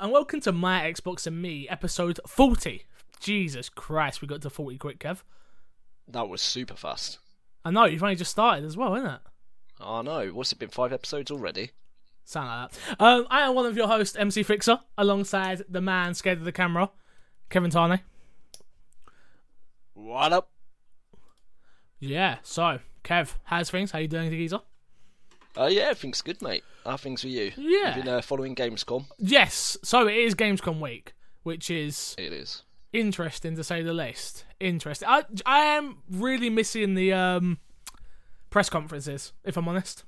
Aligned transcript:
And 0.00 0.12
welcome 0.12 0.40
to 0.40 0.52
My 0.52 0.90
Xbox 0.90 1.26
and 1.26 1.42
Me, 1.42 1.68
episode 1.68 2.20
40. 2.26 2.84
Jesus 3.20 3.68
Christ, 3.68 4.22
we 4.22 4.28
got 4.28 4.40
to 4.40 4.48
40 4.48 4.78
quick, 4.78 4.98
Kev. 4.98 5.18
That 6.08 6.26
was 6.26 6.40
super 6.40 6.74
fast. 6.74 7.18
I 7.66 7.70
know, 7.70 7.84
you've 7.84 8.02
only 8.02 8.16
just 8.16 8.30
started 8.30 8.64
as 8.64 8.78
well, 8.78 8.94
isn't 8.94 9.10
it? 9.10 9.20
I 9.78 10.00
know. 10.00 10.28
What's 10.28 10.52
it 10.52 10.58
been? 10.58 10.70
Five 10.70 10.94
episodes 10.94 11.30
already? 11.30 11.72
Sound 12.24 12.48
like 12.48 12.70
that. 12.70 12.96
Um, 12.98 13.26
I 13.28 13.42
am 13.42 13.54
one 13.54 13.66
of 13.66 13.76
your 13.76 13.88
hosts, 13.88 14.16
MC 14.16 14.42
Fixer, 14.42 14.80
alongside 14.96 15.64
the 15.68 15.82
man 15.82 16.14
scared 16.14 16.38
of 16.38 16.44
the 16.44 16.52
camera, 16.52 16.88
Kevin 17.50 17.70
Tarney. 17.70 17.98
What 19.92 20.32
up? 20.32 20.50
Yeah, 21.98 22.38
so, 22.42 22.78
Kev, 23.04 23.34
how's 23.44 23.68
things? 23.68 23.90
How 23.90 23.98
you 23.98 24.08
doing, 24.08 24.30
geezer? 24.30 24.60
Uh, 25.54 25.66
yeah, 25.66 25.82
everything's 25.82 26.22
good, 26.22 26.40
mate. 26.40 26.64
How 26.84 26.92
are 26.92 26.98
things 26.98 27.20
for 27.22 27.28
you? 27.28 27.52
Yeah. 27.56 27.94
You've 27.96 28.04
been 28.04 28.14
uh, 28.14 28.22
following 28.22 28.54
Gamescom? 28.54 29.04
Yes, 29.18 29.76
so 29.82 30.06
it 30.08 30.16
is 30.16 30.34
Gamescom 30.34 30.80
week, 30.80 31.12
which 31.42 31.70
is 31.70 32.14
It 32.18 32.32
is. 32.32 32.62
interesting 32.92 33.56
to 33.56 33.64
say 33.64 33.82
the 33.82 33.92
least. 33.92 34.44
Interesting. 34.58 35.08
I, 35.08 35.24
I 35.44 35.58
am 35.60 35.98
really 36.10 36.48
missing 36.50 36.94
the 36.94 37.12
um, 37.12 37.58
press 38.50 38.68
conferences, 38.70 39.32
if 39.44 39.56
I'm 39.56 39.68
honest. 39.68 40.04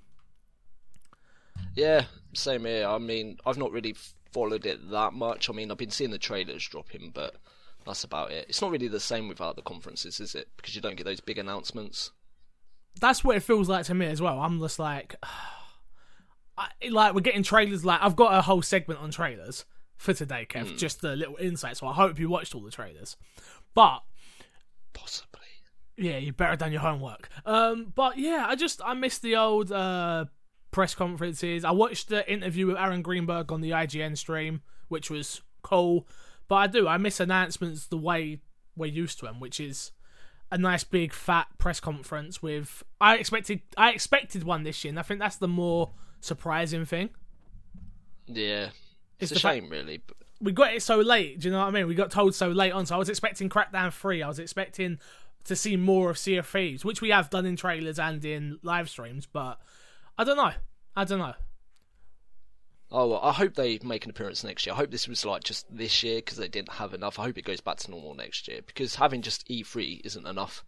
Yeah, 1.75 2.05
same 2.35 2.65
here. 2.65 2.87
I 2.87 2.99
mean, 2.99 3.39
I've 3.47 3.59
not 3.59 3.73
really 3.73 3.95
followed 4.33 4.65
it 4.67 4.91
that 4.91 5.13
much. 5.13 5.49
I 5.51 5.53
mean, 5.53 5.71
I've 5.71 5.77
been 5.79 5.91
seeing 5.91 6.11
the 6.11 6.19
trailers 6.19 6.67
dropping, 6.67 7.11
but 7.15 7.37
that's 7.85 8.05
about 8.05 8.31
it. 8.31 8.47
It's 8.49 8.63
not 8.63 8.71
really 8.71 8.89
the 8.89 9.01
same 9.01 9.29
without 9.29 9.57
the 9.57 9.63
conferences, 9.63 10.21
is 10.21 10.35
it? 10.35 10.49
Because 10.57 10.75
you 10.75 10.81
don't 10.81 10.97
get 10.97 11.05
those 11.05 11.21
big 11.21 11.39
announcements. 11.39 12.11
that's 13.01 13.23
what 13.25 13.37
it 13.37 13.41
feels 13.43 13.69
like 13.69 13.85
to 13.87 13.95
me 13.95 14.07
as 14.07 14.21
well. 14.23 14.41
I'm 14.41 14.59
just 14.61 14.79
like, 14.79 15.17
I, 16.59 16.69
like 16.91 17.15
we're 17.15 17.21
getting 17.21 17.43
trailers. 17.43 17.85
Like 17.85 18.01
I've 18.03 18.17
got 18.17 18.35
a 18.35 18.43
whole 18.43 18.63
segment 18.63 19.01
on 19.01 19.11
trailers 19.11 19.65
for 19.97 20.13
today, 20.13 20.47
Kev. 20.49 20.77
Just 20.77 21.03
a 21.05 21.15
little 21.15 21.37
insight. 21.37 21.77
So 21.77 21.87
I 21.87 21.93
hope 21.93 22.19
you 22.19 22.29
watched 22.29 22.55
all 22.55 22.61
the 22.61 22.71
trailers. 22.71 23.17
But 23.75 24.01
Possibly. 24.93 25.41
yeah, 25.97 26.19
you 26.19 26.33
better 26.33 26.57
done 26.57 26.73
your 26.73 26.83
homework. 26.83 27.29
Um, 27.47 27.93
but 27.95 28.19
yeah, 28.19 28.45
I 28.49 28.57
just 28.57 28.81
I 28.85 28.95
missed 28.95 29.23
the 29.23 29.37
old 29.37 29.73
uh 29.73 30.27
press 30.71 30.95
conferences. 30.95 31.65
I 31.65 31.71
watched 31.71 32.09
the 32.09 32.31
interview 32.31 32.67
with 32.67 32.77
Aaron 32.77 33.03
Greenberg 33.03 33.53
on 33.53 33.61
the 33.61 33.71
IGN 33.71 34.17
stream, 34.19 34.63
which 34.89 35.11
was 35.11 35.41
cool. 35.63 36.07
But 36.49 36.57
I 36.57 36.67
do 36.67 36.89
I 36.89 36.99
miss 36.99 37.21
announcements 37.21 37.87
the 37.87 37.97
way 37.97 38.41
we're 38.77 38.87
used 38.87 39.19
to 39.21 39.27
them, 39.27 39.41
which 39.41 39.61
is 39.61 39.93
a 40.51 40.59
nice 40.59 40.85
big 40.85 41.15
fat 41.15 41.47
press 41.57 41.81
conference 41.81 42.43
with 42.43 42.83
I 43.01 43.17
expected 43.17 43.63
I 43.77 43.91
expected 43.91 44.45
one 44.45 44.65
this 44.65 44.85
year, 44.85 44.91
and 44.91 44.99
I 44.99 45.03
think 45.03 45.21
that's 45.21 45.37
the 45.37 45.49
more 45.49 45.93
surprising 46.23 46.87
thing. 46.87 47.11
Yeah. 48.27 48.71
It's 49.19 49.31
It's, 49.31 49.33
a 49.33 49.35
fact- 49.43 49.57
shame, 49.57 49.69
really. 49.71 49.99
But 50.07 50.17
We 50.41 50.53
got 50.53 50.73
it 50.75 50.83
so 50.83 50.97
late, 50.97 51.39
do 51.41 51.49
you 51.49 51.53
know 51.53 51.61
what 51.61 51.69
I 51.69 51.71
mean? 51.71 51.87
We 51.87 51.95
got 51.95 52.11
told 52.11 52.35
so 52.35 52.49
late 52.49 52.73
on, 52.73 52.87
so 52.87 52.95
I 52.95 52.99
was 52.99 53.09
expecting 53.11 53.49
Crackdown 53.49 53.93
3, 53.93 54.23
I 54.23 54.29
was 54.29 54.39
expecting 54.39 54.99
to 55.45 55.55
see 55.57 55.77
more 55.77 56.09
of 56.11 56.19
Sea 56.19 56.37
of 56.37 56.47
Thieves, 56.47 56.85
which 56.85 57.01
we 57.01 57.11
have 57.11 57.29
done 57.31 57.45
in 57.47 57.57
trailers 57.57 57.99
and 57.99 58.25
in 58.25 58.59
live 58.63 58.89
streams, 58.89 59.27
but 59.27 59.61
I 60.17 60.25
don't 60.25 60.37
know. 60.37 60.53
I 60.97 61.05
don't 61.05 61.19
know. 61.19 61.35
Oh, 62.91 63.09
well, 63.09 63.21
I 63.23 63.33
hope 63.33 63.55
they 63.55 63.79
make 63.83 64.05
an 64.05 64.11
appearance 64.11 64.45
next 64.45 64.67
year. 64.67 64.75
I 64.75 64.77
hope 64.77 64.91
this 64.91 65.09
was 65.09 65.25
like 65.25 65.43
just 65.45 65.65
this 65.75 66.03
year 66.03 66.17
because 66.17 66.37
they 66.37 66.49
didn't 66.49 66.73
have 66.73 66.93
enough. 66.93 67.19
I 67.19 67.23
hope 67.25 67.39
it 67.39 67.45
goes 67.45 67.61
back 67.61 67.79
to 67.79 67.91
normal 67.91 68.15
next 68.15 68.47
year 68.49 68.61
because 68.67 68.95
having 68.97 69.23
just 69.23 69.49
E3 69.49 70.01
isn't 70.05 70.27
enough. 70.27 70.65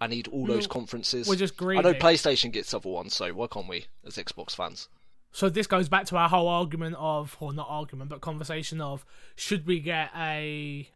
I 0.00 0.06
need 0.06 0.28
all 0.28 0.46
those 0.46 0.66
conferences. 0.66 1.28
we're 1.28 1.34
just 1.36 1.56
greedy. 1.56 1.80
I 1.80 1.82
know. 1.82 1.94
PlayStation 1.94 2.52
gets 2.52 2.72
other 2.72 2.88
ones, 2.88 3.14
so 3.14 3.32
why 3.32 3.46
can't 3.48 3.68
we 3.68 3.86
as 4.06 4.16
Xbox 4.16 4.54
fans? 4.54 4.88
So 5.32 5.48
this 5.48 5.66
goes 5.66 5.88
back 5.88 6.06
to 6.06 6.16
our 6.16 6.28
whole 6.28 6.48
argument 6.48 6.96
of, 6.98 7.36
or 7.40 7.52
not 7.52 7.66
argument, 7.68 8.10
but 8.10 8.20
conversation 8.20 8.80
of, 8.80 9.04
should 9.36 9.66
we 9.66 9.80
get 9.80 10.10
a 10.16 10.88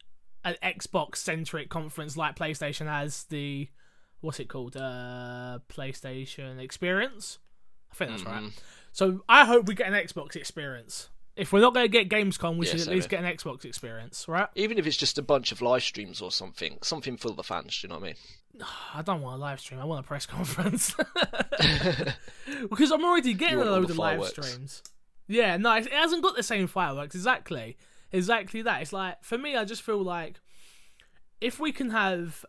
an 0.44 0.56
Xbox 0.62 1.16
centric 1.16 1.68
conference 1.68 2.16
like 2.16 2.34
PlayStation 2.34 2.86
has 2.86 3.24
the, 3.24 3.68
what's 4.20 4.41
it 4.41 4.48
called, 4.48 4.76
uh, 4.76 5.58
PlayStation 5.68 6.58
Experience? 6.58 7.38
I 7.92 7.94
think 7.94 8.10
that's 8.10 8.24
right. 8.24 8.50
So 8.92 9.22
I 9.28 9.44
hope 9.44 9.66
we 9.66 9.74
get 9.74 9.86
an 9.86 9.94
Xbox 9.94 10.34
Experience. 10.34 11.10
If 11.34 11.53
we're 11.53 11.60
not 11.60 11.72
going 11.72 11.84
to 11.84 11.88
get 11.88 12.09
Gamescom, 12.10 12.56
we 12.59 12.66
Yeah, 12.66 12.72
should 12.72 12.81
at 12.82 12.88
least 12.88 13.09
get 13.09 13.25
an 13.25 13.37
Xbox 13.37 13.65
Experience, 13.65 14.26
right? 14.28 14.48
Even 14.54 14.76
if 14.78 14.87
it's 14.87 14.97
just 14.98 15.16
a 15.19 15.22
bunch 15.22 15.50
of 15.50 15.62
live 15.62 15.82
streams 15.82 16.20
or 16.20 16.31
something, 16.31 16.78
something 16.82 17.16
for 17.16 17.31
the 17.31 17.43
fans. 17.43 17.81
Do 17.81 17.87
you 17.87 17.88
know 17.93 17.98
what 18.00 18.04
I 18.04 18.06
mean? 18.09 18.66
I 18.94 19.03
don't 19.03 19.22
want 19.22 19.37
a 19.37 19.41
live 19.41 19.60
stream. 19.60 19.81
I 19.81 19.84
want 19.84 20.04
a 20.04 20.06
press 20.06 20.26
conference 20.37 20.94
because 22.71 22.91
I'm 22.91 23.04
already 23.04 23.34
getting 23.34 23.60
a 23.60 23.65
load 23.65 23.91
of 23.91 23.98
live 23.98 24.25
streams. 24.26 24.82
Yeah, 25.28 25.56
no, 25.56 25.75
it 25.76 25.87
it 25.87 25.92
hasn't 25.92 26.22
got 26.22 26.37
the 26.37 26.42
same 26.42 26.66
fireworks. 26.66 27.15
Exactly, 27.15 27.76
exactly 28.10 28.60
that. 28.62 28.82
It's 28.82 28.92
like 28.92 29.22
for 29.25 29.38
me, 29.38 29.56
I 29.56 29.65
just 29.65 29.82
feel 29.82 30.03
like 30.03 30.41
if 31.41 31.59
we 31.59 31.72
can 31.72 31.91
have 31.91 32.44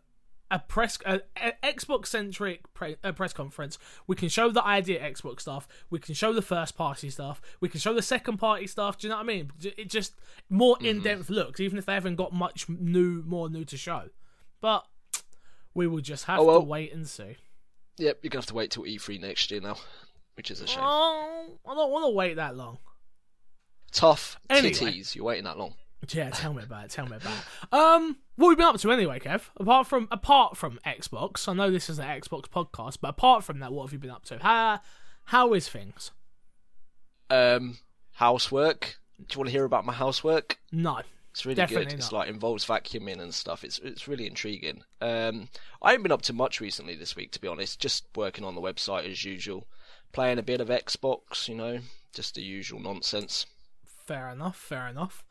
a 0.53 0.59
press, 0.59 0.97
a, 1.05 1.19
a 1.35 1.53
Xbox 1.63 2.05
centric 2.07 2.71
pre, 2.73 2.95
press 3.15 3.33
conference, 3.33 3.77
we 4.07 4.15
can 4.15 4.29
show 4.29 4.49
the 4.51 4.63
idea 4.63 5.01
Xbox 5.01 5.41
stuff. 5.41 5.67
We 5.89 5.97
can 5.99 6.13
show 6.13 6.31
the 6.31 6.41
first 6.43 6.77
party 6.77 7.09
stuff. 7.09 7.41
We 7.59 7.67
can 7.69 7.79
show 7.79 7.93
the 7.93 8.01
second 8.03 8.37
party 8.37 8.67
stuff. 8.67 8.97
Do 8.99 9.07
you 9.07 9.09
know 9.09 9.17
what 9.17 9.23
I 9.23 9.27
mean? 9.27 9.51
It 9.61 9.89
just 9.89 10.13
more 10.49 10.75
Mm-hmm. 10.77 10.85
in 10.85 11.01
depth 11.01 11.29
looks, 11.29 11.59
even 11.59 11.77
if 11.77 11.85
they 11.85 11.93
haven't 11.95 12.15
got 12.17 12.31
much 12.33 12.69
new, 12.69 13.23
more 13.25 13.49
new 13.49 13.65
to 13.65 13.75
show. 13.77 14.09
But 14.61 14.85
we 15.73 15.87
will 15.87 16.01
just 16.01 16.25
have 16.25 16.39
Oh, 16.39 16.43
well. 16.45 16.59
to 16.59 16.65
wait 16.65 16.93
and 16.93 17.07
see. 17.07 17.35
Yep, 17.97 18.19
you're 18.21 18.29
gonna 18.29 18.41
have 18.41 18.45
to 18.47 18.53
wait 18.53 18.71
till 18.71 18.83
E3 18.83 19.19
next 19.19 19.49
year 19.51 19.59
now, 19.61 19.77
which 20.35 20.51
is 20.51 20.61
a 20.61 20.67
shame. 20.67 20.83
Oh, 20.83 21.47
I 21.67 21.73
don't 21.75 21.91
want 21.91 22.05
to 22.05 22.09
wait 22.09 22.35
that 22.35 22.55
long. 22.55 22.77
Tough 23.91 24.37
Anyway. 24.49 24.73
titties. 24.73 25.15
You're 25.15 25.25
waiting 25.25 25.43
that 25.45 25.57
long. 25.57 25.73
Yeah, 26.09 26.29
tell 26.31 26.53
me 26.53 26.63
about 26.63 26.85
it. 26.85 26.91
Tell 26.91 27.05
me 27.07 27.15
about 27.17 27.33
it. 27.33 27.73
Um, 27.73 28.17
what 28.35 28.47
have 28.49 28.51
you 28.53 28.57
been 28.57 28.65
up 28.75 28.79
to 28.81 28.91
anyway, 28.91 29.19
Kev? 29.19 29.43
Apart 29.57 29.87
from 29.87 30.07
apart 30.11 30.57
from 30.57 30.79
Xbox, 30.85 31.47
I 31.47 31.53
know 31.53 31.71
this 31.71 31.89
is 31.89 31.99
an 31.99 32.05
Xbox 32.07 32.45
podcast, 32.49 32.97
but 33.01 33.09
apart 33.09 33.43
from 33.43 33.59
that, 33.59 33.71
what 33.71 33.83
have 33.85 33.93
you 33.93 33.99
been 33.99 34.09
up 34.11 34.25
to? 34.25 34.39
How 34.39 34.79
how 35.25 35.53
is 35.53 35.69
things? 35.69 36.11
Um, 37.29 37.77
housework. 38.13 38.97
Do 39.17 39.25
you 39.33 39.37
want 39.39 39.47
to 39.47 39.51
hear 39.51 39.63
about 39.65 39.85
my 39.85 39.93
housework? 39.93 40.57
No, 40.71 41.01
It's 41.31 41.45
really 41.45 41.65
good. 41.65 41.93
It's 41.93 42.11
not. 42.11 42.19
like 42.19 42.29
involves 42.29 42.65
vacuuming 42.65 43.21
and 43.21 43.33
stuff. 43.33 43.63
It's 43.63 43.79
it's 43.79 44.07
really 44.07 44.27
intriguing. 44.27 44.83
Um, 45.01 45.47
I 45.81 45.91
haven't 45.91 46.03
been 46.03 46.11
up 46.11 46.21
to 46.23 46.33
much 46.33 46.59
recently 46.59 46.95
this 46.95 47.15
week, 47.15 47.31
to 47.31 47.39
be 47.41 47.47
honest. 47.47 47.79
Just 47.79 48.05
working 48.15 48.43
on 48.43 48.55
the 48.55 48.61
website 48.61 49.09
as 49.09 49.23
usual, 49.23 49.67
playing 50.11 50.39
a 50.39 50.43
bit 50.43 50.59
of 50.61 50.67
Xbox. 50.67 51.47
You 51.47 51.55
know, 51.55 51.79
just 52.13 52.35
the 52.35 52.41
usual 52.41 52.79
nonsense. 52.79 53.45
fair 54.05 54.29
enough. 54.29 54.57
Fair 54.57 54.87
enough. 54.87 55.23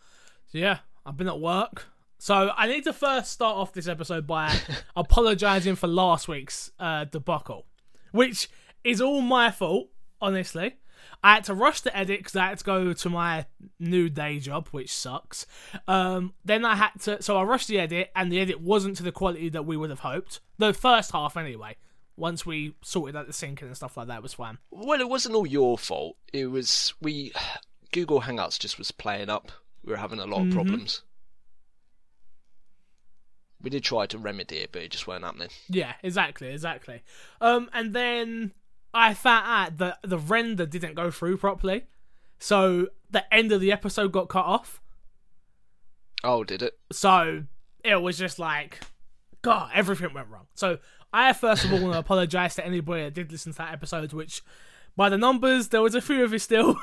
So 0.53 0.59
yeah, 0.59 0.81
I've 1.07 1.17
been 1.17 1.29
at 1.29 1.41
work. 1.41 1.87
So 2.19 2.53
I 2.55 2.67
need 2.67 2.85
to 2.85 2.93
first 2.93 3.33
start 3.33 3.57
off 3.57 3.73
this 3.73 3.89
episode 3.89 4.27
by 4.27 4.55
apologising 4.97 5.77
for 5.77 5.87
last 5.87 6.29
week's 6.29 6.71
uh, 6.79 7.07
debacle, 7.07 7.65
which 8.11 8.51
is 8.85 9.01
all 9.01 9.23
my 9.23 9.51
fault, 9.51 9.89
honestly. 10.21 10.77
I 11.25 11.37
had 11.37 11.45
to 11.45 11.55
rush 11.55 11.81
the 11.81 11.97
edit 11.97 12.21
because 12.21 12.37
I 12.37 12.49
had 12.49 12.59
to 12.59 12.65
go 12.65 12.93
to 12.93 13.09
my 13.09 13.47
new 13.81 14.11
day 14.11 14.41
job, 14.41 14.69
which 14.69 14.93
sucks. 14.93 15.47
Um, 15.89 16.35
then 16.45 16.67
I 16.67 16.77
had 16.77 16.91
to, 17.05 17.23
so 17.23 17.39
I 17.39 17.45
rushed 17.45 17.69
the 17.69 17.81
edit, 17.81 18.11
and 18.15 18.31
the 18.31 18.39
edit 18.39 18.61
wasn't 18.61 18.99
to 18.99 19.03
the 19.03 19.11
quality 19.11 19.49
that 19.49 19.65
we 19.65 19.79
would 19.79 19.89
have 19.89 20.01
hoped. 20.01 20.41
The 20.59 20.75
first 20.75 21.13
half, 21.13 21.37
anyway. 21.39 21.77
Once 22.15 22.45
we 22.45 22.77
sorted 22.83 23.17
out 23.17 23.27
the 23.27 23.33
syncing 23.33 23.63
and 23.63 23.77
stuff 23.77 23.97
like 23.97 24.09
that, 24.09 24.19
it 24.19 24.23
was 24.23 24.35
fine. 24.35 24.59
Well, 24.71 25.01
it 25.01 25.09
wasn't 25.09 25.35
all 25.35 25.47
your 25.47 25.79
fault. 25.79 26.19
It 26.31 26.49
was 26.49 26.93
we 27.01 27.33
Google 27.91 28.21
Hangouts 28.21 28.61
just 28.61 28.77
was 28.77 28.93
playing 28.93 29.31
up. 29.31 29.51
We 29.85 29.91
were 29.93 29.99
having 29.99 30.19
a 30.21 30.27
lot 30.27 30.41
of 30.41 30.47
Mm-hmm. 30.49 30.53
problems. 30.55 31.03
We 33.61 33.71
did 33.71 33.85
try 33.85 34.07
to 34.07 34.19
remedy 34.19 34.57
it, 34.59 34.73
but 34.73 34.83
it 34.83 34.91
just 34.91 35.07
weren't 35.07 35.25
happening. 35.25 35.51
Yeah, 35.69 35.93
exactly, 36.03 36.49
exactly. 36.49 37.03
Um, 37.41 37.71
and 37.73 37.95
then 37.95 38.53
I 38.93 39.15
found 39.15 39.47
out 39.47 39.79
that 39.79 39.99
the 40.03 40.19
render 40.19 40.67
didn't 40.67 40.95
go 40.95 41.11
through 41.13 41.37
properly, 41.37 41.87
so 42.41 42.89
the 43.11 43.33
end 43.33 43.53
of 43.53 43.61
the 43.61 43.71
episode 43.71 44.11
got 44.11 44.29
cut 44.29 44.45
off. 44.47 44.81
Oh, 46.25 46.43
did 46.43 46.63
it? 46.63 46.77
So 46.91 47.45
it 47.85 47.97
was 48.03 48.19
just 48.19 48.39
like, 48.41 48.81
God, 49.43 49.71
everything 49.75 50.13
went 50.13 50.29
wrong. 50.29 50.47
So 50.55 50.79
I 51.13 51.33
first 51.33 51.65
of 51.65 51.73
all 51.73 51.81
want 51.81 51.93
to 51.95 51.99
apologize 52.01 52.57
to 52.57 52.67
anybody 52.67 53.05
that 53.05 53.15
did 53.15 53.31
listen 53.31 53.53
to 53.53 53.59
that 53.59 53.73
episode, 53.73 54.13
which 54.13 54.43
by 54.97 55.09
the 55.09 55.19
numbers 55.19 55.69
there 55.69 55.83
was 55.83 55.95
a 55.95 56.01
few 56.01 56.25
of 56.25 56.33
you 56.33 56.39
still, 56.39 56.75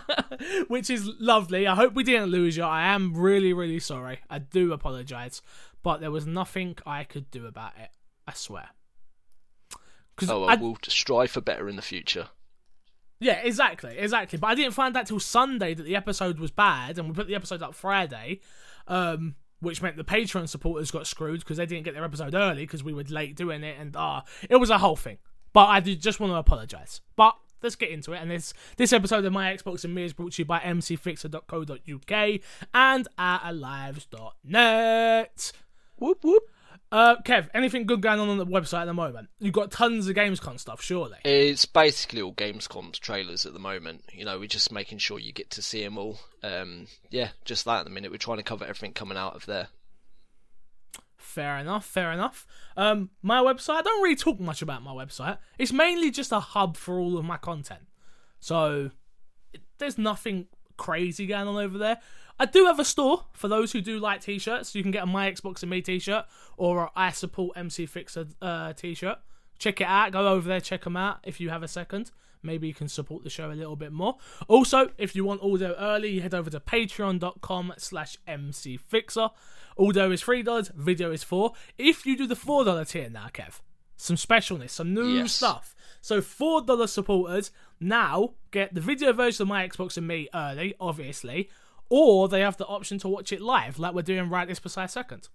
which 0.68 0.90
is 0.90 1.08
lovely. 1.18 1.66
I 1.66 1.74
hope 1.74 1.94
we 1.94 2.04
didn't 2.04 2.30
lose 2.30 2.56
you. 2.56 2.62
I 2.62 2.88
am 2.88 3.14
really, 3.16 3.52
really 3.52 3.80
sorry. 3.80 4.20
I 4.30 4.38
do 4.38 4.72
apologize, 4.72 5.42
but 5.82 6.00
there 6.00 6.10
was 6.10 6.26
nothing 6.26 6.76
I 6.86 7.04
could 7.04 7.30
do 7.30 7.46
about 7.46 7.72
it. 7.78 7.90
I 8.26 8.32
swear. 8.34 8.68
Because 10.14 10.30
Oh, 10.30 10.46
well, 10.46 10.58
we'll 10.58 10.78
strive 10.86 11.30
for 11.30 11.40
better 11.40 11.68
in 11.68 11.76
the 11.76 11.82
future. 11.82 12.28
Yeah, 13.20 13.40
exactly, 13.42 13.96
exactly. 13.98 14.38
But 14.38 14.48
I 14.48 14.54
didn't 14.54 14.74
find 14.74 14.96
out 14.96 15.06
till 15.06 15.20
Sunday 15.20 15.74
that 15.74 15.82
the 15.82 15.96
episode 15.96 16.38
was 16.38 16.50
bad, 16.50 16.98
and 16.98 17.08
we 17.08 17.14
put 17.14 17.26
the 17.26 17.34
episode 17.34 17.62
up 17.62 17.74
Friday, 17.74 18.40
um, 18.86 19.34
which 19.60 19.82
meant 19.82 19.96
the 19.96 20.04
Patreon 20.04 20.48
supporters 20.48 20.90
got 20.90 21.06
screwed 21.06 21.40
because 21.40 21.56
they 21.56 21.66
didn't 21.66 21.84
get 21.84 21.94
their 21.94 22.04
episode 22.04 22.34
early 22.34 22.62
because 22.62 22.84
we 22.84 22.94
were 22.94 23.02
late 23.04 23.34
doing 23.34 23.64
it, 23.64 23.76
and 23.78 23.96
ah, 23.96 24.22
it 24.48 24.56
was 24.56 24.70
a 24.70 24.78
whole 24.78 24.96
thing. 24.96 25.18
But 25.52 25.66
I 25.66 25.80
did 25.80 26.00
just 26.00 26.20
want 26.20 26.32
to 26.32 26.36
apologise. 26.36 27.00
But 27.16 27.34
let's 27.62 27.76
get 27.76 27.90
into 27.90 28.12
it. 28.12 28.18
And 28.18 28.30
this 28.30 28.52
this 28.76 28.92
episode 28.92 29.24
of 29.24 29.32
My 29.32 29.54
Xbox 29.54 29.84
and 29.84 29.94
Me 29.94 30.04
is 30.04 30.12
brought 30.12 30.32
to 30.32 30.42
you 30.42 30.46
by 30.46 30.58
mcfixer.co.uk 30.60 32.40
and 32.74 33.08
at 33.18 33.38
alives.net. 33.40 35.52
Whoop 35.96 36.18
whoop. 36.22 36.42
Uh, 36.90 37.16
Kev, 37.22 37.48
anything 37.52 37.86
good 37.86 38.00
going 38.00 38.18
on 38.18 38.30
on 38.30 38.38
the 38.38 38.46
website 38.46 38.82
at 38.82 38.86
the 38.86 38.94
moment? 38.94 39.28
You've 39.40 39.52
got 39.52 39.70
tons 39.70 40.08
of 40.08 40.16
Gamescom 40.16 40.58
stuff, 40.58 40.80
surely. 40.80 41.18
It's 41.22 41.66
basically 41.66 42.22
all 42.22 42.32
Gamescom 42.32 42.98
trailers 42.98 43.44
at 43.44 43.52
the 43.52 43.58
moment. 43.58 44.04
You 44.12 44.24
know, 44.24 44.38
we're 44.38 44.48
just 44.48 44.72
making 44.72 44.98
sure 44.98 45.18
you 45.18 45.32
get 45.32 45.50
to 45.50 45.62
see 45.62 45.84
them 45.84 45.98
all. 45.98 46.18
Um, 46.42 46.86
yeah, 47.10 47.30
just 47.44 47.66
that 47.66 47.80
at 47.80 47.84
the 47.84 47.90
minute. 47.90 48.10
We're 48.10 48.16
trying 48.16 48.38
to 48.38 48.42
cover 48.42 48.64
everything 48.64 48.94
coming 48.94 49.18
out 49.18 49.36
of 49.36 49.44
there. 49.44 49.68
Fair 51.28 51.58
enough, 51.58 51.84
fair 51.84 52.10
enough. 52.10 52.46
Um, 52.74 53.10
my 53.20 53.42
website, 53.42 53.74
I 53.74 53.82
don't 53.82 54.02
really 54.02 54.16
talk 54.16 54.40
much 54.40 54.62
about 54.62 54.82
my 54.82 54.92
website. 54.92 55.36
It's 55.58 55.74
mainly 55.74 56.10
just 56.10 56.32
a 56.32 56.40
hub 56.40 56.74
for 56.74 56.98
all 56.98 57.18
of 57.18 57.24
my 57.26 57.36
content. 57.36 57.82
So, 58.40 58.92
it, 59.52 59.60
there's 59.76 59.98
nothing 59.98 60.46
crazy 60.78 61.26
going 61.26 61.46
on 61.46 61.56
over 61.56 61.76
there. 61.76 61.98
I 62.40 62.46
do 62.46 62.64
have 62.64 62.78
a 62.78 62.84
store 62.84 63.26
for 63.34 63.46
those 63.46 63.72
who 63.72 63.82
do 63.82 63.98
like 63.98 64.22
t-shirts. 64.22 64.74
You 64.74 64.82
can 64.82 64.90
get 64.90 65.02
a 65.02 65.06
My 65.06 65.30
Xbox 65.30 65.60
and 65.60 65.68
Me 65.70 65.82
t-shirt 65.82 66.24
or 66.56 66.84
a 66.84 66.90
I 66.96 67.10
support 67.10 67.58
MC 67.58 67.84
Fixer 67.84 68.28
uh, 68.40 68.72
t-shirt. 68.72 69.18
Check 69.58 69.82
it 69.82 69.86
out. 69.86 70.12
Go 70.12 70.26
over 70.28 70.48
there, 70.48 70.62
check 70.62 70.84
them 70.84 70.96
out 70.96 71.18
if 71.24 71.40
you 71.40 71.50
have 71.50 71.62
a 71.62 71.68
second. 71.68 72.10
Maybe 72.42 72.68
you 72.68 72.74
can 72.74 72.88
support 72.88 73.22
the 73.22 73.30
show 73.30 73.50
a 73.50 73.52
little 73.52 73.76
bit 73.76 73.92
more. 73.92 74.16
Also, 74.46 74.92
if 74.96 75.14
you 75.14 75.24
want 75.24 75.42
audio 75.42 75.74
early, 75.78 76.20
head 76.20 76.32
over 76.32 76.48
to 76.48 76.60
patreon.com 76.60 77.74
slash 77.76 78.16
mcfixer. 78.26 79.30
Audio 79.78 80.10
is 80.10 80.22
$3, 80.22 80.74
video 80.74 81.10
is 81.12 81.22
4 81.22 81.52
If 81.76 82.04
you 82.06 82.16
do 82.16 82.26
the 82.26 82.34
$4 82.34 82.88
tier 82.90 83.08
now, 83.08 83.28
Kev, 83.32 83.60
some 83.96 84.16
specialness, 84.16 84.70
some 84.70 84.92
new 84.94 85.04
Yes. 85.06 85.32
stuff. 85.32 85.74
So 86.00 86.20
$4 86.20 86.88
supporters 86.88 87.50
now 87.80 88.34
get 88.50 88.74
the 88.74 88.80
video 88.80 89.12
version 89.12 89.42
of 89.42 89.48
My 89.48 89.66
Xbox 89.68 89.96
and 89.96 90.06
Me 90.06 90.28
early, 90.34 90.74
obviously, 90.80 91.48
or 91.88 92.28
they 92.28 92.40
have 92.40 92.56
the 92.56 92.66
option 92.66 92.98
to 92.98 93.08
watch 93.08 93.32
it 93.32 93.40
live, 93.40 93.78
like 93.78 93.94
we're 93.94 94.02
doing 94.02 94.28
right 94.28 94.46
this 94.48 94.58
precise 94.60 94.92
second. 94.92 95.28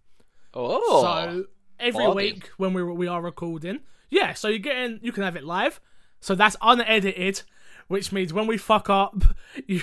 Oh, 0.53 1.01
So 1.01 1.45
every 1.79 2.07
week 2.15 2.49
when 2.57 2.73
we 2.73 2.83
we 2.83 3.07
are 3.07 3.21
recording, 3.21 3.79
yeah. 4.09 4.33
So 4.33 4.47
you're 4.49 4.59
getting 4.59 4.99
you 5.01 5.11
can 5.11 5.23
have 5.23 5.35
it 5.35 5.43
live. 5.43 5.79
So 6.19 6.35
that's 6.35 6.55
unedited, 6.61 7.41
which 7.87 8.11
means 8.11 8.33
when 8.33 8.45
we 8.47 8.57
fuck 8.57 8.89
up, 8.89 9.15
you, 9.67 9.81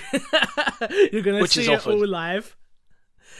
you're 1.11 1.21
gonna 1.23 1.41
Which 1.41 1.51
see 1.51 1.71
it 1.71 1.85
all 1.87 2.07
live. 2.07 2.55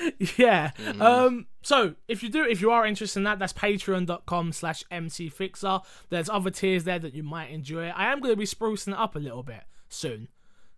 Yeah. 0.38 0.72
Mm-hmm. 0.78 1.02
Um. 1.02 1.48
So 1.62 1.96
if 2.08 2.24
you 2.24 2.30
do, 2.30 2.44
if 2.44 2.60
you 2.62 2.72
are 2.72 2.86
interested 2.86 3.20
in 3.20 3.24
that, 3.26 3.40
that's 3.40 3.54
patreon.com 3.54 4.52
slash 4.52 4.84
mcfixer. 4.92 5.84
There's 6.10 6.30
other 6.30 6.50
tiers 6.50 6.84
there 6.86 7.00
that 7.00 7.14
you 7.14 7.24
might 7.24 7.52
enjoy. 7.52 7.90
I 7.90 8.12
am 8.12 8.20
going 8.20 8.34
to 8.34 8.38
be 8.38 8.46
sprucing 8.46 8.90
it 8.94 8.98
up 8.98 9.16
a 9.16 9.20
little 9.20 9.44
bit 9.44 9.64
soon. 9.90 10.28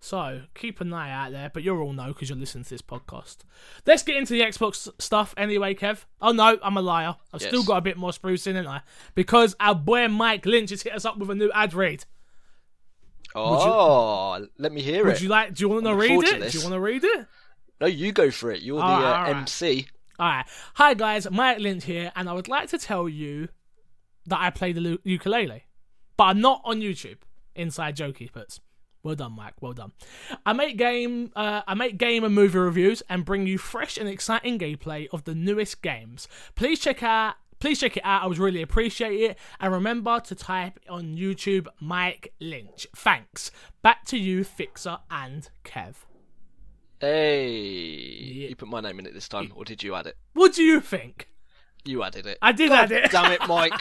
So 0.01 0.41
keep 0.53 0.81
an 0.81 0.91
eye 0.91 1.09
out 1.11 1.31
there, 1.31 1.49
but 1.53 1.63
you'll 1.63 1.79
all 1.79 1.93
know 1.93 2.07
because 2.07 2.27
you're 2.27 2.37
listening 2.37 2.65
to 2.65 2.69
this 2.71 2.81
podcast. 2.81 3.37
Let's 3.85 4.03
get 4.03 4.17
into 4.17 4.33
the 4.33 4.41
Xbox 4.41 4.89
stuff 4.99 5.33
anyway, 5.37 5.73
Kev. 5.75 6.03
Oh 6.21 6.33
no, 6.33 6.57
I'm 6.61 6.75
a 6.75 6.81
liar. 6.81 7.15
I've 7.33 7.39
Yes. 7.41 7.47
still 7.49 7.63
got 7.63 7.77
a 7.77 7.81
bit 7.81 7.95
more 7.95 8.11
sprucing, 8.11 8.57
ain't 8.57 8.67
I? 8.67 8.81
Because 9.15 9.55
our 9.61 9.73
boy 9.75 10.09
Mike 10.09 10.45
Lynch 10.45 10.71
has 10.71 10.81
hit 10.81 10.93
us 10.93 11.05
up 11.05 11.17
with 11.17 11.29
a 11.29 11.35
new 11.35 11.49
ad 11.53 11.73
read. 11.73 12.03
oh, 13.35 14.45
let 14.57 14.71
me 14.71 14.81
hear 14.81 15.03
Would 15.05 15.11
it. 15.11 15.13
Would 15.13 15.21
you 15.21 15.29
like? 15.29 15.53
Do 15.53 15.61
you 15.63 15.69
want 15.69 15.85
to 15.85 15.95
read 15.95 16.21
it? 16.23 16.51
Do 16.51 16.57
you 16.57 16.63
want 16.63 16.73
to 16.73 16.79
read 16.79 17.03
it? 17.03 17.25
No, 17.83 17.89
you 17.89 18.13
go 18.13 18.31
for 18.31 18.49
it. 18.49 18.61
You're 18.61 18.77
the 18.77 18.85
Alright, 18.85 19.35
uh. 19.35 19.39
MC. 19.39 19.87
Alright. 20.17 20.45
Hi 20.75 20.93
guys, 20.93 21.29
Mike 21.29 21.59
Lynch 21.59 21.83
here, 21.83 22.13
and 22.15 22.29
I 22.29 22.33
would 22.33 22.47
like 22.47 22.69
to 22.69 22.77
tell 22.77 23.09
you 23.09 23.49
that 24.25 24.39
I 24.39 24.51
play 24.51 24.71
the 24.71 24.99
ukulele. 25.03 25.65
But 26.15 26.23
I'm 26.23 26.39
not 26.39 26.61
on 26.63 26.79
YouTube. 26.79 27.17
Inside 27.57 27.97
joke 27.97 28.15
keepers. 28.15 28.61
Well 29.03 29.15
done, 29.15 29.33
Mike. 29.33 29.55
Well 29.59 29.73
done. 29.73 29.91
I 30.45 30.53
make 30.53 30.77
game 30.77 31.33
uh, 31.35 31.63
I 31.67 31.73
make 31.73 31.97
game 31.97 32.23
and 32.23 32.33
movie 32.33 32.57
reviews 32.57 33.03
and 33.09 33.25
bring 33.25 33.47
you 33.47 33.57
fresh 33.57 33.97
and 33.97 34.07
exciting 34.07 34.57
gameplay 34.57 35.09
of 35.11 35.25
the 35.25 35.35
newest 35.35 35.81
games. 35.81 36.29
Please 36.55 36.79
check 36.79 37.03
out 37.03 37.35
Please 37.59 37.81
check 37.81 37.97
it 37.97 38.05
out. 38.05 38.23
I 38.23 38.27
would 38.27 38.37
really 38.37 38.61
appreciate 38.61 39.19
it. 39.19 39.37
And 39.59 39.73
remember 39.73 40.21
to 40.21 40.35
type 40.35 40.79
on 40.87 41.17
YouTube 41.17 41.67
Mike 41.81 42.33
Lynch. 42.39 42.87
Thanks. 42.95 43.51
Back 43.81 44.05
to 44.05 44.17
you, 44.17 44.45
Fixer 44.45 44.99
and 45.11 45.49
Kev. 45.65 45.95
Hey, 47.03 47.49
you 47.49 48.55
put 48.55 48.69
my 48.69 48.79
name 48.79 48.97
in 48.97 49.05
it 49.05 49.13
this 49.13 49.27
time, 49.27 49.51
or 49.55 49.65
did 49.65 49.83
you 49.83 49.93
add 49.93 50.07
it? 50.07 50.15
What 50.31 50.53
do 50.53 50.63
you 50.63 50.79
think? 50.79 51.27
You 51.83 52.01
added 52.01 52.25
it. 52.25 52.37
I 52.41 52.53
did 52.53 52.71
add 52.71 52.93
it. 52.93 53.11
Damn 53.11 53.33
it, 53.33 53.45
Mike. 53.45 53.73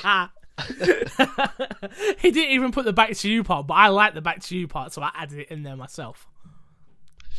he 2.19 2.33
didn't 2.33 2.51
even 2.51 2.73
put 2.73 2.85
the 2.85 2.93
back 2.93 3.13
to 3.13 3.31
you 3.31 3.45
part, 3.45 3.69
but 3.69 3.75
I 3.75 3.91
like 3.91 4.15
the 4.15 4.21
back 4.21 4.43
to 4.43 4.59
you 4.59 4.67
part, 4.67 4.93
so 4.93 5.03
I 5.03 5.13
added 5.15 5.39
it 5.39 5.53
in 5.53 5.63
there 5.63 5.77
myself 5.77 6.27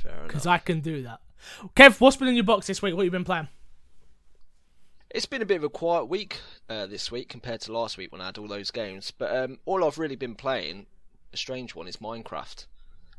Fair 0.02 0.14
enough. 0.14 0.28
because 0.28 0.48
I 0.48 0.58
can 0.58 0.80
do 0.80 1.04
that. 1.04 1.20
Kev, 1.76 2.00
what's 2.00 2.16
been 2.16 2.30
in 2.30 2.36
your 2.36 2.46
box 2.46 2.68
this 2.68 2.82
week? 2.82 2.96
What 2.96 3.04
you 3.04 3.12
been 3.12 3.26
playing? 3.26 3.50
It's 5.10 5.26
been 5.26 5.42
a 5.42 5.46
bit 5.46 5.58
of 5.58 5.66
a 5.66 5.70
quiet 5.70 6.06
week 6.06 6.40
uh, 6.70 6.86
this 6.86 7.12
week 7.12 7.28
compared 7.28 7.60
to 7.60 7.74
last 7.74 7.98
week 7.98 8.14
when 8.14 8.22
I 8.22 8.28
had 8.28 8.38
all 8.38 8.48
those 8.48 8.72
games. 8.72 9.12
But 9.12 9.36
um, 9.36 9.60
all 9.66 9.84
I've 9.84 9.98
really 9.98 10.16
been 10.16 10.36
playing, 10.36 10.86
a 11.34 11.38
strange 11.38 11.76
one, 11.76 11.90
is 11.90 11.98
Minecraft. 11.98 12.68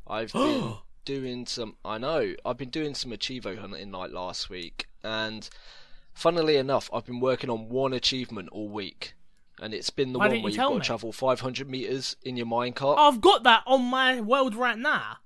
I've 0.07 0.33
been 0.33 0.77
doing 1.05 1.47
some. 1.47 1.77
I 1.85 1.99
know 1.99 2.35
I've 2.45 2.57
been 2.57 2.71
doing 2.71 2.95
some 2.95 3.11
Achievo 3.13 3.59
hunting 3.59 3.91
like 3.93 4.13
last 4.13 4.51
week, 4.51 4.89
and 5.03 5.49
funnily 6.13 6.57
enough, 6.57 6.91
I've 6.93 7.07
been 7.07 7.21
working 7.21 7.51
on 7.51 7.69
one 7.69 7.93
achievement 7.93 8.49
all 8.53 8.69
week, 8.69 9.15
and 9.61 9.75
it's 9.75 9.91
been 9.91 10.13
the 10.13 10.19
Why 10.19 10.27
one 10.27 10.31
didn't 10.31 10.41
you 10.41 10.45
where 10.45 10.53
you've 10.53 10.59
got 10.59 10.75
me? 10.75 10.81
to 10.81 10.87
travel 10.87 11.13
500 11.13 11.69
meters 11.69 12.17
in 12.23 12.37
your 12.37 12.47
minecart. 12.47 12.97
I've 12.99 13.21
got 13.21 13.43
that 13.45 13.63
on 13.67 13.85
my 13.85 14.21
world 14.21 14.55
right 14.55 14.79
now. 14.79 15.19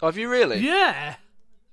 Have 0.00 0.16
you 0.18 0.28
really? 0.28 0.58
Yeah. 0.58 1.16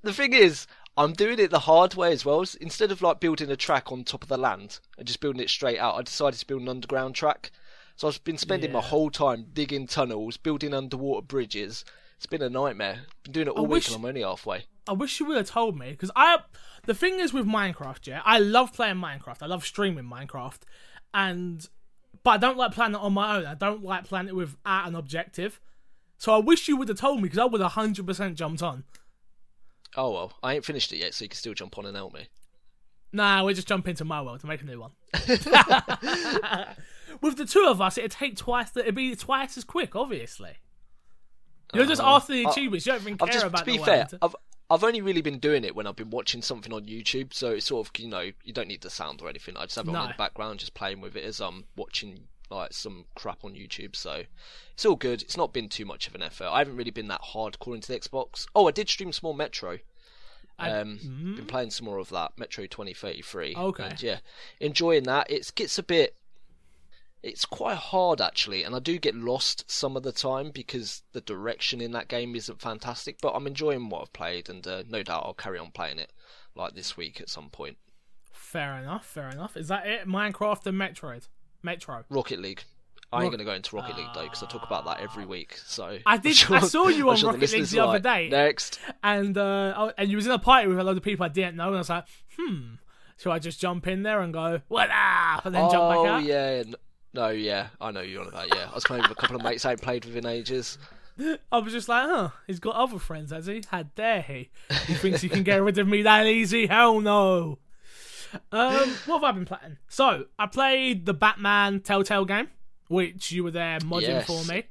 The 0.03 0.13
thing 0.13 0.33
is, 0.33 0.67
I'm 0.97 1.13
doing 1.13 1.39
it 1.39 1.51
the 1.51 1.59
hard 1.59 1.95
way 1.95 2.11
as 2.11 2.25
well. 2.25 2.43
Instead 2.59 2.91
of 2.91 3.01
like 3.01 3.19
building 3.19 3.49
a 3.49 3.55
track 3.55 3.91
on 3.91 4.03
top 4.03 4.23
of 4.23 4.29
the 4.29 4.37
land 4.37 4.79
and 4.97 5.07
just 5.07 5.19
building 5.21 5.41
it 5.41 5.49
straight 5.49 5.79
out, 5.79 5.95
I 5.95 6.01
decided 6.01 6.39
to 6.39 6.45
build 6.47 6.61
an 6.61 6.69
underground 6.69 7.15
track. 7.15 7.51
So 7.95 8.07
I've 8.07 8.23
been 8.23 8.37
spending 8.37 8.71
my 8.71 8.81
whole 8.81 9.11
time 9.11 9.47
digging 9.53 9.85
tunnels, 9.85 10.37
building 10.37 10.73
underwater 10.73 11.25
bridges. 11.25 11.85
It's 12.21 12.27
been 12.27 12.43
a 12.43 12.51
nightmare. 12.51 12.99
Been 13.23 13.33
doing 13.33 13.47
it 13.47 13.49
all 13.49 13.63
week 13.63 13.71
wish- 13.71 13.87
and 13.87 13.95
I'm 13.95 14.05
only 14.05 14.21
halfway. 14.21 14.65
I 14.87 14.93
wish 14.93 15.19
you 15.19 15.25
would 15.25 15.37
have 15.37 15.49
told 15.49 15.75
me 15.75 15.89
because 15.89 16.11
I. 16.15 16.37
The 16.85 16.93
thing 16.93 17.19
is 17.19 17.33
with 17.33 17.47
Minecraft, 17.47 18.05
yeah, 18.05 18.21
I 18.23 18.37
love 18.37 18.73
playing 18.73 18.97
Minecraft. 18.97 19.37
I 19.41 19.47
love 19.47 19.65
streaming 19.65 20.05
Minecraft, 20.05 20.59
and 21.15 21.67
but 22.23 22.31
I 22.31 22.37
don't 22.37 22.57
like 22.57 22.73
playing 22.73 22.91
it 22.91 22.99
on 22.99 23.13
my 23.13 23.37
own. 23.37 23.47
I 23.47 23.55
don't 23.55 23.83
like 23.83 24.03
playing 24.03 24.27
it 24.27 24.35
without 24.35 24.87
an 24.87 24.93
objective. 24.93 25.59
So 26.19 26.35
I 26.35 26.37
wish 26.37 26.67
you 26.67 26.77
would 26.77 26.89
have 26.89 26.99
told 26.99 27.17
me 27.17 27.23
because 27.23 27.39
I 27.39 27.45
would 27.45 27.59
have 27.59 27.71
hundred 27.71 28.05
percent 28.05 28.37
jumped 28.37 28.61
on. 28.61 28.83
Oh 29.97 30.11
well, 30.11 30.33
I 30.43 30.53
ain't 30.53 30.65
finished 30.65 30.93
it 30.93 30.97
yet, 30.97 31.15
so 31.15 31.25
you 31.25 31.29
can 31.29 31.37
still 31.37 31.55
jump 31.55 31.79
on 31.79 31.87
and 31.87 31.97
help 31.97 32.13
me. 32.13 32.27
Nah, 33.11 33.43
we'll 33.43 33.55
just 33.55 33.67
jump 33.67 33.87
into 33.87 34.05
my 34.05 34.21
world 34.21 34.41
to 34.41 34.47
make 34.47 34.61
a 34.61 34.65
new 34.65 34.79
one. 34.79 34.91
With 37.21 37.37
the 37.37 37.47
two 37.47 37.65
of 37.67 37.81
us, 37.81 37.97
it'd 37.97 38.11
take 38.11 38.37
twice. 38.37 38.69
The, 38.69 38.81
it'd 38.81 38.93
be 38.93 39.15
twice 39.15 39.57
as 39.57 39.63
quick. 39.63 39.95
Obviously, 39.95 40.57
you're 41.73 41.85
just 41.85 42.01
after 42.01 42.33
the 42.33 42.45
achievements. 42.45 42.85
You 42.85 42.93
don't 42.93 43.01
even 43.01 43.13
I've 43.13 43.29
care 43.29 43.33
just 43.33 43.45
about 43.45 43.59
to 43.59 43.65
be 43.65 43.77
fair. 43.77 44.07
I've 44.21 44.35
I've 44.69 44.83
only 44.85 45.01
really 45.01 45.21
been 45.21 45.39
doing 45.39 45.65
it 45.65 45.75
when 45.75 45.85
I've 45.85 45.97
been 45.97 46.11
watching 46.11 46.41
something 46.41 46.71
on 46.71 46.85
YouTube, 46.85 47.33
so 47.33 47.51
it's 47.51 47.65
sort 47.65 47.87
of 47.87 47.99
you 47.99 48.07
know 48.07 48.31
you 48.43 48.53
don't 48.53 48.67
need 48.67 48.81
the 48.81 48.89
sound 48.89 49.21
or 49.21 49.29
anything. 49.29 49.57
I 49.57 49.63
just 49.65 49.75
have 49.75 49.87
it 49.87 49.95
on 49.95 50.03
in 50.05 50.11
the 50.11 50.17
background, 50.17 50.59
just 50.59 50.73
playing 50.73 51.01
with 51.01 51.15
it 51.15 51.25
as 51.25 51.41
I'm 51.41 51.65
watching 51.75 52.27
like 52.49 52.73
some 52.73 53.05
crap 53.15 53.43
on 53.43 53.53
YouTube. 53.53 53.95
So 53.95 54.23
it's 54.73 54.85
all 54.85 54.95
good. 54.95 55.21
It's 55.23 55.37
not 55.37 55.53
been 55.53 55.69
too 55.69 55.85
much 55.85 56.07
of 56.07 56.15
an 56.15 56.21
effort. 56.21 56.47
I 56.49 56.59
haven't 56.59 56.77
really 56.77 56.91
been 56.91 57.07
that 57.09 57.21
hardcore 57.21 57.75
into 57.75 57.91
the 57.91 57.99
Xbox. 57.99 58.47
Oh, 58.55 58.67
I 58.67 58.71
did 58.71 58.89
stream 58.89 59.11
some 59.11 59.27
more 59.27 59.35
Metro. 59.35 59.79
Um, 60.59 60.99
been 61.35 61.47
playing 61.47 61.71
some 61.71 61.85
more 61.85 61.97
of 61.97 62.09
that 62.09 62.33
Metro 62.37 62.65
2033. 62.67 63.55
Okay. 63.55 63.83
and 63.83 64.03
yeah, 64.03 64.19
enjoying 64.59 65.03
that. 65.03 65.29
It 65.31 65.51
gets 65.55 65.79
a 65.79 65.83
bit. 65.83 66.15
It's 67.23 67.45
quite 67.45 67.77
hard 67.77 68.19
actually, 68.19 68.63
and 68.63 68.75
I 68.75 68.79
do 68.79 68.97
get 68.97 69.15
lost 69.15 69.69
some 69.69 69.95
of 69.95 70.03
the 70.03 70.11
time 70.11 70.49
because 70.49 71.03
the 71.13 71.21
direction 71.21 71.79
in 71.79 71.91
that 71.91 72.07
game 72.07 72.35
isn't 72.35 72.61
fantastic. 72.61 73.21
But 73.21 73.33
I'm 73.33 73.47
enjoying 73.47 73.89
what 73.89 74.01
I've 74.01 74.13
played, 74.13 74.49
and 74.49 74.65
uh, 74.65 74.83
no 74.89 75.03
doubt 75.03 75.23
I'll 75.25 75.33
carry 75.33 75.59
on 75.59 75.71
playing 75.71 75.99
it 75.99 76.11
like 76.55 76.73
this 76.73 76.97
week 76.97 77.21
at 77.21 77.29
some 77.29 77.49
point. 77.49 77.77
Fair 78.31 78.77
enough. 78.77 79.05
Fair 79.05 79.29
enough. 79.29 79.55
Is 79.55 79.67
that 79.67 79.85
it? 79.85 80.07
Minecraft 80.07 80.65
and 80.65 80.77
Metroid. 80.79 81.27
Metro. 81.63 82.03
Rocket 82.09 82.39
League. 82.39 82.63
I 83.13 83.23
ain't 83.23 83.31
going 83.31 83.39
to 83.39 83.45
go 83.45 83.53
into 83.53 83.75
Rocket 83.75 83.97
League 83.97 84.07
though 84.15 84.23
because 84.23 84.41
I 84.41 84.47
talk 84.47 84.65
about 84.65 84.85
that 84.85 85.01
every 85.01 85.25
week. 85.25 85.57
So 85.65 85.97
I 86.05 86.17
did- 86.17 86.35
sure- 86.35 86.55
I 86.55 86.59
saw 86.61 86.87
you 86.87 87.09
on 87.09 87.17
sure 87.17 87.33
Rocket 87.33 87.51
League 87.51 87.65
the 87.65 87.79
other 87.79 87.93
like, 87.93 88.03
day. 88.03 88.29
Next, 88.29 88.79
and 89.03 89.37
uh, 89.37 89.73
oh, 89.75 89.91
and 89.97 90.09
you 90.09 90.15
was 90.15 90.25
in 90.25 90.31
a 90.31 90.39
party 90.39 90.67
with 90.67 90.79
a 90.79 90.83
load 90.83 90.97
of 90.97 91.03
people 91.03 91.25
I 91.25 91.29
didn't 91.29 91.57
know, 91.57 91.67
and 91.67 91.75
I 91.75 91.79
was 91.79 91.89
like, 91.89 92.05
hmm, 92.37 92.75
should 93.17 93.31
I 93.31 93.39
just 93.39 93.59
jump 93.59 93.85
in 93.87 94.03
there 94.03 94.21
and 94.21 94.33
go 94.33 94.61
what 94.69 94.89
up, 94.89 95.45
and 95.45 95.53
then 95.53 95.69
jump 95.69 95.83
oh 95.83 96.03
back 96.03 96.11
out? 96.11 96.23
yeah, 96.23 96.63
no 97.13 97.29
yeah, 97.29 97.67
I 97.79 97.91
know 97.91 98.01
you're 98.01 98.21
on 98.21 98.27
about 98.29 98.53
yeah. 98.55 98.67
I 98.71 98.75
was 98.75 98.83
playing 98.83 99.03
with 99.03 99.11
a 99.11 99.15
couple 99.15 99.35
of 99.35 99.43
mates 99.43 99.65
I 99.65 99.71
ain't 99.71 99.81
played 99.81 100.05
with 100.05 100.15
in 100.15 100.25
ages. 100.25 100.77
I 101.51 101.57
was 101.59 101.73
just 101.73 101.87
like, 101.89 102.07
huh, 102.09 102.29
he's 102.47 102.59
got 102.59 102.75
other 102.75 102.97
friends, 102.97 103.31
has 103.31 103.45
he? 103.45 103.63
How 103.69 103.83
dare 103.83 104.21
he? 104.21 104.49
He 104.87 104.93
thinks 104.95 105.21
he 105.21 105.29
can 105.29 105.43
get 105.43 105.61
rid 105.61 105.77
of 105.77 105.87
me 105.87 106.01
that 106.03 106.25
easy? 106.25 106.67
Hell 106.67 106.99
no. 107.01 107.59
Um, 108.51 108.89
what 109.05 109.21
have 109.21 109.23
I 109.25 109.31
been 109.33 109.45
playing? 109.45 109.77
So 109.89 110.25
I 110.39 110.47
played 110.47 111.05
the 111.05 111.13
Batman 111.13 111.81
Telltale 111.81 112.25
game, 112.25 112.47
which 112.87 113.31
you 113.31 113.43
were 113.43 113.51
there 113.51 113.77
modding 113.79 114.03
Yes. 114.03 114.25
for 114.25 114.43
me. 114.51 114.63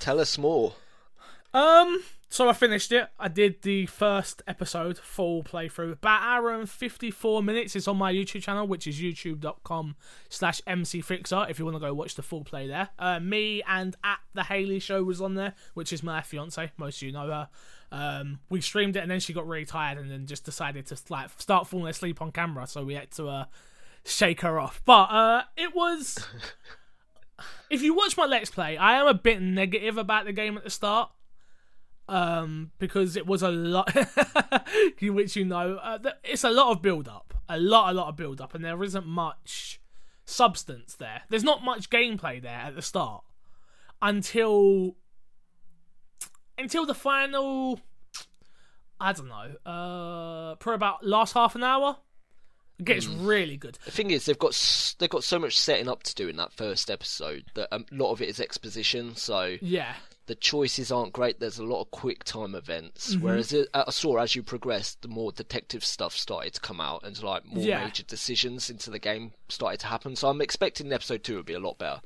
Tell 0.00 0.18
us 0.20 0.36
more. 0.36 0.74
Um, 1.54 2.02
so 2.34 2.48
I 2.48 2.52
finished 2.52 2.90
it. 2.90 3.08
I 3.16 3.28
did 3.28 3.62
the 3.62 3.86
first 3.86 4.42
episode 4.48 4.98
full 4.98 5.44
playthrough. 5.44 5.92
About 5.92 6.20
hour 6.20 6.50
and 6.50 6.68
fifty 6.68 7.12
four 7.12 7.44
minutes. 7.44 7.76
It's 7.76 7.86
on 7.86 7.96
my 7.96 8.12
YouTube 8.12 8.42
channel, 8.42 8.66
which 8.66 8.88
is 8.88 9.00
youtube.com 9.00 9.94
slash 10.30 10.60
mcfixer 10.62 11.48
if 11.48 11.60
you 11.60 11.64
want 11.64 11.76
to 11.76 11.80
go 11.80 11.94
watch 11.94 12.16
the 12.16 12.22
full 12.22 12.42
play 12.42 12.66
there. 12.66 12.88
Uh, 12.98 13.20
me 13.20 13.62
and 13.68 13.94
at 14.02 14.18
the 14.32 14.42
Haley 14.42 14.80
show 14.80 15.04
was 15.04 15.20
on 15.20 15.36
there, 15.36 15.54
which 15.74 15.92
is 15.92 16.02
my 16.02 16.22
fiance. 16.22 16.72
Most 16.76 17.00
of 17.00 17.06
you 17.06 17.12
know 17.12 17.28
her. 17.28 17.48
Um, 17.92 18.40
we 18.48 18.60
streamed 18.60 18.96
it 18.96 19.04
and 19.04 19.10
then 19.12 19.20
she 19.20 19.32
got 19.32 19.46
really 19.46 19.64
tired 19.64 19.98
and 19.98 20.10
then 20.10 20.26
just 20.26 20.44
decided 20.44 20.86
to 20.86 20.98
like 21.10 21.30
start 21.40 21.68
falling 21.68 21.86
asleep 21.86 22.20
on 22.20 22.32
camera, 22.32 22.66
so 22.66 22.84
we 22.84 22.94
had 22.94 23.12
to 23.12 23.28
uh, 23.28 23.44
shake 24.04 24.40
her 24.40 24.58
off. 24.58 24.82
But 24.84 25.04
uh, 25.04 25.42
it 25.56 25.72
was. 25.72 26.26
if 27.70 27.80
you 27.80 27.94
watch 27.94 28.16
my 28.16 28.26
let's 28.26 28.50
play, 28.50 28.76
I 28.76 28.94
am 28.94 29.06
a 29.06 29.14
bit 29.14 29.40
negative 29.40 29.98
about 29.98 30.24
the 30.24 30.32
game 30.32 30.56
at 30.56 30.64
the 30.64 30.70
start 30.70 31.12
um, 32.08 32.70
because 32.78 33.16
it 33.16 33.26
was 33.26 33.42
a 33.42 33.50
lot, 33.50 33.90
which 35.00 35.36
you 35.36 35.44
know, 35.44 35.76
uh, 35.76 35.98
it's 36.22 36.44
a 36.44 36.50
lot 36.50 36.70
of 36.72 36.82
build 36.82 37.08
up, 37.08 37.34
a 37.48 37.58
lot, 37.58 37.90
a 37.90 37.94
lot 37.94 38.08
of 38.08 38.16
build 38.16 38.40
up, 38.40 38.54
and 38.54 38.64
there 38.64 38.82
isn't 38.82 39.06
much 39.06 39.80
substance 40.24 40.94
there. 40.94 41.22
There's 41.28 41.44
not 41.44 41.64
much 41.64 41.90
gameplay 41.90 42.40
there 42.40 42.52
at 42.52 42.74
the 42.74 42.82
start 42.82 43.24
until 44.02 44.96
until 46.58 46.86
the 46.86 46.94
final. 46.94 47.80
I 49.00 49.12
don't 49.12 49.28
know, 49.28 49.70
uh, 49.70 50.56
for 50.60 50.72
about 50.72 51.04
last 51.04 51.34
half 51.34 51.54
an 51.56 51.64
hour. 51.64 51.96
It 52.78 52.86
gets 52.86 53.06
mm. 53.06 53.26
really 53.26 53.56
good. 53.56 53.78
The 53.84 53.90
thing 53.92 54.10
is, 54.10 54.26
they've 54.26 54.38
got 54.38 54.96
they've 54.98 55.10
got 55.10 55.24
so 55.24 55.38
much 55.38 55.58
setting 55.58 55.88
up 55.88 56.02
to 56.04 56.14
do 56.14 56.28
in 56.28 56.36
that 56.36 56.52
first 56.52 56.90
episode 56.90 57.44
that 57.54 57.68
a 57.70 57.84
lot 57.92 58.12
of 58.12 58.20
it 58.20 58.28
is 58.28 58.40
exposition. 58.40 59.14
So 59.14 59.56
yeah, 59.60 59.94
the 60.26 60.34
choices 60.34 60.90
aren't 60.90 61.12
great. 61.12 61.40
There's 61.40 61.58
a 61.58 61.64
lot 61.64 61.82
of 61.82 61.90
quick 61.90 62.24
time 62.24 62.54
events. 62.54 63.14
Mm-hmm. 63.14 63.24
Whereas 63.24 63.52
it, 63.52 63.68
I 63.74 63.90
saw 63.90 64.16
as 64.18 64.34
you 64.34 64.42
progressed, 64.42 65.02
the 65.02 65.08
more 65.08 65.32
detective 65.32 65.84
stuff 65.84 66.16
started 66.16 66.54
to 66.54 66.60
come 66.60 66.80
out, 66.80 67.02
and 67.04 67.20
like 67.22 67.44
more 67.44 67.64
yeah. 67.64 67.84
major 67.84 68.02
decisions 68.02 68.70
into 68.70 68.90
the 68.90 68.98
game 68.98 69.32
started 69.48 69.80
to 69.80 69.86
happen. 69.86 70.16
So 70.16 70.28
I'm 70.28 70.40
expecting 70.40 70.92
episode 70.92 71.24
two 71.24 71.36
would 71.36 71.46
be 71.46 71.54
a 71.54 71.60
lot 71.60 71.78
better. 71.78 72.00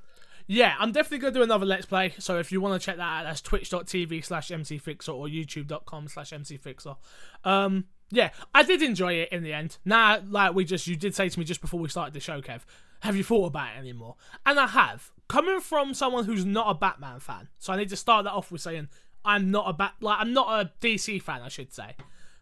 Yeah, 0.51 0.75
I'm 0.79 0.93
definitely 0.93 1.19
going 1.19 1.35
to 1.35 1.41
do 1.41 1.45
another 1.45 1.67
Let's 1.67 1.85
Play. 1.85 2.15
So 2.19 2.39
if 2.39 2.51
you 2.51 2.61
want 2.63 2.81
to 2.81 2.85
check 2.85 2.97
that 2.97 3.03
out, 3.03 3.25
that's 3.25 3.43
twitch.tv 3.43 4.25
slash 4.25 4.49
mcfixer 4.49 5.15
or 5.15 5.27
youtube.com 5.27 6.09
slash 6.09 6.31
mcfixer. 6.31 6.97
Um, 7.45 7.85
yeah, 8.11 8.31
I 8.55 8.63
did 8.63 8.81
enjoy 8.81 9.13
it 9.15 9.29
in 9.31 9.43
the 9.43 9.53
end. 9.53 9.77
Now, 9.85 10.23
like 10.27 10.55
we 10.55 10.65
just, 10.65 10.87
you 10.87 10.97
did 10.97 11.15
say 11.15 11.29
to 11.29 11.39
me 11.39 11.45
just 11.45 11.61
before 11.61 11.79
we 11.79 11.91
started 11.91 12.15
the 12.15 12.21
show, 12.21 12.41
Kev, 12.41 12.63
have 13.01 13.15
you 13.15 13.23
thought 13.23 13.49
about 13.49 13.77
it 13.77 13.79
anymore? 13.79 14.17
And 14.47 14.59
I 14.59 14.69
have. 14.69 15.11
Coming 15.29 15.61
from 15.61 15.95
someone 15.95 16.25
who's 16.25 16.45
not 16.45 16.71
a 16.71 16.75
Batman 16.75 17.21
fan, 17.21 17.49
so 17.59 17.73
I 17.73 17.77
need 17.77 17.91
to 17.91 17.97
start 17.97 18.25
that 18.25 18.33
off 18.33 18.51
with 18.51 18.63
saying 18.63 18.89
I'm 19.25 19.51
not 19.51 19.69
a 19.69 19.73
bat, 19.73 19.95
like 20.01 20.19
I'm 20.21 20.33
not 20.33 20.61
a 20.61 20.71
DC 20.81 21.23
fan, 21.23 21.43
I 21.43 21.49
should 21.49 21.73
say. 21.73 21.97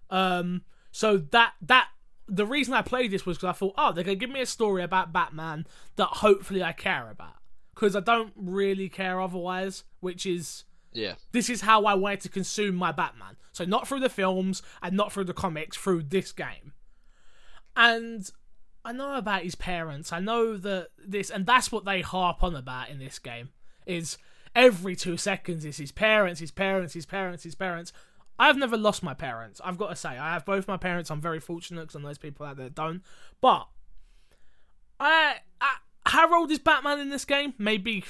Um, 0.08 0.62
so 0.92 1.18
that 1.18 1.54
that 1.62 1.88
the 2.28 2.46
reason 2.46 2.74
I 2.74 2.82
played 2.82 3.10
this 3.10 3.26
was 3.26 3.38
because 3.38 3.48
I 3.48 3.58
thought, 3.58 3.74
oh, 3.76 3.92
they're 3.92 4.04
gonna 4.04 4.14
give 4.14 4.30
me 4.30 4.40
a 4.40 4.46
story 4.46 4.82
about 4.82 5.12
Batman 5.12 5.66
that 5.96 6.06
hopefully 6.06 6.62
I 6.62 6.72
care 6.72 7.10
about, 7.10 7.34
because 7.74 7.96
I 7.96 8.00
don't 8.00 8.32
really 8.36 8.88
care 8.88 9.20
otherwise, 9.20 9.82
which 10.00 10.24
is 10.24 10.64
yeah. 10.96 11.14
This 11.32 11.50
is 11.50 11.60
how 11.60 11.84
I 11.84 11.94
wanted 11.94 12.22
to 12.22 12.28
consume 12.30 12.74
my 12.74 12.90
Batman. 12.90 13.36
So 13.52 13.64
not 13.64 13.86
through 13.86 14.00
the 14.00 14.08
films 14.08 14.62
and 14.82 14.96
not 14.96 15.12
through 15.12 15.24
the 15.24 15.34
comics, 15.34 15.76
through 15.76 16.04
this 16.04 16.32
game. 16.32 16.72
And 17.76 18.30
I 18.86 18.92
know 18.92 19.16
about 19.16 19.42
his 19.42 19.56
parents. 19.56 20.12
I 20.12 20.20
know 20.20 20.56
that 20.56 20.90
this 20.96 21.28
and 21.28 21.44
that's 21.44 21.72
what 21.72 21.84
they 21.84 22.02
harp 22.02 22.44
on 22.44 22.54
about 22.54 22.88
in 22.88 23.00
this 23.00 23.18
game 23.18 23.48
is 23.84 24.16
every 24.54 24.94
2 24.94 25.16
seconds 25.16 25.64
is 25.64 25.78
his 25.78 25.90
parents, 25.90 26.38
his 26.38 26.52
parents, 26.52 26.94
his 26.94 27.04
parents, 27.04 27.42
his 27.42 27.56
parents. 27.56 27.92
I've 28.38 28.56
never 28.56 28.76
lost 28.76 29.02
my 29.02 29.12
parents. 29.12 29.60
I've 29.64 29.76
got 29.76 29.88
to 29.88 29.96
say, 29.96 30.10
I 30.10 30.34
have 30.34 30.44
both 30.44 30.68
my 30.68 30.76
parents. 30.76 31.10
I'm 31.10 31.20
very 31.20 31.40
fortunate 31.40 31.80
because 31.80 31.96
I 31.96 31.98
know 31.98 32.06
there's 32.06 32.18
people 32.18 32.46
out 32.46 32.58
there 32.58 32.66
that 32.66 32.76
don't. 32.76 33.02
But 33.40 33.66
I, 35.00 35.38
I 35.60 35.76
how 36.06 36.32
old 36.38 36.52
is 36.52 36.60
Batman 36.60 37.00
in 37.00 37.08
this 37.08 37.24
game? 37.24 37.54
Maybe 37.58 38.04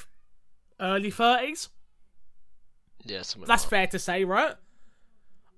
early 0.79 1.11
30s. 1.11 1.69
Yeah, 3.03 3.17
that's 3.17 3.35
like 3.35 3.59
fair 3.61 3.87
to 3.87 3.97
say, 3.97 4.25
right? 4.25 4.55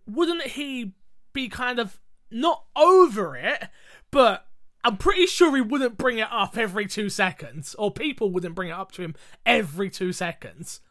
Wouldn't 0.08 0.44
he 0.44 0.94
be 1.34 1.50
kind 1.50 1.78
of 1.78 2.00
not 2.32 2.64
over 2.76 3.36
it, 3.36 3.68
but 4.12 4.46
I'm 4.83 4.98
pretty 4.98 5.25
sure 5.25 5.55
he 5.55 5.62
wouldn't 5.62 5.98
bring 5.98 6.19
it 6.19 6.27
up 6.31 6.57
every 6.57 6.88
two 6.88 7.09
seconds, 7.09 7.75
or 7.75 7.91
people 7.91 8.31
wouldn't 8.31 8.55
bring 8.55 8.69
it 8.69 8.74
up 8.74 8.91
to 8.93 9.01
him 9.01 9.15
every 9.45 9.89
two 9.89 10.13
seconds. 10.13 10.81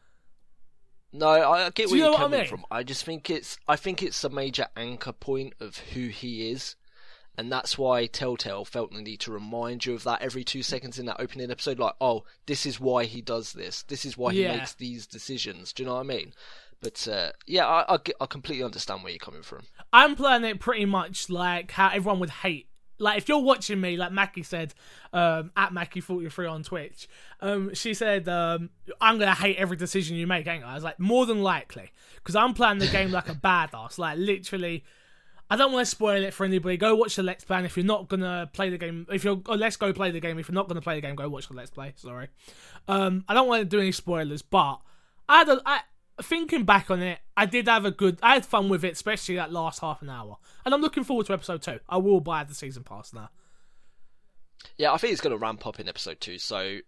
No, 1.13 1.29
I 1.29 1.71
get 1.71 1.89
where 1.89 1.99
you 1.99 2.07
are 2.07 2.17
coming 2.17 2.41
I 2.41 2.43
mean? 2.43 2.51
from. 2.51 2.65
I 2.71 2.83
just 2.83 3.05
think 3.05 3.31
it's 3.31 3.59
I 3.67 3.77
think 3.77 4.03
it's 4.03 4.23
a 4.25 4.29
major 4.29 4.67
anchor 4.77 5.13
point 5.13 5.55
of 5.61 5.79
who 5.79 6.09
he 6.09 6.51
is. 6.51 6.77
And 7.39 7.53
that's 7.53 7.79
why 7.79 8.07
Telltale 8.07 8.65
felt 8.65 8.93
the 8.93 9.01
need 9.01 9.21
to 9.21 9.31
remind 9.31 9.87
you 9.87 9.95
of 9.95 10.03
that 10.03 10.23
every 10.23 10.43
two 10.43 10.65
seconds 10.65 10.99
in 10.99 11.07
that 11.07 11.21
opening 11.21 11.53
episode. 11.53 11.79
Like, 11.79 11.95
oh, 12.01 12.25
this 12.47 12.67
is 12.67 12.81
why 12.81 13.05
he 13.05 13.23
does 13.23 13.53
this. 13.53 13.85
This 13.85 14.05
is 14.05 14.19
why 14.19 14.33
yeah. 14.33 14.51
he 14.51 14.59
makes 14.59 14.75
these 14.75 15.07
decisions. 15.07 15.73
Do 15.73 15.85
you 15.85 15.87
know 15.87 15.95
what 15.95 16.01
I 16.01 16.03
mean? 16.03 16.33
But 16.81 17.07
uh, 17.07 17.31
yeah, 17.47 17.65
I, 17.65 17.95
I, 17.95 17.99
I 18.21 18.27
completely 18.27 18.65
understand 18.65 19.05
where 19.05 19.13
you're 19.13 19.21
coming 19.21 19.43
from. 19.43 19.63
I'm 19.93 20.17
playing 20.17 20.45
it 20.45 20.59
pretty 20.59 20.85
much 20.85 21.31
like 21.31 21.71
how 21.71 21.91
everyone 21.91 22.19
would 22.19 22.31
hate 22.31 22.68
like 22.99 23.19
if 23.19 23.29
you're 23.29 23.43
watching 23.43 23.81
me, 23.81 23.97
like 23.97 24.13
Mackie 24.13 24.43
said, 24.43 24.75
um, 25.13 25.51
at 25.57 25.73
Mackie43 25.73 26.51
on 26.51 26.63
Twitch, 26.63 27.09
um, 27.41 27.75
she 27.75 27.95
said, 27.95 28.29
um, 28.29 28.71
I'm 29.01 29.19
gonna 29.19 29.35
hate 29.35 29.57
every 29.57 29.77
decision 29.77 30.17
you 30.17 30.27
make, 30.27 30.47
ain't 30.47 30.65
I? 30.65 30.73
I 30.73 30.75
was 30.75 30.85
like, 30.85 30.99
more 30.99 31.27
than 31.27 31.43
likely. 31.43 31.91
Because 32.17 32.37
I'm 32.37 32.55
playing 32.55 32.79
the 32.79 32.89
game 32.89 33.11
like 33.11 33.29
a 33.29 33.35
badass. 33.35 33.99
Like 33.99 34.19
literally 34.19 34.85
I 35.51 35.57
don't 35.57 35.73
want 35.73 35.87
to 35.87 35.91
spoil 35.91 36.23
it 36.25 36.35
for 36.35 36.45
anybody. 36.45 36.77
Go 36.77 36.95
watch 36.95 37.17
the 37.17 37.23
Let's 37.23 37.45
Play. 37.45 37.57
And 37.57 37.67
if 37.67 37.77
you're 37.77 37.87
not 37.87 38.09
gonna 38.09 38.51
play 38.53 38.69
the 38.69 38.77
game, 38.77 39.07
if 39.11 39.25
you're 39.25 39.41
oh, 39.47 39.55
let's 39.55 39.77
go 39.77 39.93
play 39.93 40.11
the 40.11 40.21
game. 40.21 40.39
If 40.39 40.49
you're 40.49 40.55
not 40.55 40.69
gonna 40.69 40.83
play 40.83 40.97
the 40.97 41.01
game, 41.01 41.15
go 41.15 41.29
watch 41.29 41.49
the 41.49 41.55
Let's 41.55 41.71
Play. 41.71 41.95
Sorry, 41.97 42.29
um, 42.87 43.25
I 43.29 43.35
don't 43.35 43.49
want 43.49 43.61
to 43.61 43.65
do 43.65 43.81
any 43.81 43.93
spoilers, 43.93 44.43
but 44.43 44.81
I 45.29 45.39
had 45.39 45.49
a, 45.49 45.63
I 45.65 45.81
thinking 46.23 46.65
back 46.65 46.91
on 46.91 47.03
it, 47.03 47.19
I 47.37 47.47
did 47.47 47.69
have 47.69 47.85
a 47.85 47.91
good, 47.91 48.19
I 48.23 48.35
had 48.35 48.47
fun 48.47 48.69
with 48.69 48.85
it, 48.85 48.93
especially 48.93 49.37
that 49.37 49.53
last 49.53 49.81
half 49.81 50.03
an 50.03 50.11
hour, 50.11 50.39
and 50.65 50.75
I'm 50.75 50.81
looking 50.81 51.05
forward 51.05 51.27
to 51.27 51.33
episode 51.33 51.63
two. 51.63 51.81
I 51.89 51.99
will 51.99 52.21
buy 52.21 52.45
the 52.45 52.55
season 52.55 52.85
pass 52.85 53.13
now. 53.13 53.31
Yeah, 54.77 54.93
I 54.93 54.99
think 54.99 55.13
it's 55.13 55.21
going 55.21 55.37
to 55.37 55.43
ramp 55.43 55.67
up 55.67 55.79
in 55.79 55.89
episode 55.89 56.21
two, 56.21 56.39
so 56.39 56.79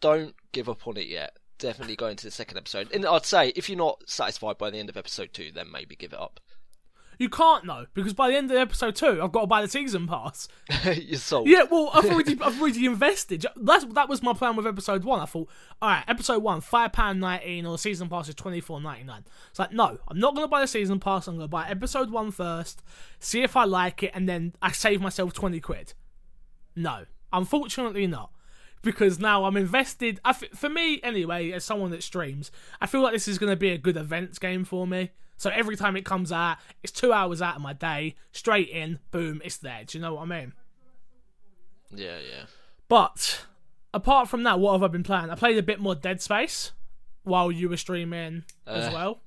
don't 0.00 0.34
give 0.52 0.68
up 0.68 0.86
on 0.86 0.96
it 0.96 1.06
yet. 1.06 1.36
Definitely 1.58 1.96
go 1.96 2.06
into 2.06 2.24
the 2.24 2.30
second 2.30 2.56
episode, 2.56 2.90
and 2.92 3.04
I'd 3.04 3.26
say 3.26 3.52
if 3.54 3.68
you're 3.68 3.78
not 3.78 4.02
satisfied 4.08 4.56
by 4.56 4.70
the 4.70 4.78
end 4.78 4.88
of 4.88 4.96
episode 4.96 5.30
two, 5.32 5.50
then 5.52 5.70
maybe 5.70 5.96
give 5.96 6.12
it 6.12 6.18
up. 6.18 6.40
You 7.20 7.28
can't 7.28 7.66
know 7.66 7.84
because 7.92 8.14
by 8.14 8.30
the 8.30 8.36
end 8.38 8.50
of 8.50 8.56
episode 8.56 8.96
two, 8.96 9.20
I've 9.22 9.30
got 9.30 9.42
to 9.42 9.46
buy 9.46 9.60
the 9.60 9.68
season 9.68 10.06
pass. 10.06 10.48
You're 10.84 11.18
sold. 11.18 11.48
Yeah, 11.48 11.64
well, 11.70 11.90
I've 11.92 12.06
already, 12.10 12.38
I've 12.40 12.58
already 12.58 12.86
invested. 12.86 13.44
That's 13.56 13.84
that 13.84 14.08
was 14.08 14.22
my 14.22 14.32
plan 14.32 14.56
with 14.56 14.66
episode 14.66 15.04
one. 15.04 15.20
I 15.20 15.26
thought, 15.26 15.50
all 15.82 15.90
right, 15.90 16.02
episode 16.08 16.42
one, 16.42 16.62
five 16.62 16.94
pound 16.94 17.20
nineteen, 17.20 17.66
or 17.66 17.72
the 17.72 17.78
season 17.78 18.08
pass 18.08 18.30
is 18.30 18.34
twenty 18.34 18.62
four 18.62 18.80
ninety 18.80 19.04
nine. 19.04 19.26
It's 19.50 19.58
like, 19.58 19.70
no, 19.70 19.98
I'm 20.08 20.18
not 20.18 20.34
gonna 20.34 20.48
buy 20.48 20.62
the 20.62 20.66
season 20.66 20.98
pass. 20.98 21.26
I'm 21.28 21.36
gonna 21.36 21.46
buy 21.46 21.68
episode 21.68 22.10
one 22.10 22.30
first, 22.30 22.82
see 23.18 23.42
if 23.42 23.54
I 23.54 23.64
like 23.64 24.02
it, 24.02 24.12
and 24.14 24.26
then 24.26 24.54
I 24.62 24.72
save 24.72 25.02
myself 25.02 25.34
twenty 25.34 25.60
quid. 25.60 25.92
No, 26.74 27.04
unfortunately 27.34 28.06
not 28.06 28.30
because 28.80 29.18
now 29.18 29.44
I'm 29.44 29.58
invested. 29.58 30.20
for 30.54 30.70
me, 30.70 31.02
anyway, 31.02 31.50
as 31.50 31.66
someone 31.66 31.90
that 31.90 32.02
streams, 32.02 32.50
I 32.80 32.86
feel 32.86 33.02
like 33.02 33.12
this 33.12 33.28
is 33.28 33.38
going 33.38 33.52
to 33.52 33.56
be 33.56 33.72
a 33.72 33.76
good 33.76 33.98
events 33.98 34.38
game 34.38 34.64
for 34.64 34.86
me. 34.86 35.10
So 35.40 35.48
every 35.48 35.74
time 35.74 35.96
it 35.96 36.04
comes 36.04 36.32
out, 36.32 36.58
it's 36.82 36.92
two 36.92 37.14
hours 37.14 37.40
out 37.40 37.56
of 37.56 37.62
my 37.62 37.72
day, 37.72 38.14
straight 38.30 38.68
in, 38.68 38.98
boom, 39.10 39.40
it's 39.42 39.56
there. 39.56 39.84
Do 39.86 39.96
you 39.96 40.02
know 40.02 40.16
what 40.16 40.24
I 40.24 40.26
mean? 40.26 40.52
Yeah, 41.90 42.18
yeah. 42.18 42.44
But 42.88 43.46
apart 43.94 44.28
from 44.28 44.42
that, 44.42 44.60
what 44.60 44.72
have 44.72 44.82
I 44.82 44.88
been 44.88 45.02
playing? 45.02 45.30
I 45.30 45.36
played 45.36 45.56
a 45.56 45.62
bit 45.62 45.80
more 45.80 45.94
Dead 45.94 46.20
Space 46.20 46.72
while 47.22 47.50
you 47.50 47.70
were 47.70 47.78
streaming 47.78 48.44
uh, 48.66 48.72
as 48.72 48.92
well. 48.92 49.22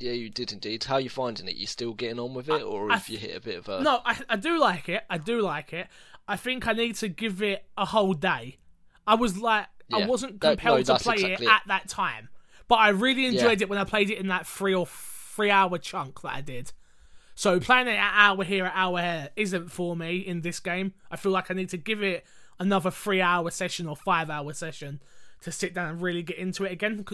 Yeah, 0.00 0.10
you 0.10 0.28
did 0.28 0.52
indeed. 0.52 0.82
How 0.82 0.96
are 0.96 1.00
you 1.00 1.08
finding 1.08 1.46
it? 1.46 1.54
You 1.54 1.68
still 1.68 1.94
getting 1.94 2.18
on 2.18 2.34
with 2.34 2.48
it, 2.48 2.60
or 2.60 2.90
I, 2.90 2.96
if 2.96 3.08
you 3.08 3.16
hit 3.16 3.36
a 3.36 3.40
bit 3.40 3.58
of 3.58 3.68
a? 3.68 3.80
No, 3.80 4.00
I, 4.04 4.18
I 4.28 4.34
do 4.34 4.58
like 4.58 4.88
it. 4.88 5.04
I 5.08 5.18
do 5.18 5.40
like 5.40 5.72
it. 5.72 5.86
I 6.26 6.34
think 6.34 6.66
I 6.66 6.72
need 6.72 6.96
to 6.96 7.06
give 7.06 7.44
it 7.44 7.64
a 7.76 7.84
whole 7.84 8.14
day. 8.14 8.58
I 9.06 9.14
was 9.14 9.38
like, 9.38 9.66
yeah. 9.86 9.98
I 9.98 10.06
wasn't 10.06 10.40
compelled 10.40 10.84
that, 10.86 10.88
no, 10.88 10.98
to 10.98 11.04
play 11.04 11.14
exactly 11.14 11.32
it, 11.34 11.40
it, 11.42 11.48
at 11.48 11.62
that 11.68 11.88
time, 11.88 12.28
but 12.66 12.80
I 12.80 12.88
really 12.88 13.26
enjoyed 13.26 13.60
yeah. 13.60 13.66
it 13.66 13.68
when 13.68 13.78
I 13.78 13.84
played 13.84 14.10
it 14.10 14.18
in 14.18 14.26
that 14.28 14.44
three 14.44 14.74
or 14.74 14.88
three 15.38 15.50
hour 15.52 15.78
chunk 15.78 16.20
that 16.22 16.34
I 16.34 16.40
did. 16.40 16.72
So 17.36 17.60
playing 17.60 17.86
it 17.86 17.92
an 17.92 18.10
hour 18.12 18.42
here, 18.42 18.64
an 18.64 18.72
hour 18.74 19.00
here 19.00 19.28
isn't 19.36 19.68
for 19.70 19.94
me 19.94 20.16
in 20.16 20.40
this 20.40 20.58
game. 20.58 20.94
I 21.12 21.16
feel 21.16 21.30
like 21.30 21.48
I 21.48 21.54
need 21.54 21.68
to 21.68 21.76
give 21.76 22.02
it 22.02 22.26
another 22.58 22.90
three 22.90 23.20
hour 23.20 23.48
session 23.52 23.86
or 23.86 23.94
five 23.94 24.30
hour 24.30 24.52
session 24.52 25.00
to 25.42 25.52
sit 25.52 25.74
down 25.74 25.90
and 25.90 26.02
really 26.02 26.24
get 26.24 26.38
into 26.38 26.64
it 26.64 26.72
again. 26.72 27.06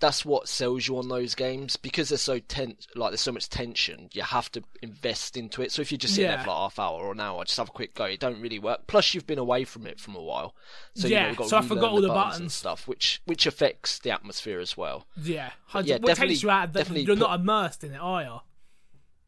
That's 0.00 0.24
what 0.24 0.48
sells 0.48 0.86
you 0.88 0.98
on 0.98 1.08
those 1.08 1.34
games 1.34 1.76
because 1.76 2.08
they're 2.08 2.18
so 2.18 2.38
tense. 2.38 2.86
Like 2.94 3.10
there's 3.10 3.20
so 3.20 3.32
much 3.32 3.48
tension, 3.48 4.08
you 4.12 4.22
have 4.22 4.50
to 4.52 4.62
invest 4.82 5.36
into 5.36 5.62
it. 5.62 5.72
So 5.72 5.82
if 5.82 5.90
you 5.92 5.98
just 5.98 6.14
sit 6.16 6.22
there 6.22 6.38
for 6.38 6.48
like 6.50 6.56
half 6.58 6.78
hour 6.78 7.00
or 7.00 7.12
an 7.12 7.20
hour, 7.20 7.44
just 7.44 7.58
have 7.58 7.68
a 7.68 7.72
quick 7.72 7.94
go, 7.94 8.04
it 8.04 8.20
don't 8.20 8.40
really 8.40 8.58
work. 8.58 8.86
Plus, 8.86 9.14
you've 9.14 9.26
been 9.26 9.38
away 9.38 9.64
from 9.64 9.86
it 9.86 10.00
from 10.00 10.14
a 10.16 10.22
while, 10.22 10.54
so 10.94 11.08
Yeah, 11.08 11.28
you've 11.28 11.36
got 11.36 11.48
so 11.48 11.56
I 11.56 11.62
forgot 11.62 11.92
all 11.92 12.00
the 12.00 12.08
buttons, 12.08 12.40
and 12.40 12.52
stuff, 12.52 12.86
which 12.88 13.22
which 13.24 13.46
affects 13.46 13.98
the 14.00 14.10
atmosphere 14.10 14.60
as 14.60 14.76
well. 14.76 15.06
Yeah, 15.16 15.50
yeah, 15.74 15.94
what 15.96 16.06
definitely- 16.06 16.34
takes 16.34 16.42
you 16.42 16.50
out? 16.50 16.72
Definitely 16.72 17.02
you're 17.02 17.16
put- 17.16 17.20
not 17.28 17.40
immersed 17.40 17.84
in 17.84 17.94
it, 17.94 17.98
are 18.00 18.22
you? 18.22 18.40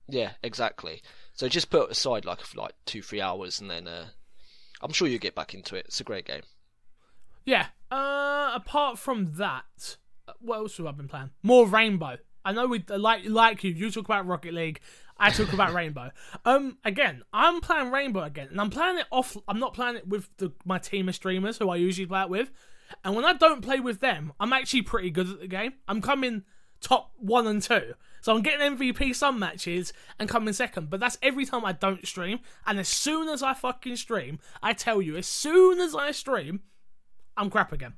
Yeah, 0.09 0.33
exactly. 0.43 1.03
So 1.33 1.49
just 1.49 1.71
put 1.71 1.85
it 1.85 1.91
aside 1.93 2.25
like 2.25 2.41
for 2.41 2.59
like 2.59 2.75
two, 2.87 3.03
three 3.03 3.21
hours, 3.21 3.61
and 3.61 3.71
then 3.71 3.87
uh, 3.87 4.07
I'm 4.83 4.93
sure 4.93 5.07
you'll 5.09 5.19
get 5.19 5.35
back 5.35 5.55
into 5.55 5.77
it. 5.77 5.87
It's 5.87 6.01
a 6.01 6.05
great 6.05 6.27
game. 6.27 6.43
Yeah. 7.45 7.67
Uh, 7.91 8.51
apart 8.55 8.99
from 8.99 9.35
that, 9.37 9.97
what 10.41 10.59
else 10.59 10.77
have 10.79 10.87
I 10.87 10.93
been 10.93 11.09
playing? 11.09 11.31
More 11.43 11.67
Rainbow. 11.67 12.19
I 12.45 12.53
know 12.53 12.67
we 12.67 12.85
like 12.89 13.23
like 13.27 13.65
you. 13.65 13.73
You 13.73 13.91
talk 13.91 14.05
about 14.05 14.27
Rocket 14.27 14.55
League. 14.55 14.81
I 15.19 15.31
talk 15.31 15.53
about 15.53 15.75
Rainbow. 15.75 16.11
Um, 16.45 16.79
again, 16.85 17.23
I'm 17.33 17.61
playing 17.61 17.91
Rainbow 17.91 18.23
again, 18.23 18.49
and 18.51 18.61
I'm 18.61 18.71
playing 18.71 18.99
it 18.99 19.07
off. 19.11 19.37
I'm 19.49 19.59
not 19.59 19.75
playing 19.75 19.97
it 19.97 20.07
with 20.07 20.29
the, 20.37 20.53
my 20.65 20.79
team 20.79 21.09
of 21.09 21.15
streamers 21.15 21.59
who 21.59 21.71
I 21.71 21.77
usually 21.77 22.07
play 22.07 22.23
it 22.23 22.29
with. 22.29 22.51
And 23.05 23.17
when 23.17 23.25
I 23.25 23.33
don't 23.33 23.63
play 23.63 23.81
with 23.81 23.99
them, 23.99 24.33
I'm 24.39 24.53
actually 24.53 24.83
pretty 24.83 25.11
good 25.11 25.29
at 25.29 25.41
the 25.41 25.49
game. 25.49 25.73
I'm 25.89 26.01
coming 26.01 26.45
top 26.81 27.11
one 27.19 27.47
and 27.49 27.61
two. 27.61 27.95
So 28.21 28.35
I'm 28.35 28.43
getting 28.43 28.77
MVP 28.77 29.15
some 29.15 29.39
matches 29.39 29.93
and 30.19 30.29
coming 30.29 30.55
second. 30.55 30.91
But 30.91 31.01
that's 31.01 31.19
every 31.23 31.47
time 31.47 31.65
I 31.65 31.73
don't 31.73 32.07
stream. 32.07 32.41
And 32.67 32.79
as 32.79 32.89
soon 32.89 33.29
as 33.29 33.43
I 33.43 33.55
fucking 33.55 33.97
stream, 33.97 34.39
I 34.63 34.73
tell 34.73 35.03
you, 35.03 35.17
as 35.17 35.27
soon 35.27 35.81
as 35.81 35.95
I 35.95 36.13
stream, 36.13 36.61
I'm 37.37 37.51
crap 37.51 37.73
again. 37.73 37.95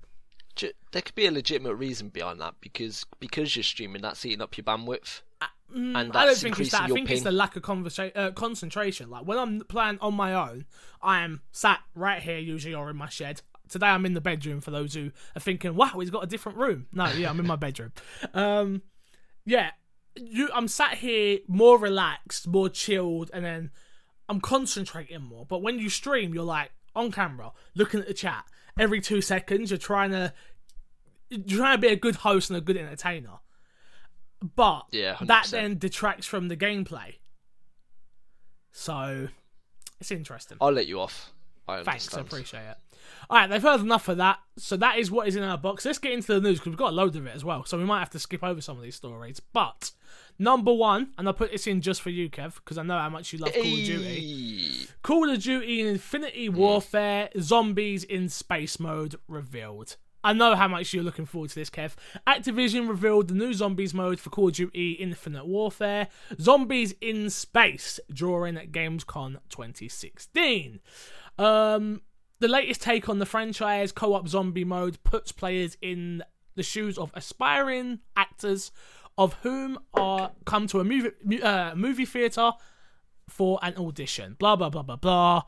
Ju- 0.59 0.73
There 0.93 1.01
could 1.03 1.15
be 1.15 1.27
a 1.27 1.31
legitimate 1.31 1.75
reason 1.77 2.11
behind 2.11 2.41
that 2.41 2.55
because 2.61 3.07
because 3.19 3.57
you're 3.57 3.63
streaming, 3.63 4.03
that's 4.03 4.27
eating 4.27 4.43
up 4.43 4.57
your 4.59 4.65
bandwidth, 4.65 5.23
and 5.75 5.97
I 5.97 6.27
don't 6.27 6.37
think 6.37 6.59
it's 6.61 6.71
that. 6.73 6.83
I 6.83 6.87
think 6.89 7.09
ping. 7.09 7.17
it's 7.17 7.25
the 7.25 7.31
lack 7.33 7.57
of 7.57 7.63
conversa- 7.63 8.17
uh, 8.17 8.33
concentration. 8.33 9.09
Like 9.09 9.27
when 9.27 9.39
I'm 9.39 9.61
playing 9.61 9.99
on 10.01 10.15
my 10.15 10.35
own, 10.35 10.67
I 11.01 11.21
am 11.21 11.41
sat 11.53 11.81
right 11.95 12.23
here 12.23 12.39
usually 12.39 12.75
or 12.75 12.91
in 12.91 12.97
my 12.97 13.09
shed. 13.09 13.41
Today 13.69 13.87
I'm 13.87 14.05
in 14.07 14.15
the 14.15 14.21
bedroom. 14.21 14.61
For 14.61 14.71
those 14.71 14.95
who 14.95 15.11
are 15.37 15.41
thinking, 15.41 15.75
"Wow, 15.75 15.93
he's 16.01 16.11
got 16.11 16.25
a 16.25 16.27
different 16.27 16.59
room." 16.59 16.87
No, 16.93 17.07
yeah, 17.11 17.31
I'm 17.31 17.39
in 17.41 17.47
my 17.47 17.57
bedroom. 17.67 17.93
Um, 18.35 18.83
yeah, 19.45 19.71
you. 20.17 20.49
I'm 20.55 20.69
sat 20.69 20.95
here 20.99 21.39
more 21.47 21.79
relaxed, 21.79 22.49
more 22.49 22.69
chilled, 22.71 23.31
and 23.33 23.45
then 23.45 23.71
I'm 24.29 24.41
concentrating 24.41 25.23
more. 25.23 25.45
But 25.47 25.63
when 25.63 25.79
you 25.79 25.89
stream, 25.91 26.35
you're 26.35 26.45
like 26.45 26.71
on 26.99 27.13
camera, 27.13 27.53
looking 27.75 28.01
at 28.01 28.07
the 28.07 28.15
chat 28.15 28.45
every 28.79 29.01
two 29.01 29.21
seconds. 29.21 29.71
You're 29.71 29.79
trying 29.79 30.11
to 30.11 30.33
you're 31.31 31.59
trying 31.59 31.77
to 31.77 31.81
be 31.81 31.93
a 31.93 31.97
good 31.97 32.17
host 32.17 32.51
and 32.51 32.57
a 32.57 32.61
good 32.61 32.77
entertainer. 32.77 33.39
But 34.55 34.87
Yeah, 34.93 35.17
that 35.21 35.47
100%. 35.47 35.51
then 35.51 35.79
detracts 35.79 36.27
from 36.27 36.49
the 36.49 36.57
gameplay. 36.57 37.17
So 38.73 39.29
it's 40.01 40.11
interesting. 40.11 40.59
I'll 40.61 40.73
let 40.73 40.87
you 40.87 41.01
off. 41.01 41.33
I 41.67 41.83
Thanks, 41.83 42.15
I 42.15 42.21
appreciate 42.21 42.61
it. 42.63 42.77
All 43.29 43.39
right, 43.39 43.51
they've 43.51 43.63
heard 43.63 43.81
enough 43.81 44.09
of 44.09 44.17
that. 44.19 44.39
So 44.57 44.77
that 44.79 44.99
is 44.99 45.11
what 45.11 45.29
is 45.29 45.37
in 45.37 45.43
our 45.43 45.59
box. 45.59 45.85
Let's 45.85 45.99
get 45.99 46.13
into 46.13 46.33
the 46.33 46.41
news 46.41 46.59
because 46.59 46.71
we've 46.71 46.79
got 46.79 46.93
a 46.93 46.97
load 46.97 47.17
of 47.17 47.27
it 47.27 47.35
as 47.35 47.45
well. 47.45 47.65
So 47.65 47.77
we 47.77 47.85
might 47.85 47.99
have 47.99 48.11
to 48.11 48.19
skip 48.19 48.43
over 48.43 48.61
some 48.61 48.77
of 48.77 48.83
these 48.83 48.95
stories. 48.97 49.41
But 49.41 49.91
number 50.39 50.73
one, 50.73 51.13
and 51.19 51.29
I 51.29 51.33
put 51.33 51.51
this 51.53 51.67
in 51.67 51.81
just 51.81 52.01
for 52.01 52.11
you, 52.11 52.31
Kev, 52.31 52.55
because 52.57 52.79
I 52.79 52.83
know 52.85 52.99
how 52.99 53.11
much 53.11 53.33
you 53.33 53.39
love 53.39 53.53
Call 53.53 53.63
of 53.63 53.69
Duty. 53.69 54.78
Call 55.03 55.31
of 55.31 55.43
Duty 55.43 55.87
Infinity 55.87 56.49
Warfare 56.49 57.31
Zombies 57.39 58.05
in 58.05 58.29
Space 58.29 58.81
Mode 58.81 59.17
revealed. 59.29 59.97
I 60.25 60.33
know 60.33 60.57
how 60.57 60.67
much 60.67 60.93
you're 60.93 61.05
looking 61.05 61.25
forward 61.25 61.51
to 61.51 61.55
this, 61.55 61.71
Kev. 61.71 61.95
Activision 62.27 62.89
revealed 62.89 63.29
the 63.29 63.35
new 63.35 63.55
Zombies 63.55 63.95
mode 63.95 64.19
for 64.19 64.31
Call 64.31 64.49
of 64.49 64.55
Duty 64.55 64.93
Infinite 64.93 65.47
Warfare 65.47 66.09
Zombies 66.41 66.95
in 67.01 67.31
Space 67.31 68.01
during 68.13 68.57
Gamescom 68.57 69.39
2016. 69.49 70.81
Um, 71.39 72.03
the 72.41 72.49
latest 72.49 72.83
take 72.83 73.09
on 73.09 73.21
the 73.21 73.27
franchise, 73.27 73.93
co 73.93 74.15
op 74.15 74.29
zombie 74.29 74.65
mode, 74.65 75.03
puts 75.05 75.31
players 75.31 75.77
in 75.81 76.25
the 76.57 76.65
shoes 76.65 76.99
of 76.99 77.13
aspiring 77.15 78.01
actors, 78.17 78.73
of 79.17 79.35
whom 79.43 79.79
are 79.95 80.33
come 80.45 80.67
to 80.67 80.81
a 80.81 80.85
movie, 80.85 81.43
uh, 81.43 81.75
movie 81.77 82.05
theater 82.05 82.53
for 83.29 83.59
an 83.63 83.77
audition. 83.77 84.37
Blah 84.39 84.57
blah 84.57 84.71
blah 84.71 84.83
blah 84.83 84.97
blah. 84.97 85.43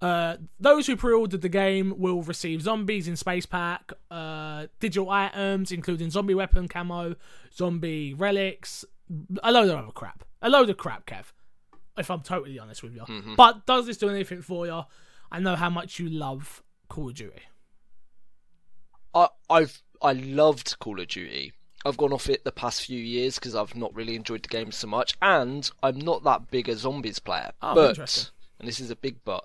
Uh, 0.00 0.36
those 0.60 0.86
who 0.86 0.96
pre-ordered 0.96 1.40
the 1.40 1.48
game 1.48 1.94
will 1.96 2.22
receive 2.22 2.60
zombies 2.60 3.08
in 3.08 3.16
space 3.16 3.46
pack, 3.46 3.92
uh, 4.10 4.66
digital 4.78 5.08
items 5.08 5.72
including 5.72 6.10
zombie 6.10 6.34
weapon 6.34 6.68
camo, 6.68 7.14
zombie 7.54 8.12
relics, 8.12 8.84
a 9.42 9.52
load 9.52 9.70
of 9.70 9.78
other 9.78 9.92
crap. 9.92 10.24
A 10.42 10.50
load 10.50 10.68
of 10.68 10.76
crap, 10.76 11.06
Kev. 11.06 11.32
If 11.96 12.10
I'm 12.10 12.20
totally 12.20 12.58
honest 12.58 12.82
with 12.82 12.94
you. 12.94 13.04
But 13.36 13.64
does 13.64 13.86
this 13.86 13.96
do 13.96 14.10
anything 14.10 14.42
for 14.42 14.66
you? 14.66 14.82
I 15.32 15.40
know 15.40 15.56
how 15.56 15.70
much 15.70 15.98
you 15.98 16.10
love 16.10 16.62
Call 16.88 17.08
of 17.08 17.14
Duty. 17.14 17.40
I, 19.14 19.28
I've 19.48 19.82
I 20.02 20.12
loved 20.12 20.78
Call 20.78 21.00
of 21.00 21.08
Duty. 21.08 21.52
I've 21.86 21.96
gone 21.96 22.12
off 22.12 22.28
it 22.28 22.44
the 22.44 22.52
past 22.52 22.84
few 22.84 22.98
years 22.98 23.36
because 23.36 23.54
I've 23.54 23.76
not 23.76 23.94
really 23.94 24.16
enjoyed 24.16 24.42
the 24.42 24.48
game 24.48 24.72
so 24.72 24.86
much, 24.88 25.14
and 25.22 25.70
I'm 25.82 25.98
not 25.98 26.24
that 26.24 26.50
big 26.50 26.68
a 26.68 26.76
zombies 26.76 27.18
player. 27.18 27.52
Oh, 27.62 27.74
but 27.74 28.30
and 28.58 28.68
this 28.68 28.80
is 28.80 28.90
a 28.90 28.96
big 28.96 29.18
but, 29.24 29.44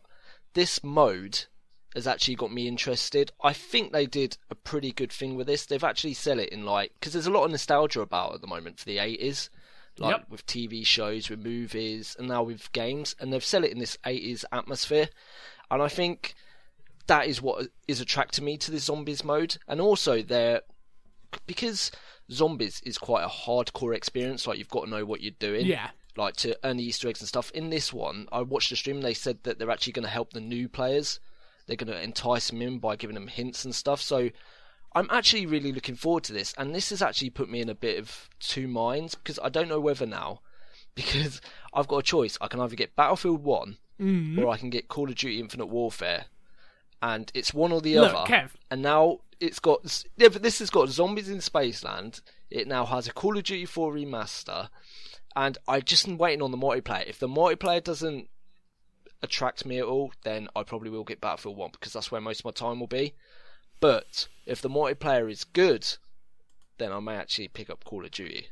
this 0.53 0.83
mode 0.83 1.45
has 1.93 2.07
actually 2.07 2.35
got 2.35 2.51
me 2.51 2.67
interested. 2.67 3.31
I 3.43 3.53
think 3.53 3.91
they 3.91 4.05
did 4.05 4.37
a 4.49 4.55
pretty 4.55 4.91
good 4.91 5.11
thing 5.11 5.35
with 5.35 5.47
this. 5.47 5.65
They've 5.65 5.83
actually 5.83 6.13
sell 6.13 6.39
it 6.39 6.49
in 6.49 6.65
like 6.65 6.93
because 6.99 7.13
there's 7.13 7.27
a 7.27 7.31
lot 7.31 7.45
of 7.45 7.51
nostalgia 7.51 8.01
about 8.01 8.33
at 8.33 8.41
the 8.41 8.47
moment 8.47 8.79
for 8.79 8.85
the 8.85 8.97
80s, 8.97 9.49
like 9.97 10.17
Yep. 10.17 10.29
with 10.29 10.45
TV 10.45 10.85
shows, 10.85 11.29
with 11.29 11.43
movies, 11.45 12.15
and 12.17 12.27
now 12.27 12.43
with 12.43 12.71
games, 12.71 13.15
and 13.19 13.31
they've 13.31 13.43
sell 13.43 13.63
it 13.63 13.71
in 13.71 13.79
this 13.79 13.97
80s 14.05 14.45
atmosphere, 14.51 15.09
and 15.69 15.81
I 15.81 15.89
think 15.89 16.33
that 17.07 17.27
is 17.27 17.41
what 17.41 17.67
is 17.87 17.99
attracting 17.99 18.45
me 18.45 18.57
to 18.57 18.71
the 18.71 18.79
zombies 18.79 19.23
mode, 19.23 19.57
and 19.67 19.81
also 19.81 20.21
they're 20.21 20.61
because 21.45 21.91
zombies 22.31 22.81
is 22.85 22.97
quite 22.97 23.23
a 23.23 23.27
hardcore 23.27 23.95
experience. 23.95 24.47
Like 24.47 24.57
you've 24.57 24.69
got 24.69 24.85
to 24.85 24.89
know 24.89 25.05
what 25.05 25.21
you're 25.21 25.31
doing, 25.39 25.65
Yeah. 25.65 25.89
like 26.15 26.35
to 26.37 26.57
earn 26.63 26.77
the 26.77 26.83
Easter 26.83 27.07
eggs 27.07 27.21
and 27.21 27.27
stuff. 27.27 27.51
In 27.51 27.69
this 27.69 27.91
one, 27.93 28.27
I 28.31 28.41
watched 28.41 28.69
the 28.69 28.75
stream. 28.75 28.97
and 28.97 29.05
They 29.05 29.13
said 29.13 29.39
that 29.43 29.59
they're 29.59 29.71
actually 29.71 29.93
going 29.93 30.05
to 30.05 30.09
help 30.09 30.33
the 30.33 30.41
new 30.41 30.69
players. 30.69 31.19
They're 31.67 31.75
going 31.75 31.91
to 31.91 32.01
entice 32.01 32.49
them 32.49 32.61
in 32.61 32.79
by 32.79 32.95
giving 32.95 33.13
them 33.13 33.27
hints 33.27 33.65
and 33.65 33.73
stuff. 33.75 34.01
So 34.01 34.29
I'm 34.93 35.07
actually 35.09 35.45
really 35.45 35.71
looking 35.71 35.95
forward 35.95 36.23
to 36.25 36.33
this, 36.33 36.53
and 36.57 36.75
this 36.75 36.89
has 36.89 37.01
actually 37.01 37.29
put 37.29 37.49
me 37.49 37.61
in 37.61 37.69
a 37.69 37.75
bit 37.75 37.97
of 37.97 38.29
two 38.39 38.67
minds 38.67 39.15
because 39.15 39.39
I 39.41 39.49
don't 39.49 39.69
know 39.69 39.79
whether 39.79 40.05
now 40.05 40.41
because 40.95 41.39
I've 41.73 41.87
got 41.87 41.99
a 41.99 42.03
choice. 42.03 42.37
I 42.41 42.47
can 42.47 42.59
either 42.59 42.75
get 42.75 42.95
Battlefield 42.95 43.43
One 43.43 43.77
mm-hmm. 43.99 44.39
or 44.39 44.49
I 44.49 44.57
can 44.57 44.69
get 44.69 44.89
Call 44.89 45.07
of 45.09 45.15
Duty 45.15 45.39
Infinite 45.39 45.67
Warfare, 45.67 46.25
and 47.01 47.31
it's 47.33 47.53
one 47.53 47.71
or 47.71 47.81
the 47.81 47.95
Look, 47.95 48.13
other. 48.13 48.31
Kev. 48.31 48.51
And 48.69 48.81
now 48.81 49.19
it's 49.39 49.59
got 49.59 50.03
yeah, 50.17 50.29
but 50.29 50.43
this 50.43 50.59
has 50.59 50.69
got 50.69 50.89
zombies 50.89 51.29
in 51.29 51.37
Spaceland. 51.37 52.21
It 52.49 52.67
now 52.67 52.85
has 52.85 53.07
a 53.07 53.13
Call 53.13 53.37
of 53.37 53.43
Duty 53.43 53.65
4 53.65 53.93
remaster, 53.93 54.69
and 55.35 55.57
I 55.67 55.79
just 55.79 56.07
am 56.07 56.17
waiting 56.17 56.41
on 56.41 56.51
the 56.51 56.57
multiplayer. 56.57 57.07
If 57.07 57.19
the 57.19 57.27
multiplayer 57.27 57.83
doesn't 57.83 58.27
attract 59.23 59.65
me 59.65 59.79
at 59.79 59.85
all, 59.85 60.11
then 60.23 60.47
I 60.55 60.63
probably 60.63 60.89
will 60.89 61.03
get 61.03 61.21
Battlefield 61.21 61.57
1 61.57 61.71
because 61.71 61.93
that's 61.93 62.11
where 62.11 62.21
most 62.21 62.39
of 62.41 62.45
my 62.45 62.51
time 62.51 62.79
will 62.79 62.87
be. 62.87 63.13
But 63.79 64.27
if 64.45 64.61
the 64.61 64.69
multiplayer 64.69 65.29
is 65.31 65.43
good, 65.43 65.87
then 66.77 66.91
I 66.91 66.99
may 66.99 67.15
actually 67.15 67.47
pick 67.47 67.69
up 67.69 67.83
Call 67.83 68.05
of 68.05 68.11
Duty. 68.11 68.47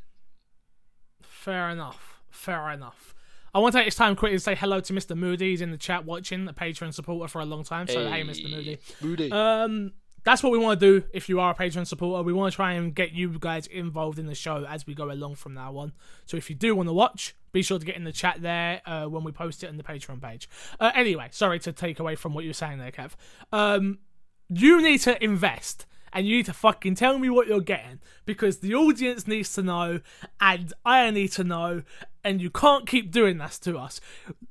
Fair 1.22 1.70
enough. 1.70 2.20
Fair 2.30 2.70
enough. 2.70 3.14
I 3.60 3.62
want 3.62 3.74
to 3.74 3.80
take 3.80 3.88
this 3.88 3.96
time 3.96 4.16
quickly 4.16 4.38
to 4.38 4.40
say 4.42 4.56
hello 4.56 4.80
to 4.80 4.94
Mr. 4.94 5.18
Moody. 5.18 5.50
He's 5.50 5.60
in 5.60 5.72
the 5.72 5.78
chat 5.78 6.06
watching, 6.06 6.48
a 6.48 6.54
Patreon 6.54 6.94
supporter 6.94 7.28
for 7.28 7.42
a 7.42 7.46
long 7.46 7.66
time. 7.66 7.90
So, 7.90 8.10
hey, 8.10 8.24
Mr. 8.24 8.50
Moody. 8.50 8.78
Moody. 9.02 9.30
Um, 9.34 9.92
that's 10.24 10.42
what 10.42 10.54
we 10.54 10.58
want 10.58 10.80
to 10.80 10.86
do 11.02 11.06
if 11.12 11.28
you 11.28 11.42
are 11.42 11.52
a 11.52 11.54
Patreon 11.54 11.86
supporter. 11.86 12.24
We 12.24 12.32
want 12.32 12.54
to 12.54 12.56
try 12.56 12.72
and 12.72 12.96
get 12.96 13.12
you 13.12 13.38
guys 13.38 13.68
involved 13.68 14.18
in 14.18 14.28
the 14.28 14.36
show 14.36 14.64
as 14.64 14.88
we 14.88 14.96
go 14.96 15.12
along 15.12 15.36
from 15.36 15.56
now 15.56 15.76
on. 15.76 15.92
So 16.26 16.38
if 16.38 16.50
you 16.50 16.56
do 16.56 16.74
want 16.74 16.88
to 16.88 16.94
watch, 16.94 17.36
be 17.52 17.62
sure 17.62 17.78
to 17.78 17.86
get 17.86 17.98
in 17.98 18.06
the 18.06 18.14
chat 18.14 18.42
there 18.42 18.82
uh, 18.86 19.08
when 19.08 19.26
we 19.26 19.34
post 19.34 19.62
it 19.62 19.68
on 19.68 19.76
the 19.76 19.84
Patreon 19.84 20.22
page. 20.22 20.48
Uh, 20.80 20.94
anyway, 20.96 21.28
sorry 21.32 21.60
to 21.60 21.74
take 21.74 22.00
away 22.00 22.16
from 22.16 22.34
what 22.34 22.46
you 22.46 22.52
were 22.52 22.54
saying 22.54 22.80
there, 22.80 22.92
Kev. 22.92 23.12
Um, 23.52 24.00
you 24.48 24.82
need 24.82 25.00
to 25.00 25.22
invest 25.22 25.86
and 26.14 26.28
you 26.28 26.38
need 26.38 26.46
to 26.46 26.54
fucking 26.54 26.96
tell 26.96 27.20
me 27.20 27.30
what 27.30 27.48
you're 27.48 27.62
getting 27.62 28.00
because 28.26 28.60
the 28.60 28.76
audience 28.76 29.28
needs 29.28 29.54
to 29.54 29.62
know 29.62 30.02
and 30.40 30.74
I 30.86 31.10
need 31.12 31.32
to 31.34 31.44
know 31.44 31.84
and 32.24 32.42
you 32.42 32.50
can't 32.50 32.88
keep 32.88 33.12
doing 33.12 33.38
this 33.38 33.60
to 33.60 33.78
us. 33.78 34.02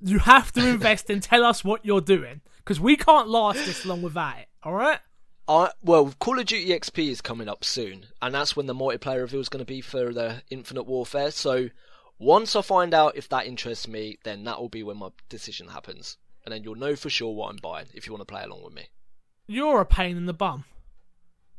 You 0.00 0.20
have 0.20 0.52
to 0.52 0.66
invest 0.66 1.10
and 1.10 1.22
tell 1.22 1.44
us 1.44 1.64
what 1.64 1.84
you're 1.84 2.00
doing 2.00 2.40
because 2.58 2.80
we 2.80 2.96
can't 2.96 3.28
last 3.28 3.64
this 3.64 3.84
long 3.84 4.02
without 4.02 4.38
it. 4.38 4.48
All 4.62 4.74
right? 4.74 5.00
I 5.48 5.70
well, 5.82 6.12
Call 6.18 6.38
of 6.38 6.44
Duty 6.44 6.68
XP 6.78 7.08
is 7.08 7.20
coming 7.22 7.48
up 7.48 7.64
soon, 7.64 8.06
and 8.20 8.34
that's 8.34 8.54
when 8.54 8.66
the 8.66 8.74
multiplayer 8.74 9.22
reveal 9.22 9.40
is 9.40 9.48
going 9.48 9.64
to 9.64 9.66
be 9.66 9.80
for 9.80 10.12
the 10.12 10.42
Infinite 10.50 10.82
Warfare. 10.82 11.30
So 11.30 11.70
once 12.18 12.54
I 12.54 12.60
find 12.60 12.92
out 12.92 13.16
if 13.16 13.30
that 13.30 13.46
interests 13.46 13.88
me, 13.88 14.18
then 14.24 14.44
that 14.44 14.60
will 14.60 14.68
be 14.68 14.82
when 14.82 14.98
my 14.98 15.08
decision 15.30 15.68
happens, 15.68 16.18
and 16.44 16.52
then 16.52 16.62
you'll 16.62 16.74
know 16.74 16.96
for 16.96 17.08
sure 17.08 17.34
what 17.34 17.50
I'm 17.50 17.56
buying 17.56 17.86
if 17.94 18.06
you 18.06 18.12
want 18.12 18.20
to 18.20 18.32
play 18.32 18.42
along 18.42 18.62
with 18.62 18.74
me. 18.74 18.88
You're 19.46 19.80
a 19.80 19.86
pain 19.86 20.18
in 20.18 20.26
the 20.26 20.34
bum. 20.34 20.64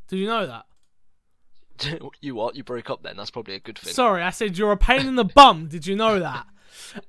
Did 0.10 0.18
you 0.18 0.28
know 0.28 0.46
that? 0.48 0.66
you 2.22 2.36
what? 2.36 2.56
You 2.58 2.64
broke 2.64 2.90
up 2.90 3.04
then? 3.04 3.16
That's 3.16 3.32
probably 3.32 3.56
a 3.56 3.60
good 3.60 3.78
thing. 3.80 3.94
Sorry, 3.94 4.22
I 4.22 4.32
said 4.32 4.58
you're 4.58 4.72
a 4.74 4.78
pain 4.78 5.08
in 5.08 5.16
the 5.16 5.24
bum. 5.24 5.68
Did 5.68 5.88
you 5.88 5.96
know 5.96 6.20
that? 6.20 6.46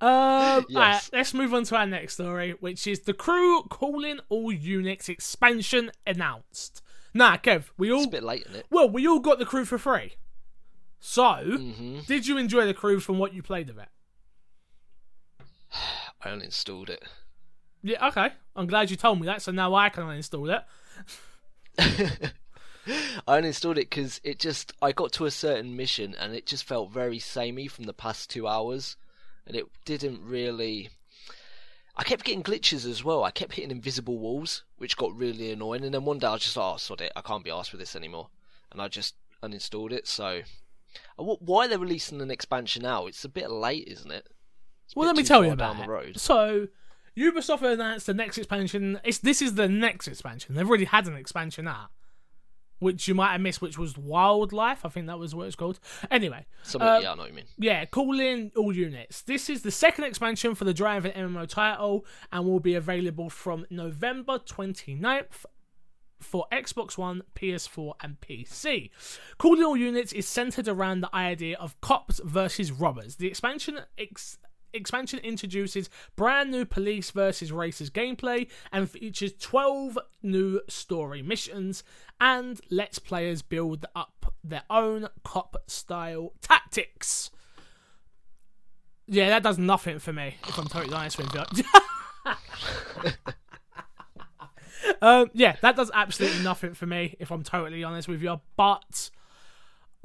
Um, 0.01 0.67
Yes. 0.69 1.11
let's 1.13 1.33
move 1.33 1.55
on 1.55 1.65
to 1.65 1.77
our 1.77 1.87
next 1.87 2.15
story, 2.15 2.53
which 2.61 2.87
is 2.87 3.01
the 3.01 3.13
crew 3.15 3.63
calling 3.65 4.19
all 4.29 4.51
units 4.53 5.09
expansion 5.09 5.91
announced. 6.07 6.83
Nah, 7.15 7.37
Kev, 7.37 7.65
we 7.79 7.91
all 7.93 7.99
It's 8.01 8.07
a 8.09 8.11
bit 8.11 8.23
late, 8.25 8.43
isn't 8.47 8.57
it? 8.57 8.67
well, 8.71 8.89
we 8.91 9.07
all 9.07 9.21
got 9.21 9.39
the 9.39 9.45
crew 9.47 9.65
for 9.65 9.79
free. 9.79 10.15
So, 10.99 11.23
Mm-hmm. 11.23 12.01
did 12.07 12.27
you 12.27 12.37
enjoy 12.37 12.67
the 12.67 12.75
crew 12.75 13.01
from 13.01 13.19
what 13.19 13.33
you 13.33 13.43
played 13.43 13.71
of 13.71 13.79
it? 13.79 13.89
I 16.25 16.29
uninstalled 16.31 16.89
it. 16.91 17.05
Yeah, 17.83 18.09
okay. 18.09 18.33
I'm 18.57 18.67
glad 18.67 18.91
you 18.91 18.97
told 18.97 19.21
me 19.21 19.27
that, 19.27 19.41
so 19.41 19.53
now 19.53 19.75
I 19.75 19.89
can 19.89 20.05
uninstall 20.05 20.63
it. 21.79 22.33
I 22.87 23.41
uninstalled 23.41 23.73
it 23.77 23.91
because 23.91 24.21
it 24.25 24.39
just 24.39 24.73
I 24.81 24.93
got 24.93 25.13
to 25.13 25.27
a 25.27 25.31
certain 25.31 25.77
mission 25.77 26.15
and 26.19 26.35
it 26.35 26.47
just 26.47 26.65
felt 26.65 26.91
very 26.91 27.19
samey 27.19 27.69
from 27.69 27.85
the 27.85 27.93
past 27.93 28.31
two 28.31 28.47
hours, 28.49 28.97
and 29.47 29.55
it 29.57 29.67
didn't 29.85 30.21
really. 30.25 30.91
I 31.97 32.03
kept 32.05 32.25
getting 32.25 32.43
glitches 32.43 32.89
as 32.89 33.05
well. 33.05 33.25
I 33.25 33.31
kept 33.31 33.55
hitting 33.55 33.71
invisible 33.71 34.19
walls, 34.19 34.63
which 34.79 34.97
got 34.97 35.15
really 35.15 35.53
annoying. 35.53 35.85
And 35.85 35.93
then 35.93 36.05
one 36.05 36.19
day 36.19 36.29
I 36.29 36.33
was 36.33 36.43
just 36.43 36.57
like, 36.57 36.75
"Oh, 36.75 36.77
sod 36.79 37.01
it! 37.03 37.13
I 37.15 37.21
can't 37.21 37.45
be 37.45 37.51
asked 37.51 37.71
for 37.71 37.77
this 37.77 37.95
anymore," 37.97 38.29
and 38.73 38.81
I 38.81 38.89
just 38.89 39.15
uninstalled 39.43 39.93
it. 39.93 40.07
So, 40.07 40.43
Uh, 41.19 41.23
wh- 41.25 41.43
why 41.43 41.67
they're 41.67 41.79
releasing 41.79 42.21
an 42.21 42.31
expansion 42.31 42.83
now? 42.83 43.07
It's 43.07 43.25
a 43.25 43.29
bit 43.29 43.51
late, 43.51 43.87
isn't 43.89 44.11
it? 44.11 44.27
It's 44.87 44.97
Well, 44.97 45.07
let 45.07 45.17
me 45.17 45.23
tell 45.23 45.45
you 45.45 45.53
about 45.53 45.75
down 45.75 45.83
it. 45.83 45.87
the 45.87 45.93
road. 45.93 46.21
So, 46.21 46.69
Ubisoft 47.17 47.63
announced 47.63 48.07
the 48.07 48.15
next 48.15 48.39
expansion. 48.39 49.01
It's 49.05 49.19
this 49.19 49.41
is 49.43 49.55
the 49.55 49.69
next 49.69 50.09
expansion. 50.09 50.55
They've 50.55 50.67
already 50.69 50.87
had 50.87 51.07
an 51.07 51.17
expansion 51.17 51.69
out, 51.69 51.91
which 52.81 53.07
you 53.07 53.15
might 53.15 53.33
have 53.33 53.41
missed, 53.41 53.63
which 53.63 53.79
was 53.79 53.97
Wildlife. 53.97 54.85
I 54.85 54.89
think 54.89 55.07
that 55.07 55.19
was 55.19 55.35
what 55.35 55.47
it's 55.47 55.55
called. 55.57 55.79
Anyway, 56.11 56.47
Something, 56.65 56.89
uh, 56.89 56.99
yeah, 57.01 57.13
I 57.13 57.15
know 57.15 57.23
what 57.23 57.29
you 57.31 57.37
mean. 57.37 57.45
yeah, 57.59 57.85
call 57.85 58.19
in 58.19 58.51
all 58.57 58.75
units. 58.75 59.23
This 59.23 59.49
is 59.49 59.63
the 59.63 59.71
second 59.71 60.05
expansion 60.05 60.55
for 60.55 60.65
the 60.65 60.75
Dragon 60.75 61.13
MMO 61.13 61.47
title 61.49 62.05
and 62.33 62.45
will 62.45 62.61
be 62.61 62.75
available 62.75 63.31
from 63.31 63.67
November 63.71 64.39
29th 64.39 65.45
for 66.21 66.47
Xbox 66.53 66.99
One, 66.99 67.23
PS4, 67.35 67.95
and 68.03 68.21
PC. 68.21 68.91
Calling 69.39 69.65
All 69.65 69.77
Units 69.77 70.13
is 70.13 70.29
centered 70.29 70.69
around 70.69 71.01
the 71.01 71.15
idea 71.17 71.57
of 71.59 71.81
cops 71.81 72.21
versus 72.23 72.71
robbers. 72.73 73.17
The 73.17 73.27
expansion 73.27 73.81
ex- 73.97 74.37
expansion 74.73 75.19
introduces 75.21 75.91
brand 76.17 76.51
new 76.51 76.65
police 76.65 77.11
versus 77.11 77.53
racers 77.53 77.91
gameplay 77.91 78.49
and 78.73 78.91
features 78.91 79.33
12 79.39 79.99
new 80.23 80.61
story 80.69 81.23
missions 81.23 81.85
and 82.21 82.61
lets 82.71 82.99
players 82.99 83.43
build 83.43 83.87
up 83.95 84.35
their 84.43 84.63
own 84.71 85.09
cop 85.25 85.57
style 85.67 86.33
tactics. 86.41 87.31
Yeah, 89.07 89.29
that 89.31 89.43
does 89.43 89.59
nothing 89.59 89.99
for 89.99 90.13
me, 90.13 90.37
if 90.47 90.57
I'm 90.57 90.69
totally 90.69 90.95
honest 90.95 91.19
with 91.19 91.35
you. 91.35 91.43
um, 95.03 95.31
yeah, 95.33 95.57
that 95.63 95.75
does 95.75 95.91
absolutely 95.93 96.45
nothing 96.45 96.75
for 96.75 96.87
me, 96.87 97.17
if 97.19 97.33
I'm 97.33 97.43
totally 97.43 97.83
honest 97.83 98.07
with 98.07 98.23
you. 98.23 98.41
But 98.57 99.11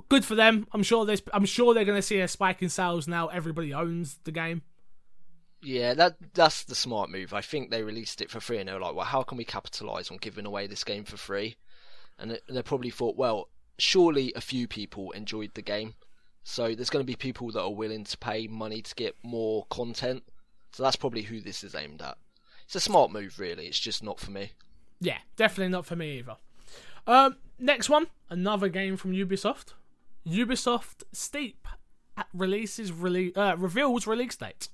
good 0.09 0.25
for 0.25 0.35
them. 0.35 0.67
I'm 0.71 0.83
sure 0.83 1.05
there's. 1.05 1.21
I'm 1.33 1.45
sure 1.45 1.73
they're 1.73 1.85
going 1.85 1.97
to 1.97 2.01
see 2.01 2.19
a 2.19 2.27
spike 2.27 2.61
in 2.61 2.69
sales 2.69 3.07
now. 3.07 3.27
Everybody 3.27 3.73
owns 3.73 4.17
the 4.23 4.31
game. 4.31 4.61
Yeah, 5.61 5.93
that 5.95 6.17
that's 6.33 6.63
the 6.63 6.75
smart 6.75 7.09
move. 7.09 7.33
I 7.33 7.41
think 7.41 7.71
they 7.71 7.81
released 7.81 8.21
it 8.21 8.29
for 8.29 8.39
free, 8.39 8.59
and 8.59 8.69
they 8.69 8.73
were 8.73 8.79
like, 8.79 8.95
"Well, 8.95 9.05
how 9.05 9.23
can 9.23 9.37
we 9.37 9.45
capitalize 9.45 10.11
on 10.11 10.17
giving 10.17 10.45
away 10.45 10.67
this 10.67 10.83
game 10.83 11.03
for 11.05 11.17
free?" 11.17 11.55
And 12.19 12.31
they- 12.31 12.41
they 12.47 12.61
probably 12.61 12.91
thought, 12.91 13.15
"Well, 13.15 13.49
surely 13.77 14.31
a 14.35 14.41
few 14.41 14.67
people 14.67 15.11
enjoyed 15.11 15.53
the 15.55 15.61
game, 15.61 15.95
so 16.43 16.75
there's 16.75 16.89
going 16.91 17.03
to 17.03 17.07
be 17.11 17.15
people 17.15 17.51
that 17.51 17.61
are 17.61 17.73
willing 17.73 18.03
to 18.03 18.17
pay 18.17 18.47
money 18.47 18.81
to 18.83 18.95
get 18.95 19.15
more 19.23 19.65
content." 19.71 20.23
So 20.71 20.83
that's 20.83 20.95
probably 20.97 21.23
who 21.23 21.41
this 21.41 21.63
is 21.63 21.73
aimed 21.73 22.01
at. 22.01 22.17
It's 22.65 22.75
a 22.75 22.79
smart 22.79 23.11
move, 23.11 23.39
really. 23.39 23.65
It's 23.67 23.79
just 23.79 24.03
not 24.03 24.19
for 24.19 24.31
me. 24.31 24.51
Yeah, 24.99 25.19
definitely 25.35 25.71
not 25.71 25.85
for 25.85 25.95
me 25.95 26.19
either. 26.19 26.37
Um, 27.07 27.37
next 27.59 27.89
one, 27.89 28.07
another 28.29 28.69
game 28.69 28.97
from 28.97 29.11
Ubisoft. 29.13 29.73
Ubisoft 30.27 31.03
Steep 31.11 31.67
releases 32.33 32.91
rele- 32.91 33.35
uh, 33.37 33.55
reveals 33.57 34.07
release 34.07 34.35
date. 34.35 34.69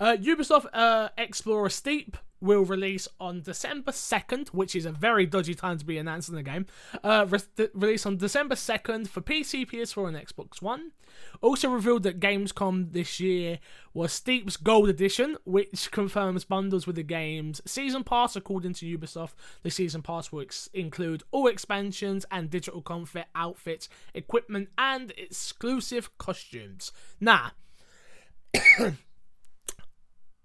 Uh, 0.00 0.16
Ubisoft 0.16 0.66
uh, 0.72 1.08
Explorer 1.18 1.68
Steep 1.68 2.16
will 2.40 2.64
release 2.64 3.08
on 3.20 3.40
December 3.42 3.92
2nd, 3.92 4.48
which 4.48 4.74
is 4.76 4.86
a 4.86 4.92
very 4.92 5.26
dodgy 5.26 5.54
time 5.54 5.78
to 5.78 5.84
be 5.84 5.98
announcing 5.98 6.34
the 6.34 6.42
game. 6.42 6.66
Uh, 7.02 7.26
re- 7.28 7.68
release 7.74 8.06
on 8.06 8.16
December 8.16 8.54
2nd 8.54 9.08
for 9.08 9.20
PC, 9.20 9.68
PS4, 9.68 10.08
and 10.08 10.16
Xbox 10.16 10.62
One. 10.62 10.92
Also 11.40 11.68
revealed 11.68 12.02
that 12.04 12.20
Gamescom 12.20 12.92
this 12.92 13.18
year 13.18 13.58
was 13.94 14.12
Steep's 14.12 14.56
Gold 14.56 14.88
Edition, 14.88 15.36
which 15.44 15.90
confirms 15.90 16.44
bundles 16.44 16.86
with 16.86 16.96
the 16.96 17.02
game's 17.02 17.60
Season 17.64 18.04
Pass. 18.04 18.36
According 18.36 18.74
to 18.74 18.98
Ubisoft, 18.98 19.32
the 19.62 19.70
Season 19.70 20.02
Pass 20.02 20.30
will 20.30 20.42
ex- 20.42 20.68
include 20.72 21.22
all 21.30 21.46
expansions 21.48 22.24
and 22.30 22.50
digital 22.50 22.82
comfort, 22.82 23.26
outfits, 23.34 23.88
equipment, 24.14 24.68
and 24.78 25.12
exclusive 25.16 26.16
costumes. 26.18 26.92
Now, 27.20 27.52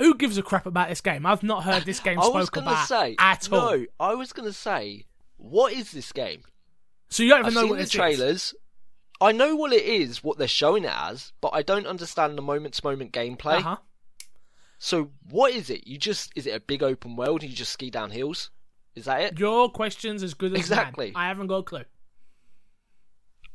who 0.03 0.15
gives 0.15 0.37
a 0.37 0.43
crap 0.43 0.65
about 0.65 0.89
this 0.89 1.01
game? 1.01 1.25
I've 1.25 1.43
not 1.43 1.63
heard 1.63 1.83
this 1.85 1.99
game 2.01 2.21
spoken 2.21 2.63
about 2.63 2.87
say 2.87 3.15
at 3.19 3.51
all. 3.51 3.71
no. 3.77 3.85
I 3.99 4.13
was 4.15 4.33
going 4.33 4.47
to 4.47 4.53
say, 4.53 5.05
what 5.37 5.71
is 5.73 5.91
this 5.91 6.11
game? 6.11 6.43
So 7.09 7.23
you 7.23 7.29
don't 7.29 7.39
even 7.39 7.47
I've 7.47 7.53
know 7.53 7.61
seen 7.61 7.69
what 7.69 7.75
the 7.77 7.81
this 7.83 7.89
is. 7.89 7.95
trailers. 7.95 8.53
I 9.21 9.31
know 9.31 9.55
what 9.55 9.71
it 9.71 9.83
is, 9.85 10.21
what 10.23 10.37
they're 10.37 10.47
showing 10.49 10.83
it 10.83 10.91
as, 10.93 11.31
but 11.39 11.51
I 11.53 11.61
don't 11.61 11.87
understand 11.87 12.37
the 12.37 12.41
moment-to-moment 12.41 13.13
gameplay. 13.13 13.59
Uh-huh. 13.59 13.77
So 14.79 15.11
what 15.29 15.53
is 15.53 15.69
it? 15.69 15.87
You 15.87 15.97
just 15.97 16.31
is 16.35 16.45
it 16.47 16.55
a 16.55 16.59
big 16.59 16.83
open 16.83 17.15
world 17.15 17.41
and 17.41 17.49
you 17.49 17.55
just 17.55 17.71
ski 17.71 17.89
down 17.89 18.11
hills? 18.11 18.49
Is 18.95 19.05
that 19.05 19.21
it? 19.21 19.39
Your 19.39 19.69
question's 19.69 20.23
as 20.23 20.33
good 20.33 20.51
as 20.53 20.59
Exactly. 20.59 21.11
mine. 21.13 21.23
I 21.23 21.27
haven't 21.29 21.47
got 21.47 21.57
a 21.57 21.63
clue. 21.63 21.83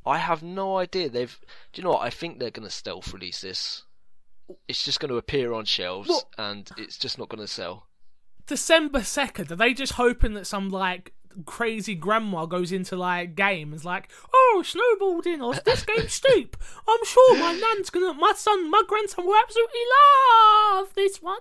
I 0.07 0.17
have 0.19 0.43
no 0.43 0.79
idea. 0.79 1.11
They've. 1.11 1.39
Do 1.73 1.81
you 1.81 1.85
know 1.85 1.91
what? 1.91 2.03
I 2.07 2.11
think 2.11 2.39
they're 2.39 2.51
going 2.51 2.67
to 2.67 2.75
stealth 2.75 3.13
release 3.13 3.43
this. 3.43 3.83
It's 4.67 4.85
just 4.85 5.01
going 5.01 5.11
to 5.11 5.17
appear 5.17 5.53
on 5.53 5.65
shelves 5.65 6.09
What? 6.09 6.25
and 6.39 6.71
it's 6.77 6.99
just 6.99 7.19
not 7.19 7.29
going 7.29 7.41
to 7.41 7.47
sell. 7.53 7.87
December 8.47 9.03
second. 9.03 9.53
Are 9.53 9.57
they 9.57 9.75
just 9.75 9.95
hoping 9.95 10.35
that 10.35 10.47
some 10.47 10.71
like 10.71 11.13
crazy 11.45 11.95
grandma 11.95 12.47
goes 12.47 12.73
into 12.73 12.97
like 12.97 13.35
game 13.35 13.73
and's 13.73 13.85
like, 13.85 14.11
oh, 14.35 14.65
snowboarding 14.65 15.43
or 15.43 15.55
this 15.65 15.85
game's 15.85 16.13
steep. 16.13 16.57
I'm 16.89 17.05
sure 17.05 17.39
my 17.39 17.53
nan's 17.53 17.91
gonna, 17.91 18.15
my 18.15 18.33
son, 18.35 18.71
my 18.71 18.83
grandson 18.89 19.27
will 19.27 19.37
absolutely 19.37 19.81
love 20.75 20.95
this 20.95 21.23
one. 21.23 21.41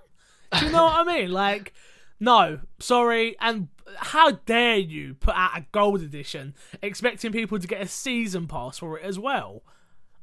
Do 0.60 0.66
you 0.66 0.72
know 0.72 0.86
what 0.86 1.08
I 1.08 1.18
mean? 1.20 1.32
Like, 1.32 1.74
no, 2.20 2.60
sorry, 2.80 3.36
and 3.40 3.68
how 3.98 4.32
dare 4.32 4.78
you 4.78 5.14
put 5.16 5.36
out 5.36 5.58
a 5.58 5.66
gold 5.72 6.02
edition 6.02 6.56
expecting 6.82 7.32
people 7.32 7.60
to 7.60 7.68
get 7.68 7.82
a 7.82 7.88
season 7.88 8.48
pass 8.48 8.80
for 8.80 8.98
it 9.00 9.06
as 9.06 9.18
well? 9.20 9.64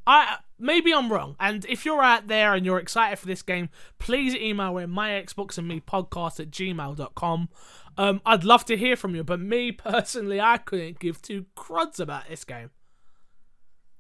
I 0.06 0.38
maybe 0.58 0.92
I'm 0.92 1.12
wrong, 1.12 1.36
and 1.40 1.64
if 1.66 1.84
you're 1.84 2.02
out 2.02 2.28
there 2.28 2.54
and 2.54 2.64
you're 2.64 2.78
excited 2.78 3.18
for 3.18 3.26
this 3.26 3.42
game, 3.42 3.68
please 3.98 4.34
email 4.34 4.76
in 4.78 4.90
my 4.90 5.10
Xbox 5.10 5.58
and 5.58 5.68
me 5.68 5.80
podcast 5.80 6.40
at 6.40 6.50
gmail.com. 6.50 7.48
Um, 7.96 8.20
I'd 8.26 8.44
love 8.44 8.64
to 8.66 8.76
hear 8.76 8.96
from 8.96 9.14
you, 9.14 9.24
but 9.24 9.40
me 9.40 9.72
personally, 9.72 10.40
I 10.40 10.58
couldn't 10.58 10.98
give 10.98 11.22
two 11.22 11.46
cruds 11.54 12.00
about 12.00 12.28
this 12.28 12.44
game. 12.44 12.70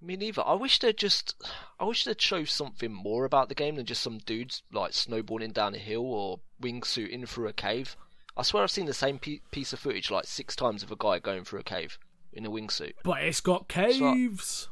Me 0.00 0.16
neither. 0.16 0.46
I 0.46 0.54
wish 0.54 0.78
they'd 0.80 0.98
just. 0.98 1.34
I 1.80 1.84
wish 1.84 2.04
they'd 2.04 2.20
show 2.20 2.44
something 2.44 2.92
more 2.92 3.24
about 3.24 3.48
the 3.48 3.54
game 3.54 3.76
than 3.76 3.86
just 3.86 4.02
some 4.02 4.18
dudes 4.18 4.62
like 4.70 4.92
snowboarding 4.92 5.54
down 5.54 5.74
a 5.74 5.78
hill 5.78 6.04
or 6.04 6.40
wingsuiting 6.60 7.26
through 7.26 7.48
a 7.48 7.54
cave. 7.54 7.96
I 8.36 8.42
swear 8.42 8.64
I've 8.64 8.70
seen 8.70 8.86
the 8.86 8.92
same 8.92 9.18
piece 9.18 9.72
of 9.72 9.78
footage 9.78 10.10
like 10.10 10.26
six 10.26 10.56
times 10.56 10.82
of 10.82 10.90
a 10.90 10.96
guy 10.96 11.20
going 11.20 11.44
through 11.44 11.60
a 11.60 11.64
cave 11.64 11.98
in 12.32 12.44
a 12.44 12.50
wingsuit. 12.50 12.94
But 13.04 13.22
it's 13.22 13.40
got 13.40 13.68
caves. 13.68 14.68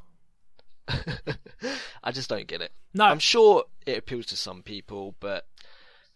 I 2.05 2.11
just 2.13 2.29
don't 2.29 2.47
get 2.47 2.61
it. 2.61 2.73
No, 2.95 3.05
I'm 3.05 3.19
sure 3.19 3.65
it 3.87 3.99
appeals 3.99 4.27
to 4.27 4.37
some 4.37 4.63
people, 4.63 5.15
but 5.21 5.47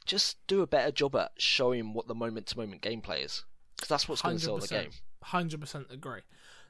just 0.05 0.37
do 0.47 0.63
a 0.63 0.67
better 0.67 0.91
job 0.91 1.17
at 1.17 1.33
showing 1.39 1.93
what 1.93 2.07
the 2.09 2.15
moment 2.15 2.47
to 2.49 2.59
moment 2.59 2.83
gameplay 2.83 3.25
is. 3.25 3.45
Because 3.77 3.89
that's 3.89 4.09
what's 4.09 4.23
going 4.23 4.37
to 4.39 4.43
sell 4.43 4.59
the 4.59 4.69
game. 4.69 4.91
Hundred 5.23 5.61
percent 5.61 5.87
agree. 5.91 6.21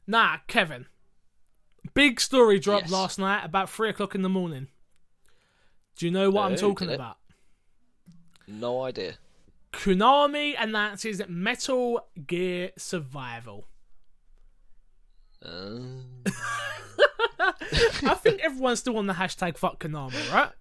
Nah, 0.07 0.38
Kevin. 0.47 0.87
Big 1.95 2.21
story 2.21 2.59
dropped 2.59 2.85
Yes. 2.85 2.90
last 2.92 3.19
night 3.19 3.45
about 3.45 3.71
three 3.71 3.88
o'clock 3.90 4.14
in 4.14 4.23
the 4.23 4.29
morning. 4.29 4.69
Do 5.97 6.07
you 6.07 6.12
know 6.12 6.31
what 6.31 6.47
I'm 6.47 6.53
Oh, 6.53 6.57
talking 6.57 6.90
about? 6.90 7.19
No 8.47 8.83
idea. 8.83 9.14
Konami 9.73 10.55
announces 10.59 11.21
Metal 11.29 12.07
Gear 12.27 12.71
Survival. 12.79 13.69
Um, 15.42 16.05
I 17.38 18.14
think 18.14 18.40
everyone's 18.40 18.81
still 18.81 18.99
on 18.99 19.07
the 19.07 19.14
hashtag 19.14 19.57
fuck 19.57 19.79
Konami, 19.79 20.33
right? 20.33 20.53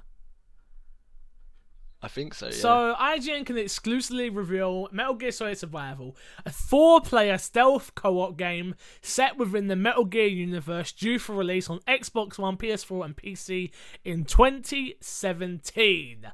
I 2.06 2.08
think 2.08 2.36
so. 2.36 2.48
Yeah. 2.48 2.52
So 2.52 2.96
IGN 3.00 3.48
can 3.48 3.58
exclusively 3.58 4.30
reveal 4.30 4.88
Metal 4.92 5.16
Gear 5.16 5.32
Solid 5.32 5.58
Survival, 5.58 6.16
a 6.46 6.52
four-player 6.52 7.40
stealth 7.40 7.96
co-op 7.96 8.38
game 8.38 8.76
set 9.02 9.38
within 9.38 9.70
the 9.70 9.76
Metal 9.76 10.06
Gear 10.06 10.28
universe, 10.28 10.92
due 10.92 11.18
for 11.18 11.34
release 11.34 11.68
on 11.68 11.80
Xbox 11.88 12.38
One, 12.38 12.58
PS4, 12.58 13.06
and 13.06 13.18
PC 13.18 13.72
in 14.04 14.24
2017. 14.24 16.32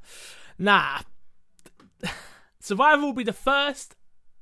Nah, 0.59 0.99
Survival 2.59 3.05
will 3.05 3.13
be 3.13 3.23
the 3.23 3.31
first 3.31 3.95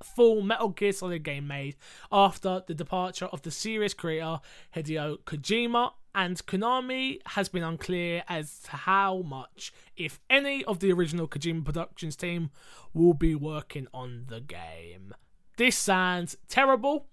full 0.03 0.41
Metal 0.41 0.69
Gear 0.69 0.91
Solid 0.91 1.23
game 1.23 1.47
made 1.47 1.75
after 2.11 2.63
the 2.65 2.73
departure 2.73 3.25
of 3.25 3.41
the 3.41 3.51
series 3.51 3.93
creator 3.93 4.39
Hideo 4.75 5.19
Kojima, 5.25 5.93
and 6.15 6.43
Konami 6.45 7.19
has 7.27 7.49
been 7.49 7.63
unclear 7.63 8.23
as 8.27 8.59
to 8.61 8.71
how 8.71 9.21
much, 9.21 9.71
if 9.95 10.19
any, 10.29 10.63
of 10.65 10.79
the 10.79 10.91
original 10.91 11.27
Kojima 11.27 11.63
Productions 11.63 12.15
team 12.15 12.49
will 12.93 13.13
be 13.13 13.35
working 13.35 13.87
on 13.93 14.25
the 14.27 14.41
game. 14.41 15.13
This 15.57 15.77
sounds 15.77 16.37
terrible. 16.47 17.07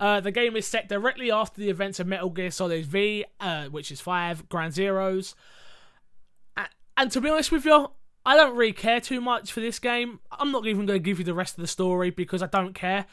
Uh, 0.00 0.20
the 0.20 0.32
game 0.32 0.56
is 0.56 0.66
set 0.66 0.88
directly 0.88 1.30
after 1.30 1.60
the 1.60 1.70
events 1.70 2.00
of 2.00 2.06
Metal 2.06 2.28
Gear 2.28 2.50
Solid 2.50 2.84
V, 2.84 3.24
uh, 3.40 3.66
which 3.66 3.92
is 3.92 4.00
5, 4.00 4.48
Grand 4.48 4.74
Zeroes. 4.74 5.34
And 6.96 7.10
to 7.10 7.20
be 7.20 7.28
honest 7.28 7.50
with 7.50 7.64
you, 7.64 7.90
I 8.26 8.36
don't 8.36 8.56
really 8.56 8.72
care 8.72 9.00
too 9.00 9.20
much 9.20 9.52
for 9.52 9.60
this 9.60 9.78
game. 9.78 10.20
I'm 10.32 10.50
not 10.50 10.66
even 10.66 10.86
going 10.86 10.98
to 10.98 11.04
give 11.04 11.18
you 11.18 11.24
the 11.24 11.34
rest 11.34 11.56
of 11.58 11.62
the 11.62 11.66
story 11.68 12.10
because 12.10 12.42
I 12.42 12.46
don't 12.46 12.74
care. 12.74 13.06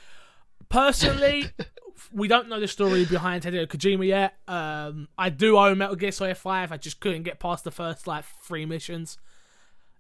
Personally, 0.70 1.50
we 2.14 2.28
don't 2.28 2.48
know 2.48 2.60
the 2.60 2.68
story 2.68 3.04
behind 3.06 3.44
Hideo 3.44 3.68
Kojima 3.68 4.08
yet. 4.08 4.38
Um, 4.48 5.10
I 5.18 5.30
do 5.30 5.58
own 5.58 5.78
Metal 5.80 5.96
Gear 5.96 6.12
Solid 6.14 6.38
5. 6.38 6.72
I 6.72 6.78
just 6.78 7.00
couldn't 7.02 7.24
get 7.24 7.40
past 7.40 7.64
the 7.66 7.72
first 7.72 8.08
like 8.08 8.24
three 8.42 8.66
missions. 8.66 9.18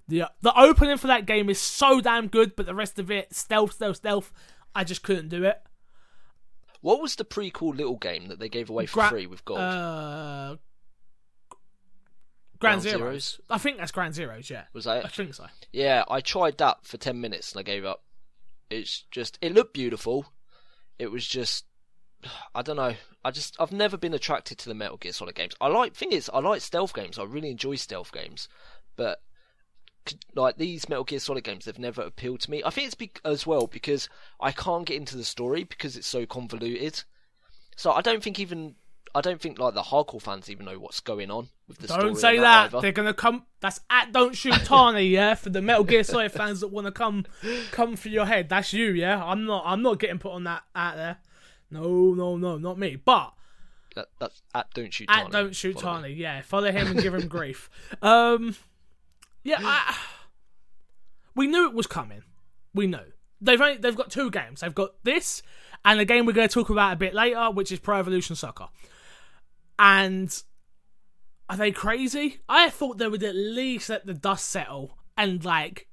The 0.08 0.26
the 0.41 0.58
opening 0.60 0.97
for 0.97 1.08
that 1.08 1.26
game 1.26 1.50
is 1.50 1.60
so 1.60 2.02
damn 2.02 2.28
good, 2.28 2.56
but 2.56 2.65
the 2.65 2.76
rest 2.76 2.97
of 3.00 3.12
it, 3.12 3.34
stealth, 3.36 3.74
stealth, 3.74 3.97
stealth, 3.97 4.32
I 4.76 4.84
just 4.84 5.04
couldn't 5.04 5.30
do 5.30 5.43
it. 5.43 5.62
what 6.82 7.02
was 7.02 7.15
the 7.15 7.24
prequel 7.26 7.76
little 7.76 7.95
game 7.97 8.26
that 8.28 8.39
they 8.39 8.50
gave 8.50 8.69
away 8.69 8.86
for 8.88 9.02
Gra- 9.02 9.10
free 9.10 9.28
with 9.28 9.45
gold? 9.45 9.60
Uh, 9.60 10.56
Grand, 12.62 12.82
Ground 12.82 13.02
Zeroes. 13.02 13.15
Zeroes? 13.15 13.39
I 13.50 13.58
think 13.58 13.78
that's 13.78 13.91
Grand 13.91 14.13
Zeroes. 14.13 14.50
Yeah, 14.50 14.63
was 14.71 14.86
that 14.86 15.04
I 15.04 15.10
think 15.10 15.34
so. 15.34 15.47
Yeah, 15.74 16.06
I 16.10 16.21
tried 16.21 16.60
that 16.60 16.86
for 16.86 16.97
ten 16.97 17.19
minutes 17.19 17.52
and 17.52 17.60
I 17.60 17.63
gave 17.63 17.84
up. 17.84 18.04
It's 18.69 19.04
just 19.12 19.38
it 19.41 19.54
looked 19.54 19.74
beautiful. 19.74 20.28
It 21.00 21.12
was 21.12 21.28
just 21.28 21.65
I 22.56 22.62
don't 22.62 22.78
know. 22.78 22.93
I 23.26 23.32
just 23.32 23.56
I've 23.60 23.71
never 23.71 23.97
been 23.97 24.13
attracted 24.13 24.60
to 24.60 24.69
the 24.69 24.76
Metal 24.76 24.97
Gear 24.97 25.12
Solid 25.12 25.36
games. 25.36 25.56
I 25.60 25.67
like 25.67 25.95
thing 25.95 26.12
is 26.12 26.30
I 26.34 26.39
like 26.39 26.62
stealth 26.62 26.93
games. 26.93 27.17
I 27.17 27.24
really 27.24 27.50
enjoy 27.50 27.76
stealth 27.76 28.12
games, 28.12 28.47
but 28.95 29.21
like 30.36 30.58
these 30.58 30.88
Metal 30.88 31.04
Gear 31.04 31.19
Solid 31.19 31.43
games, 31.43 31.65
they've 31.65 31.80
never 31.80 32.02
appealed 32.04 32.41
to 32.41 32.52
me. 32.52 32.62
I 32.63 32.69
think 32.69 32.86
it's 32.86 32.95
be- 32.95 33.12
as 33.26 33.45
well 33.45 33.67
because 33.67 34.08
I 34.39 34.52
can't 34.52 34.86
get 34.86 34.97
into 34.97 35.17
the 35.17 35.24
story 35.24 35.63
because 35.63 35.97
it's 35.97 36.08
so 36.08 36.26
convoluted. 36.26 37.04
So 37.76 37.91
I 37.91 38.02
don't 38.02 38.24
think 38.24 38.39
even 38.39 38.76
I 39.13 39.21
don't 39.21 39.41
think 39.41 39.60
like 39.60 39.74
the 39.74 39.82
hardcore 39.82 40.21
fans 40.21 40.50
even 40.50 40.65
know 40.65 40.80
what's 40.80 41.00
going 41.00 41.30
on 41.30 41.50
with 41.67 41.80
the 41.80 41.88
story. 41.88 42.04
Don't 42.04 42.15
say 42.15 42.39
that. 42.39 42.65
either. 42.67 42.82
They're 42.82 42.91
gonna 42.91 43.13
come. 43.13 43.45
That's 43.60 43.80
at 43.89 44.12
Don't 44.12 44.36
Shoot 44.36 44.54
Tani, 44.65 45.04
yeah. 45.04 45.36
For 45.36 45.50
the 45.50 45.62
Metal 45.62 45.84
Gear 45.84 46.04
Solid 46.04 46.32
fans 46.32 46.62
that 46.62 46.69
want 46.69 46.88
to 46.88 46.91
come, 46.91 47.26
come 47.71 47.95
for 47.95 48.10
your 48.10 48.26
head. 48.26 48.50
That's 48.50 48.74
you, 48.74 48.91
yeah. 48.91 49.24
I'm 49.24 49.45
not. 49.45 49.63
I'm 49.65 49.82
not 49.82 50.00
getting 50.00 50.19
put 50.19 50.32
on 50.32 50.45
that 50.45 50.63
out 50.76 50.95
there. 50.95 51.17
No, 51.69 52.13
no, 52.13 52.38
no, 52.38 52.58
not 52.58 52.78
me. 52.78 52.95
But 52.97 53.34
That, 53.95 54.08
that's 54.19 54.41
at 54.54 54.74
Don't 54.74 54.93
Shoot 54.93 55.10
at 55.10 55.15
Tani. 55.17 55.32
Don't 55.32 55.56
Shoot 55.56 55.80
Follow 55.80 56.02
me. 56.02 56.13
Yeah. 56.13 56.41
Follow 56.41 56.71
him 56.71 56.88
and 56.88 57.02
give 57.02 57.13
him 57.13 57.28
grief. 57.30 57.69
Um, 58.02 58.56
yeah. 59.43 59.60
I, 59.62 59.97
we 61.36 61.47
knew 61.47 61.67
it 61.67 61.74
was 61.74 61.88
coming. 61.88 62.24
We 62.74 62.88
knew. 62.88 63.00
They've 63.39 63.60
only, 63.60 63.78
they've 63.78 63.95
got 63.95 64.12
two 64.12 64.30
games. 64.30 64.62
They've 64.62 64.76
got 64.76 65.04
this 65.04 65.41
and 65.84 66.00
the 66.00 66.06
game 66.06 66.26
we're 66.26 66.34
going 66.34 66.47
to 66.47 66.54
talk 66.54 66.69
about 66.69 66.93
a 66.93 66.95
bit 66.95 67.13
later, 67.13 67.50
which 67.52 67.71
is 67.71 67.80
Pro 67.80 68.00
Evolution 68.00 68.36
Soccer. 68.36 68.67
And 69.84 70.44
are 71.50 71.58
they 71.58 71.72
crazy? 71.72 72.38
I 72.48 72.70
thought 72.70 73.00
they 73.00 73.08
would 73.08 73.24
at 73.24 73.36
least 73.36 73.89
let 73.89 74.06
the 74.06 74.13
dust 74.13 74.48
settle 74.48 74.96
and 75.17 75.44
like 75.44 75.88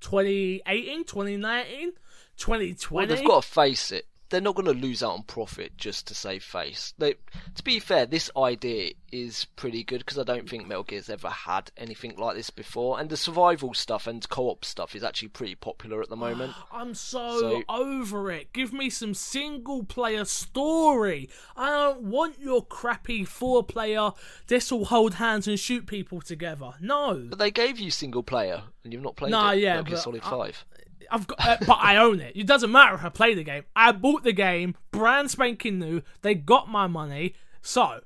2018, 0.00 1.06
2019, 1.06 1.92
2020. 2.36 2.94
Well, 2.94 3.06
they've 3.06 3.26
got 3.26 3.42
to 3.42 3.48
face 3.48 3.90
it. 3.90 4.06
They're 4.28 4.40
not 4.40 4.56
going 4.56 4.66
to 4.66 4.72
lose 4.86 5.02
out 5.04 5.12
on 5.12 5.22
profit 5.22 5.76
just 5.76 6.08
to 6.08 6.14
save 6.14 6.42
face. 6.42 6.94
They, 6.98 7.14
to 7.54 7.62
be 7.62 7.78
fair, 7.78 8.06
this 8.06 8.28
idea 8.36 8.90
is 9.12 9.44
pretty 9.56 9.84
good 9.84 9.98
because 10.00 10.18
I 10.18 10.24
don't 10.24 10.50
think 10.50 10.66
Metal 10.66 10.82
Gear's 10.82 11.08
ever 11.08 11.28
had 11.28 11.70
anything 11.76 12.16
like 12.16 12.34
this 12.34 12.50
before, 12.50 12.98
and 12.98 13.08
the 13.08 13.16
survival 13.16 13.72
stuff 13.72 14.06
and 14.08 14.28
co-op 14.28 14.64
stuff 14.64 14.96
is 14.96 15.04
actually 15.04 15.28
pretty 15.28 15.54
popular 15.54 16.02
at 16.02 16.08
the 16.08 16.16
moment. 16.16 16.54
I'm 16.72 16.94
so, 16.94 17.38
So- 17.40 17.62
over 17.68 18.30
it. 18.32 18.52
Give 18.52 18.72
me 18.72 18.90
some 18.90 19.14
single 19.14 19.84
player 19.84 20.24
story. 20.24 21.28
I 21.56 21.66
don't 21.70 22.02
want 22.02 22.40
your 22.40 22.64
crappy 22.64 23.24
four 23.24 23.62
player, 23.62 24.10
this 24.48 24.72
will 24.72 24.86
hold 24.86 25.14
hands 25.14 25.46
and 25.46 25.58
shoot 25.58 25.86
people 25.86 26.20
together. 26.20 26.72
No. 26.80 27.26
But 27.28 27.38
they 27.38 27.50
gave 27.50 27.78
you 27.78 27.90
single 27.90 28.22
player, 28.22 28.62
and 28.82 28.92
you've 28.92 29.02
not 29.02 29.16
played 29.16 29.30
Nah, 29.30 29.52
it. 29.52 29.60
yeah, 29.60 29.76
Metal 29.76 29.84
Gear 29.90 29.96
Solid 29.98 30.22
I- 30.24 30.30
Five. 30.30 30.64
I've 31.10 31.26
got, 31.26 31.38
uh, 31.46 31.56
but 31.66 31.78
I 31.80 31.96
own 31.96 32.20
it. 32.20 32.36
It 32.36 32.46
doesn't 32.46 32.70
matter 32.70 32.94
if 32.94 33.04
I 33.04 33.08
play 33.08 33.34
the 33.34 33.44
game. 33.44 33.64
I 33.74 33.92
bought 33.92 34.24
the 34.24 34.32
game, 34.32 34.74
brand 34.90 35.30
spanking 35.30 35.78
new. 35.78 36.02
They 36.22 36.34
got 36.34 36.68
my 36.68 36.86
money, 36.86 37.34
so 37.62 38.00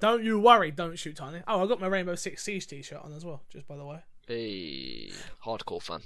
don't 0.00 0.24
you 0.24 0.38
worry. 0.38 0.70
Don't 0.70 0.98
shoot 0.98 1.16
Tiny. 1.16 1.40
Oh, 1.46 1.62
I 1.62 1.66
got 1.66 1.80
my 1.80 1.86
Rainbow 1.86 2.14
Six 2.14 2.42
Siege 2.42 2.66
t-shirt 2.66 3.02
on 3.02 3.12
as 3.12 3.24
well. 3.24 3.42
Just 3.50 3.66
by 3.66 3.76
the 3.76 3.84
way. 3.84 3.98
Hey, 4.26 5.10
hardcore 5.44 5.82
fan. 5.82 6.00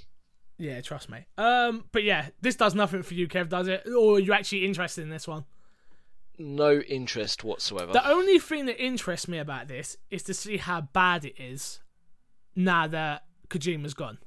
Yeah, 0.57 0.79
trust 0.81 1.09
me. 1.09 1.25
Um, 1.37 1.85
but 1.91 2.03
yeah, 2.03 2.27
this 2.39 2.55
does 2.55 2.75
nothing 2.75 3.01
for 3.01 3.15
you, 3.15 3.27
Kev. 3.27 3.49
Does 3.49 3.67
it? 3.67 3.87
Or 3.87 4.15
are 4.15 4.19
you 4.19 4.31
actually 4.33 4.65
interested 4.65 5.01
in 5.01 5.09
this 5.09 5.27
one? 5.27 5.45
No 6.37 6.79
interest 6.79 7.43
whatsoever. 7.43 7.91
The 7.93 8.07
only 8.07 8.39
thing 8.39 8.65
that 8.67 8.83
interests 8.83 9.27
me 9.27 9.37
about 9.37 9.67
this 9.67 9.97
is 10.09 10.23
to 10.23 10.33
see 10.33 10.57
how 10.57 10.81
bad 10.81 11.25
it 11.25 11.35
is 11.39 11.81
now 12.55 12.87
that 12.87 13.25
Kojima's 13.49 13.93
gone. 13.93 14.19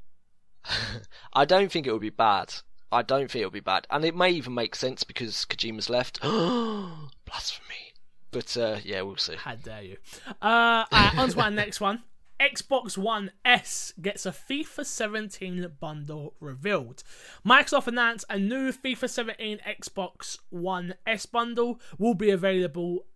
I 1.33 1.45
don't 1.45 1.71
think 1.71 1.87
it 1.87 1.93
would 1.93 2.01
be 2.01 2.11
bad. 2.11 2.55
I 2.91 3.03
don't 3.03 3.31
think 3.31 3.43
it 3.43 3.47
would 3.47 3.53
be 3.53 3.61
bad, 3.61 3.87
and 3.91 4.05
it 4.05 4.15
may 4.15 4.31
even 4.31 4.55
make 4.55 4.75
sense 4.75 5.03
because 5.05 5.45
Kojima's 5.45 5.91
left. 5.91 6.21
Blasphemy. 6.23 7.95
But 8.31 8.57
uh, 8.57 8.79
yeah, 8.85 9.03
we'll 9.03 9.17
see. 9.17 9.37
How 9.37 9.55
dare 9.55 9.83
you? 9.83 9.97
Uh, 10.41 10.85
on 10.91 11.29
to 11.29 11.41
our 11.41 11.51
next 11.53 11.81
one. 11.81 12.03
Xbox 12.41 12.99
One 12.99 13.31
S 13.45 13.95
gets 14.03 14.27
a 14.27 14.31
FIFA 14.31 14.85
17 14.85 15.73
bundle 15.81 16.35
revealed. 16.41 17.05
Microsoft 17.47 17.87
announced 17.87 18.25
a 18.29 18.39
new 18.39 18.73
FIFA 18.73 19.09
17 19.09 19.61
Xbox 19.67 20.39
One 20.51 20.95
S 21.07 21.27
bundle 21.27 21.81
will 21.97 22.15
be 22.15 22.31
available 22.31 23.07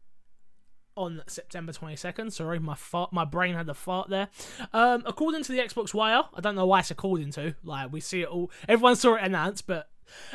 on 0.99 1.23
September 1.27 1.73
22nd. 1.73 2.33
Sorry, 2.33 2.59
my 2.59 2.75
fart, 2.75 3.13
my 3.13 3.25
brain 3.25 3.55
had 3.55 3.69
a 3.69 3.75
fart 3.75 4.11
there. 4.11 4.29
Um, 4.73 5.05
according 5.07 5.45
to 5.45 5.53
the 5.53 5.59
Xbox 5.59 5.95
Wire, 5.95 6.25
I 6.35 6.41
don't 6.41 6.57
know 6.57 6.67
why 6.67 6.81
it's 6.81 6.91
according 6.91 7.31
to. 7.33 7.55
Like 7.63 7.93
we 7.93 8.01
see 8.01 8.23
it 8.23 8.29
all, 8.29 8.51
everyone 8.69 8.97
saw 8.97 9.15
it 9.15 9.23
announced, 9.23 9.67
but 9.67 9.89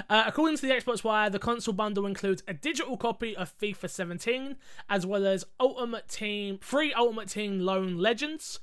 uh, 0.10 0.24
according 0.26 0.58
to 0.58 0.66
the 0.68 0.74
Xbox 0.74 1.04
Wire, 1.04 1.30
the 1.30 1.40
console 1.40 1.74
bundle 1.74 2.06
includes 2.06 2.44
a 2.48 2.54
digital 2.54 2.98
copy 2.98 3.36
of 3.36 3.58
FIFA 3.60 3.90
17, 3.90 4.56
as 4.90 5.06
well 5.06 5.26
as 5.26 5.46
Ultimate 5.60 6.08
Team, 6.08 6.60
free 6.60 6.94
Ultimate 6.94 7.30
Team 7.30 7.60
Loan 7.60 7.98
Legends. 7.98 8.60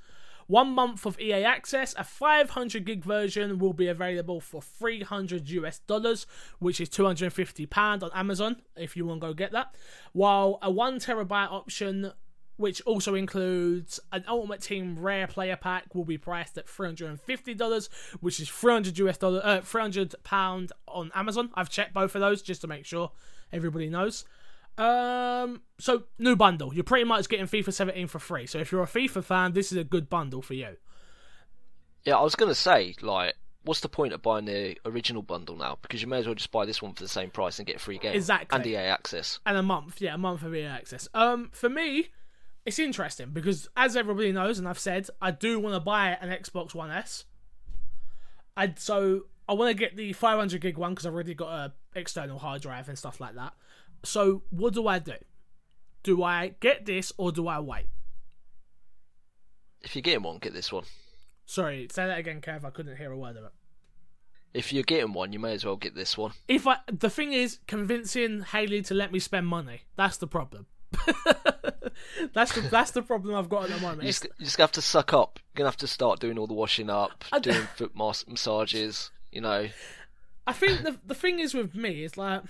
One 0.50 0.70
month 0.70 1.06
of 1.06 1.20
EA 1.20 1.44
access, 1.44 1.94
a 1.96 2.02
500 2.02 2.84
gig 2.84 3.04
version 3.04 3.60
will 3.60 3.72
be 3.72 3.86
available 3.86 4.40
for 4.40 4.60
300 4.60 5.48
US 5.48 5.78
dollars, 5.78 6.26
which 6.58 6.80
is 6.80 6.88
250 6.88 7.66
pound 7.66 8.02
on 8.02 8.10
Amazon 8.12 8.56
if 8.74 8.96
you 8.96 9.06
want 9.06 9.20
to 9.20 9.28
go 9.28 9.32
get 9.32 9.52
that. 9.52 9.76
While 10.12 10.58
a 10.60 10.68
one 10.68 10.98
terabyte 10.98 11.52
option, 11.52 12.10
which 12.56 12.80
also 12.80 13.14
includes 13.14 14.00
an 14.10 14.24
Ultimate 14.26 14.60
Team 14.60 14.98
Rare 14.98 15.28
Player 15.28 15.54
Pack, 15.54 15.94
will 15.94 16.04
be 16.04 16.18
priced 16.18 16.58
at 16.58 16.68
350 16.68 17.54
dollars, 17.54 17.88
which 18.18 18.40
is 18.40 18.48
300 18.48 18.98
US 18.98 19.18
dollar, 19.18 19.40
uh, 19.44 19.60
300 19.60 20.16
pound 20.24 20.72
on 20.88 21.12
Amazon. 21.14 21.50
I've 21.54 21.70
checked 21.70 21.94
both 21.94 22.16
of 22.16 22.22
those 22.22 22.42
just 22.42 22.60
to 22.62 22.66
make 22.66 22.84
sure 22.84 23.12
everybody 23.52 23.88
knows. 23.88 24.24
Um, 24.78 25.62
so 25.78 26.04
new 26.18 26.36
bundle. 26.36 26.72
You're 26.74 26.84
pretty 26.84 27.04
much 27.04 27.28
getting 27.28 27.46
FIFA 27.46 27.72
17 27.72 28.06
for 28.06 28.18
free. 28.18 28.46
So 28.46 28.58
if 28.58 28.72
you're 28.72 28.82
a 28.82 28.86
FIFA 28.86 29.24
fan, 29.24 29.52
this 29.52 29.70
is 29.72 29.78
a 29.78 29.84
good 29.84 30.08
bundle 30.08 30.42
for 30.42 30.54
you. 30.54 30.76
Yeah, 32.04 32.16
I 32.16 32.22
was 32.22 32.34
gonna 32.34 32.54
say, 32.54 32.94
like, 33.02 33.34
what's 33.64 33.80
the 33.80 33.88
point 33.88 34.14
of 34.14 34.22
buying 34.22 34.46
the 34.46 34.76
original 34.86 35.22
bundle 35.22 35.54
now? 35.56 35.76
Because 35.82 36.00
you 36.00 36.08
may 36.08 36.18
as 36.18 36.26
well 36.26 36.34
just 36.34 36.50
buy 36.50 36.64
this 36.64 36.80
one 36.80 36.94
for 36.94 37.02
the 37.02 37.08
same 37.08 37.30
price 37.30 37.58
and 37.58 37.66
get 37.66 37.76
a 37.76 37.78
free 37.78 37.98
game 37.98 38.14
Exactly. 38.14 38.56
and 38.56 38.66
EA 38.66 38.76
access. 38.76 39.38
And 39.44 39.58
a 39.58 39.62
month, 39.62 40.00
yeah, 40.00 40.14
a 40.14 40.18
month 40.18 40.42
of 40.42 40.54
EA 40.54 40.64
access. 40.64 41.08
Um, 41.12 41.50
for 41.52 41.68
me, 41.68 42.08
it's 42.64 42.78
interesting 42.78 43.30
because 43.32 43.68
as 43.76 43.96
everybody 43.96 44.32
knows, 44.32 44.58
and 44.58 44.66
I've 44.66 44.78
said, 44.78 45.08
I 45.20 45.30
do 45.30 45.60
want 45.60 45.74
to 45.74 45.80
buy 45.80 46.16
an 46.20 46.30
Xbox 46.30 46.74
One 46.74 46.90
S. 46.90 47.26
I 48.56 48.72
so 48.78 49.24
I 49.48 49.52
want 49.52 49.68
to 49.70 49.74
get 49.74 49.96
the 49.96 50.12
500 50.14 50.60
gig 50.60 50.78
one 50.78 50.92
because 50.92 51.04
I've 51.06 51.12
already 51.14 51.34
got 51.34 51.48
a 51.52 51.72
external 51.94 52.38
hard 52.38 52.62
drive 52.62 52.88
and 52.88 52.96
stuff 52.96 53.20
like 53.20 53.34
that. 53.34 53.52
So 54.02 54.42
what 54.50 54.74
do 54.74 54.86
I 54.86 54.98
do? 54.98 55.14
Do 56.02 56.22
I 56.22 56.54
get 56.60 56.86
this 56.86 57.12
or 57.16 57.32
do 57.32 57.46
I 57.48 57.60
wait? 57.60 57.86
If 59.82 59.94
you're 59.94 60.02
getting 60.02 60.22
one, 60.22 60.38
get 60.38 60.52
this 60.52 60.72
one. 60.72 60.84
Sorry, 61.46 61.88
say 61.90 62.06
that 62.06 62.18
again, 62.18 62.40
Kev. 62.40 62.64
I 62.64 62.70
couldn't 62.70 62.96
hear 62.96 63.12
a 63.12 63.18
word 63.18 63.36
of 63.36 63.44
it. 63.44 63.52
If 64.52 64.72
you're 64.72 64.82
getting 64.82 65.12
one, 65.12 65.32
you 65.32 65.38
may 65.38 65.54
as 65.54 65.64
well 65.64 65.76
get 65.76 65.94
this 65.94 66.18
one. 66.18 66.32
If 66.48 66.66
I, 66.66 66.78
the 66.86 67.10
thing 67.10 67.32
is, 67.32 67.58
convincing 67.66 68.42
Haley 68.42 68.82
to 68.82 68.94
let 68.94 69.12
me 69.12 69.18
spend 69.18 69.46
money. 69.46 69.82
That's 69.96 70.16
the 70.16 70.26
problem. 70.26 70.66
that's 72.34 72.52
the 72.52 72.62
that's 72.70 72.90
the 72.90 73.02
problem 73.02 73.36
I've 73.36 73.48
got 73.48 73.64
at 73.64 73.70
the 73.70 73.80
moment. 73.80 74.02
You 74.02 74.08
just, 74.08 74.24
you 74.38 74.44
just 74.44 74.58
have 74.58 74.72
to 74.72 74.82
suck 74.82 75.12
up. 75.12 75.38
You're 75.38 75.58
gonna 75.60 75.68
have 75.70 75.76
to 75.78 75.86
start 75.86 76.18
doing 76.18 76.36
all 76.36 76.48
the 76.48 76.54
washing 76.54 76.90
up, 76.90 77.24
I 77.32 77.38
d- 77.38 77.52
doing 77.52 77.66
foot 77.76 77.92
mas- 77.94 78.26
massages. 78.26 79.10
You 79.30 79.40
know, 79.40 79.68
I 80.46 80.52
think 80.52 80.82
the 80.82 80.98
the 81.06 81.14
thing 81.14 81.38
is 81.38 81.54
with 81.54 81.74
me 81.76 82.02
is 82.02 82.16
like, 82.16 82.42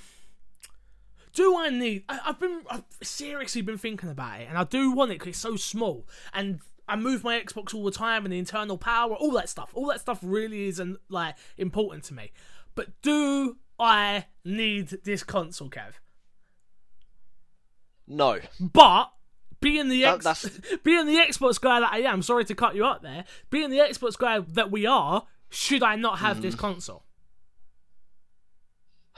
do 1.41 1.57
I 1.57 1.71
need? 1.71 2.05
I, 2.09 2.19
I've 2.27 2.39
been 2.41 2.63
I've 2.71 2.85
seriously 3.03 3.63
been 3.63 3.79
thinking 3.79 4.11
about 4.11 4.41
it, 4.41 4.47
and 4.49 4.59
I 4.59 4.65
do 4.65 4.91
want 4.93 5.11
it 5.11 5.15
because 5.15 5.29
it's 5.29 5.39
so 5.39 5.57
small, 5.57 6.07
and 6.35 6.61
I 6.89 6.97
move 6.97 7.25
my 7.25 7.41
Xbox 7.41 7.75
all 7.75 7.85
the 7.85 7.91
time, 7.93 8.25
and 8.25 8.33
the 8.33 8.39
internal 8.39 8.77
power, 8.77 9.15
all 9.15 9.31
that 9.33 9.49
stuff, 9.49 9.71
all 9.75 9.87
that 9.89 10.01
stuff 10.01 10.19
really 10.23 10.67
isn't 10.69 10.99
like 11.09 11.37
important 11.57 12.05
to 12.05 12.15
me. 12.15 12.33
But 12.75 13.01
do 13.03 13.57
I 13.79 14.27
need 14.45 14.89
this 15.05 15.23
console, 15.23 15.71
Kev? 15.71 15.95
no. 18.07 18.41
But 18.59 19.11
being 19.61 19.89
the 19.89 20.03
That- 20.03 20.27
ex- 20.27 20.61
being 20.85 21.07
the 21.07 21.17
Xbox 21.17 21.61
guy 21.61 21.81
that 21.81 21.93
I 21.93 21.99
am, 22.01 22.23
sorry 22.23 22.45
to 22.47 22.55
cut 22.55 22.75
you 22.75 22.85
up 22.85 23.03
there. 23.03 23.25
Being 23.51 23.71
the 23.71 23.79
Xbox 23.79 24.19
guy 24.19 24.41
that 24.41 24.71
we 24.71 24.87
are, 24.87 25.27
should 25.51 25.83
I 25.83 25.97
not 25.97 26.19
have 26.19 26.39
Mm. 26.39 26.43
this 26.43 26.55
console? 26.55 27.05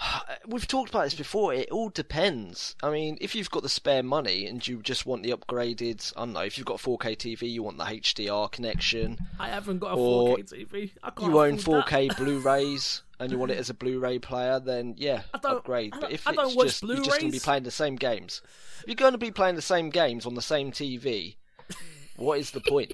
We've 0.47 0.67
talked 0.67 0.91
about 0.91 1.05
this 1.05 1.15
before. 1.15 1.55
It 1.55 1.71
all 1.71 1.89
depends. 1.89 2.75
I 2.83 2.91
mean, 2.91 3.19
if 3.21 3.35
you've 3.35 3.51
got 3.51 3.63
the 3.63 3.69
spare 3.69 4.03
money 4.03 4.47
and 4.47 4.67
you 4.67 4.83
just 4.83 5.07
want 5.07 5.23
the 5.23 5.31
upgraded, 5.31 6.13
I 6.17 6.21
don't 6.21 6.33
know, 6.33 6.41
if 6.41 6.59
you've 6.59 6.67
got 6.67 6.81
a 6.81 6.89
4K 6.89 7.17
TV, 7.17 7.51
you 7.51 7.63
want 7.63 7.79
the 7.79 7.85
HDR 7.85 8.51
connection, 8.51 9.19
I 9.39 9.49
haven't 9.49 9.79
got 9.79 9.93
a 9.93 9.97
4K 9.97 10.53
TV. 10.53 10.91
I 11.03 11.11
can't 11.11 11.31
you 11.31 11.41
own 11.41 11.57
4K 11.57 12.17
Blu-rays, 12.17 13.03
and 13.19 13.31
you 13.31 13.39
want 13.39 13.53
it 13.53 13.59
as 13.59 13.71
a 13.71 13.75
Blu-ray 13.75 14.19
player, 14.19 14.61
then 14.61 14.95
yeah, 14.97 15.23
upgrade. 15.35 15.95
But 15.99 16.13
if 16.13 16.27
I 16.27 16.33
don't 16.33 16.47
it's 16.47 16.63
just 16.63 16.83
you're 16.83 16.97
just 16.97 17.21
going 17.21 17.33
to 17.33 17.39
be 17.39 17.41
playing 17.41 17.63
the 17.63 17.71
same 17.71 17.97
games, 17.97 18.43
if 18.83 18.89
you're 18.89 18.95
going 18.97 19.13
to 19.13 19.19
be 19.19 19.31
playing 19.31 19.57
the 19.57 19.63
same 19.63 19.91
games 19.91 20.27
on 20.27 20.35
the 20.35 20.43
same 20.43 20.73
TV, 20.73 21.37
what 22.17 22.39
is 22.39 22.51
the 22.51 22.61
point? 22.61 22.93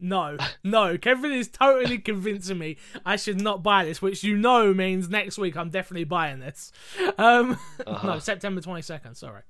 No, 0.00 0.36
no. 0.64 0.98
Kevin 0.98 1.32
is 1.32 1.48
totally 1.48 1.98
convincing 1.98 2.58
me 2.58 2.76
I 3.04 3.16
should 3.16 3.40
not 3.40 3.62
buy 3.62 3.84
this, 3.84 4.02
which 4.02 4.24
you 4.24 4.36
know 4.36 4.74
means 4.74 5.08
next 5.08 5.38
week 5.38 5.56
I'm 5.56 5.70
definitely 5.70 6.04
buying 6.04 6.40
this. 6.40 6.72
Um, 7.18 7.58
Uh-huh. 7.86 8.06
no, 8.14 8.18
September 8.18 8.60
22nd. 8.60 9.16
Sorry. 9.16 9.42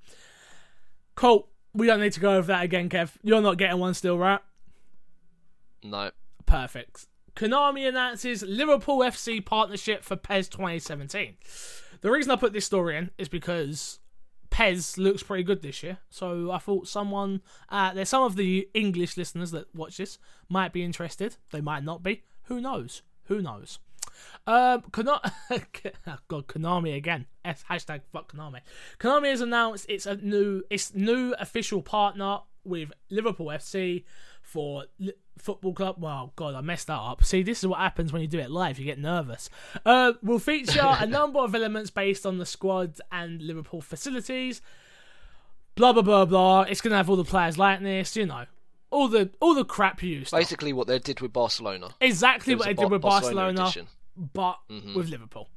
Cool. 1.15 1.49
We 1.73 1.87
don't 1.87 2.01
need 2.01 2.13
to 2.13 2.21
go 2.21 2.37
over 2.37 2.49
that 2.49 2.63
again, 2.65 2.89
Kev. 2.89 3.11
You're 3.23 3.41
not 3.43 3.59
getting 3.59 3.79
one 3.79 3.95
still, 3.95 4.19
right? 4.19 4.41
No. 5.83 6.11
Perfect. 6.47 7.07
Konami 7.35 7.87
announces 7.89 8.43
Liverpool 8.43 8.99
FC 9.01 9.45
partnership 9.45 10.03
for 10.05 10.17
PES 10.17 10.49
2017. 10.49 11.37
The 12.01 12.11
reason 12.11 12.31
I 12.31 12.37
put 12.37 12.53
this 12.53 12.65
story 12.67 12.97
in 12.97 13.11
is 13.19 13.29
because 13.29 13.99
PES 14.57 14.97
looks 14.97 15.23
pretty 15.23 15.43
good 15.43 15.61
this 15.61 15.83
year. 15.83 15.99
So 16.09 16.51
I 16.51 16.57
thought 16.57 16.89
someone, 16.89 17.43
uh, 17.69 17.93
there's 17.93 18.09
some 18.09 18.23
of 18.23 18.37
the 18.37 18.67
English 18.73 19.19
listeners 19.19 19.51
that 19.51 19.67
watch 19.75 19.99
this 19.99 20.19
might 20.49 20.73
be 20.73 20.83
interested. 20.83 21.37
They 21.53 21.61
might 21.61 21.85
not 21.85 22.03
be. 22.03 22.23
Who 22.45 22.63
knows? 22.63 23.03
Who 23.25 23.43
knows? 23.43 23.81
Um, 24.47 24.81
Konami, 24.81 25.31
God, 26.29 26.47
Konami 26.47 26.97
again. 26.97 27.27
S 27.45 27.67
hashtag 27.69 28.01
fuck 28.11 28.33
Konami. 28.33 28.61
Konami 28.99 29.29
has 29.29 29.43
announced 29.43 29.85
it's 29.91 30.07
a 30.07 30.17
new, 30.17 30.63
its 30.71 30.95
new 30.95 31.35
official 31.39 31.83
partner 31.83 32.39
with 32.65 32.93
Liverpool 33.11 33.49
FC 33.49 34.05
for 34.41 34.85
football 35.39 35.73
club. 35.73 35.97
Well, 35.99 36.33
God, 36.37 36.55
I 36.55 36.61
messed 36.61 36.87
that 36.89 36.99
up. 36.99 37.25
See, 37.25 37.43
this 37.43 37.61
is 37.61 37.67
what 37.67 37.79
happens 37.79 38.13
when 38.13 38.23
you 38.23 38.29
do 38.29 38.39
it 38.39 38.51
live. 38.51 38.79
You 38.79 38.85
get 38.85 38.99
nervous. 38.99 39.49
Uh, 39.85 40.15
will 40.23 40.39
feature 40.39 40.97
a 40.99 41.07
number 41.07 41.41
of 41.41 41.55
elements 41.55 41.91
based 41.91 42.27
on 42.27 42.39
the 42.39 42.47
squad 42.47 43.01
and 43.13 43.41
Liverpool 43.43 43.81
facilities. 43.81 44.61
Blah 45.75 45.93
blah 45.93 46.03
blah 46.03 46.25
blah. 46.25 46.63
It's 46.63 46.81
gonna 46.81 46.97
have 46.97 47.11
all 47.11 47.17
the 47.17 47.25
players 47.25 47.59
likeness. 47.59 48.17
You 48.17 48.27
know, 48.27 48.47
all 48.91 49.09
the 49.09 49.31
all 49.41 49.55
the 49.55 49.65
crap 49.65 50.03
you 50.03 50.19
used. 50.19 50.33
Basically, 50.33 50.73
what 50.73 50.87
they 50.87 50.99
did 50.99 51.21
with 51.21 51.33
Barcelona. 51.33 51.91
Exactly 52.01 52.55
what 52.55 52.67
they 52.67 52.75
did 52.75 52.91
with 52.91 53.03
Barcelona, 53.03 53.63
edition. 53.63 53.89
but 54.17 54.59
with 54.69 55.09
Liverpool. 55.09 55.49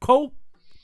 Cool, 0.00 0.32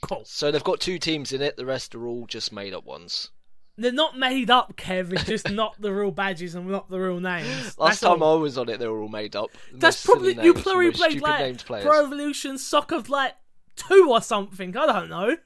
cool. 0.01 0.23
So 0.25 0.51
they've 0.51 0.63
got 0.63 0.79
two 0.79 0.99
teams 0.99 1.33
in 1.33 1.41
it. 1.41 1.57
The 1.57 1.65
rest 1.65 1.95
are 1.95 2.05
all 2.05 2.25
just 2.27 2.51
made 2.51 2.73
up 2.73 2.85
ones. 2.85 3.31
They're 3.75 3.91
not 3.91 4.17
made 4.17 4.51
up, 4.51 4.75
Kev. 4.75 5.11
It's 5.13 5.23
just 5.23 5.49
not 5.49 5.81
the 5.81 5.91
real 5.91 6.11
badges 6.11 6.53
and 6.53 6.67
not 6.67 6.89
the 6.89 6.99
real 6.99 7.19
names. 7.19 7.77
Last 7.77 7.77
That's 7.77 7.99
time 8.01 8.21
all. 8.21 8.37
I 8.37 8.41
was 8.41 8.57
on 8.57 8.69
it, 8.69 8.77
they 8.77 8.87
were 8.87 9.01
all 9.01 9.09
made 9.09 9.35
up. 9.35 9.49
That's 9.73 10.05
probably 10.05 10.37
you 10.43 10.53
probably 10.53 10.91
played 10.91 11.21
like. 11.21 11.65
Pro 11.65 12.05
Evolution 12.05 12.57
Soccer 12.59 13.01
like 13.09 13.33
two 13.75 14.07
or 14.11 14.21
something. 14.21 14.77
I 14.77 14.85
don't 14.85 15.09
know. 15.09 15.37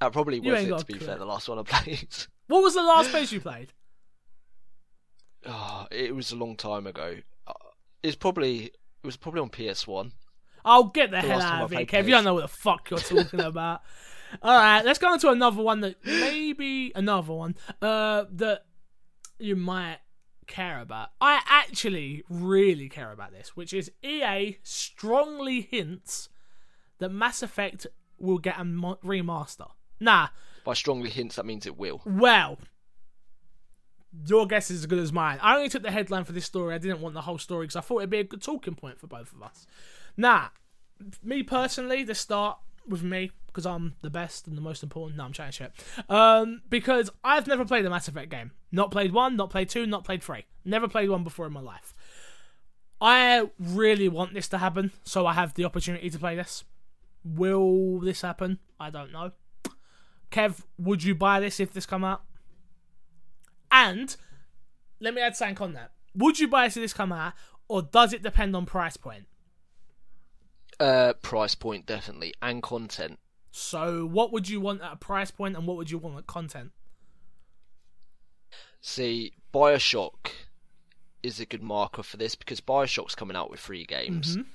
That 0.00 0.12
probably 0.12 0.40
was 0.40 0.64
it. 0.64 0.78
To 0.78 0.84
be 0.84 0.98
fair, 0.98 1.16
the 1.16 1.24
last 1.24 1.48
one 1.48 1.58
I 1.58 1.62
played. 1.62 2.08
What 2.46 2.64
was 2.64 2.74
the 2.74 2.82
last 2.82 3.10
place 3.12 3.30
you 3.30 3.40
played? 3.40 3.72
Oh, 5.46 5.86
it 5.92 6.12
was 6.12 6.32
a 6.32 6.36
long 6.36 6.56
time 6.56 6.84
ago. 6.88 7.18
Uh, 7.46 7.52
It's 8.02 8.16
probably 8.16 8.64
it 8.64 9.04
was 9.04 9.16
probably 9.16 9.40
on 9.40 9.50
PS 9.50 9.86
One. 9.86 10.10
I'll 10.64 10.84
get 10.84 11.12
the, 11.12 11.20
hell 11.20 11.40
out 11.40 11.62
of 11.62 11.72
it, 11.72 11.88
Kev. 11.88 12.06
You 12.06 12.10
don't 12.10 12.24
know 12.24 12.34
what 12.34 12.42
the 12.42 12.48
fuck 12.48 12.90
you're 12.90 12.98
talking 12.98 13.38
about. 13.40 13.82
All 14.42 14.56
right, 14.56 14.84
let's 14.84 14.98
go 14.98 15.12
on 15.12 15.18
to 15.20 15.30
another 15.30 15.62
one 15.62 15.80
that 15.80 15.96
maybe 16.04 16.92
another 16.94 17.32
one 17.32 17.56
uh, 17.82 18.24
that 18.32 18.64
you 19.38 19.56
might 19.56 19.98
care 20.46 20.80
about. 20.80 21.10
I 21.20 21.40
actually 21.46 22.24
really 22.28 22.88
care 22.88 23.12
about 23.12 23.32
this, 23.32 23.56
which 23.56 23.72
is 23.72 23.90
EA 24.02 24.58
strongly 24.62 25.60
hints 25.62 26.28
that 26.98 27.10
Mass 27.10 27.42
Effect 27.42 27.86
will 28.18 28.38
get 28.38 28.58
a 28.58 28.62
remaster. 28.64 29.68
Nah, 29.98 30.28
By 30.64 30.74
strongly 30.74 31.10
hints, 31.10 31.36
that 31.36 31.46
means 31.46 31.66
it 31.66 31.76
will. 31.76 32.00
well, 32.04 32.58
your 34.26 34.46
guess 34.46 34.70
is 34.70 34.80
as 34.80 34.86
good 34.86 34.98
as 34.98 35.12
mine. 35.12 35.38
I 35.40 35.56
only 35.56 35.68
took 35.68 35.82
the 35.82 35.90
headline 35.90 36.24
for 36.24 36.32
this 36.32 36.44
story. 36.44 36.74
I 36.74 36.78
didn't 36.78 37.00
want 37.00 37.14
the 37.14 37.20
whole 37.22 37.38
story 37.38 37.64
because 37.66 37.76
I 37.76 37.80
thought 37.80 37.98
it'd 37.98 38.10
be 38.10 38.18
a 38.18 38.24
good 38.24 38.42
talking 38.42 38.74
point 38.74 38.98
for 38.98 39.06
both 39.06 39.32
of 39.32 39.42
us. 39.42 39.66
Nah, 40.16 40.48
me 41.22 41.42
personally, 41.42 42.04
to 42.04 42.14
start 42.14 42.58
with 42.88 43.02
me 43.02 43.30
because 43.50 43.66
I'm 43.66 43.96
the 44.02 44.10
best 44.10 44.46
and 44.46 44.56
the 44.56 44.62
most 44.62 44.82
important. 44.82 45.18
No, 45.18 45.24
I'm 45.24 45.32
chatting 45.32 45.52
shit. 45.52 45.72
Um, 46.08 46.62
because 46.68 47.10
I've 47.22 47.46
never 47.46 47.64
played 47.64 47.84
a 47.84 47.90
Mass 47.90 48.08
Effect 48.08 48.30
game. 48.30 48.52
Not 48.72 48.90
played 48.90 49.12
one, 49.12 49.36
not 49.36 49.50
played 49.50 49.68
two, 49.68 49.86
not 49.86 50.04
played 50.04 50.22
three. 50.22 50.44
Never 50.64 50.88
played 50.88 51.10
one 51.10 51.24
before 51.24 51.46
in 51.46 51.52
my 51.52 51.60
life. 51.60 51.94
I 53.00 53.48
really 53.58 54.08
want 54.08 54.34
this 54.34 54.48
to 54.48 54.58
happen, 54.58 54.92
so 55.04 55.26
I 55.26 55.32
have 55.32 55.54
the 55.54 55.64
opportunity 55.64 56.10
to 56.10 56.18
play 56.18 56.36
this. 56.36 56.64
Will 57.24 57.98
this 57.98 58.20
happen? 58.20 58.58
I 58.78 58.90
don't 58.90 59.12
know. 59.12 59.32
Kev, 60.30 60.62
would 60.78 61.02
you 61.02 61.14
buy 61.14 61.40
this 61.40 61.60
if 61.60 61.72
this 61.72 61.86
come 61.86 62.04
out? 62.04 62.22
And 63.72 64.16
let 65.00 65.14
me 65.14 65.22
add 65.22 65.36
something 65.36 65.58
on 65.58 65.72
that. 65.74 65.92
Would 66.14 66.38
you 66.38 66.48
buy 66.48 66.66
this 66.66 66.76
if 66.76 66.82
this 66.82 66.92
come 66.92 67.12
out, 67.12 67.32
or 67.68 67.82
does 67.82 68.12
it 68.12 68.22
depend 68.22 68.54
on 68.54 68.66
price 68.66 68.96
point? 68.96 69.26
Uh, 70.78 71.14
price 71.14 71.54
point 71.54 71.86
definitely, 71.86 72.34
and 72.42 72.62
content. 72.62 73.18
So, 73.52 74.06
what 74.06 74.32
would 74.32 74.48
you 74.48 74.60
want 74.60 74.80
at 74.82 74.92
a 74.92 74.96
price 74.96 75.30
point, 75.30 75.56
and 75.56 75.66
what 75.66 75.76
would 75.76 75.90
you 75.90 75.98
want 75.98 76.18
at 76.18 76.26
content? 76.26 76.70
See, 78.80 79.32
Bioshock 79.52 80.30
is 81.22 81.38
a 81.40 81.46
good 81.46 81.62
marker 81.62 82.02
for 82.02 82.16
this 82.16 82.34
because 82.34 82.60
Bioshock's 82.60 83.14
coming 83.14 83.36
out 83.36 83.50
with 83.50 83.60
three 83.60 83.84
games, 83.84 84.36
Mm-hmm. 84.36 84.48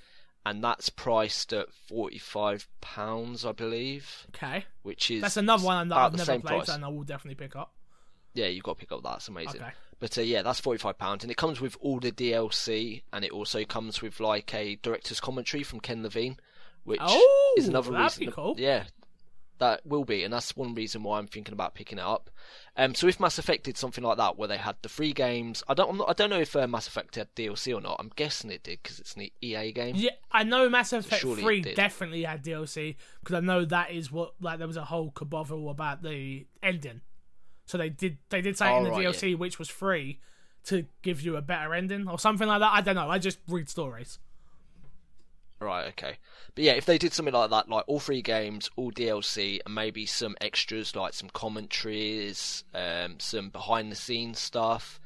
and 0.46 0.64
that's 0.64 0.90
priced 0.90 1.54
at 1.54 1.72
forty-five 1.88 2.68
pounds, 2.82 3.46
I 3.46 3.52
believe, 3.52 4.26
Okay, 4.36 4.66
which 4.84 5.12
is 5.12 5.22
that's 5.22 5.38
another 5.38 5.64
one 5.66 5.90
that 5.90 5.98
I've 5.98 6.14
never 6.14 6.40
played, 6.40 6.44
price. 6.44 6.70
and 6.70 6.84
I 6.84 6.88
will 6.88 7.04
definitely 7.04 7.36
pick 7.44 7.56
up. 7.56 7.74
Yeah, 8.34 8.48
you've 8.48 8.64
got 8.64 8.74
to 8.78 8.80
pick 8.80 8.92
up 8.92 9.04
that. 9.04 9.18
It's 9.18 9.28
amazing. 9.28 9.62
Okay. 9.62 9.72
But 10.00 10.18
uh, 10.18 10.22
yeah, 10.22 10.42
that's 10.42 10.60
forty-five 10.60 10.98
pounds, 10.98 11.24
and 11.24 11.30
it 11.32 11.38
comes 11.38 11.62
with 11.62 11.78
all 11.80 12.00
the 12.00 12.12
DLC, 12.12 13.04
and 13.14 13.24
it 13.24 13.32
also 13.32 13.64
comes 13.66 14.02
with 14.02 14.20
like 14.20 14.54
a 14.54 14.76
director's 14.78 15.20
commentary 15.20 15.64
from 15.64 15.80
Ken 15.82 16.02
Levine, 16.02 16.38
which 16.86 17.00
Oh, 17.04 17.56
is 17.58 17.68
another 17.68 17.92
reason. 17.92 18.26
be 18.28 18.32
cool. 18.32 18.56
Yeah, 18.58 18.86
that 19.60 19.86
will 19.86 20.04
be, 20.06 20.24
and 20.24 20.34
that's 20.34 20.56
one 20.56 20.74
reason 20.76 21.04
why 21.04 21.18
I'm 21.20 21.28
thinking 21.28 21.54
about 21.54 21.76
picking 21.76 21.98
it 21.98 22.04
up. 22.04 22.30
Um, 22.78 22.94
so 22.94 23.08
if 23.08 23.20
Mass 23.20 23.38
Effect 23.40 23.64
did 23.64 23.78
something 23.78 24.04
like 24.04 24.18
that, 24.18 24.38
where 24.38 24.48
they 24.50 24.58
had 24.58 24.76
the 24.82 24.90
free 24.90 25.14
games, 25.14 25.64
I 25.68 25.74
don't, 25.74 25.98
not, 25.98 26.10
I 26.10 26.14
don't 26.14 26.30
know 26.30 26.40
if 26.42 26.56
uh, 26.56 26.68
Mass 26.68 26.88
Effect 26.88 27.16
had 27.16 27.34
DLC 27.36 27.74
or 27.76 27.80
not. 27.82 27.96
I'm 28.00 28.12
guessing 28.16 28.52
it 28.52 28.64
did 28.64 28.80
because 28.84 29.00
it's 29.00 29.14
an 29.16 29.30
EA 29.42 29.72
game. 29.72 29.96
Yeah, 29.98 30.12
I 30.32 30.44
know 30.44 30.70
Mass 30.70 30.92
Effect 30.94 31.24
it 31.24 31.36
Three 31.40 31.62
definitely 31.62 32.24
had 32.24 32.44
DLC 32.44 32.96
because 33.22 33.36
I 33.36 33.40
know 33.40 33.64
that 33.66 33.92
is 33.92 34.12
what 34.12 34.34
like 34.42 34.58
there 34.60 34.68
was 34.68 34.78
a 34.78 34.84
whole 34.86 35.12
kabovel 35.12 35.70
about 35.72 36.02
the 36.04 36.46
ending. 36.62 37.02
So 37.66 37.78
they 37.78 37.90
did 37.90 38.18
they 38.30 38.42
did 38.42 38.58
say 38.58 38.74
it 38.74 38.78
in 38.78 38.84
the 38.84 38.90
Oh, 38.92 38.98
right, 38.98 39.06
DLC 39.08 39.38
which 39.38 39.58
was 39.58 39.70
free 39.70 40.20
to 40.66 40.86
give 41.02 41.22
you 41.22 41.38
a 41.38 41.42
better 41.42 41.74
ending 41.74 42.08
or 42.10 42.20
something 42.20 42.48
like 42.48 42.60
that. 42.60 42.72
I 42.74 42.82
don't 42.82 42.96
know. 42.96 43.10
I 43.10 43.20
just 43.20 43.40
read 43.48 43.70
stories. 43.70 44.20
Right, 45.66 45.88
okay. 45.88 46.18
But 46.54 46.64
yeah, 46.64 46.74
if 46.74 46.86
they 46.86 47.00
did 47.00 47.12
something 47.12 47.34
like 47.34 47.50
that, 47.50 47.68
like 47.68 47.86
all 47.88 48.00
three 48.00 48.22
games, 48.22 48.70
all 48.76 48.92
DLC, 48.92 49.60
and 49.66 49.74
maybe 49.74 50.06
some 50.06 50.36
extras 50.40 50.96
like 50.96 51.14
some 51.14 51.30
commentaries, 51.30 52.64
um, 52.76 53.16
some 53.18 53.50
behind 53.50 53.92
the 53.92 53.96
scenes 53.96 54.38
stuff, 54.38 55.00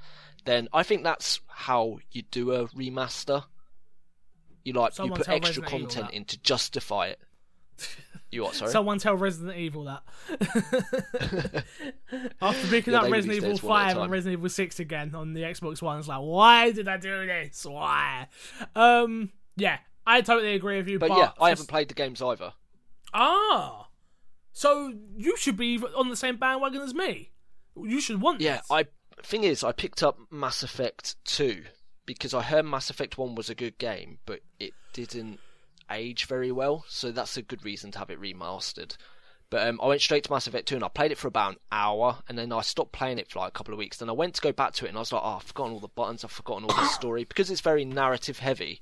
then 0.43 0.67
I 0.73 0.83
think 0.83 1.05
that's 1.05 1.39
how 1.47 1.99
you 2.11 2.23
do 2.23 2.51
a 2.51 2.67
remaster. 2.67 3.45
You 4.65 4.73
like 4.73 4.91
Someone 4.93 5.17
you 5.17 5.23
put 5.23 5.29
extra 5.33 5.63
Resident 5.63 5.89
content 5.89 6.11
in 6.11 6.25
to 6.25 6.37
justify 6.41 7.07
it. 7.07 7.19
You 8.31 8.43
what? 8.43 8.53
Sorry. 8.53 8.69
Someone 8.69 8.99
tell 8.99 9.15
Resident 9.15 9.57
Evil 9.57 9.85
that. 9.85 10.03
After 12.41 12.67
picking 12.67 12.93
Yeah, 12.93 13.01
up 13.01 13.11
Resident 13.11 13.37
Evil 13.37 13.49
theirs 13.49 13.63
one 13.63 13.81
at 13.81 13.91
a 13.91 13.95
5 13.95 14.03
and. 14.03 14.11
Resident 14.11 14.39
Evil 14.39 14.49
6 14.49 14.79
again 14.79 15.15
on 15.15 15.33
the 15.33 15.41
Xbox 15.41 15.81
One, 15.81 15.97
it's 15.97 16.07
like, 16.07 16.19
why 16.21 16.71
did 16.71 16.87
I 16.87 16.97
do 16.97 17.25
this? 17.25 17.65
Why? 17.65 18.27
Um, 18.75 19.31
yeah, 19.55 19.79
I 20.09 20.21
totally 20.21 20.55
agree 20.55 20.77
with 20.77 20.87
you. 20.87 20.97
but 20.97 21.09
But, 21.09 21.17
yeah, 21.17 21.31
I 21.39 21.49
haven't 21.49 21.67
played 21.67 21.87
the 21.87 21.93
games 21.93 22.19
either. 22.21 22.53
Ah, 23.13 23.87
so 24.51 24.93
you 25.15 25.37
should 25.37 25.55
be 25.55 25.77
on 25.95 26.09
the 26.09 26.15
same 26.15 26.37
bandwagon 26.37 26.81
as 26.81 26.93
me. 26.93 27.31
You 27.75 28.01
should 28.01 28.19
want 28.19 28.41
Yeah, 28.41 28.57
this. 28.57 28.71
I 28.71 28.85
thing 29.21 29.43
is, 29.43 29.63
I 29.63 29.71
picked 29.71 30.01
up 30.01 30.17
Mass 30.31 30.63
Effect 30.63 31.15
Two 31.25 31.63
because 32.05 32.33
I 32.33 32.41
heard 32.41 32.65
Mass 32.65 32.89
Effect 32.89 33.17
One 33.17 33.35
was 33.35 33.51
a 33.51 33.55
good 33.55 33.77
game, 33.77 34.17
but 34.25 34.41
it 34.59 34.73
didn't 34.93 35.39
age 35.91 36.25
very 36.25 36.51
well, 36.51 36.85
so 36.87 37.11
that's 37.11 37.37
a 37.37 37.41
good 37.43 37.63
reason 37.63 37.91
to 37.91 37.99
have 37.99 38.09
it 38.09 38.19
remastered. 38.19 38.97
But 39.51 39.67
um, 39.67 39.79
I 39.81 39.87
went 39.87 40.01
straight 40.01 40.23
to 40.25 40.31
Mass 40.31 40.47
Effect 40.47 40.67
2 40.67 40.75
and 40.75 40.83
I 40.83 40.89
played 40.89 41.11
it 41.11 41.17
for 41.17 41.27
about 41.27 41.53
an 41.53 41.59
hour 41.71 42.19
and 42.27 42.37
then 42.37 42.51
I 42.51 42.61
stopped 42.61 42.91
playing 42.91 43.17
it 43.17 43.31
for 43.31 43.39
like 43.39 43.49
a 43.49 43.51
couple 43.51 43.73
of 43.73 43.79
weeks. 43.79 43.97
Then 43.97 44.09
I 44.09 44.13
went 44.13 44.35
to 44.35 44.41
go 44.41 44.51
back 44.51 44.73
to 44.73 44.85
it 44.85 44.89
and 44.89 44.97
I 44.97 45.01
was 45.01 45.11
like, 45.11 45.23
oh, 45.23 45.37
I've 45.37 45.43
forgotten 45.43 45.73
all 45.73 45.79
the 45.79 45.87
buttons, 45.87 46.23
I've 46.23 46.31
forgotten 46.31 46.65
all 46.65 46.75
the 46.75 46.87
story. 46.89 47.23
Because 47.23 47.49
it's 47.49 47.61
very 47.61 47.83
narrative 47.83 48.39
heavy. 48.39 48.79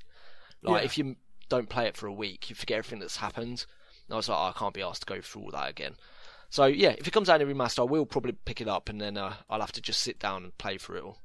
Like, 0.62 0.82
Yeah. 0.82 0.86
if 0.86 0.98
you 0.98 1.16
don't 1.50 1.70
play 1.70 1.88
it 1.88 1.96
for 1.98 2.08
a 2.08 2.14
week, 2.14 2.50
you 2.50 2.56
forget 2.56 2.80
everything 2.80 3.00
that's 3.00 3.18
happened. 3.18 3.66
And 4.08 4.14
I 4.14 4.16
was 4.18 4.30
like, 4.30 4.38
oh, 4.38 4.54
I 4.56 4.58
can't 4.58 4.74
be 4.74 4.82
asked 4.82 5.02
to 5.08 5.14
go 5.14 5.22
through 5.22 5.44
all 5.44 5.52
that 5.52 5.70
again. 5.70 5.96
So, 6.50 6.66
yeah, 6.66 6.92
if 6.98 7.08
it 7.08 7.12
comes 7.12 7.30
out 7.30 7.42
in 7.42 7.50
a 7.50 7.54
remaster, 7.54 7.80
I 7.80 7.84
will 7.84 8.06
probably 8.06 8.32
pick 8.32 8.62
it 8.62 8.68
up 8.68 8.88
and 8.90 9.02
then 9.02 9.18
uh, 9.18 9.34
I'll 9.50 9.60
have 9.60 9.74
to 9.74 9.82
just 9.82 10.02
sit 10.02 10.18
down 10.20 10.44
and 10.46 10.58
play 10.58 10.78
through 10.78 10.98
it 10.98 11.04
all. 11.04 11.22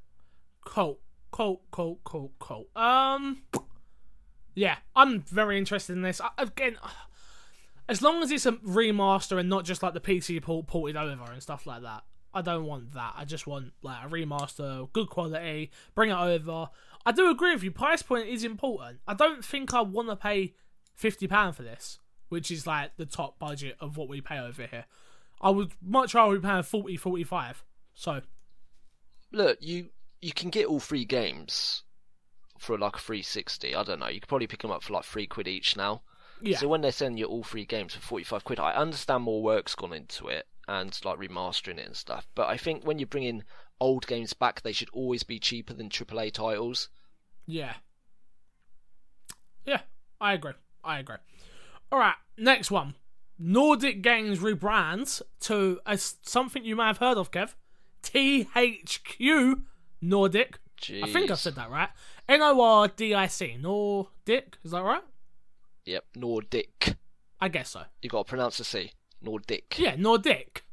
Cool, 0.65 0.99
cool, 1.31 1.61
cool, 1.71 1.99
cool, 2.03 2.31
cool. 2.39 2.67
Um, 2.75 3.43
yeah, 4.55 4.77
I'm 4.95 5.21
very 5.21 5.57
interested 5.57 5.93
in 5.93 6.01
this. 6.01 6.19
I, 6.21 6.29
again, 6.37 6.77
as 7.89 8.01
long 8.01 8.21
as 8.21 8.31
it's 8.31 8.45
a 8.45 8.53
remaster 8.53 9.39
and 9.39 9.49
not 9.49 9.65
just 9.65 9.81
like 9.83 9.93
the 9.93 9.99
PC 10.01 10.41
port 10.41 10.67
ported 10.67 10.95
over 10.97 11.31
and 11.31 11.41
stuff 11.41 11.65
like 11.65 11.81
that, 11.83 12.03
I 12.33 12.41
don't 12.41 12.65
want 12.65 12.93
that. 12.93 13.13
I 13.15 13.25
just 13.25 13.45
want 13.47 13.73
like 13.81 14.03
a 14.05 14.09
remaster, 14.09 14.91
good 14.91 15.07
quality, 15.09 15.71
bring 15.95 16.09
it 16.09 16.17
over. 16.17 16.69
I 17.05 17.11
do 17.11 17.29
agree 17.29 17.53
with 17.53 17.63
you. 17.63 17.71
Price 17.71 18.01
point 18.01 18.27
is 18.27 18.43
important. 18.43 18.99
I 19.07 19.13
don't 19.13 19.43
think 19.43 19.73
I 19.73 19.81
want 19.81 20.09
to 20.09 20.15
pay 20.15 20.53
fifty 20.93 21.27
pound 21.27 21.55
for 21.55 21.63
this, 21.63 21.99
which 22.29 22.49
is 22.49 22.65
like 22.65 22.95
the 22.97 23.05
top 23.05 23.39
budget 23.39 23.75
of 23.79 23.97
what 23.97 24.07
we 24.09 24.21
pay 24.21 24.39
over 24.39 24.65
here. 24.65 24.85
I 25.41 25.49
would 25.49 25.73
much 25.81 26.13
rather 26.13 26.35
be 26.39 26.47
paying 26.47 26.63
40, 26.63 26.95
45. 26.95 27.65
So 27.93 28.21
Look, 29.31 29.57
you 29.61 29.89
you 30.21 30.31
can 30.31 30.49
get 30.49 30.67
all 30.67 30.79
three 30.79 31.03
games 31.05 31.83
for 32.57 32.77
like 32.77 32.95
a 32.95 32.99
360. 32.99 33.75
I 33.75 33.83
don't 33.83 33.99
know. 33.99 34.07
You 34.07 34.21
could 34.21 34.29
probably 34.29 34.47
pick 34.47 34.61
them 34.61 34.71
up 34.71 34.83
for 34.83 34.93
like 34.93 35.03
three 35.03 35.27
quid 35.27 35.47
each 35.47 35.75
now. 35.75 36.01
yeah, 36.41 36.57
So 36.57 36.67
when 36.69 36.81
they're 36.81 36.93
selling 36.93 37.17
you 37.17 37.25
all 37.25 37.43
three 37.43 37.65
games 37.65 37.93
for 37.93 37.99
45 37.99 38.43
quid, 38.45 38.59
I 38.59 38.71
understand 38.73 39.23
more 39.23 39.43
work's 39.43 39.75
gone 39.75 39.91
into 39.91 40.27
it 40.29 40.47
and 40.67 40.97
like 41.03 41.19
remastering 41.19 41.77
it 41.77 41.87
and 41.87 41.95
stuff. 41.95 42.25
But 42.35 42.47
I 42.47 42.55
think 42.55 42.85
when 42.85 42.99
you 42.99 43.05
bring 43.05 43.23
in 43.23 43.43
old 43.79 44.07
games 44.07 44.33
back, 44.33 44.61
they 44.61 44.71
should 44.71 44.89
always 44.91 45.23
be 45.23 45.39
cheaper 45.39 45.73
than 45.73 45.89
AAA 45.89 46.31
titles. 46.33 46.89
Yeah. 47.45 47.73
Yeah, 49.65 49.81
I 50.19 50.33
agree. 50.33 50.53
I 50.83 50.99
agree. 50.99 51.17
All 51.91 51.99
right, 51.99 52.15
next 52.37 52.71
one. 52.71 52.95
Nordic 53.39 54.01
Games 54.01 54.39
rebrands 54.39 55.21
to 55.41 55.79
a, 55.85 55.97
something 55.97 56.63
you 56.63 56.75
may 56.75 56.85
have 56.85 56.97
heard 56.99 57.17
of, 57.17 57.31
Kev. 57.31 57.55
THQ 58.03 59.63
Nordic. 60.01 60.59
Jeez. 60.81 61.03
I 61.03 61.11
think 61.11 61.31
I 61.31 61.35
said 61.35 61.55
that 61.55 61.69
right. 61.69 61.89
N 62.27 62.41
O 62.41 62.61
R 62.61 62.87
D 62.87 63.13
I 63.13 63.27
C. 63.27 63.57
Nordic. 63.59 64.57
Is 64.63 64.71
that 64.71 64.83
right? 64.83 65.03
Yep, 65.85 66.05
Nordic. 66.15 66.95
I 67.39 67.47
guess 67.49 67.71
so. 67.71 67.83
You 68.01 68.09
got 68.09 68.25
to 68.25 68.29
pronounce 68.29 68.57
the 68.57 68.63
C. 68.63 68.91
Nordic. 69.21 69.77
Yeah, 69.77 69.95
Nordic. 69.97 70.63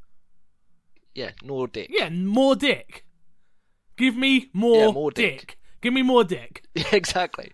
Yeah, 1.13 1.31
Nordic. 1.43 1.87
Yeah, 1.89 2.09
more 2.09 2.55
dick. 2.55 3.05
Give 3.97 4.15
me 4.15 4.49
more, 4.53 4.85
Yeah, 4.87 4.91
more 4.91 5.11
dick. 5.11 5.39
dick. 5.39 5.57
Give 5.81 5.93
me 5.93 6.01
more 6.03 6.23
dick. 6.23 6.63
Exactly. 6.93 7.51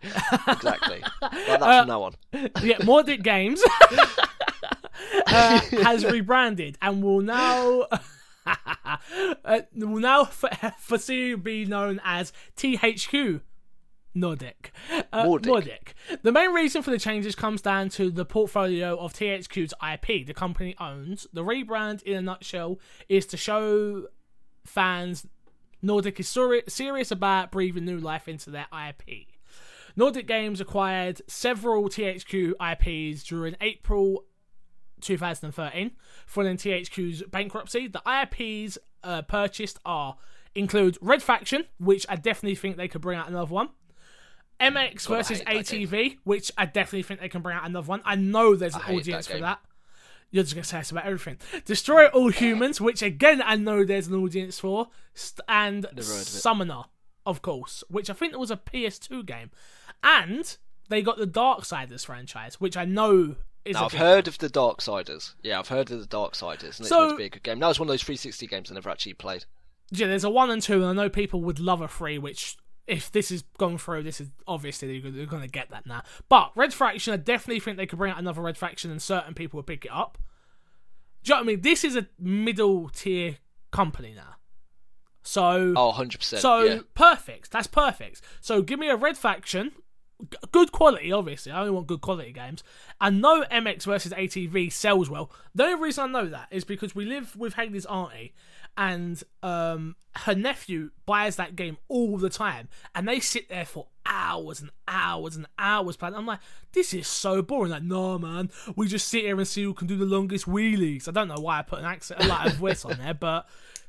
Exactly. 0.47 1.01
like 1.21 1.31
that 1.47 1.61
Uh, 1.61 1.79
from 1.81 1.87
now 1.87 2.03
on. 2.03 2.15
yeah, 2.61 2.83
More 2.83 3.01
Dick 3.03 3.23
Games 3.23 3.61
uh, 5.27 5.59
has 5.83 6.05
rebranded 6.05 6.77
and 6.81 7.01
will 7.03 7.21
now 7.21 7.87
uh, 8.45 9.59
will 9.75 9.99
now 9.99 10.23
for, 10.25 10.49
foreseeably 10.49 11.41
be 11.43 11.65
known 11.65 11.99
as 12.03 12.31
THQ 12.57 13.41
Nordic. 14.19 14.71
Uh, 15.13 15.37
Nordic. 15.43 15.93
The 16.21 16.31
main 16.31 16.51
reason 16.51 16.81
for 16.81 16.91
the 16.91 16.99
changes 16.99 17.35
comes 17.35 17.61
down 17.61 17.89
to 17.89 18.09
the 18.09 18.25
portfolio 18.25 18.97
of 18.97 19.13
THQ's 19.13 19.73
IP 19.81 20.25
the 20.25 20.33
company 20.33 20.75
owns. 20.79 21.27
The 21.33 21.43
rebrand, 21.43 22.03
in 22.03 22.17
a 22.17 22.21
nutshell, 22.21 22.79
is 23.07 23.25
to 23.27 23.37
show 23.37 24.07
fans 24.65 25.25
Nordic 25.81 26.19
is 26.19 26.27
seri- 26.27 26.63
serious 26.67 27.11
about 27.11 27.51
breathing 27.51 27.85
new 27.85 27.99
life 27.99 28.27
into 28.27 28.49
their 28.49 28.67
IP. 28.71 29.27
Nordic 29.95 30.27
Games 30.27 30.61
acquired 30.61 31.21
several 31.27 31.89
THQ 31.89 32.53
IPs 32.59 33.23
during 33.23 33.55
April 33.61 34.25
2013, 35.01 35.91
following 36.25 36.57
THQ's 36.57 37.23
bankruptcy. 37.23 37.87
The 37.87 38.01
IPs 38.05 38.77
uh, 39.03 39.23
purchased 39.23 39.79
are 39.85 40.17
include 40.53 40.97
Red 41.01 41.23
Faction, 41.23 41.65
which 41.79 42.05
I 42.09 42.15
definitely 42.15 42.55
think 42.55 42.77
they 42.77 42.87
could 42.87 43.01
bring 43.01 43.17
out 43.17 43.27
another 43.27 43.53
one. 43.53 43.69
MX 44.59 45.07
versus 45.07 45.41
game. 45.41 45.57
ATV, 45.63 46.17
which 46.23 46.51
I 46.57 46.65
definitely 46.65 47.03
think 47.03 47.19
they 47.19 47.29
can 47.29 47.41
bring 47.41 47.55
out 47.55 47.65
another 47.65 47.87
one. 47.87 48.01
I 48.05 48.15
know 48.15 48.55
there's 48.55 48.75
an 48.75 48.81
hate 48.81 48.95
that 48.95 48.99
audience 49.01 49.27
for 49.27 49.39
that. 49.39 49.59
You're 50.31 50.43
just 50.43 50.55
gonna 50.55 50.63
say 50.65 50.79
it's 50.79 50.91
about 50.91 51.05
everything. 51.05 51.37
Destroy 51.65 52.07
all 52.07 52.29
humans, 52.29 52.81
which 52.81 53.01
again 53.01 53.41
I 53.45 53.55
know 53.55 53.83
there's 53.85 54.07
an 54.07 54.15
audience 54.15 54.59
for, 54.59 54.87
and 55.47 55.85
of. 55.85 56.03
Summoner, 56.03 56.83
of 57.25 57.41
course, 57.41 57.83
which 57.87 58.09
I 58.09 58.13
think 58.13 58.35
was 58.37 58.51
a 58.51 58.57
PS2 58.57 59.25
game, 59.25 59.51
and 60.03 60.57
they 60.89 61.01
got 61.01 61.17
the 61.17 61.25
Dark 61.25 61.61
Darksiders 61.61 62.05
franchise, 62.05 62.59
which 62.59 62.75
I 62.75 62.83
know 62.83 63.35
is. 63.63 63.75
Now, 63.75 63.83
a 63.83 63.85
I've 63.85 63.93
heard 63.93 64.27
of 64.27 64.37
the 64.39 64.49
Dark 64.49 64.79
Darksiders. 64.79 65.33
Yeah, 65.43 65.59
I've 65.59 65.69
heard 65.69 65.91
of 65.91 65.99
the 66.01 66.07
Darksiders, 66.07 66.61
and 66.61 66.79
it's 66.81 66.89
So- 66.89 66.99
meant 67.01 67.11
to 67.11 67.17
be 67.17 67.25
a 67.25 67.29
good 67.29 67.43
game. 67.43 67.59
That 67.59 67.67
was 67.67 67.79
one 67.79 67.87
of 67.87 67.93
those 67.93 68.03
360 68.03 68.47
games 68.47 68.69
I 68.71 68.73
never 68.73 68.89
actually 68.89 69.13
played. 69.13 69.45
yeah, 69.91 70.07
there's 70.07 70.25
a 70.25 70.29
one 70.29 70.49
and 70.49 70.61
two, 70.61 70.83
and 70.83 70.85
I 70.99 71.03
know 71.03 71.09
people 71.09 71.41
would 71.43 71.59
love 71.59 71.79
a 71.81 71.87
three, 71.87 72.17
which 72.17 72.57
if 72.87 73.11
this 73.11 73.29
is 73.31 73.43
gone 73.57 73.77
through, 73.77 74.03
this 74.03 74.19
is 74.21 74.29
obviously 74.47 74.99
they're 74.99 75.25
going 75.25 75.41
to 75.43 75.47
get 75.49 75.69
that 75.71 75.85
now. 75.85 76.03
But 76.29 76.51
Red 76.55 76.73
Faction, 76.73 77.13
I 77.13 77.17
definitely 77.17 77.59
think 77.59 77.77
they 77.77 77.85
could 77.85 77.99
bring 77.99 78.11
out 78.13 78.17
another 78.19 78.41
Red 78.41 78.57
Faction, 78.57 78.89
and 78.91 79.01
certain 79.01 79.33
people 79.33 79.57
would 79.57 79.67
pick 79.67 79.85
it 79.85 79.91
up. 79.91 80.17
Do 81.23 81.29
you 81.29 81.35
know 81.35 81.41
what 81.41 81.43
I 81.43 81.47
mean? 81.53 81.61
This 81.61 81.83
is 81.83 81.95
a 81.97 82.07
middle 82.19 82.89
tier 82.89 83.37
company 83.71 84.13
now, 84.15 84.35
so 85.23 85.73
Oh, 85.75 85.91
100%. 85.95 86.39
so 86.39 86.59
yeah. 86.63 86.79
perfect. 86.93 87.51
That's 87.51 87.67
perfect. 87.67 88.21
So 88.41 88.61
give 88.61 88.79
me 88.79 88.87
a 88.89 88.95
Red 88.95 89.17
Faction, 89.17 89.71
g- 90.21 90.37
good 90.53 90.71
quality. 90.71 91.11
Obviously, 91.11 91.51
I 91.51 91.59
only 91.59 91.71
want 91.71 91.87
good 91.87 92.01
quality 92.01 92.31
games. 92.31 92.63
And 93.01 93.21
no 93.21 93.43
MX 93.43 93.83
versus 93.83 94.13
ATV 94.13 94.71
sells 94.71 95.09
well. 95.09 95.29
The 95.53 95.65
only 95.65 95.83
reason 95.83 96.05
I 96.05 96.21
know 96.21 96.29
that 96.29 96.47
is 96.51 96.63
because 96.63 96.95
we 96.95 97.03
live 97.05 97.35
with 97.35 97.55
Haley's 97.55 97.85
auntie, 97.87 98.33
and 98.77 99.21
um, 99.41 99.95
her 100.15 100.35
nephew 100.35 100.91
buys 101.05 101.35
that 101.35 101.55
game 101.55 101.77
all 101.87 102.17
the 102.17 102.29
time, 102.29 102.69
and 102.95 103.07
they 103.07 103.19
sit 103.19 103.49
there 103.49 103.65
for 103.65 103.87
hours 104.05 104.61
and 104.61 104.69
hours 104.87 105.35
and 105.35 105.47
hours 105.59 105.97
playing. 105.97 106.15
I'm 106.15 106.25
like, 106.25 106.39
this 106.71 106.93
is 106.93 107.07
so 107.07 107.41
boring. 107.41 107.71
Like, 107.71 107.83
no, 107.83 108.17
man, 108.17 108.49
we 108.75 108.87
just 108.87 109.07
sit 109.07 109.23
here 109.23 109.37
and 109.37 109.47
see 109.47 109.63
who 109.63 109.73
can 109.73 109.87
do 109.87 109.97
the 109.97 110.05
longest 110.05 110.45
wheelies. 110.45 111.07
I 111.07 111.11
don't 111.11 111.27
know 111.27 111.39
why 111.39 111.59
I 111.59 111.61
put 111.63 111.79
an 111.79 111.85
accent, 111.85 112.23
a 112.23 112.27
lot 112.27 112.47
of 112.47 112.53
voice 112.55 112.85
on 112.85 112.97
there, 112.97 113.13
but 113.13 113.47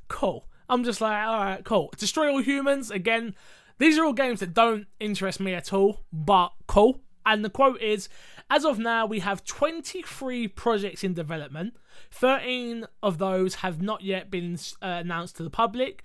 cool. 0.08 0.48
I'm 0.68 0.84
just 0.84 1.00
like, 1.00 1.26
all 1.26 1.38
right, 1.38 1.64
cool. 1.64 1.92
Destroy 1.96 2.30
all 2.30 2.42
humans 2.42 2.90
again. 2.90 3.34
These 3.78 3.96
are 3.96 4.04
all 4.04 4.12
games 4.12 4.40
that 4.40 4.54
don't 4.54 4.86
interest 4.98 5.40
me 5.40 5.54
at 5.54 5.72
all, 5.72 6.00
but 6.12 6.52
cool. 6.66 7.00
And 7.24 7.44
the 7.44 7.50
quote 7.50 7.80
is 7.80 8.08
As 8.50 8.64
of 8.64 8.78
now, 8.78 9.04
we 9.04 9.20
have 9.20 9.44
23 9.44 10.48
projects 10.48 11.04
in 11.04 11.12
development. 11.12 11.76
13 12.10 12.86
of 13.02 13.18
those 13.18 13.56
have 13.56 13.82
not 13.82 14.02
yet 14.02 14.30
been 14.30 14.58
uh, 14.80 14.86
announced 14.86 15.36
to 15.36 15.42
the 15.42 15.50
public, 15.50 16.02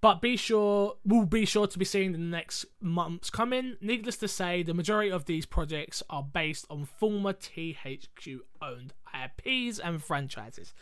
but 0.00 0.20
be 0.20 0.36
sure 0.36 0.96
will 1.04 1.26
be 1.26 1.44
sure 1.44 1.66
to 1.66 1.78
be 1.78 1.84
seen 1.84 2.14
in 2.14 2.30
the 2.30 2.36
next 2.36 2.66
months 2.80 3.30
coming. 3.30 3.76
Needless 3.80 4.16
to 4.18 4.28
say, 4.28 4.62
the 4.62 4.74
majority 4.74 5.10
of 5.10 5.24
these 5.24 5.44
projects 5.44 6.02
are 6.08 6.22
based 6.22 6.66
on 6.70 6.84
former 6.84 7.32
THQ 7.32 8.38
owned 8.60 8.94
IPs 9.12 9.80
and 9.80 10.02
franchises. 10.02 10.72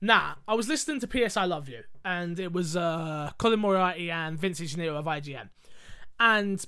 Now, 0.00 0.36
I 0.48 0.54
was 0.54 0.68
listening 0.68 1.00
to 1.00 1.06
PS 1.06 1.36
I 1.36 1.44
Love 1.44 1.68
You, 1.68 1.82
and 2.02 2.40
it 2.40 2.52
was 2.54 2.74
uh, 2.74 3.32
Colin 3.36 3.60
Moriarty 3.60 4.10
and 4.10 4.38
Vincent 4.38 4.70
Gennaro 4.70 4.96
of 4.96 5.04
IGN. 5.04 5.50
And 6.18 6.64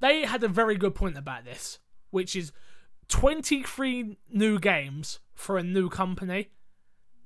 they 0.00 0.24
had 0.24 0.42
a 0.42 0.48
very 0.48 0.76
good 0.76 0.94
point 0.94 1.18
about 1.18 1.44
this, 1.44 1.78
which 2.10 2.34
is 2.34 2.52
23 3.08 4.16
new 4.30 4.58
games 4.58 5.20
for 5.34 5.58
a 5.58 5.62
new 5.62 5.88
company. 5.88 6.48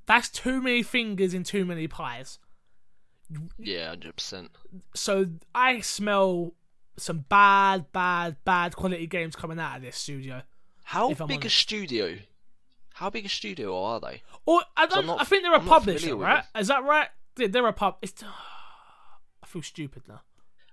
That's 0.06 0.28
too 0.28 0.60
many 0.60 0.82
fingers 0.82 1.34
in 1.34 1.44
too 1.44 1.64
many 1.64 1.86
pies. 1.86 2.38
Yeah, 3.58 3.90
hundred 3.90 4.16
percent. 4.16 4.50
So 4.94 5.26
I 5.54 5.80
smell 5.80 6.54
some 6.96 7.24
bad, 7.28 7.92
bad, 7.92 8.36
bad 8.44 8.74
quality 8.76 9.06
games 9.06 9.36
coming 9.36 9.60
out 9.60 9.76
of 9.76 9.82
this 9.82 9.96
studio. 9.96 10.42
How 10.82 11.14
big 11.14 11.44
a 11.46 11.50
studio? 11.50 12.16
How 12.94 13.08
big 13.08 13.24
a 13.26 13.28
studio 13.28 13.80
are 13.82 14.00
they? 14.00 14.22
Or 14.46 14.62
I 14.76 14.86
don't. 14.86 15.06
not- 15.06 15.20
I 15.20 15.24
think 15.24 15.44
they're 15.44 15.54
a 15.54 15.60
I'm 15.60 15.64
publisher, 15.66 16.16
right? 16.16 16.42
Is 16.58 16.68
that 16.68 16.82
right? 16.82 17.08
Yeah, 17.38 17.46
they're 17.46 17.66
a 17.66 17.72
pub. 17.72 17.98
It's. 18.02 18.22
I 19.42 19.46
feel 19.46 19.62
stupid 19.62 20.02
now. 20.08 20.22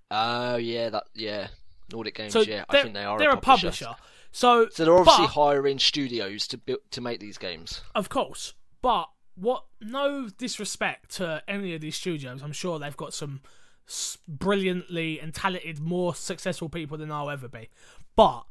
Oh 0.09 0.55
yeah, 0.57 0.89
that 0.89 1.03
yeah. 1.13 1.47
Nordic 1.93 2.15
Games, 2.15 2.33
So 2.33 2.41
yeah. 2.41 2.65
I 2.67 2.81
think 2.81 2.93
they 2.95 3.03
are 3.03 3.17
they're 3.19 3.29
a 3.29 3.37
publisher. 3.37 3.85
publisher. 3.85 3.95
So, 4.38 4.69
So 4.69 4.85
they're 4.85 4.93
obviously 4.95 5.25
but- 5.25 5.31
hiring 5.31 5.79
studios 5.79 6.45
to 6.49 6.59
build 6.59 6.81
to 6.91 7.01
make 7.01 7.19
these 7.19 7.39
games. 7.39 7.81
Of 7.95 8.07
course, 8.07 8.53
but 8.83 9.09
what? 9.33 9.65
No 9.81 10.29
disrespect 10.29 11.15
to 11.15 11.41
any 11.47 11.73
of 11.73 11.81
these 11.81 11.95
studios. 11.95 12.43
I'm 12.43 12.51
sure 12.51 12.77
they've 12.77 12.95
got 12.95 13.15
some 13.15 13.41
brilliantly 14.27 15.19
and 15.19 15.33
talented, 15.33 15.79
more 15.79 16.13
successful 16.13 16.69
people 16.69 16.99
than 16.99 17.11
I'll 17.11 17.31
ever 17.31 17.47
be. 17.47 17.69
But 18.15 18.43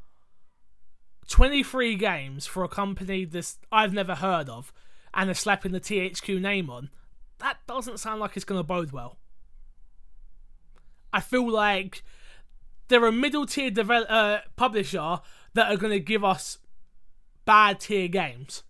23 1.29 1.95
games 1.95 2.47
for 2.47 2.65
a 2.65 2.69
company 2.69 3.25
this 3.25 3.59
I've 3.71 3.93
never 3.93 4.17
heard 4.17 4.49
of, 4.49 4.73
and 5.15 5.29
they're 5.29 5.37
slapping 5.37 5.71
the 5.71 5.79
THQ 5.79 6.41
name 6.41 6.69
on. 6.69 6.91
That 7.39 7.59
doesn't 7.69 8.01
sound 8.01 8.19
like 8.19 8.35
it's 8.35 8.45
going 8.45 8.59
to 8.59 8.65
bode 8.65 8.91
well. 8.91 9.19
I 11.13 11.21
feel 11.21 11.49
like 11.49 12.03
they're 12.89 13.07
a 13.07 13.13
middle 13.13 13.47
tier 13.47 13.71
devel- 13.71 14.07
uh, 14.11 14.41
publisher 14.57 15.21
that 15.57 15.73
are 15.73 15.77
going 15.77 15.93
to 15.93 16.01
give 16.01 16.23
us 16.25 16.59
bad 17.45 17.81
tier 17.81 18.09
games. 18.09 18.63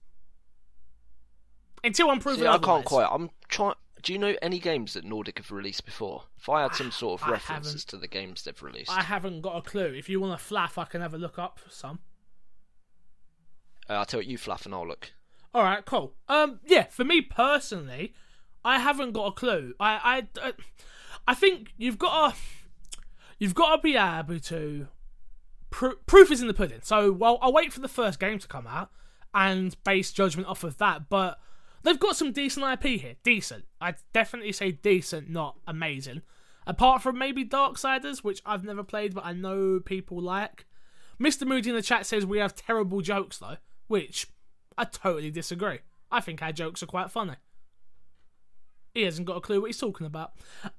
Until 1.85 2.11
I'm 2.11 2.21
proven 2.21 2.41
See, 2.41 2.47
I 2.47 2.59
can't 2.59 2.85
quite. 2.85 3.09
I'm 3.11 3.31
trying. 3.49 3.75
Do 4.03 4.13
you 4.13 4.19
know 4.19 4.35
any 4.41 4.59
games 4.61 4.95
that 4.95 5.05
Nordic 5.05 5.39
have 5.39 5.51
released 5.51 5.85
before? 5.85 6.25
If 6.39 6.49
I 6.49 6.63
had 6.63 6.75
some 6.75 6.91
sort 6.93 7.21
of 7.21 7.29
I 7.29 7.33
references 7.33 7.85
to 7.87 7.97
the 7.97 8.07
games 8.09 8.45
they've 8.45 8.63
released, 8.63 8.91
I 8.91 9.03
haven't 9.03 9.41
got 9.41 9.57
a 9.57 9.63
clue. 9.63 9.93
If 9.97 10.09
you 10.09 10.21
want 10.21 10.35
a 10.35 10.43
flaff, 10.43 10.79
I 10.79 10.85
can 10.85 11.01
have 11.01 11.13
a 11.15 11.19
look 11.19 11.39
up 11.39 11.61
some. 11.69 11.99
uh, 13.91 13.95
I'll 13.95 14.05
tell 14.07 14.23
you, 14.23 14.39
Flaff, 14.39 14.65
and 14.65 14.75
I'll 14.75 14.87
look. 14.87 15.13
All 15.55 15.63
right, 15.63 15.85
cool. 15.85 16.15
Um, 16.29 16.61
yeah, 16.67 16.85
for 16.85 17.05
me 17.05 17.21
personally, 17.21 18.15
I 18.65 18.79
haven't 18.79 19.13
got 19.13 19.27
a 19.27 19.33
clue. 19.33 19.75
I, 19.81 20.27
I, 20.43 20.49
uh, 20.49 20.53
I 21.27 21.35
think 21.35 21.73
you've 21.77 21.99
got 21.99 22.35
to, 22.35 22.41
you've 23.39 23.55
got 23.55 23.77
to 23.77 23.83
be 23.83 23.97
able 23.97 24.39
to. 24.39 24.89
Pro- 25.77 25.97
proof 26.07 26.31
is 26.31 26.41
in 26.41 26.47
the 26.47 26.55
pudding. 26.55 26.81
So, 26.83 27.13
well, 27.13 27.39
I'll 27.43 27.53
wait 27.53 27.71
for 27.71 27.81
the 27.81 27.87
first 27.87 28.19
game 28.19 28.39
to 28.39 28.49
come 28.49 28.67
out 28.67 28.91
and 29.35 29.77
base 29.85 30.11
judgment 30.11 30.49
off 30.49 30.65
of 30.65 30.79
that. 30.79 31.11
But 31.11 31.39
they've 31.83 32.01
got 32.01 32.17
some 32.17 32.33
decent 32.33 32.65
IP 32.65 32.99
here. 32.99 33.17
Decent. 33.23 33.67
I'd 33.79 33.97
definitely 34.15 34.53
say 34.53 34.71
decent, 34.73 35.29
not 35.29 35.59
amazing. 35.67 36.23
Apart 36.67 37.03
from 37.03 37.19
maybe 37.19 37.45
Darksiders, 37.45 38.25
which 38.25 38.41
I've 38.47 38.65
never 38.65 38.83
played, 38.83 39.15
but 39.15 39.27
I 39.27 39.35
know 39.35 39.79
people 39.79 40.19
like. 40.19 40.65
Mr. 41.21 41.47
Moody 41.47 41.69
in 41.69 41.77
the 41.77 41.83
chat 41.83 42.07
says 42.07 42.25
we 42.25 42.39
have 42.39 42.55
terrible 42.55 43.03
jokes 43.03 43.37
though, 43.37 43.59
which 43.87 44.29
I 44.79 44.85
totally 44.85 45.31
disagree. 45.31 45.81
I 46.11 46.23
think 46.23 46.41
our 46.41 46.53
jokes 46.53 46.83
are 46.83 46.87
quite 46.87 47.11
funny. 47.11 47.35
He 48.95 49.03
hasn't 49.03 49.27
got 49.27 49.37
a 49.37 49.41
clue 49.43 49.61
what 49.61 49.67
he's 49.67 49.77
talking 49.77 50.07
about. 50.07 50.33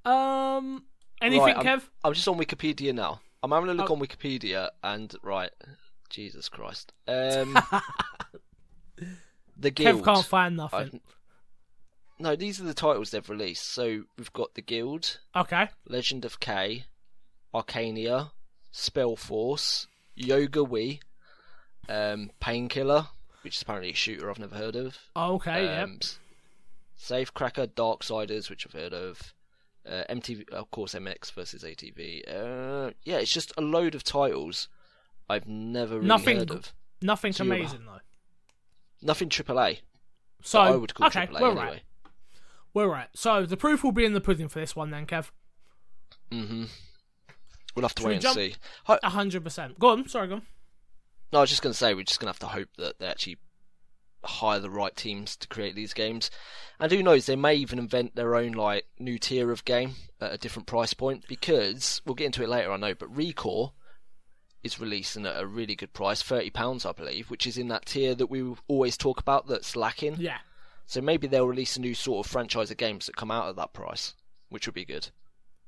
Um, 0.06 0.86
anything, 1.22 1.46
right, 1.46 1.58
I'm, 1.58 1.64
Kev? 1.64 1.84
I'm 2.04 2.14
just 2.14 2.28
on 2.28 2.40
Wikipedia 2.40 2.96
now. 2.96 3.22
I'm 3.44 3.52
having 3.52 3.70
a 3.70 3.74
look 3.74 3.90
Oh. 3.92 3.94
on 3.96 4.00
Wikipedia, 4.02 4.70
and 4.84 5.14
right, 5.22 5.52
Jesus 6.10 6.50
Christ. 6.50 6.94
Um, 7.08 7.58
the 9.58 9.72
Guild. 9.72 10.02
Kev 10.02 10.06
can't 10.06 10.26
find 10.26 10.58
nothing. 10.58 10.80
I've- 10.80 11.02
No, 12.20 12.36
these 12.36 12.60
are 12.60 12.64
the 12.64 12.74
titles 12.74 13.12
they've 13.12 13.30
released. 13.30 13.66
So 13.68 14.04
we've 14.18 14.34
got 14.34 14.56
the 14.56 14.62
Guild, 14.62 15.20
Okay. 15.36 15.70
Legend 15.88 16.26
of 16.26 16.40
Kay, 16.40 16.86
Arcania, 17.54 18.32
Spellforce, 18.74 19.86
Yoga 20.16 20.64
We, 20.64 21.00
um, 21.88 22.32
Painkiller, 22.40 23.08
which 23.44 23.56
is 23.58 23.62
apparently 23.62 23.92
a 23.92 23.96
shooter 23.96 24.30
I've 24.30 24.40
never 24.40 24.56
heard 24.56 24.76
of. 24.76 24.98
Okay. 25.16 25.64
yep. 25.66 25.84
um, 25.84 26.00
s- 26.02 26.18
Safecracker, 27.00 27.68
Darksiders, 27.68 28.50
which 28.50 28.66
I've 28.66 28.74
heard 28.74 28.94
of. 28.94 29.34
Uh, 29.88 30.04
MTV, 30.10 30.50
of 30.50 30.70
course, 30.72 30.94
MX 30.94 31.32
versus 31.32 31.64
ATV. 31.64 32.24
Uh, 32.28 32.92
yeah, 33.04 33.18
it's 33.18 33.32
just 33.32 33.54
a 33.58 33.62
load 33.62 33.96
of 33.96 34.04
titles 34.04 34.68
I've 35.30 35.48
never 35.48 35.96
really 35.96 36.08
Nothing 36.08 36.38
heard 36.40 36.52
of. 36.52 36.74
Nothing 37.02 37.32
so 37.34 37.44
amazing 37.44 37.86
though. 37.86 38.00
Nothing 39.02 39.30
AAA. 39.30 39.80
So 40.42 40.60
I 40.60 40.72
would 40.76 40.94
call 40.94 41.08
okay, 41.08 41.28
AAA 41.28 41.40
we're 41.40 41.48
anyway. 41.52 41.66
right. 41.66 41.82
We're 42.74 42.88
right. 42.90 43.08
So 43.16 43.46
the 43.46 43.58
proof 43.58 43.84
will 43.84 43.92
be 43.92 44.06
in 44.06 44.14
the 44.14 44.22
pudding 44.22 44.48
for 44.50 44.60
this 44.60 44.76
one 44.76 44.92
then, 44.92 45.06
Kev. 45.06 45.32
hmm 46.32 46.66
We'll 47.76 47.84
have 47.84 47.94
to 47.96 48.02
Should 48.02 48.08
wait 48.08 48.14
and 48.16 48.22
jump- 48.24 48.36
see. 48.36 48.56
Hundred 48.86 49.44
percent. 49.44 49.78
Go 49.80 49.90
on. 49.90 50.08
Sorry, 50.10 50.28
go 50.28 50.36
on. 50.36 50.42
No, 51.32 51.40
I 51.40 51.42
was 51.42 51.50
just 51.50 51.62
going 51.62 51.74
to 51.74 51.78
say 51.78 51.94
we're 51.94 52.04
just 52.04 52.20
going 52.20 52.26
to 52.28 52.30
have 52.32 52.40
to 52.40 52.48
hope 52.48 52.70
that 52.78 52.98
they 53.00 53.06
actually 53.06 53.38
hire 54.24 54.60
the 54.60 54.70
right 54.70 54.96
teams 54.96 55.36
to 55.38 55.48
create 55.48 55.76
these 55.76 55.94
games. 55.94 56.30
And 56.80 56.92
who 56.92 57.02
knows, 57.04 57.26
they 57.26 57.36
may 57.36 57.56
even 57.56 57.80
invent 57.80 58.16
their 58.16 58.36
own 58.36 58.52
like 58.52 58.86
new 59.00 59.18
tier 59.18 59.52
of 59.52 59.66
game 59.66 59.96
at 60.22 60.34
a 60.34 60.38
different 60.38 60.68
price 60.68 60.94
point 60.94 61.26
because 61.28 62.02
we'll 62.06 62.16
get 62.16 62.26
into 62.26 62.44
it 62.44 62.50
later, 62.50 62.72
I 62.72 62.78
know. 62.78 62.94
But 62.94 63.14
Recore 63.16 63.72
is 64.64 64.80
releasing 64.80 65.26
at 65.26 65.40
a 65.40 65.46
really 65.46 65.76
good 65.76 65.94
price, 65.94 66.22
thirty 66.22 66.50
pounds, 66.50 66.86
I 66.86 66.92
believe, 66.92 67.30
which 67.30 67.48
is 67.48 67.58
in 67.58 67.68
that 67.70 67.86
tier 67.86 68.16
that 68.16 68.28
we 68.28 68.56
always 68.68 68.98
talk 68.98 69.20
about 69.20 69.48
that's 69.48 69.76
lacking. 69.76 70.18
Yeah. 70.20 70.40
So 70.86 71.02
maybe 71.02 71.28
they'll 71.28 71.48
release 71.48 71.76
a 71.76 71.82
new 71.82 71.94
sort 71.94 72.26
of 72.26 72.32
franchise 72.32 72.72
of 72.72 72.78
games 72.78 73.08
that 73.08 73.16
come 73.16 73.32
out 73.32 73.50
at 73.50 73.56
that 73.58 73.74
price, 73.74 74.14
which 74.50 74.68
would 74.68 74.76
be 74.76 74.86
good. 74.86 75.10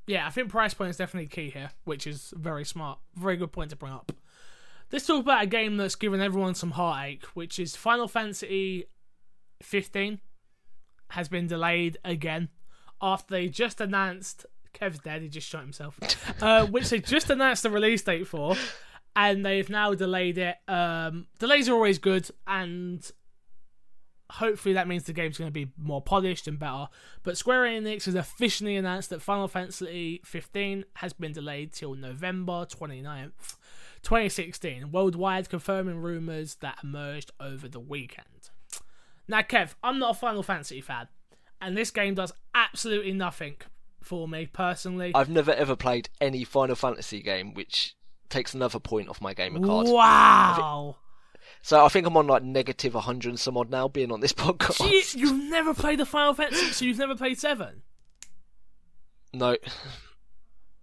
Yeah, 0.08 0.26
I 0.26 0.32
think 0.32 0.50
price 0.50 0.74
point 0.74 0.90
is 0.90 0.98
definitely 0.98 1.28
key 1.28 1.50
here, 1.52 1.72
which 1.84 2.08
is 2.08 2.34
very 2.36 2.66
smart. 2.66 3.00
Very 3.16 3.38
good 3.38 3.52
point 3.52 3.70
to 3.70 3.76
bring 3.76 3.94
up. 3.94 4.12
Let's 4.92 5.06
talk 5.06 5.22
about 5.22 5.44
a 5.44 5.48
game 5.48 5.78
that's 5.78 5.96
given 5.96 6.22
everyone 6.22 6.56
some 6.56 6.72
heartache, 6.72 7.26
which 7.34 7.60
is 7.60 7.76
Final 7.76 8.08
Fantasy 8.08 8.86
15 9.62 10.20
has 11.10 11.28
been 11.28 11.48
delayed 11.48 11.98
again 12.06 12.50
after 13.02 13.34
they 13.34 13.48
just 13.48 13.82
announced 13.82 14.46
Kev's 14.74 15.00
dead, 15.00 15.22
he 15.22 15.30
just 15.30 15.48
shot 15.48 15.62
himself. 15.62 15.98
uh, 16.42 16.66
which 16.68 16.90
they 16.90 17.00
just 17.00 17.30
announced 17.30 17.64
the 17.64 17.70
release 17.70 18.02
date 18.02 18.28
for, 18.28 18.56
and 19.16 19.46
they've 19.46 19.70
now 19.70 19.94
delayed 19.94 20.38
it. 20.38 20.56
Um, 20.68 21.28
delays 21.40 21.70
are 21.70 21.74
always 21.74 21.98
good, 21.98 22.30
and 22.48 23.10
hopefully 24.32 24.74
that 24.76 24.88
means 24.88 25.04
the 25.04 25.14
game's 25.14 25.38
going 25.38 25.48
to 25.48 25.54
be 25.54 25.72
more 25.78 26.02
polished 26.02 26.48
and 26.48 26.60
better. 26.60 26.88
But 27.24 27.38
Square 27.38 27.64
Enix 27.64 28.06
has 28.06 28.16
officially 28.16 28.76
announced 28.76 29.10
that 29.10 29.22
Final 29.22 29.48
Fantasy 29.48 30.22
15 30.24 30.86
has 30.96 31.14
been 31.14 31.34
delayed 31.34 31.74
till 31.74 31.96
November 31.96 32.66
29th, 32.66 33.56
2016, 34.04 34.92
worldwide, 34.92 35.50
confirming 35.50 35.98
rumours 35.98 36.56
that 36.56 36.78
emerged 36.84 37.32
over 37.40 37.68
the 37.68 37.80
weekend. 37.80 38.50
Now, 39.28 39.42
Kev, 39.42 39.76
I'm 39.84 40.00
not 40.00 40.16
a 40.16 40.20
Final 40.20 40.44
Fantasy 40.44 40.82
fan, 40.82 41.08
and 41.62 41.78
this 41.78 41.92
game 41.92 42.16
does 42.16 42.34
absolutely 42.56 43.14
nothing 43.14 43.58
for 44.02 44.28
me 44.28 44.46
personally. 44.46 45.12
I've 45.14 45.30
never 45.30 45.52
ever 45.52 45.76
played 45.76 46.10
any 46.20 46.44
Final 46.44 46.76
Fantasy 46.76 47.22
game, 47.22 47.54
which 47.54 47.96
takes 48.30 48.54
another 48.54 48.80
point 48.80 49.10
off 49.10 49.22
my 49.22 49.34
gamer 49.34 49.60
card. 49.60 49.88
Wow! 49.88 50.96
So 51.62 51.84
I 51.84 51.90
think 51.90 52.08
I'm 52.08 52.16
on 52.18 52.28
like 52.28 52.44
negative 52.44 52.94
100 52.94 53.30
and 53.30 53.40
some 53.40 53.58
odd 53.58 53.70
now 53.70 53.88
being 53.88 54.12
on 54.12 54.20
this 54.22 54.34
podcast. 54.34 54.78
Jeez, 54.78 55.16
you've 55.16 55.50
never 55.50 55.74
played 55.74 56.00
the 56.00 56.06
Final 56.06 56.34
Fantasy, 56.34 56.72
so 56.72 56.86
you've 56.86 56.98
never 56.98 57.16
played 57.16 57.40
7? 57.40 57.82
No, 59.34 59.58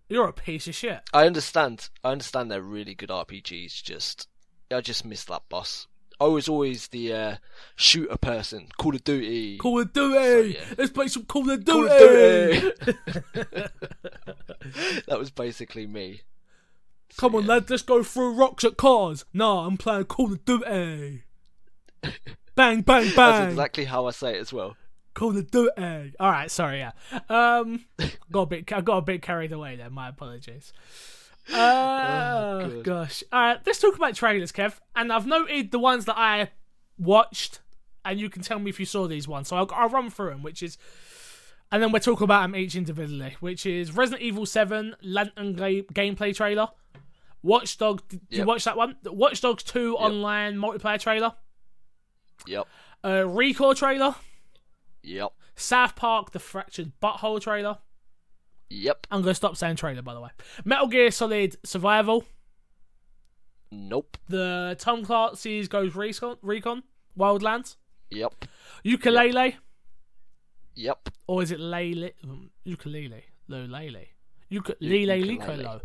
You're 0.09 0.29
a 0.29 0.33
piece 0.33 0.69
of 0.69 0.75
shit. 0.75 1.01
I 1.13 1.27
understand. 1.27 1.89
I 2.05 2.13
understand 2.13 2.51
they're 2.51 2.63
really 2.63 2.95
good 2.95 3.09
RPGs. 3.09 3.83
Just 3.83 4.29
I 4.71 4.81
just 4.81 5.05
miss 5.05 5.25
that 5.25 5.43
boss. 5.49 5.87
I 6.19 6.25
was 6.25 6.49
always 6.49 6.89
the 6.89 7.13
uh, 7.13 7.37
shooter 7.75 8.17
person. 8.17 8.69
Call 8.79 8.95
of 8.95 9.05
Duty. 9.05 9.59
Call 9.59 9.81
of 9.81 9.93
Duty! 9.93 10.55
yeah. 10.55 10.75
Let's 10.79 10.91
play 10.91 11.09
some 11.09 11.25
Call 11.27 11.51
of 11.51 11.63
Duty! 11.65 11.73
Call 11.73 11.87
of 11.87 12.81
Duty. 13.35 13.69
that 15.07 15.19
was 15.19 15.31
basically 15.31 15.87
me. 15.87 16.23
Come 17.19 17.35
on, 17.35 17.43
yeah. 17.43 17.49
lad, 17.49 17.71
let's 17.71 17.83
go 17.83 18.03
through 18.03 18.35
rocks 18.35 18.65
at 18.65 18.79
cars. 18.79 19.27
Nah, 19.35 19.67
I'm 19.67 19.77
playing 19.77 20.05
Call 20.05 20.33
of 20.33 20.45
Duty. 20.45 21.23
bang, 22.03 22.13
bang, 22.55 22.83
bang. 22.85 23.13
That's 23.15 23.51
exactly 23.53 23.85
how 23.85 24.07
I 24.07 24.11
say 24.11 24.37
it 24.37 24.41
as 24.41 24.53
well. 24.55 24.77
Call 25.17 25.37
of 25.37 25.51
Duty. 25.51 26.13
All 26.21 26.31
right, 26.31 26.51
sorry, 26.51 26.79
yeah. 26.81 26.93
Um, 27.31 27.87
got 28.31 28.43
a 28.43 28.47
bit, 28.47 28.73
I 28.73 28.83
got 28.83 28.99
a 28.99 29.03
bit 29.03 29.23
carried 29.23 29.51
away 29.51 29.75
there. 29.77 29.91
My 29.91 30.09
apologies. 30.11 30.73
Oh, 31.49 32.83
gosh. 32.83 33.23
All 33.33 33.41
right, 33.41 33.61
let's 33.65 33.79
talk 33.79 33.95
about 33.95 34.17
trailers, 34.17 34.51
Kev. 34.51 34.81
And 34.97 35.13
I've 35.13 35.29
noted 35.29 35.71
the 35.71 35.79
ones 35.79 36.05
that 36.07 36.19
I 36.19 36.51
watched, 36.99 37.61
and 38.05 38.19
you 38.19 38.29
can 38.29 38.43
tell 38.43 38.59
me 38.59 38.69
if 38.69 38.81
you 38.81 38.85
saw 38.87 39.07
these 39.07 39.29
ones. 39.29 39.47
So 39.47 39.57
I'll, 39.57 39.71
I'll 39.73 39.89
run 39.89 40.11
through 40.11 40.31
them, 40.31 40.43
which 40.43 40.61
is, 40.61 40.77
and 41.71 41.81
then 41.81 41.93
we'll 41.93 42.01
talk 42.01 42.21
about 42.21 42.43
them 42.43 42.57
each 42.57 42.75
individually. 42.75 43.37
Which 43.39 43.65
is 43.65 43.95
Resident 43.95 44.23
Evil 44.23 44.45
Seven 44.45 44.97
Lantern 45.03 45.53
ga- 45.53 45.85
gameplay 45.95 46.35
trailer. 46.35 46.67
Watch 47.45 47.79
Dogs. 47.79 48.03
Did 48.09 48.23
you 48.29 48.45
watch 48.45 48.65
that 48.65 48.77
one? 48.77 48.97
Watch 49.05 49.41
Dogs 49.41 49.63
Two 49.63 49.97
online 49.97 50.57
multiplayer 50.57 50.99
trailer. 50.99 51.33
Yep. 52.49 52.67
Uh, 53.05 53.09
Recore 53.25 53.77
trailer. 53.77 54.17
Yep. 55.07 55.33
South 55.55 55.97
Park: 55.97 56.33
The 56.33 56.39
Fractured 56.39 56.93
But 57.01 57.19
Whole 57.19 57.41
trailer. 57.41 57.79
Yep. 58.69 59.07
I'm 59.11 59.23
going 59.23 59.31
to 59.31 59.35
stop 59.35 59.57
saying 59.57 59.77
trailer, 59.77 60.03
by 60.03 60.13
the 60.13 60.21
way. 60.21 60.31
Metal 60.65 60.89
Gear 60.89 61.11
Solid 61.11 61.57
Survival. 61.65 62.25
Nope. 63.71 64.17
The 64.29 64.77
Tom 64.79 65.05
Clancy's 65.05 65.69
Ghost 65.69 65.95
Recon, 65.95 66.37
Recon 66.43 66.83
Wildlands. 67.19 67.77
Yep. 68.11 68.45
Yooka-Laylee. 68.85 69.55
Yep. 70.75 71.09
Or 71.27 71.43
is 71.43 71.51
it 71.53 71.61
Lele? 71.61 72.11
um, 72.25 72.51
Ukulele. 72.65 73.25
Lulele. 73.49 74.07
Ukulele. 74.51 75.21
ukulele. 75.33 75.63
Lo. 75.63 75.81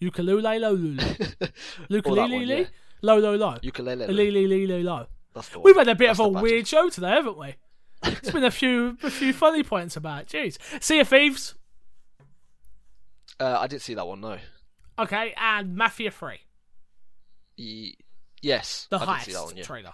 Ukulele. 0.00 0.58
Lo. 0.58 0.72
Lulu. 0.72 1.02
Or 1.02 1.06
that. 1.08 1.50
Ukulele. 1.90 2.68
Lo. 3.02 3.18
Lo. 3.18 3.34
Lo. 3.36 3.56
Ukulele. 3.62 4.06
Ukulele. 4.06 4.82
Lo. 4.82 5.06
That's 5.34 5.48
the 5.48 5.58
one. 5.58 5.64
We've 5.64 5.76
had 5.76 5.88
a 5.88 5.94
bit 5.94 6.08
That's 6.08 6.20
of 6.20 6.26
a 6.36 6.40
weird 6.40 6.66
show 6.66 6.88
today, 6.88 7.10
haven't 7.10 7.38
we? 7.38 7.56
It's 8.04 8.30
been 8.30 8.44
a 8.44 8.50
few 8.50 8.96
a 9.02 9.10
few 9.10 9.32
funny 9.32 9.62
points 9.62 9.96
about 9.96 10.22
it. 10.22 10.28
Jeez. 10.28 10.82
Sea 10.82 11.00
of 11.00 11.08
Thieves. 11.08 11.54
Uh, 13.38 13.56
I 13.58 13.66
didn't 13.66 13.82
see 13.82 13.94
that 13.94 14.06
one. 14.06 14.20
No. 14.20 14.38
Okay, 14.98 15.34
and 15.36 15.76
Mafia 15.76 16.10
3. 16.10 16.38
Ye- 17.56 17.98
yes. 18.40 18.86
The 18.90 18.98
I 18.98 19.20
see 19.20 19.32
heist 19.32 19.44
one. 19.44 19.56
Yeah. 19.56 19.62
trailer. 19.64 19.92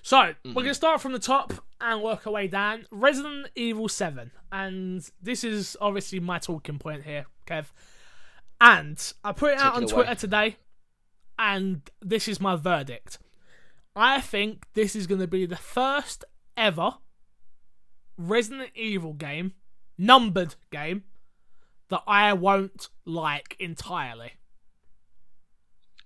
So, 0.00 0.34
we're 0.44 0.52
going 0.54 0.66
to 0.68 0.74
start 0.74 1.02
from 1.02 1.12
the 1.12 1.18
top 1.18 1.52
and 1.80 2.02
work 2.02 2.26
our 2.26 2.32
way 2.32 2.46
down. 2.48 2.86
Resident 2.90 3.48
Evil 3.54 3.88
7. 3.88 4.30
And 4.50 5.06
this 5.20 5.44
is 5.44 5.76
obviously 5.82 6.18
my 6.20 6.38
talking 6.38 6.78
point 6.78 7.02
here, 7.02 7.26
Kev. 7.46 7.66
And 8.60 9.12
I 9.22 9.32
put 9.32 9.52
it 9.52 9.58
out 9.58 9.74
on 9.74 9.82
it. 9.84 9.88
Twitter 9.90 10.14
today, 10.14 10.56
and 11.38 11.82
this 12.00 12.26
is 12.26 12.40
my 12.40 12.56
verdict. 12.56 13.18
I 13.94 14.20
think 14.20 14.64
this 14.74 14.96
is 14.96 15.06
going 15.06 15.20
to 15.20 15.26
be 15.26 15.44
the 15.44 15.56
first 15.56 16.24
ever 16.56 16.94
Resident 18.18 18.70
Evil 18.74 19.14
game, 19.14 19.54
numbered 19.96 20.56
game, 20.70 21.04
that 21.88 22.02
I 22.06 22.32
won't 22.34 22.88
like 23.06 23.56
entirely. 23.58 24.32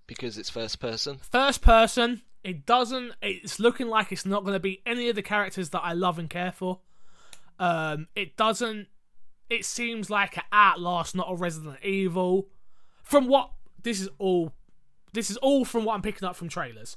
Because 0.07 0.39
it's 0.39 0.51
first 0.51 0.79
person. 0.79 1.19
First 1.19 1.63
person, 1.63 2.23
it 2.45 2.67
doesn't. 2.67 3.13
It's 3.23 3.59
looking 3.59 3.89
like 3.89 4.13
it's 4.13 4.27
not 4.27 4.45
going 4.45 4.55
to 4.55 4.61
be 4.61 4.83
any 4.85 5.09
of 5.09 5.17
the 5.17 5.23
characters 5.23 5.71
that 5.71 5.81
I 5.81 5.95
love 5.95 6.19
and 6.19 6.29
care 6.29 6.53
for. 6.53 6.81
Um, 7.59 8.09
it 8.15 8.37
doesn't. 8.37 8.89
It 9.49 9.65
seems 9.65 10.11
like 10.11 10.37
an 10.37 10.45
Outlast, 10.53 11.15
not 11.15 11.31
a 11.31 11.35
Resident 11.35 11.79
Evil. 11.83 12.49
From 13.03 13.27
what 13.27 13.51
this 13.83 14.01
is 14.01 14.09
all, 14.19 14.53
this 15.13 15.31
is 15.31 15.37
all 15.39 15.65
from 15.65 15.85
what 15.85 15.95
I'm 15.95 16.03
picking 16.03 16.27
up 16.27 16.37
from 16.37 16.49
trailers. 16.49 16.97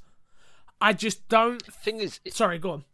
I 0.81 0.93
just 0.93 1.27
don't. 1.29 1.61
Thing 1.65 1.97
is, 1.99 2.19
it, 2.25 2.33
Sorry, 2.33 2.57
go 2.57 2.71
on. 2.71 2.85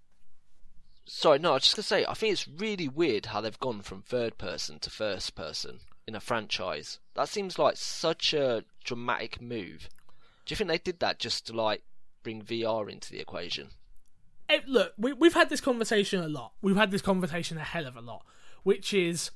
Sorry, 1.06 1.40
no, 1.40 1.52
I 1.52 1.54
was 1.56 1.64
just 1.64 1.76
gonna 1.76 1.84
say, 1.84 2.06
I 2.06 2.14
think 2.14 2.34
it's 2.34 2.48
really 2.48 2.88
weird 2.88 3.28
how 3.28 3.42
they've 3.42 3.60
gone 3.60 3.82
from 3.82 4.02
third 4.02 4.38
person 4.38 4.80
to 4.80 4.90
first 4.90 5.36
person 5.36 5.80
in 6.08 6.16
a 6.16 6.20
franchise. 6.20 7.00
That 7.16 7.30
seems 7.30 7.60
like 7.60 7.78
such 7.78 8.34
a 8.34 8.64
dramatic 8.84 9.42
move. 9.42 9.90
Do 10.46 10.54
you 10.54 10.56
think 10.56 10.70
they 10.70 10.78
did 10.78 11.00
that 11.00 11.20
just 11.20 11.48
to 11.48 11.54
like 11.54 11.84
bring 12.24 12.42
VR 12.42 12.92
into 12.92 13.12
the 13.12 13.20
equation? 13.20 13.70
it, 14.52 14.68
look, 14.68 14.94
we, 14.98 15.14
we've 15.14 15.34
had 15.34 15.50
this 15.50 15.62
conversation 15.62 16.22
a 16.24 16.28
lot. 16.28 16.54
We've 16.62 16.76
had 16.76 16.92
this 16.92 17.02
conversation 17.02 17.58
a 17.58 17.64
hell 17.64 17.88
of 17.88 17.96
a 17.96 18.02
lot, 18.02 18.26
which 18.64 18.94
is 18.94 19.32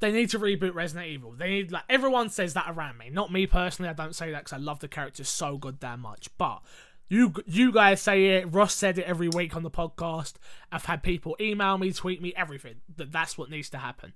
they 0.00 0.12
need 0.12 0.30
to 0.30 0.38
reboot 0.38 0.74
Resident 0.74 1.08
Evil. 1.08 1.32
They 1.32 1.48
need 1.48 1.72
like 1.72 1.84
everyone 1.88 2.28
says 2.28 2.54
that 2.54 2.66
around 2.68 2.98
me. 2.98 3.10
Not 3.10 3.32
me 3.32 3.46
personally. 3.46 3.88
I 3.88 3.94
don't 3.94 4.14
say 4.14 4.30
that 4.30 4.44
because 4.44 4.52
I 4.52 4.58
love 4.58 4.80
the 4.80 4.88
characters 4.88 5.28
so 5.28 5.56
goddamn 5.56 6.00
much. 6.00 6.28
But 6.36 6.62
you 7.08 7.32
you 7.46 7.72
guys 7.72 8.00
say 8.00 8.36
it. 8.36 8.52
Ross 8.52 8.74
said 8.74 8.98
it 8.98 9.04
every 9.04 9.28
week 9.28 9.54
on 9.54 9.62
the 9.62 9.70
podcast. 9.70 10.34
I've 10.72 10.86
had 10.86 11.02
people 11.02 11.36
email 11.40 11.78
me, 11.78 11.92
tweet 11.92 12.20
me, 12.20 12.32
everything 12.36 12.76
that 12.96 13.12
that's 13.12 13.38
what 13.38 13.50
needs 13.50 13.70
to 13.70 13.78
happen. 13.78 14.12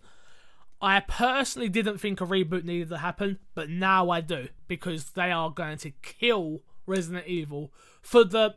I 0.82 1.00
personally 1.00 1.68
didn't 1.68 1.98
think 1.98 2.20
a 2.20 2.26
reboot 2.26 2.64
needed 2.64 2.88
to 2.88 2.98
happen, 2.98 3.38
but 3.54 3.68
now 3.68 4.10
I 4.10 4.22
do 4.22 4.48
because 4.66 5.10
they 5.10 5.30
are 5.30 5.50
going 5.50 5.76
to 5.78 5.90
kill 6.02 6.62
Resident 6.86 7.26
Evil 7.26 7.72
for 8.00 8.24
the 8.24 8.56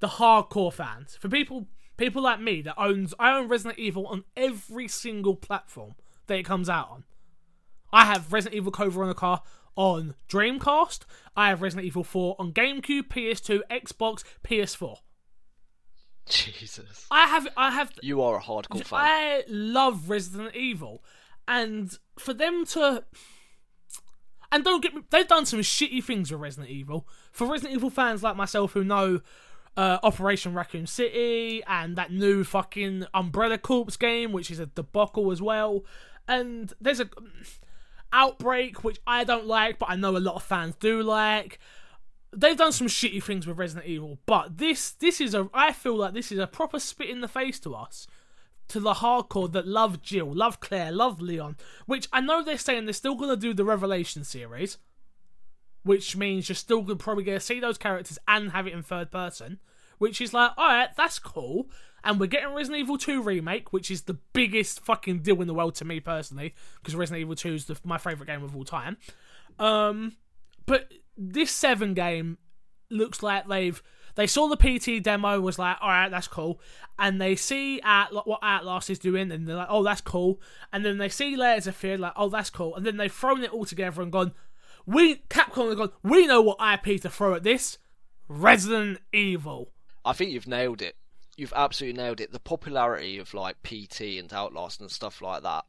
the 0.00 0.08
hardcore 0.08 0.72
fans, 0.72 1.16
for 1.16 1.28
people 1.28 1.66
people 1.96 2.22
like 2.22 2.40
me 2.40 2.60
that 2.62 2.74
owns 2.78 3.14
I 3.18 3.36
own 3.36 3.48
Resident 3.48 3.78
Evil 3.78 4.06
on 4.06 4.24
every 4.36 4.88
single 4.88 5.36
platform 5.36 5.94
that 6.26 6.38
it 6.38 6.44
comes 6.44 6.68
out 6.68 6.90
on. 6.90 7.04
I 7.92 8.04
have 8.04 8.32
Resident 8.32 8.56
Evil 8.56 8.72
Code 8.72 8.92
Veronica 8.92 9.40
on 9.76 10.14
Dreamcast. 10.28 11.00
I 11.36 11.48
have 11.48 11.62
Resident 11.62 11.86
Evil 11.86 12.04
4 12.04 12.36
on 12.38 12.52
GameCube, 12.52 13.08
PS2, 13.08 13.60
Xbox, 13.70 14.24
PS4. 14.44 14.98
Jesus, 16.26 17.06
I 17.10 17.26
have 17.26 17.46
I 17.54 17.70
have 17.70 17.92
you 18.00 18.22
are 18.22 18.38
a 18.38 18.42
hardcore 18.42 18.82
fan. 18.82 18.98
I 18.98 19.44
love 19.46 20.08
Resident 20.08 20.56
Evil, 20.56 21.04
and 21.46 21.96
for 22.18 22.32
them 22.32 22.64
to, 22.66 23.04
and 24.50 24.64
don't 24.64 24.82
get 24.82 24.94
me, 24.94 25.02
they've 25.10 25.28
done 25.28 25.44
some 25.44 25.60
shitty 25.60 26.02
things 26.02 26.32
with 26.32 26.40
Resident 26.40 26.70
Evil. 26.70 27.06
For 27.30 27.46
Resident 27.46 27.74
Evil 27.74 27.90
fans 27.90 28.22
like 28.22 28.36
myself 28.36 28.72
who 28.72 28.84
know 28.84 29.20
uh, 29.76 29.98
Operation 30.02 30.54
Raccoon 30.54 30.86
City 30.86 31.62
and 31.66 31.96
that 31.96 32.10
new 32.10 32.42
fucking 32.42 33.04
Umbrella 33.12 33.58
Corps 33.58 33.96
game, 33.98 34.32
which 34.32 34.50
is 34.50 34.58
a 34.58 34.66
debacle 34.66 35.30
as 35.30 35.42
well, 35.42 35.84
and 36.26 36.72
there's 36.80 37.00
a 37.00 37.08
Outbreak, 38.14 38.84
which 38.84 39.00
I 39.06 39.24
don't 39.24 39.46
like, 39.46 39.78
but 39.78 39.90
I 39.90 39.96
know 39.96 40.16
a 40.16 40.18
lot 40.18 40.36
of 40.36 40.42
fans 40.42 40.76
do 40.76 41.02
like 41.02 41.58
they've 42.36 42.56
done 42.56 42.72
some 42.72 42.86
shitty 42.86 43.22
things 43.22 43.46
with 43.46 43.58
Resident 43.58 43.86
Evil, 43.86 44.18
but 44.26 44.58
this 44.58 44.92
this 44.92 45.20
is 45.20 45.34
a 45.34 45.48
I 45.54 45.72
feel 45.72 45.96
like 45.96 46.14
this 46.14 46.32
is 46.32 46.38
a 46.38 46.46
proper 46.46 46.78
spit 46.78 47.10
in 47.10 47.20
the 47.20 47.28
face 47.28 47.58
to 47.60 47.74
us. 47.74 48.06
To 48.68 48.80
the 48.80 48.94
hardcore 48.94 49.52
that 49.52 49.66
love 49.66 50.00
Jill, 50.00 50.32
love 50.32 50.58
Claire, 50.58 50.90
love 50.90 51.20
Leon, 51.20 51.56
which 51.84 52.08
I 52.12 52.22
know 52.22 52.42
they're 52.42 52.56
saying 52.56 52.86
they're 52.86 52.94
still 52.94 53.14
gonna 53.14 53.36
do 53.36 53.52
the 53.52 53.64
Revelation 53.64 54.24
series, 54.24 54.78
which 55.82 56.16
means 56.16 56.48
you're 56.48 56.56
still 56.56 56.80
gonna 56.80 56.96
probably 56.96 57.24
gonna 57.24 57.40
see 57.40 57.60
those 57.60 57.76
characters 57.76 58.18
and 58.26 58.52
have 58.52 58.66
it 58.66 58.72
in 58.72 58.82
third 58.82 59.10
person, 59.10 59.60
which 59.98 60.20
is 60.20 60.32
like, 60.32 60.56
alright, 60.56 60.96
that's 60.96 61.18
cool. 61.18 61.68
And 62.04 62.20
we're 62.20 62.26
getting 62.26 62.54
Resident 62.54 62.80
Evil 62.80 62.98
2 62.98 63.22
remake, 63.22 63.72
which 63.72 63.90
is 63.90 64.02
the 64.02 64.18
biggest 64.32 64.80
fucking 64.80 65.20
deal 65.20 65.40
in 65.40 65.48
the 65.48 65.54
world 65.54 65.74
to 65.76 65.84
me 65.84 66.00
personally, 66.00 66.54
because 66.76 66.94
Resident 66.94 67.22
Evil 67.22 67.34
2 67.34 67.54
is 67.54 67.64
the, 67.64 67.78
my 67.82 67.98
favorite 67.98 68.26
game 68.26 68.44
of 68.44 68.54
all 68.54 68.64
time. 68.64 68.98
Um, 69.58 70.16
but 70.66 70.92
this 71.16 71.50
seven 71.50 71.94
game 71.94 72.38
looks 72.90 73.22
like 73.22 73.48
they've 73.48 73.82
they 74.16 74.26
saw 74.28 74.48
the 74.48 74.56
PT 74.56 75.02
demo 75.02 75.40
was 75.40 75.58
like, 75.58 75.76
all 75.80 75.88
right, 75.88 76.08
that's 76.08 76.28
cool, 76.28 76.60
and 76.98 77.20
they 77.20 77.34
see 77.34 77.80
at 77.80 78.12
what 78.12 78.38
Outlast 78.42 78.88
is 78.88 78.98
doing, 78.98 79.32
and 79.32 79.48
they're 79.48 79.56
like, 79.56 79.66
oh, 79.68 79.82
that's 79.82 80.00
cool, 80.00 80.40
and 80.72 80.84
then 80.84 80.98
they 80.98 81.08
see 81.08 81.36
Layers 81.36 81.66
of 81.66 81.74
Fear, 81.74 81.98
like, 81.98 82.12
oh, 82.16 82.28
that's 82.28 82.50
cool, 82.50 82.76
and 82.76 82.86
then 82.86 82.96
they've 82.96 83.12
thrown 83.12 83.42
it 83.42 83.52
all 83.52 83.64
together 83.64 84.02
and 84.02 84.12
gone, 84.12 84.32
we 84.86 85.16
Capcom 85.28 85.68
have 85.68 85.78
gone, 85.78 85.92
we 86.02 86.26
know 86.26 86.40
what 86.42 86.58
IP 86.60 87.00
to 87.02 87.10
throw 87.10 87.34
at 87.34 87.42
this, 87.42 87.78
Resident 88.28 89.00
Evil. 89.12 89.72
I 90.04 90.12
think 90.12 90.30
you've 90.30 90.46
nailed 90.46 90.80
it. 90.80 90.96
You've 91.36 91.52
absolutely 91.56 92.00
nailed 92.02 92.20
it. 92.20 92.32
The 92.32 92.40
popularity 92.40 93.18
of 93.18 93.34
like 93.34 93.62
PT 93.62 94.18
and 94.18 94.32
Outlast 94.32 94.80
and 94.80 94.90
stuff 94.90 95.20
like 95.20 95.42
that. 95.42 95.64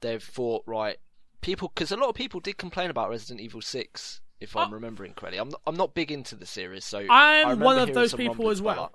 They've 0.00 0.22
thought 0.22 0.62
right, 0.66 0.96
people 1.40 1.70
because 1.74 1.90
a 1.92 1.96
lot 1.96 2.08
of 2.08 2.14
people 2.14 2.40
did 2.40 2.56
complain 2.58 2.90
about 2.90 3.10
Resident 3.10 3.40
Evil 3.40 3.60
Six, 3.60 4.20
if 4.40 4.56
I'm 4.56 4.68
Oh. 4.68 4.72
remembering 4.74 5.12
correctly. 5.14 5.38
I'm 5.40 5.48
not, 5.48 5.60
I'm 5.66 5.76
not 5.76 5.94
big 5.94 6.10
into 6.12 6.34
the 6.36 6.46
series, 6.46 6.84
so 6.84 7.04
I'm 7.10 7.60
one 7.60 7.78
of 7.78 7.92
those 7.94 8.14
people 8.14 8.50
as 8.50 8.60
well. 8.62 8.92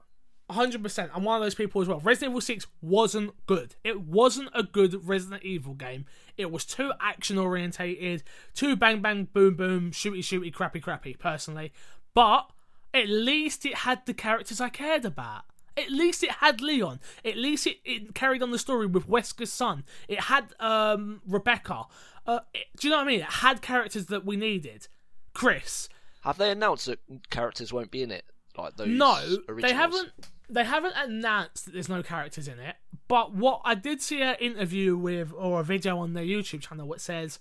hundred 0.50 0.84
percent. 0.84 1.10
I'm 1.14 1.24
one 1.24 1.38
of 1.38 1.42
those 1.44 1.56
people 1.56 1.82
as 1.82 1.88
well. 1.88 2.00
Resident 2.00 2.32
Evil 2.32 2.42
Six 2.42 2.68
wasn't 2.82 3.34
good. 3.48 3.76
It 3.84 4.02
wasn't 4.02 4.50
a 4.54 4.64
good 4.64 5.08
Resident 5.08 5.44
Evil 5.44 5.74
game. 5.74 6.06
It 6.38 6.52
was 6.52 6.64
too 6.66 6.92
action 7.00 7.38
orientated, 7.38 8.24
too 8.54 8.76
bang 8.76 9.02
bang 9.02 9.26
boom 9.34 9.56
boom, 9.56 9.92
shooty 9.92 10.20
shooty, 10.20 10.54
crappy 10.54 10.80
crappy. 10.82 11.18
Personally, 11.18 11.74
but 12.14 12.50
at 12.94 13.10
least 13.10 13.66
it 13.66 13.76
had 13.80 14.06
the 14.06 14.14
characters 14.14 14.62
I 14.62 14.70
cared 14.70 15.06
about. 15.06 15.44
At 15.76 15.90
least 15.90 16.24
it 16.24 16.32
had 16.32 16.62
Leon. 16.62 17.00
At 17.26 17.38
least 17.38 17.66
it, 17.68 17.78
it 17.84 18.14
carried 18.14 18.44
on 18.44 18.52
the 18.52 18.60
story 18.60 18.86
with 18.86 19.08
Wesker's 19.08 19.52
son. 19.52 19.84
It 20.08 20.20
had 20.22 20.54
um, 20.60 21.22
Rebecca. 21.28 21.84
Uh, 22.28 22.40
it- 22.54 22.68
do 22.80 22.88
you 22.88 22.92
know 22.92 22.98
what 22.98 23.08
I 23.08 23.08
mean? 23.08 23.20
It 23.22 23.26
had 23.26 23.62
characters 23.62 24.06
that 24.08 24.26
we 24.26 24.36
needed. 24.36 24.88
Chris, 25.34 25.90
Have 26.24 26.38
they 26.38 26.52
announced 26.52 26.86
that 26.86 27.00
characters 27.32 27.74
won't 27.74 27.90
be 27.92 28.04
in 28.04 28.12
it? 28.12 28.24
Like 28.56 28.78
those 28.78 28.88
no, 28.88 29.16
originals? 29.50 29.62
they 29.62 29.74
haven't. 29.74 30.12
They 30.50 30.64
haven't 30.64 30.94
announced 30.96 31.66
that 31.66 31.74
there's 31.74 31.90
no 31.90 32.04
characters 32.04 32.48
in 32.48 32.60
it. 32.60 32.76
But 33.08 33.34
what 33.34 33.62
I 33.66 33.74
did 33.74 34.02
see 34.02 34.22
an 34.22 34.36
interview 34.36 34.96
with 34.96 35.34
or 35.36 35.62
a 35.62 35.64
video 35.64 35.98
on 35.98 36.14
their 36.14 36.24
YouTube 36.24 36.62
channel 36.62 36.88
which 36.88 37.00
says, 37.02 37.40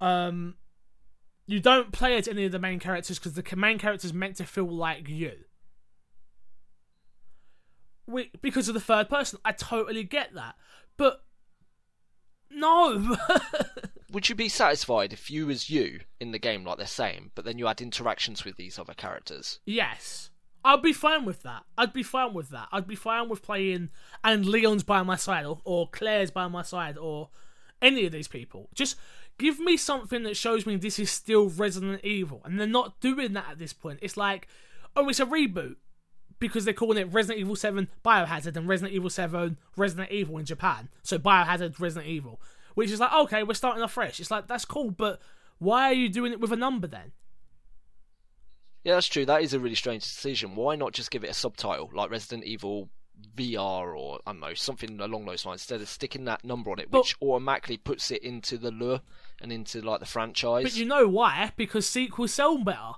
um, 0.00 0.54
you 1.46 1.60
don't 1.60 1.92
play 1.92 2.16
as 2.16 2.26
any 2.28 2.46
of 2.46 2.52
the 2.52 2.58
main 2.58 2.78
characters 2.78 3.18
because 3.18 3.34
the 3.34 3.56
main 3.56 3.78
character's 3.78 4.14
meant 4.14 4.36
to 4.36 4.44
feel 4.44 4.68
like 4.68 5.08
you. 5.08 5.32
We, 8.06 8.30
because 8.40 8.68
of 8.68 8.74
the 8.74 8.80
third 8.80 9.08
person, 9.08 9.38
I 9.44 9.52
totally 9.52 10.04
get 10.04 10.34
that, 10.34 10.56
but 10.96 11.24
no. 12.50 13.16
Would 14.12 14.28
you 14.28 14.34
be 14.34 14.48
satisfied 14.48 15.12
if 15.12 15.30
you 15.30 15.46
was 15.46 15.70
you 15.70 16.00
in 16.18 16.32
the 16.32 16.38
game, 16.38 16.64
like 16.64 16.78
they're 16.78 16.86
saying, 16.86 17.30
but 17.34 17.44
then 17.44 17.58
you 17.58 17.66
had 17.66 17.80
interactions 17.80 18.44
with 18.44 18.56
these 18.56 18.78
other 18.78 18.94
characters? 18.94 19.60
Yes. 19.64 20.30
I'd 20.64 20.82
be 20.82 20.92
fine 20.92 21.24
with 21.24 21.42
that. 21.44 21.64
I'd 21.78 21.92
be 21.92 22.02
fine 22.02 22.34
with 22.34 22.50
that. 22.50 22.68
I'd 22.72 22.88
be 22.88 22.96
fine 22.96 23.28
with 23.28 23.42
playing 23.42 23.90
and 24.24 24.44
Leon's 24.44 24.82
by 24.82 25.02
my 25.02 25.16
side 25.16 25.46
or, 25.46 25.60
or 25.64 25.88
Claire's 25.88 26.30
by 26.30 26.48
my 26.48 26.62
side 26.62 26.98
or 26.98 27.30
any 27.80 28.04
of 28.04 28.12
these 28.12 28.28
people. 28.28 28.68
Just 28.74 28.96
give 29.38 29.58
me 29.58 29.76
something 29.76 30.22
that 30.24 30.36
shows 30.36 30.66
me 30.66 30.76
this 30.76 30.98
is 30.98 31.10
still 31.10 31.48
Resident 31.48 32.04
Evil, 32.04 32.42
and 32.44 32.60
they're 32.60 32.66
not 32.66 33.00
doing 33.00 33.32
that 33.32 33.52
at 33.52 33.58
this 33.58 33.72
point. 33.72 34.00
It's 34.02 34.16
like, 34.16 34.48
oh, 34.94 35.08
it's 35.08 35.20
a 35.20 35.26
reboot 35.26 35.76
because 36.40 36.64
they're 36.64 36.74
calling 36.74 36.98
it 36.98 37.12
Resident 37.12 37.38
Evil 37.38 37.54
7 37.54 37.88
Biohazard 38.04 38.56
and 38.56 38.66
Resident 38.66 38.94
Evil 38.94 39.10
7 39.10 39.56
Resident 39.76 40.10
Evil 40.10 40.38
in 40.38 40.44
Japan. 40.44 40.88
So 41.02 41.18
Biohazard 41.18 41.78
Resident 41.78 42.10
Evil, 42.10 42.40
which 42.74 42.90
is 42.90 42.98
like, 42.98 43.12
okay, 43.12 43.42
we're 43.44 43.54
starting 43.54 43.82
afresh. 43.82 44.18
It's 44.18 44.30
like 44.30 44.48
that's 44.48 44.64
cool, 44.64 44.90
but 44.90 45.20
why 45.58 45.84
are 45.84 45.92
you 45.94 46.08
doing 46.08 46.32
it 46.32 46.40
with 46.40 46.50
a 46.50 46.56
number 46.56 46.86
then? 46.88 47.12
Yeah, 48.82 48.94
that's 48.94 49.06
true. 49.08 49.26
That 49.26 49.42
is 49.42 49.52
a 49.52 49.60
really 49.60 49.74
strange 49.74 50.02
decision. 50.02 50.56
Why 50.56 50.74
not 50.74 50.92
just 50.92 51.10
give 51.10 51.22
it 51.22 51.30
a 51.30 51.34
subtitle 51.34 51.90
like 51.92 52.10
Resident 52.10 52.44
Evil 52.44 52.88
VR 53.36 53.94
or 53.94 54.18
I 54.26 54.32
don't 54.32 54.40
know 54.40 54.54
something 54.54 54.98
along 54.98 55.26
those 55.26 55.44
lines 55.44 55.60
instead 55.60 55.82
of 55.82 55.88
sticking 55.90 56.24
that 56.24 56.42
number 56.42 56.70
on 56.70 56.78
it, 56.78 56.90
But- 56.90 57.00
which 57.02 57.16
automatically 57.20 57.76
puts 57.76 58.10
it 58.10 58.22
into 58.22 58.56
the 58.56 58.70
lure 58.70 59.02
and 59.42 59.52
into 59.52 59.82
like 59.82 60.00
the 60.00 60.06
franchise. 60.06 60.62
But 60.62 60.76
you 60.76 60.86
know 60.86 61.06
why? 61.06 61.52
Because 61.56 61.86
sequels 61.86 62.32
sell 62.32 62.56
better. 62.56 62.92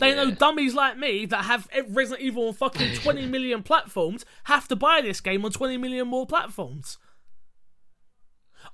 They 0.00 0.14
know 0.14 0.30
dummies 0.30 0.74
like 0.74 0.98
me 0.98 1.26
that 1.26 1.44
have 1.44 1.68
Resident 1.88 2.20
Evil 2.26 2.48
on 2.48 2.54
fucking 2.54 2.94
20 2.96 3.26
million 3.26 3.62
platforms 3.62 4.24
have 4.44 4.66
to 4.68 4.76
buy 4.76 5.00
this 5.00 5.20
game 5.20 5.44
on 5.44 5.52
20 5.52 5.76
million 5.76 6.08
more 6.08 6.26
platforms. 6.26 6.98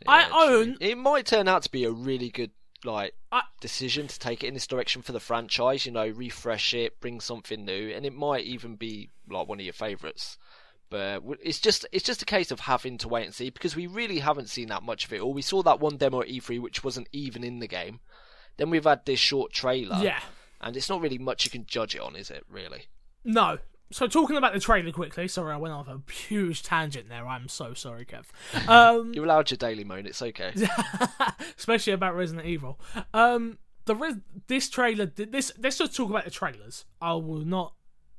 I 0.07 0.21
Yeah, 0.23 0.29
true. 0.29 0.37
own. 0.59 0.77
It 0.81 0.99
might 0.99 1.27
turn 1.27 1.49
out 1.49 1.63
to 1.63 1.71
be 1.71 1.85
a 1.85 1.91
really 1.91 2.29
good 2.31 2.51
like 2.85 3.15
I- 3.33 3.43
decision 3.61 4.07
to 4.07 4.19
take 4.19 4.45
it 4.45 4.49
in 4.49 4.55
this 4.55 4.67
direction 4.67 5.03
for 5.03 5.13
the 5.13 5.21
franchise. 5.21 5.87
You 5.87 5.93
know, 5.93 6.09
refresh 6.09 6.75
it, 6.75 7.01
bring 7.01 7.21
something 7.21 7.65
new, 7.65 7.91
and 7.95 8.05
it 8.05 8.13
might 8.15 8.45
even 8.45 8.77
be 8.77 9.11
like 9.29 9.49
one 9.49 9.59
of 9.61 9.65
your 9.65 9.73
favourites. 9.73 10.39
But 10.89 11.23
it's 11.43 11.59
just 11.59 11.85
it's 11.93 12.05
just 12.05 12.23
a 12.23 12.27
case 12.27 12.51
of 12.51 12.61
having 12.61 12.99
to 12.99 13.09
wait 13.09 13.25
and 13.27 13.35
see 13.35 13.51
because 13.51 13.75
we 13.75 13.87
really 13.87 14.19
haven't 14.21 14.49
seen 14.51 14.69
that 14.69 14.83
much 14.85 15.05
of 15.07 15.13
it. 15.13 15.19
Or 15.21 15.33
we 15.33 15.43
saw 15.43 15.63
that 15.63 15.81
one 15.81 15.97
demo 15.97 16.21
at 16.21 16.29
E3 16.29 16.61
which 16.61 16.85
wasn't 16.85 17.09
even 17.13 17.43
in 17.43 17.59
the 17.59 17.67
game. 17.67 18.01
Then 18.57 18.71
we've 18.71 18.85
had 18.85 19.05
this 19.05 19.19
short 19.21 19.53
trailer, 19.53 19.99
Yeah. 20.03 20.21
And 20.61 20.77
it's 20.77 20.89
not 20.89 21.01
really 21.01 21.19
much 21.19 21.45
you 21.45 21.51
can 21.51 21.67
judge 21.67 21.95
it 21.95 22.01
on, 22.01 22.17
is 22.17 22.31
it? 22.31 22.45
Really? 22.49 22.87
No. 23.25 23.59
So 23.93 24.09
talking 24.09 24.37
about 24.37 24.53
the 24.53 24.59
trailer 24.61 24.91
quickly. 24.91 25.29
Sorry, 25.29 25.53
I 25.53 25.57
went 25.57 25.73
off 25.73 25.87
a 25.89 26.01
huge 26.11 26.63
tangent 26.63 27.09
there. 27.09 27.27
I'm 27.27 27.49
so 27.49 27.73
sorry, 27.75 28.05
Kev. 28.05 28.25
Um, 28.69 29.13
You're 29.15 29.25
allowed 29.25 29.51
your 29.51 29.59
daily 29.59 29.85
moan. 29.85 30.07
It's 30.07 30.23
okay. 30.23 30.53
especially 31.59 31.93
about 31.93 32.17
Resident 32.17 32.47
Evil. 32.47 32.81
Um, 33.15 33.59
the 33.85 33.95
Res- 33.95 34.17
this 34.49 34.69
trailer, 34.69 35.07
did 35.07 35.31
this 35.31 35.53
let's 35.59 35.79
just 35.79 35.95
talk 35.95 36.11
about 36.11 36.25
the 36.25 36.31
trailers. 36.31 36.85
I 37.01 37.15
will 37.15 37.45
not. 37.45 37.75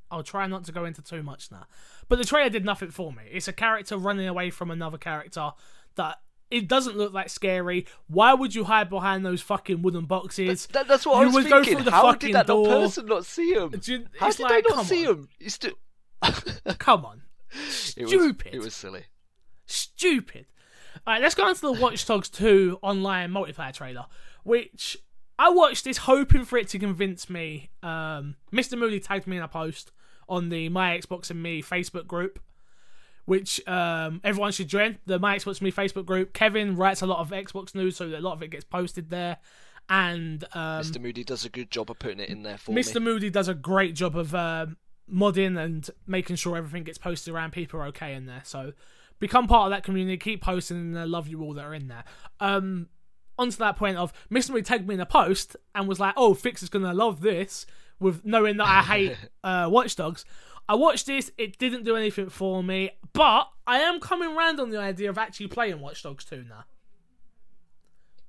I'll 0.10 0.24
try 0.24 0.48
not 0.48 0.64
to 0.66 0.72
go 0.72 0.86
into 0.86 1.02
too 1.02 1.22
much 1.22 1.52
now. 1.52 1.66
But 2.08 2.18
the 2.18 2.24
trailer 2.24 2.50
did 2.50 2.64
nothing 2.64 2.92
for 2.92 3.12
me. 3.12 3.24
It's 3.30 3.50
a 3.50 3.54
character 3.54 3.98
running 3.98 4.28
away 4.28 4.50
from 4.52 4.72
another 4.72 4.98
character 4.98 5.52
that 5.96 6.20
it 6.50 6.68
doesn't 6.68 6.98
look 6.98 7.14
that 7.14 7.30
scary. 7.32 7.86
Why 8.08 8.34
would 8.34 8.56
you 8.56 8.64
hide 8.66 8.90
behind 8.90 9.26
those 9.26 9.42
fucking 9.42 9.82
wooden 9.82 10.06
boxes? 10.06 10.68
That, 10.68 10.88
that's 10.88 11.06
what 11.06 11.16
You 11.18 11.22
I 11.24 11.26
was 11.26 11.34
would 11.36 11.44
go 11.50 11.56
thinking. 11.64 11.76
through 11.76 11.84
the 11.86 11.92
How 11.92 12.04
fucking 12.04 12.28
did 12.28 12.36
that 12.36 12.48
door. 12.48 12.66
person 12.68 13.06
not 13.06 13.26
see 13.26 13.54
him? 13.54 13.74
You- 13.84 14.06
How 14.20 14.30
did 14.32 14.40
like, 14.40 14.64
they 14.66 14.76
not 14.76 14.86
see 14.86 15.06
on. 15.08 15.14
him? 15.14 15.30
He's 15.40 15.54
still. 15.56 15.74
Come 16.80 17.06
on, 17.06 17.22
It 17.54 17.72
Stupid. 17.72 18.46
Was, 18.46 18.54
it 18.54 18.60
was 18.60 18.74
silly. 18.74 19.04
stupid. 19.66 20.46
All 21.06 21.14
right, 21.14 21.22
let's 21.22 21.36
go 21.36 21.44
on 21.46 21.54
to 21.56 21.62
the 21.62 21.72
Watch 21.74 22.06
Dogs 22.06 22.30
2 22.30 22.80
online 22.82 23.32
multiplayer 23.32 23.72
trailer, 23.74 24.06
which 24.44 24.98
I 25.38 25.50
watched 25.50 25.84
this 25.86 25.98
hoping 25.98 26.44
for 26.46 26.58
it 26.58 26.68
to 26.70 26.80
convince 26.80 27.30
me. 27.30 27.70
Um, 27.84 28.36
Mr. 28.52 28.78
Moody 28.78 29.00
tagged 29.00 29.28
me 29.28 29.38
in 29.38 29.44
a 29.44 29.48
post 29.48 29.92
on 30.28 30.50
the 30.50 30.70
My 30.70 30.98
Xbox 30.98 31.30
and 31.30 31.42
Me 31.42 31.62
Facebook 31.62 32.08
group, 32.08 32.40
which 33.28 33.66
um, 33.68 34.22
everyone 34.24 34.54
should 34.54 34.70
join. 34.70 34.98
The 35.06 35.20
My 35.20 35.38
Xbox 35.38 35.62
Me 35.62 35.70
Facebook 35.70 36.06
group. 36.06 36.32
Kevin 36.32 36.78
writes 36.78 37.02
a 37.02 37.06
lot 37.06 37.20
of 37.20 37.32
Xbox 37.32 37.76
news, 37.76 37.98
so 37.98 38.06
a 38.06 38.22
lot 38.22 38.32
of 38.32 38.42
it 38.42 38.52
gets 38.52 38.64
posted 38.64 39.10
there. 39.10 39.38
And 39.90 40.46
um, 40.54 40.82
Mr. 40.82 41.02
Moody 41.02 41.26
does 41.26 41.44
a 41.44 41.50
good 41.50 41.70
job 41.70 41.92
of 41.92 42.00
putting 42.00 42.22
it 42.22 42.30
in 42.30 42.44
there 42.44 42.58
for 42.58 42.72
me. 42.72 42.82
Mr. 42.82 42.96
me. 42.96 43.02
Moody 43.02 43.30
does 43.30 43.50
a 43.50 43.54
great 43.54 43.96
job 43.96 44.18
of 44.18 44.34
um 44.34 44.78
modding 45.14 45.62
and 45.62 45.90
making 46.08 46.38
sure 46.38 46.56
everything 46.56 46.84
gets 46.84 46.98
posted 46.98 47.34
around. 47.34 47.52
People 47.52 47.82
are 47.82 47.88
okay 47.88 48.14
in 48.14 48.28
there, 48.28 48.44
so 48.46 48.72
become 49.20 49.46
part 49.46 49.66
of 49.66 49.72
that 49.72 49.84
community. 49.84 50.16
Keep 50.16 50.42
posting, 50.42 50.78
and 50.78 50.98
I 50.98 51.04
love 51.04 51.28
you 51.28 51.44
all 51.44 51.54
that 51.56 51.66
are 51.66 51.74
in 51.74 51.90
there. 51.90 52.06
Um, 52.40 52.88
onto 53.38 53.58
that 53.58 53.76
point 53.76 53.98
of 53.98 54.14
Mr. 54.32 54.52
Moody 54.52 54.64
tagged 54.64 54.88
me 54.88 54.96
in 54.96 55.02
a 55.02 55.06
post 55.06 55.58
and 55.76 55.86
was 55.86 56.00
like, 56.00 56.14
"Oh, 56.16 56.34
Fix 56.34 56.64
is 56.64 56.70
gonna 56.70 56.94
love 56.94 57.20
this," 57.20 57.66
with 58.00 58.24
knowing 58.26 58.56
that 58.56 58.68
I 58.68 58.82
hate 58.84 59.18
uh, 59.44 59.68
Watch 59.70 59.98
Dogs. 59.98 60.24
I 60.70 60.76
watched 60.76 61.06
this; 61.06 61.32
it 61.38 61.58
didn't 61.58 61.84
do 61.84 61.96
anything 61.96 62.30
for 62.30 62.64
me, 62.64 62.92
but 63.14 63.50
I 63.66 63.80
am 63.80 64.00
coming 64.00 64.36
round 64.36 64.60
on 64.60 64.70
the 64.70 64.80
idea 64.80 65.10
of 65.10 65.18
actually 65.18 65.48
playing 65.48 65.80
Watch 65.80 66.04
Dogs 66.04 66.26
2 66.26 66.46
now. 66.48 66.66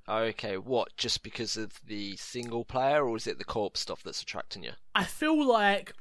Okay, 0.09 0.57
what? 0.57 0.95
Just 0.97 1.21
because 1.21 1.55
of 1.55 1.79
the 1.85 2.15
single 2.15 2.65
player, 2.65 3.07
or 3.07 3.15
is 3.15 3.27
it 3.27 3.37
the 3.37 3.43
co-op 3.43 3.77
stuff 3.77 4.01
that's 4.03 4.21
attracting 4.21 4.63
you? 4.63 4.71
I 4.95 5.03
feel 5.03 5.45
like 5.45 5.93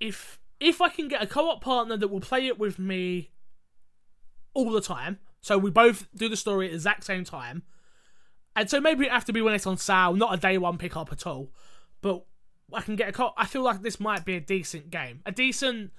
if 0.00 0.38
if 0.58 0.80
I 0.80 0.88
can 0.88 1.08
get 1.08 1.22
a 1.22 1.26
co-op 1.26 1.60
partner 1.60 1.96
that 1.96 2.08
will 2.08 2.20
play 2.20 2.46
it 2.46 2.58
with 2.58 2.78
me 2.78 3.30
all 4.54 4.70
the 4.70 4.80
time, 4.80 5.18
so 5.40 5.58
we 5.58 5.70
both 5.70 6.08
do 6.14 6.28
the 6.28 6.36
story 6.36 6.66
at 6.66 6.70
the 6.70 6.76
exact 6.76 7.04
same 7.04 7.24
time, 7.24 7.64
and 8.56 8.70
so 8.70 8.80
maybe 8.80 9.04
it 9.04 9.12
have 9.12 9.24
to 9.26 9.32
be 9.32 9.42
when 9.42 9.54
it's 9.54 9.66
on 9.66 9.76
sale, 9.76 10.14
not 10.14 10.32
a 10.32 10.36
day 10.38 10.56
one 10.56 10.78
pickup 10.78 11.12
at 11.12 11.26
all, 11.26 11.52
but 12.00 12.24
I 12.74 12.82
can 12.82 12.96
get 12.96 13.08
a 13.08 13.12
co- 13.12 13.34
I 13.36 13.46
feel 13.46 13.62
like 13.62 13.82
this 13.82 14.00
might 14.00 14.24
be 14.24 14.36
a 14.36 14.40
decent 14.40 14.90
game, 14.90 15.20
a 15.26 15.32
decent 15.32 15.92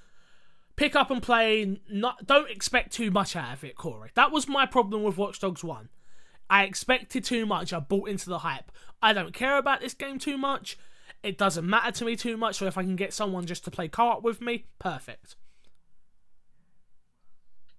pick 0.76 0.96
up 0.96 1.12
and 1.12 1.22
play. 1.22 1.80
Not 1.90 2.26
don't 2.26 2.50
expect 2.50 2.94
too 2.94 3.12
much 3.12 3.36
out 3.36 3.54
of 3.54 3.64
it, 3.64 3.76
Corey. 3.76 4.12
That 4.16 4.32
was 4.32 4.48
my 4.48 4.66
problem 4.66 5.04
with 5.04 5.18
Watch 5.18 5.40
Dogs 5.40 5.64
One. 5.64 5.90
I 6.50 6.64
expected 6.64 7.24
too 7.24 7.46
much. 7.46 7.74
I 7.74 7.80
bought 7.80 8.10
into 8.10 8.30
the 8.30 8.40
hype. 8.40 8.72
I 9.02 9.14
don't 9.14 9.34
care 9.34 9.58
about 9.58 9.82
this 9.82 9.94
game 9.94 10.20
too 10.20 10.38
much. 10.38 10.78
It 11.24 11.38
doesn't 11.38 11.68
matter 11.68 11.92
to 11.92 12.06
me 12.06 12.16
too 12.16 12.38
much. 12.38 12.58
So 12.58 12.66
if 12.66 12.78
I 12.78 12.84
can 12.84 12.96
get 12.96 13.14
someone 13.14 13.46
just 13.46 13.64
to 13.66 13.72
play 13.72 13.88
co-op 13.88 14.24
with 14.24 14.42
me, 14.42 14.66
perfect. 14.78 15.36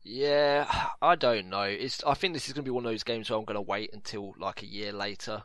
Yeah, 0.03 0.66
I 1.01 1.14
don't 1.14 1.49
know. 1.49 1.62
It's. 1.62 2.05
I 2.05 2.12
think 2.14 2.34
this 2.34 2.47
is 2.47 2.53
going 2.53 2.64
to 2.64 2.68
be 2.68 2.74
one 2.74 2.84
of 2.84 2.92
those 2.92 3.03
games 3.03 3.30
where 3.30 3.38
I'm 3.38 3.47
going 3.47 3.55
to 3.55 3.62
wait 3.62 3.90
until 3.95 4.34
like 4.38 4.62
a 4.62 4.66
year 4.66 4.92
later, 4.92 5.42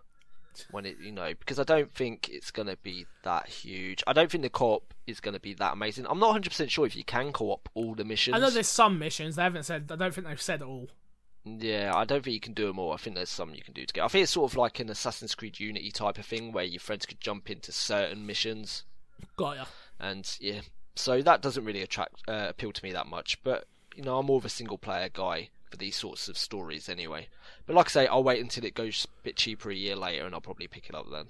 when 0.71 0.85
it, 0.85 0.97
you 1.03 1.11
know, 1.11 1.33
because 1.39 1.59
I 1.59 1.63
don't 1.63 1.93
think 1.93 2.29
it's 2.29 2.51
going 2.51 2.67
to 2.67 2.77
be 2.77 3.05
that 3.23 3.47
huge. 3.47 4.03
I 4.07 4.13
don't 4.13 4.31
think 4.31 4.43
the 4.43 4.49
co-op 4.49 4.93
is 5.07 5.19
going 5.19 5.33
to 5.33 5.39
be 5.39 5.53
that 5.55 5.73
amazing. 5.73 6.05
I'm 6.09 6.19
not 6.19 6.27
100 6.27 6.49
percent 6.49 6.71
sure 6.71 6.85
if 6.85 6.95
you 6.95 7.03
can 7.03 7.31
co-op 7.31 7.69
all 7.73 7.95
the 7.95 8.05
missions. 8.05 8.35
I 8.35 8.39
know 8.39 8.49
there's 8.49 8.67
some 8.67 8.99
missions 8.99 9.35
they 9.35 9.43
haven't 9.43 9.63
said. 9.63 9.89
I 9.91 9.95
don't 9.95 10.13
think 10.13 10.27
they've 10.27 10.41
said 10.41 10.61
all. 10.61 10.89
Yeah, 11.45 11.93
I 11.95 12.03
don't 12.05 12.23
think 12.23 12.33
you 12.33 12.39
can 12.39 12.53
do 12.53 12.67
them 12.67 12.79
all. 12.79 12.91
I 12.91 12.97
think 12.97 13.15
there's 13.15 13.29
some 13.29 13.55
you 13.55 13.63
can 13.63 13.73
do 13.73 13.85
together. 13.85 14.05
I 14.05 14.09
think 14.09 14.23
it's 14.23 14.33
sort 14.33 14.51
of 14.51 14.57
like 14.57 14.79
an 14.79 14.89
Assassin's 14.89 15.35
Creed 15.35 15.59
Unity 15.59 15.89
type 15.91 16.17
of 16.17 16.25
thing 16.25 16.51
where 16.51 16.65
your 16.65 16.79
friends 16.81 17.05
could 17.05 17.21
jump 17.21 17.49
into 17.49 17.71
certain 17.71 18.25
missions, 18.25 18.83
Got 19.37 19.55
ya. 19.57 19.65
and 19.99 20.29
yeah, 20.41 20.61
so 20.95 21.21
that 21.21 21.41
doesn't 21.41 21.63
really 21.63 21.81
attract 21.81 22.15
uh, 22.27 22.47
appeal 22.49 22.73
to 22.73 22.83
me 22.83 22.91
that 22.91 23.07
much. 23.07 23.41
But 23.43 23.65
you 23.95 24.03
know, 24.03 24.19
I'm 24.19 24.25
more 24.25 24.37
of 24.37 24.45
a 24.45 24.49
single 24.49 24.77
player 24.77 25.09
guy 25.11 25.49
for 25.71 25.77
these 25.77 25.95
sorts 25.95 26.27
of 26.27 26.37
stories 26.37 26.89
anyway. 26.89 27.29
But 27.69 27.75
like 27.75 27.85
I 27.85 27.89
say, 27.89 28.07
I'll 28.07 28.23
wait 28.23 28.41
until 28.41 28.65
it 28.65 28.73
goes 28.73 29.05
a 29.19 29.23
bit 29.23 29.35
cheaper 29.35 29.69
a 29.69 29.75
year 29.75 29.95
later, 29.95 30.25
and 30.25 30.33
I'll 30.33 30.41
probably 30.41 30.65
pick 30.65 30.89
it 30.89 30.95
up 30.95 31.05
then. 31.11 31.27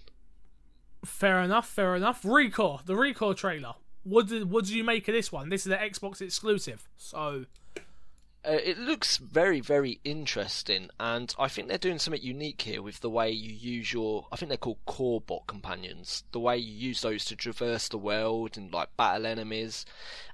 Fair 1.04 1.42
enough. 1.42 1.68
Fair 1.68 1.98
enough. 1.98 2.24
Recore, 2.24 2.80
the 2.86 2.94
Recore 2.94 3.36
trailer. 3.36 3.74
What 4.04 4.30
did 4.30 4.50
what 4.50 4.64
did 4.64 4.74
you 4.74 4.86
make 4.86 5.06
of 5.10 5.14
this 5.14 5.34
one? 5.34 5.50
This 5.50 5.66
is 5.66 5.74
an 5.74 5.80
Xbox 5.80 6.22
exclusive. 6.22 6.88
So 6.96 7.44
Uh, 7.76 8.52
it 8.64 8.78
looks 8.78 9.18
very, 9.18 9.60
very 9.60 10.00
interesting, 10.06 10.90
and 10.98 11.36
I 11.38 11.50
think 11.50 11.68
they're 11.68 11.78
doing 11.78 12.00
something 12.00 12.22
unique 12.22 12.62
here 12.62 12.82
with 12.82 13.02
the 13.02 13.10
way 13.10 13.30
you 13.30 13.52
use 13.52 13.92
your. 13.92 14.28
I 14.32 14.38
think 14.38 14.48
they're 14.48 14.58
called 14.58 14.80
core 14.86 15.20
bot 15.20 15.46
companions. 15.46 16.24
The 16.32 16.40
way 16.40 16.58
you 16.58 16.74
use 16.74 17.02
those 17.02 17.26
to 17.26 17.36
traverse 17.36 17.90
the 17.90 17.98
world 17.98 18.56
and 18.56 18.72
like 18.72 18.96
battle 18.96 19.26
enemies, 19.26 19.86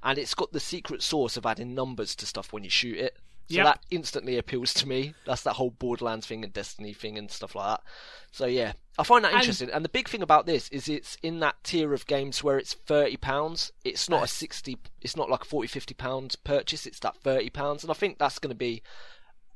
and 0.03 0.19
it's 0.19 0.35
got 0.35 0.51
the 0.51 0.59
secret 0.59 1.01
sauce 1.01 1.35
of 1.35 1.47
adding 1.47 1.73
numbers 1.73 2.15
to 2.17 2.27
stuff 2.27 2.53
when 2.53 2.63
you 2.63 2.69
shoot 2.69 2.99
it. 2.99 3.17
So 3.47 3.57
Yep. 3.57 3.65
that 3.65 3.79
instantly 3.91 4.37
appeals 4.37 4.73
to 4.75 4.87
me. 4.87 5.13
That's 5.25 5.43
that 5.43 5.53
whole 5.53 5.69
Borderlands 5.69 6.25
thing 6.25 6.43
and 6.43 6.51
Destiny 6.51 6.93
thing 6.93 7.17
and 7.17 7.29
stuff 7.29 7.53
like 7.53 7.67
that. 7.77 7.83
So 8.31 8.47
yeah, 8.47 8.73
I 8.97 9.03
find 9.03 9.23
that 9.23 9.33
interesting. 9.33 9.69
And 9.69 9.85
the 9.85 9.89
big 9.89 10.09
thing 10.09 10.23
about 10.23 10.45
this 10.45 10.67
is 10.69 10.87
it's 10.87 11.15
in 11.21 11.39
that 11.41 11.55
tier 11.63 11.93
of 11.93 12.07
games 12.07 12.43
where 12.43 12.57
it's 12.57 12.73
thirty 12.73 13.17
pounds. 13.17 13.71
It's 13.83 14.09
not 14.09 14.23
a 14.23 14.27
sixty. 14.27 14.77
It's 15.01 15.15
not 15.15 15.29
like 15.29 15.43
a 15.43 15.45
40 15.45 15.67
50 15.67 15.93
pound 15.93 16.35
purchase. 16.43 16.85
It's 16.87 16.99
that 16.99 17.17
thirty 17.17 17.49
pounds, 17.49 17.83
and 17.83 17.91
I 17.91 17.93
think 17.93 18.17
that's 18.17 18.39
going 18.39 18.49
to 18.49 18.55
be 18.55 18.81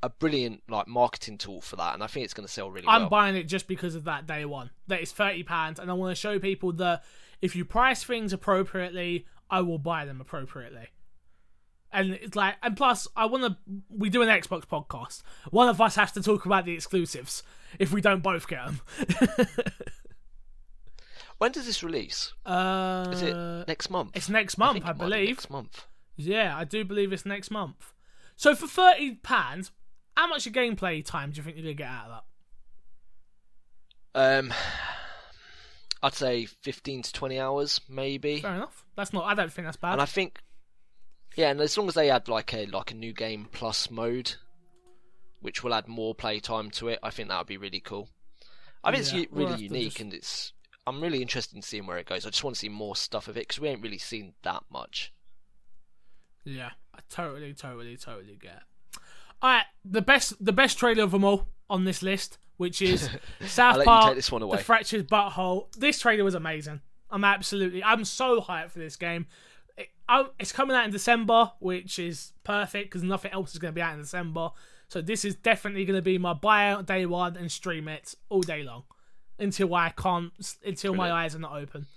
a 0.02 0.10
brilliant 0.10 0.62
like 0.70 0.88
marketing 0.88 1.38
tool 1.38 1.62
for 1.62 1.76
that. 1.78 1.94
And 1.94 2.04
I 2.04 2.08
think 2.08 2.26
it's 2.26 2.34
going 2.34 2.48
to 2.48 2.54
sell 2.54 2.70
really 2.70 2.86
well. 2.86 2.96
I'm 2.96 3.02
well. 3.04 3.10
buying 3.10 3.36
it 3.36 3.44
just 3.46 3.68
because 3.68 3.96
of 3.96 4.04
that 4.06 4.28
day 4.28 4.46
one. 4.46 4.70
That 4.88 5.02
is 5.02 5.12
thirty 5.12 5.44
pounds, 5.44 5.80
and 5.80 5.90
I 5.90 5.94
want 5.94 6.16
to 6.16 6.20
show 6.20 6.38
people 6.38 6.74
that 6.74 7.04
if 7.42 7.56
you 7.56 7.66
price 7.66 8.04
things 8.04 8.34
appropriately, 8.34 9.26
I 9.50 9.62
will 9.62 9.80
buy 9.80 10.06
them 10.06 10.22
appropriately. 10.22 10.90
And 11.92 12.12
it's 12.12 12.36
like, 12.36 12.56
and 12.62 12.78
plus, 12.78 13.08
I 13.16 13.26
want 13.26 13.44
to. 13.44 13.58
We 13.90 14.10
do 14.10 14.22
an 14.22 14.30
Xbox 14.30 14.66
podcast. 14.66 15.24
One 15.50 15.70
of 15.70 15.82
us 15.82 15.96
has 15.96 16.12
to 16.14 16.22
talk 16.22 16.46
about 16.46 16.66
the 16.66 16.74
exclusives 16.74 17.44
if 17.80 17.92
we 17.92 18.02
don't 18.02 18.22
both 18.22 18.48
get 18.48 18.66
them. 18.66 18.82
when 21.40 21.52
does 21.52 21.66
this 21.66 21.84
release? 21.84 22.34
uh, 22.46 23.08
Is 23.12 23.22
it 23.22 23.36
next 23.68 23.90
month? 23.90 24.12
it's 24.16 24.30
next 24.30 24.58
month, 24.58 24.86
I, 24.86 24.92
it 24.92 24.94
might 24.94 24.94
be 24.94 25.00
believe. 25.00 25.30
Next 25.38 25.50
month. 25.50 25.86
Yeah, 26.16 26.56
I 26.56 26.64
do 26.64 26.84
believe 26.84 27.14
it's 27.14 27.26
next 27.26 27.50
month. 27.50 27.94
So 28.36 28.56
for 28.56 28.68
thirty 28.68 29.16
pounds, 29.16 29.72
how 30.16 30.28
much 30.28 30.46
of 30.46 30.54
gameplay 30.54 31.04
time 31.04 31.32
do 31.32 31.38
you 31.38 31.44
think 31.44 31.58
you're 31.58 31.64
gonna 31.64 31.74
get 31.74 31.88
out 31.88 32.06
of 32.06 32.12
that? 32.12 32.24
Um, 34.40 34.54
I'd 36.02 36.14
say 36.14 36.46
15 36.46 37.04
to 37.04 37.14
20 37.14 37.40
hours, 37.40 37.82
maybe. 37.88 38.42
Fair 38.42 38.56
enough. 38.56 38.86
That's 38.96 39.14
not. 39.14 39.26
I 39.26 39.34
don't 39.34 39.52
think 39.52 39.68
that's 39.68 39.78
bad. 39.78 39.94
And 39.94 40.02
I 40.02 40.06
think, 40.06 40.40
yeah, 41.40 41.52
and 41.52 41.62
as 41.62 41.78
long 41.78 41.88
as 41.88 41.94
they 41.94 42.10
add 42.10 42.28
like 42.28 42.54
a 42.54 42.66
like 42.66 42.92
a 42.92 42.96
new 42.96 43.14
game 43.14 43.48
plus 43.54 43.90
mode, 43.90 44.34
which 45.40 45.64
will 45.64 45.74
add 45.74 45.88
more 45.88 46.14
playtime 46.14 46.70
to 46.72 46.90
it, 46.90 47.00
I 47.02 47.10
think 47.12 47.30
that 47.30 47.38
would 47.38 47.48
be 47.48 47.56
really 47.58 47.80
cool. 47.80 48.10
I 48.84 48.92
think 48.92 49.06
Yeah, 49.06 49.10
it's 49.10 49.14
u- 49.14 49.28
we'll 49.32 49.48
really 49.50 49.64
unique, 49.64 49.84
just- 49.92 50.00
and 50.02 50.14
it's. 50.14 50.54
I'm 50.86 51.02
really 51.02 51.22
interested 51.22 51.56
in 51.56 51.62
seeing 51.62 51.86
where 51.88 51.98
it 51.98 52.08
goes. 52.08 52.26
I 52.26 52.30
just 52.30 52.44
want 52.44 52.56
to 52.56 52.60
see 52.60 52.68
more 52.70 52.96
stuff 52.96 53.28
of 53.30 53.38
it 53.38 53.42
because 53.48 53.60
we 53.60 53.68
ain't 53.70 53.82
really 53.82 53.98
seen 54.00 54.34
that 54.44 54.64
much. 54.72 55.14
Yeah, 56.44 56.72
I 56.96 57.00
totally, 57.10 57.54
totally, 57.54 57.96
totally 57.96 58.38
get. 58.42 58.64
All 59.42 59.50
right, 59.52 59.66
the 59.86 60.02
best, 60.02 60.44
the 60.44 60.52
best 60.54 60.78
trailer 60.78 61.04
of 61.04 61.12
them 61.12 61.24
all 61.24 61.48
on 61.70 61.86
this 61.86 62.02
list, 62.02 62.38
which 62.58 62.82
is 62.82 63.10
South 63.46 63.74
I'll 63.74 63.78
let 63.80 63.86
you 63.86 63.86
Park, 63.86 64.16
this 64.16 64.32
one 64.32 64.42
away. 64.42 64.58
the 64.58 64.64
fractured 64.64 65.08
butthole. 65.08 65.72
This 65.78 66.00
trailer 66.00 66.24
was 66.24 66.36
amazing. 66.36 66.82
I'm 67.12 67.24
absolutely, 67.24 67.84
I'm 67.84 68.04
so 68.06 68.42
hyped 68.42 68.72
for 68.72 68.80
this 68.80 68.96
game. 68.96 69.28
It, 69.80 69.90
it's 70.38 70.52
coming 70.52 70.76
out 70.76 70.86
in 70.86 70.92
December, 70.92 71.52
which 71.60 71.98
is 71.98 72.34
perfect 72.44 72.90
because 72.90 73.02
nothing 73.04 73.32
else 73.32 73.54
is 73.54 73.60
going 73.60 73.74
to 73.74 73.76
be 73.76 73.82
out 73.82 73.94
in 73.94 74.00
December. 74.00 74.52
So 74.90 75.02
this 75.02 75.24
is 75.24 75.36
definitely 75.36 75.86
going 75.86 75.98
to 75.98 76.04
be 76.04 76.18
my 76.18 76.34
buyout 76.34 76.86
day 76.86 77.06
one 77.06 77.38
and 77.38 77.52
stream 77.52 77.88
it 77.88 78.16
all 78.30 78.42
day 78.42 78.64
long 78.64 78.84
until 79.40 79.74
I 79.74 79.90
can't, 79.90 80.34
until 80.66 80.94
my 80.94 81.12
eyes 81.12 81.36
are 81.36 81.40
not 81.40 81.54
open. 81.54 81.88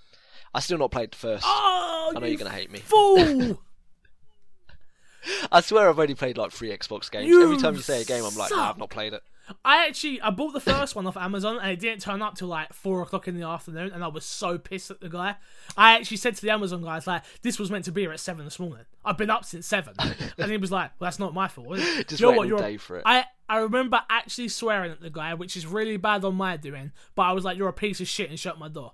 I 0.55 0.61
still 0.61 0.79
not 0.79 0.91
played 0.91 1.13
the 1.13 1.17
first. 1.17 1.45
Oh, 1.47 2.13
I 2.15 2.19
know 2.19 2.27
you 2.27 2.33
you're 2.33 2.39
gonna 2.39 2.51
hate 2.51 2.71
me. 2.71 2.81
fool! 2.81 3.59
I 5.53 5.61
swear 5.61 5.89
I've 5.89 5.99
only 5.99 6.15
played 6.15 6.37
like 6.37 6.51
three 6.53 6.71
Xbox 6.71 7.11
games. 7.11 7.29
You 7.29 7.43
Every 7.43 7.57
time 7.57 7.75
you 7.75 7.81
say 7.81 8.03
a 8.03 8.05
game, 8.05 8.25
I'm 8.25 8.37
like, 8.37 8.51
nah. 8.51 8.71
I've 8.71 8.79
not 8.79 8.91
played 8.91 9.15
it. 9.15 9.23
I 9.65 9.87
actually 9.87 10.21
I 10.21 10.31
bought 10.31 10.53
the 10.53 10.61
first 10.61 10.95
one 10.95 11.07
off 11.07 11.17
Amazon 11.17 11.59
and 11.61 11.71
it 11.71 11.81
didn't 11.81 12.01
turn 12.01 12.23
up 12.23 12.37
till 12.37 12.49
like 12.49 12.73
four 12.73 13.03
o'clock 13.03 13.27
in 13.27 13.39
the 13.39 13.47
afternoon 13.47 13.91
and 13.93 14.05
I 14.05 14.09
was 14.09 14.25
so 14.25 14.57
pissed 14.57 14.91
at 14.91 15.01
the 15.01 15.09
guy. 15.09 15.37
I 15.77 15.97
actually 15.97 16.19
said 16.19 16.37
to 16.37 16.43
the 16.43 16.51
Amazon 16.51 16.83
guys 16.83 17.07
like 17.07 17.23
this 17.43 17.59
was 17.59 17.71
meant 17.71 17.85
to 17.87 17.93
be 17.93 18.03
here 18.03 18.13
at 18.13 18.21
seven 18.21 18.45
this 18.45 18.59
morning. 18.59 18.85
I've 19.05 19.19
been 19.19 19.31
up 19.31 19.45
since 19.45 19.67
seven, 19.67 19.95
and 20.39 20.51
he 20.51 20.57
was 20.57 20.71
like, 20.71 20.93
"Well, 20.99 21.07
that's 21.09 21.19
not 21.19 21.35
my 21.35 21.49
fault." 21.49 21.77
is 21.79 21.99
it?" 21.99 22.09
Just 22.09 22.21
You 22.21 22.27
know 22.27 22.39
waiting 22.39 22.55
what, 22.55 22.61
you're- 22.61 22.73
day 22.73 22.77
for 22.77 22.99
it. 22.99 23.03
I 23.05 23.25
I 23.49 23.59
remember 23.59 24.01
actually 24.09 24.49
swearing 24.49 24.93
at 24.93 25.01
the 25.01 25.11
guy, 25.11 25.35
which 25.35 25.57
is 25.57 25.67
really 25.67 25.97
bad 25.97 26.25
on 26.25 26.37
my 26.37 26.57
doing. 26.57 26.93
But 27.17 27.23
I 27.23 27.33
was 27.33 27.45
like, 27.45 27.59
"You're 27.59 27.69
a 27.69 27.73
piece 27.73 28.01
of 28.01 28.07
shit," 28.09 28.31
and 28.31 28.39
shut 28.39 28.59
my 28.59 28.69
door. 28.69 28.93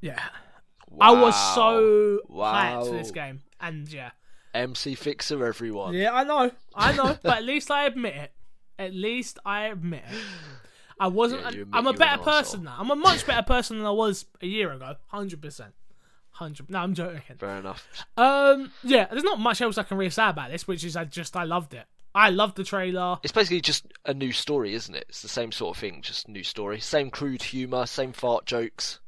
Yeah, 0.00 0.20
I 1.00 1.12
was 1.12 1.34
so 1.54 2.20
wow. 2.28 2.52
hyped 2.82 2.86
for 2.88 2.96
this 2.96 3.10
game, 3.10 3.42
and 3.60 3.88
yeah, 3.92 4.10
MC 4.54 4.94
Fixer, 4.94 5.44
everyone. 5.44 5.92
yeah, 5.94 6.14
I 6.14 6.24
know, 6.24 6.50
I 6.74 6.92
know, 6.92 7.18
but 7.22 7.38
at 7.38 7.44
least 7.44 7.70
I 7.70 7.84
admit 7.84 8.14
it. 8.14 8.32
At 8.78 8.94
least 8.94 9.38
I 9.44 9.66
admit 9.66 10.04
it. 10.10 10.18
I 11.00 11.08
wasn't. 11.08 11.42
Yeah, 11.42 11.48
admit 11.48 11.68
I'm 11.72 11.86
a 11.86 11.92
better 11.92 12.22
person 12.22 12.64
now. 12.64 12.76
I'm 12.78 12.90
a 12.90 12.96
much 12.96 13.26
better 13.26 13.42
person 13.42 13.78
than 13.78 13.86
I 13.86 13.90
was 13.90 14.26
a 14.42 14.46
year 14.46 14.72
ago. 14.72 14.96
Hundred 15.06 15.40
percent. 15.40 15.72
Hundred. 16.30 16.70
No, 16.70 16.78
I'm 16.78 16.94
joking. 16.94 17.36
Fair 17.36 17.58
enough. 17.58 17.86
Um, 18.16 18.72
yeah, 18.82 19.06
there's 19.06 19.24
not 19.24 19.38
much 19.40 19.60
else 19.60 19.78
I 19.78 19.82
can 19.84 19.96
really 19.96 20.10
say 20.10 20.28
about 20.28 20.50
this, 20.50 20.66
which 20.66 20.84
is 20.84 20.96
I 20.96 21.04
just 21.04 21.36
I 21.36 21.44
loved 21.44 21.74
it. 21.74 21.84
I 22.14 22.30
loved 22.30 22.56
the 22.56 22.64
trailer. 22.64 23.18
It's 23.22 23.32
basically 23.32 23.60
just 23.60 23.86
a 24.04 24.14
new 24.14 24.32
story, 24.32 24.74
isn't 24.74 24.94
it? 24.94 25.06
It's 25.08 25.22
the 25.22 25.28
same 25.28 25.52
sort 25.52 25.76
of 25.76 25.80
thing, 25.80 26.02
just 26.02 26.28
new 26.28 26.42
story. 26.42 26.80
Same 26.80 27.10
crude 27.10 27.42
humour, 27.42 27.86
same 27.86 28.12
fart 28.12 28.44
jokes. 28.46 28.98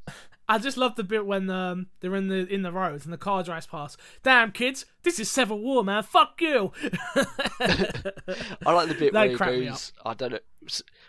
I 0.50 0.58
just 0.58 0.76
love 0.76 0.96
the 0.96 1.04
bit 1.04 1.24
when 1.24 1.48
um 1.48 1.86
they're 2.00 2.16
in 2.16 2.26
the 2.26 2.44
in 2.52 2.62
the 2.62 2.72
roads 2.72 3.04
and 3.04 3.12
the 3.12 3.18
car 3.18 3.42
drives 3.44 3.66
past. 3.66 3.98
Damn 4.24 4.50
kids, 4.50 4.84
this 5.04 5.20
is 5.20 5.30
Civil 5.30 5.60
War, 5.60 5.84
man. 5.84 6.02
Fuck 6.02 6.40
you. 6.40 6.72
I 7.14 8.72
like 8.72 8.88
the 8.88 8.96
bit 8.98 9.12
That 9.12 9.38
where 9.38 9.52
he 9.54 9.66
goes, 9.66 9.92
I 10.04 10.14
don't 10.14 10.32
know, 10.32 10.38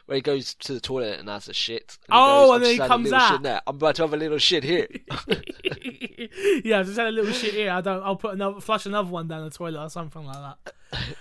where 0.06 0.16
he 0.18 0.22
goes 0.22 0.54
to 0.54 0.74
the 0.74 0.80
toilet 0.80 1.20
and 1.20 1.28
has 1.28 1.50
a 1.50 1.54
shit. 1.54 1.98
And 2.08 2.12
Oh, 2.12 2.54
and 2.54 2.64
then 2.64 2.72
he 2.72 2.78
just 2.78 2.82
had 2.82 2.86
a 2.86 3.04
comes 3.04 3.12
out. 3.14 3.46
I'm 3.68 3.76
about 3.76 3.96
to 3.96 4.04
have 4.04 4.14
a 4.14 4.18
little 4.18 4.38
shit 4.38 4.64
here. 4.64 4.88
yeah, 6.64 6.80
I 6.80 6.84
just 6.84 6.98
had 6.98 7.08
a 7.08 7.12
little 7.12 7.34
shit 7.34 7.54
here. 7.54 7.72
I 7.72 7.82
don't. 7.82 8.04
I'll 8.04 8.16
put 8.16 8.34
another 8.34 8.62
flush 8.62 8.86
another 8.86 9.10
one 9.10 9.28
down 9.28 9.44
the 9.44 9.50
toilet 9.50 9.82
or 9.84 9.89
something 9.89 10.24
like 10.26 10.38
that. 10.38 10.74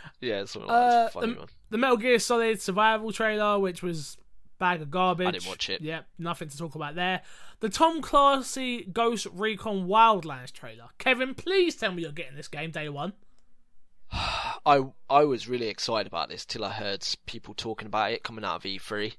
yeah, 0.21 0.45
something 0.45 0.68
like 0.68 0.77
Uh, 0.77 0.91
that. 0.91 1.07
It's 1.07 1.14
a 1.16 1.21
funny 1.21 1.33
the, 1.33 1.39
one. 1.41 1.49
the 1.71 1.79
Metal 1.79 1.97
Gear 1.97 2.18
Solid 2.18 2.61
survival 2.61 3.12
trailer, 3.12 3.59
which 3.59 3.83
was 3.83 4.16
bag 4.61 4.81
of 4.81 4.91
garbage. 4.91 5.27
I 5.27 5.31
didn't 5.33 5.49
watch 5.49 5.69
it. 5.69 5.81
Yep, 5.81 6.07
nothing 6.19 6.49
to 6.49 6.57
talk 6.57 6.77
about 6.77 6.95
there. 6.95 7.23
The 7.59 7.69
Tom 7.69 8.01
Clancy 8.01 8.85
Ghost 8.85 9.27
Recon 9.33 9.89
Wildlands 9.89 10.53
trailer. 10.53 10.91
Kevin, 10.99 11.35
please 11.35 11.75
tell 11.75 11.91
me 11.91 12.03
you're 12.03 12.13
getting 12.13 12.37
this 12.37 12.47
game 12.47 12.71
day 12.71 12.89
one. 12.89 13.15
I 14.13 14.85
I 15.09 15.25
was 15.25 15.49
really 15.49 15.67
excited 15.67 16.07
about 16.07 16.29
this 16.29 16.45
till 16.45 16.65
I 16.65 16.71
heard 16.71 17.05
people 17.27 17.55
talking 17.55 17.87
about 17.87 18.13
it 18.13 18.23
coming 18.23 18.45
out 18.45 18.57
of 18.57 18.63
E3, 18.63 19.15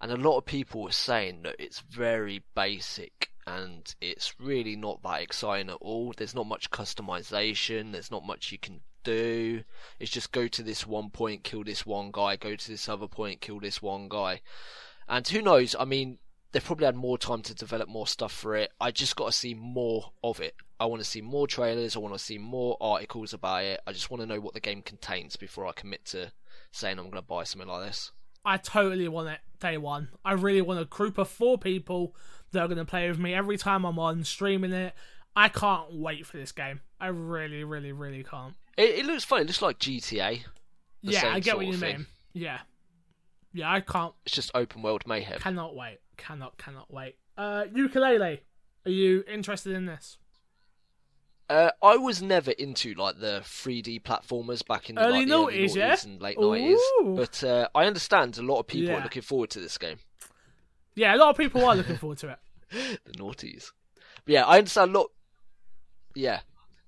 and 0.00 0.10
a 0.10 0.16
lot 0.16 0.38
of 0.38 0.46
people 0.46 0.82
were 0.82 0.92
saying 0.92 1.42
that 1.42 1.56
it's 1.58 1.80
very 1.80 2.42
basic 2.54 3.30
and 3.46 3.94
it's 4.00 4.38
really 4.38 4.76
not 4.76 5.02
that 5.02 5.20
exciting 5.20 5.70
at 5.70 5.78
all. 5.80 6.14
There's 6.16 6.34
not 6.34 6.46
much 6.46 6.70
customization. 6.70 7.92
There's 7.92 8.10
not 8.10 8.24
much 8.24 8.52
you 8.52 8.58
can 8.58 8.80
do. 9.02 9.62
is 10.00 10.10
just 10.10 10.32
go 10.32 10.48
to 10.48 10.62
this 10.62 10.86
one 10.86 11.10
point, 11.10 11.44
kill 11.44 11.64
this 11.64 11.86
one 11.86 12.10
guy. 12.12 12.36
Go 12.36 12.56
to 12.56 12.68
this 12.68 12.88
other 12.88 13.08
point, 13.08 13.40
kill 13.40 13.60
this 13.60 13.82
one 13.82 14.08
guy. 14.08 14.40
And 15.08 15.26
who 15.26 15.42
knows? 15.42 15.74
I 15.78 15.84
mean, 15.84 16.18
they've 16.52 16.64
probably 16.64 16.86
had 16.86 16.96
more 16.96 17.18
time 17.18 17.42
to 17.42 17.54
develop 17.54 17.88
more 17.88 18.06
stuff 18.06 18.32
for 18.32 18.54
it. 18.56 18.72
I 18.80 18.90
just 18.90 19.16
got 19.16 19.26
to 19.26 19.32
see 19.32 19.54
more 19.54 20.12
of 20.22 20.40
it. 20.40 20.54
I 20.78 20.86
want 20.86 21.02
to 21.02 21.08
see 21.08 21.20
more 21.20 21.46
trailers. 21.46 21.96
I 21.96 22.00
want 22.00 22.14
to 22.14 22.18
see 22.18 22.38
more 22.38 22.76
articles 22.80 23.32
about 23.32 23.64
it. 23.64 23.80
I 23.86 23.92
just 23.92 24.10
want 24.10 24.20
to 24.20 24.26
know 24.26 24.40
what 24.40 24.54
the 24.54 24.60
game 24.60 24.82
contains 24.82 25.36
before 25.36 25.66
I 25.66 25.72
commit 25.72 26.04
to 26.06 26.32
saying 26.72 26.98
I'm 26.98 27.04
going 27.04 27.16
to 27.16 27.22
buy 27.22 27.44
something 27.44 27.68
like 27.68 27.86
this. 27.86 28.12
I 28.44 28.56
totally 28.56 29.08
want 29.08 29.28
it 29.28 29.38
day 29.60 29.78
one. 29.78 30.08
I 30.24 30.32
really 30.32 30.62
want 30.62 30.80
a 30.80 30.84
group 30.84 31.18
of 31.18 31.28
four 31.28 31.58
people 31.58 32.16
that 32.50 32.60
are 32.60 32.68
going 32.68 32.78
to 32.78 32.84
play 32.84 33.08
with 33.08 33.18
me 33.18 33.34
every 33.34 33.56
time 33.56 33.84
I'm 33.84 33.98
on 33.98 34.24
streaming 34.24 34.72
it. 34.72 34.94
I 35.34 35.48
can't 35.48 35.94
wait 35.94 36.26
for 36.26 36.36
this 36.36 36.52
game. 36.52 36.80
I 37.00 37.06
really, 37.08 37.64
really, 37.64 37.92
really 37.92 38.24
can't. 38.24 38.54
It, 38.76 39.00
it 39.00 39.06
looks 39.06 39.24
fun. 39.24 39.42
It 39.42 39.46
looks 39.46 39.62
like 39.62 39.78
GTA. 39.78 40.40
Yeah, 41.02 41.28
I 41.32 41.40
get 41.40 41.56
what 41.56 41.66
you 41.66 41.76
thing. 41.76 41.96
mean. 41.98 42.06
Yeah, 42.32 42.60
yeah, 43.52 43.70
I 43.70 43.80
can't. 43.80 44.14
It's 44.24 44.34
just 44.34 44.50
open 44.54 44.82
world 44.82 45.02
mayhem. 45.06 45.38
Cannot 45.40 45.74
wait. 45.74 45.98
Cannot, 46.16 46.56
cannot 46.58 46.92
wait. 46.92 47.16
Uh, 47.36 47.64
Yooka-Laylee. 47.64 48.38
Are 48.86 48.90
you 48.90 49.24
interested 49.28 49.74
in 49.74 49.86
this? 49.86 50.18
Uh, 51.50 51.70
I 51.82 51.96
was 51.96 52.22
never 52.22 52.52
into 52.52 52.94
like 52.94 53.18
the 53.18 53.40
3D 53.44 54.02
platformers 54.02 54.66
back 54.66 54.88
in 54.88 54.94
the, 54.94 55.02
Early 55.04 55.20
like, 55.20 55.28
the 55.28 55.34
early 55.34 55.68
noughties, 55.68 55.74
yeah? 55.76 55.96
and 56.04 56.22
late 56.22 56.40
nineties, 56.40 56.80
but 57.04 57.44
uh, 57.44 57.68
I 57.74 57.84
understand 57.84 58.38
a 58.38 58.42
lot 58.42 58.60
of 58.60 58.66
people 58.66 58.88
Yeah. 58.92 59.00
are 59.00 59.02
looking 59.02 59.22
forward 59.22 59.50
to 59.50 59.60
this 59.60 59.76
game. 59.76 59.98
Yeah, 60.94 61.14
a 61.14 61.18
lot 61.18 61.30
of 61.30 61.36
people 61.36 61.64
are 61.64 61.74
looking 61.76 61.96
forward 61.96 62.18
to 62.18 62.28
it. 62.30 62.38
the 63.04 63.12
naughties. 63.12 63.70
But 64.24 64.32
yeah, 64.32 64.46
I 64.46 64.58
understand 64.58 64.94
a 64.94 64.98
lot. 65.00 65.10
Yeah, 66.14 66.40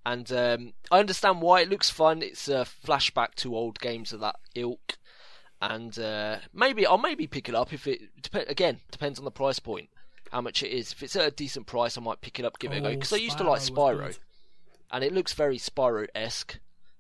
and 0.07 0.30
um, 0.32 0.72
I 0.90 0.98
understand 1.00 1.40
why 1.40 1.61
it 1.61 1.68
looks 1.70 1.90
fun. 1.90 2.22
It's 2.22 2.48
a 2.48 2.66
flashback 2.86 3.34
to 3.36 3.57
old 3.57 3.78
games 3.80 4.12
of 4.12 4.20
that 4.20 4.36
ilk, 4.55 4.98
and 5.62 5.98
uh, 5.98 6.38
maybe 6.52 6.86
I'll 6.86 6.98
maybe 6.98 7.26
pick 7.26 7.48
it 7.48 7.55
up 7.55 7.72
if 7.72 7.86
it 7.86 8.00
dep- 8.22 8.48
again 8.48 8.80
depends 8.90 9.18
on 9.18 9.24
the 9.24 9.30
price 9.30 9.59
point, 9.59 9.88
how 10.30 10.40
much 10.40 10.62
it 10.62 10.68
is. 10.70 10.92
If 10.92 11.02
it's 11.02 11.16
at 11.16 11.26
a 11.28 11.30
decent 11.30 11.66
price, 11.66 11.96
I 11.96 12.00
might 12.00 12.20
pick 12.20 12.38
it 12.38 12.44
up, 12.44 12.59
give 12.59 12.72
it 12.72 12.78
a 12.78 12.80
go 12.80 12.88
Oh, 12.88 12.90
because 12.92 13.12
I 13.12 13.16
used 13.16 13.38
to 13.38 13.44
like 13.44 13.61
Spyro 13.61 13.66
was 13.66 13.70
Spyro, 13.70 14.07
good. 14.09 14.18
and 14.92 15.05
it 15.05 15.12
looks 15.12 15.32
very 15.32 15.59
Spyro 15.59 16.07
esque. 16.14 16.59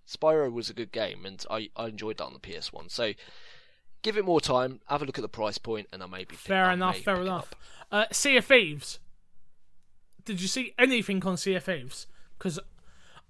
Spyro 0.08 0.52
was 0.52 0.68
a 0.68 0.74
good 0.74 0.92
game, 0.92 1.24
and 1.24 1.44
I, 1.50 1.70
I 1.76 1.86
enjoyed 1.88 2.18
that 2.18 2.24
on 2.24 2.34
the 2.34 2.38
PS 2.38 2.72
One. 2.72 2.88
So. 2.88 3.12
Give 4.02 4.18
it 4.18 4.24
more 4.26 4.38
time. 4.38 4.80
Have 4.90 5.00
a 5.00 5.06
look 5.06 5.16
at 5.16 5.22
the 5.22 5.30
price 5.30 5.56
point, 5.56 5.86
and 5.90 6.02
I 6.02 6.06
maybe 6.06 6.26
pick- 6.26 6.38
Fair 6.40 6.66
I'll 6.66 6.74
enough, 6.74 6.98
fair 6.98 7.22
enough. 7.22 7.54
Uh, 7.90 8.04
sea 8.12 8.36
of 8.36 8.44
Thieves. 8.44 8.98
Did 10.26 10.42
you 10.42 10.46
see 10.48 10.74
anything 10.78 11.24
on 11.24 11.38
Sea 11.38 11.54
of 11.54 11.64
Thieves? 11.64 12.06
Because 12.36 12.58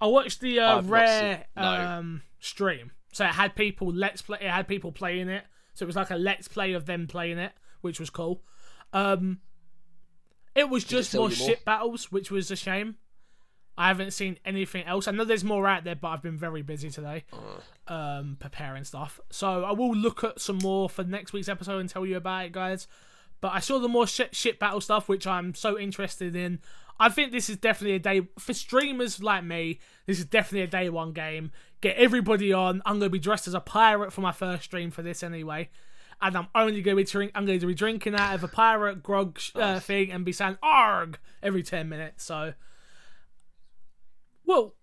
I 0.05 0.07
watched 0.07 0.41
the 0.41 0.61
uh, 0.61 0.83
rare 0.83 1.37
seen- 1.37 1.45
no. 1.57 1.63
um, 1.65 2.23
stream, 2.39 2.93
so 3.11 3.25
it 3.25 3.31
had 3.31 3.57
people 3.57 3.91
let's 3.91 4.21
play. 4.21 4.37
It 4.39 4.51
had 4.51 4.69
people 4.69 4.93
playing 4.93 5.31
it, 5.31 5.45
so 5.73 5.85
it 5.85 5.87
was 5.87 5.97
like 5.97 6.11
a 6.11 6.17
let's 6.17 6.47
play 6.47 6.75
of 6.75 6.85
them 6.85 7.07
playing 7.07 7.39
it, 7.39 7.53
which 7.81 7.99
was 7.99 8.11
cool. 8.11 8.43
Um, 8.93 9.41
it 10.55 10.69
was 10.69 10.85
just 10.85 11.15
more 11.15 11.31
you 11.31 11.39
more? 11.39 11.49
ship 11.49 11.65
battles, 11.65 12.13
which 12.13 12.31
was 12.31 12.51
a 12.51 12.57
shame. 12.57 12.97
I 13.79 13.89
haven't 13.89 14.11
seen 14.11 14.39
anything 14.45 14.85
else. 14.85 15.09
I 15.09 15.13
know 15.13 15.25
there's 15.25 15.43
more 15.43 15.67
out 15.67 15.85
there, 15.85 15.97
but 15.97 16.09
I've 16.09 16.23
been 16.23 16.37
very 16.37 16.61
busy 16.61 16.91
today, 16.91 17.25
um, 17.89 18.37
preparing 18.39 18.85
stuff. 18.85 19.19
So 19.31 19.65
I 19.65 19.73
will 19.73 19.97
look 19.97 20.23
at 20.23 20.39
some 20.39 20.59
more 20.59 20.91
for 20.91 21.03
next 21.03 21.33
week's 21.33 21.49
episode 21.49 21.79
and 21.79 21.89
tell 21.89 22.05
you 22.05 22.19
about 22.19 22.45
it, 22.45 22.53
guys. 22.53 22.87
But 23.41 23.53
I 23.55 23.61
saw 23.61 23.79
the 23.79 23.89
more 23.89 24.07
shit, 24.07 24.37
shit 24.37 24.59
battle 24.59 24.83
stuff, 24.83 25.09
which 25.09 25.27
I'm 25.27 25.55
so 25.55 25.79
interested 25.79 26.37
in. 26.37 26.61
I 26.99 27.09
think 27.09 27.33
this 27.33 27.51
is 27.51 27.57
definitely 27.57 27.97
a 27.97 27.99
day 27.99 28.29
for 28.39 28.53
streamers 28.55 29.23
like 29.23 29.45
me. 29.45 29.81
This 30.07 30.19
is 30.19 30.27
definitely 30.27 30.63
a 30.63 30.67
day 30.67 30.89
one 30.89 31.13
game. 31.13 31.51
Get 31.81 31.97
everybody 31.97 32.53
on. 32.53 32.83
I'm 32.87 32.99
gonna 32.99 33.11
be 33.11 33.19
dressed 33.19 33.49
as 33.49 33.55
a 33.55 33.61
pirate 33.61 34.13
for 34.13 34.21
my 34.21 34.33
first 34.33 34.65
stream 34.65 34.91
for 34.91 35.03
this 35.03 35.23
anyway, 35.23 35.71
and 36.23 36.37
I'm 36.37 36.49
only 36.55 36.83
gonna 36.83 36.97
be 36.97 37.05
drink. 37.05 37.33
I'm 37.35 37.47
going 37.47 37.61
to 37.61 37.67
be 37.67 37.75
drinking 37.75 38.15
out 38.15 38.35
of 38.35 38.45
a 38.45 38.49
pirate 38.49 39.03
grog 39.03 39.41
uh, 39.55 39.81
thing 39.81 40.13
and 40.13 40.25
be 40.25 40.33
saying 40.33 40.59
"arg" 40.63 41.19
every 41.43 41.63
ten 41.63 41.89
minutes. 41.89 42.25
So, 42.25 42.55
well, 44.47 44.75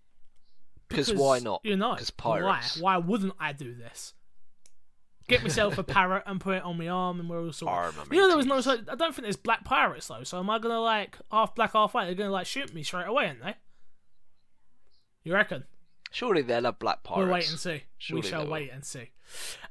Because 0.88 1.12
why 1.14 1.38
not? 1.38 1.60
You 1.64 1.76
know, 1.76 1.94
Because 1.94 2.10
pirates. 2.10 2.78
Why? 2.78 2.98
Why 2.98 3.04
wouldn't 3.06 3.34
I 3.40 3.52
do 3.52 3.74
this? 3.74 4.14
Get 5.28 5.42
myself 5.42 5.78
a 5.78 5.82
parrot 5.82 6.24
and 6.26 6.40
put 6.40 6.56
it 6.56 6.62
on 6.62 6.78
my 6.78 6.88
arm, 6.88 7.20
and 7.20 7.28
we're 7.28 7.40
all 7.40 7.52
sort. 7.52 7.72
Of, 7.72 7.98
I 7.98 8.14
you 8.14 8.20
know, 8.20 8.28
there 8.28 8.36
was 8.36 8.46
no. 8.46 8.60
So, 8.60 8.72
I 8.72 8.94
don't 8.94 9.14
think 9.14 9.22
there's 9.22 9.36
black 9.36 9.64
pirates 9.64 10.08
though. 10.08 10.24
So 10.24 10.38
am 10.38 10.50
I 10.50 10.58
gonna 10.58 10.80
like 10.80 11.18
half 11.30 11.54
black, 11.54 11.72
half 11.72 11.94
white? 11.94 12.06
They're 12.06 12.14
gonna 12.14 12.30
like 12.30 12.46
shoot 12.46 12.72
me 12.74 12.82
straight 12.82 13.06
away, 13.06 13.28
aren't 13.28 13.42
they? 13.42 13.54
You 15.24 15.34
reckon? 15.34 15.64
Surely 16.10 16.42
they'll 16.42 16.64
have 16.64 16.78
black 16.78 17.02
pirates. 17.02 17.24
We'll 17.24 17.34
wait 17.34 17.48
and 17.48 17.58
see. 17.58 17.82
Surely 17.96 18.20
we 18.20 18.28
shall 18.28 18.46
wait 18.46 18.70
and 18.70 18.84
see. 18.84 19.10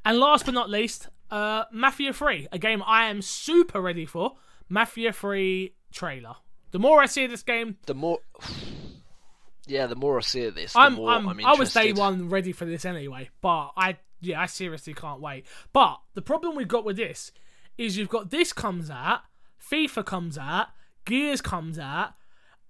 And 0.04 0.18
last 0.18 0.45
but 0.45 0.56
not 0.56 0.70
least, 0.70 1.08
uh, 1.30 1.66
Mafia 1.72 2.14
3, 2.14 2.47
a 2.52 2.58
game 2.58 2.82
I 2.86 3.10
am 3.10 3.22
super 3.22 3.80
ready 3.80 4.06
for. 4.06 4.34
Mafia 4.68 5.14
3 5.14 5.76
trailer. 5.91 6.36
The 6.72 6.80
more 6.80 7.02
I 7.02 7.06
see 7.06 7.28
this 7.28 7.43
game, 7.43 7.78
The 7.86 7.93
more, 7.93 8.20
yeah, 9.68 9.86
the 9.86 9.95
more 9.95 10.18
I 10.18 10.22
see 10.22 10.45
of 10.45 10.56
this, 10.56 10.74
the 10.74 10.80
I'm, 10.80 10.93
more 10.93 11.12
I'm, 11.12 11.28
I'm, 11.28 11.45
I 11.45 11.54
was 11.54 11.74
day 11.74 11.93
one 11.93 12.30
ready 12.30 12.54
for 12.54 12.66
this 12.66 12.86
anyway. 12.86 13.30
But 13.41 13.74
I, 13.78 13.97
yeah, 14.22 14.39
I 14.41 14.45
seriously 14.45 14.93
can't 14.93 15.19
wait. 15.19 15.45
But 15.74 15.99
the 16.13 16.22
problem 16.22 16.55
we've 16.55 16.67
got 16.67 16.86
with 16.86 16.97
this 16.97 17.32
is 17.78 17.97
you've 17.97 18.09
got 18.09 18.30
this 18.30 18.53
comes 18.53 18.89
out, 18.89 19.22
FIFA 19.69 20.05
comes 20.05 20.38
out, 20.38 20.67
Gears 21.05 21.41
comes 21.41 21.80
out. 21.80 22.13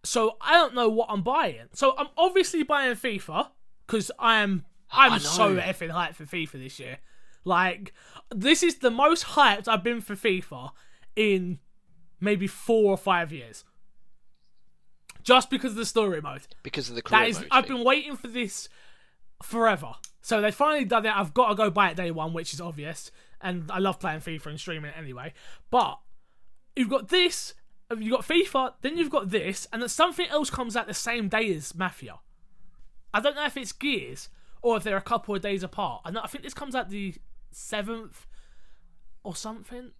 So 0.03 0.37
I 0.41 0.53
don't 0.53 0.73
know 0.73 0.89
what 0.89 1.07
I'm 1.11 1.21
buying. 1.21 1.67
So 1.73 1.93
I'm 1.97 2.07
obviously 2.17 2.63
buying 2.63 2.95
FIFA 2.95 3.49
because 3.85 4.11
I 4.17 4.39
am 4.41 4.65
I'm 4.91 5.19
so 5.19 5.55
effing 5.57 5.91
hyped 5.91 6.15
for 6.15 6.25
FIFA 6.25 6.53
this 6.53 6.79
year. 6.79 6.97
Like 7.43 7.93
this 8.33 8.63
is 8.63 8.77
the 8.77 8.91
most 8.91 9.25
hyped 9.25 9.67
I've 9.67 9.83
been 9.83 10.01
for 10.01 10.15
FIFA 10.15 10.71
in 11.15 11.59
maybe 12.19 12.47
four 12.47 12.91
or 12.91 12.97
five 12.97 13.31
years. 13.31 13.63
Just 15.23 15.49
because 15.51 15.71
of 15.73 15.77
the 15.77 15.85
story 15.85 16.19
mode. 16.19 16.47
because 16.63 16.89
of 16.89 16.95
the 16.95 17.01
career 17.03 17.21
That 17.21 17.29
is, 17.29 17.39
mode 17.39 17.47
I've 17.51 17.65
thing. 17.67 17.75
been 17.77 17.85
waiting 17.85 18.15
for 18.17 18.27
this 18.27 18.69
forever. 19.43 19.93
So 20.21 20.41
they 20.41 20.51
finally 20.51 20.85
done 20.85 21.05
it. 21.05 21.15
I've 21.15 21.33
got 21.33 21.49
to 21.49 21.55
go 21.55 21.69
buy 21.69 21.89
it 21.89 21.97
day 21.97 22.11
one, 22.11 22.33
which 22.33 22.53
is 22.53 22.61
obvious. 22.61 23.11
And 23.41 23.71
I 23.71 23.79
love 23.79 23.99
playing 23.99 24.19
FIFA 24.19 24.47
and 24.47 24.59
streaming 24.59 24.91
it 24.91 24.97
anyway. 24.97 25.33
But 25.71 25.99
you've 26.75 26.89
got 26.89 27.09
this, 27.09 27.53
uh, 27.91 27.95
you've 27.95 28.13
got 28.13 28.27
FIFA, 28.27 28.73
then 28.81 28.97
you've 28.97 29.09
got 29.09 29.31
this, 29.31 29.67
and 29.73 29.81
then 29.81 29.89
something 29.89 30.27
else 30.27 30.49
comes 30.49 30.75
out 30.75 30.87
the 30.87 30.93
same 30.93 31.27
day 31.27 31.53
as 31.53 31.73
Mafia. 31.75 32.19
I 33.13 33.19
don't 33.19 33.35
know 33.35 33.45
if 33.45 33.57
it's 33.57 33.71
Gears 33.71 34.29
or 34.61 34.77
if 34.77 34.83
they're 34.83 34.97
a 34.97 35.01
couple 35.01 35.35
of 35.35 35.41
days 35.41 35.63
apart. 35.63 36.01
I 36.05 36.11
know 36.11 36.21
I 36.23 36.27
think 36.27 36.43
this 36.43 36.53
comes 36.53 36.75
out 36.75 36.89
the 36.89 37.15
seventh 37.51 38.27
or 39.23 39.35
something. 39.35 39.91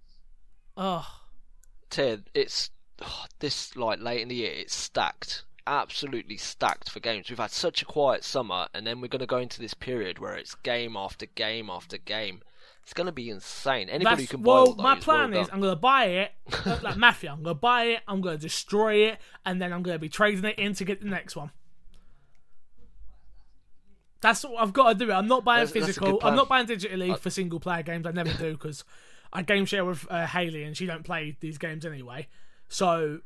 Ugh. 0.78 1.06
Ted, 1.90 2.30
it's 2.34 2.70
oh, 3.02 3.26
this 3.40 3.76
like 3.76 4.00
late 4.00 4.22
in 4.22 4.30
the 4.30 4.36
year. 4.36 4.54
It's 4.54 4.76
stacked, 4.76 5.44
absolutely 5.72 6.36
stacked 6.36 6.90
for 6.90 7.00
games. 7.00 7.30
We've 7.30 7.40
had 7.40 7.52
such 7.52 7.82
a 7.82 7.86
quiet 7.86 8.24
summer, 8.24 8.68
and 8.74 8.86
then 8.86 9.00
we're 9.00 9.08
going 9.08 9.22
to 9.22 9.26
go 9.26 9.38
into 9.38 9.62
this 9.62 9.74
period 9.74 10.20
where 10.20 10.36
it's 10.36 10.54
game 10.56 10.98
after 10.98 11.26
game 11.26 11.70
after 11.70 11.98
game. 11.98 12.42
It's 12.84 12.94
going 12.94 13.06
to 13.06 13.14
be 13.14 13.30
insane. 13.30 13.90
Anybody 13.90 14.24
That's, 14.24 14.32
who 14.32 14.38
can 14.38 14.44
buy 14.44 14.52
well, 14.52 14.66
those. 14.74 14.78
my 14.78 15.00
plan 15.00 15.32
well 15.32 15.42
is. 15.42 15.50
I'm 15.52 15.62
gonna 15.62 15.76
buy 15.76 16.06
it 16.06 16.32
like 16.82 16.98
Mafia. 16.98 17.32
I'm 17.32 17.44
gonna 17.44 17.54
buy 17.54 17.84
it. 17.86 18.02
I'm 18.08 18.22
gonna 18.22 18.38
destroy 18.38 19.08
it, 19.08 19.20
and 19.46 19.62
then 19.62 19.72
I'm 19.72 19.82
gonna 19.84 20.00
be 20.00 20.10
trading 20.10 20.44
it 20.46 20.58
in 20.60 20.74
to 20.76 20.84
get 20.84 21.00
the 21.02 21.08
next 21.08 21.36
one. 21.36 21.52
That's 24.20 24.44
what 24.44 24.62
I've 24.62 24.74
got 24.74 24.90
to 24.90 25.06
do. 25.06 25.12
I'm 25.12 25.28
not 25.28 25.44
buying 25.44 25.66
That's- 25.66 25.74
that's 25.74 25.98
physical. 25.98 26.20
I'm 26.24 26.36
not 26.36 26.50
buying 26.50 26.68
digitally 26.68 27.18
for 27.18 27.30
single 27.30 27.60
player 27.60 27.84
games. 27.84 28.06
I 28.06 28.12
never 28.12 28.34
do 28.34 28.52
because 28.54 28.84
I 29.32 29.42
game 29.44 29.66
share 29.66 29.86
with 29.86 30.06
uh, 30.12 30.28
Haley, 30.28 30.64
and 30.64 30.76
she 30.76 30.86
don't 30.86 31.04
play 31.04 31.38
these 31.40 31.58
games 31.58 31.86
anyway. 31.86 32.28
So 32.68 33.20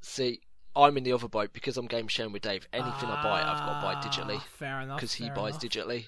See, 0.00 0.40
I'm 0.74 0.96
in 0.96 1.04
the 1.04 1.12
other 1.12 1.28
boat 1.28 1.52
because 1.52 1.76
I'm 1.76 1.86
game 1.86 2.08
sharing 2.08 2.32
with 2.32 2.42
Dave. 2.42 2.66
Anything 2.72 3.08
I 3.08 3.22
buy, 3.22 3.42
I've 3.42 3.58
got 3.58 3.80
to 3.80 3.86
buy 3.86 3.94
digitally 4.08 4.38
ah, 4.38 4.46
Fair 4.56 4.80
enough. 4.80 4.96
because 4.98 5.14
he 5.14 5.28
buys 5.30 5.54
enough. 5.54 5.62
digitally. 5.62 6.06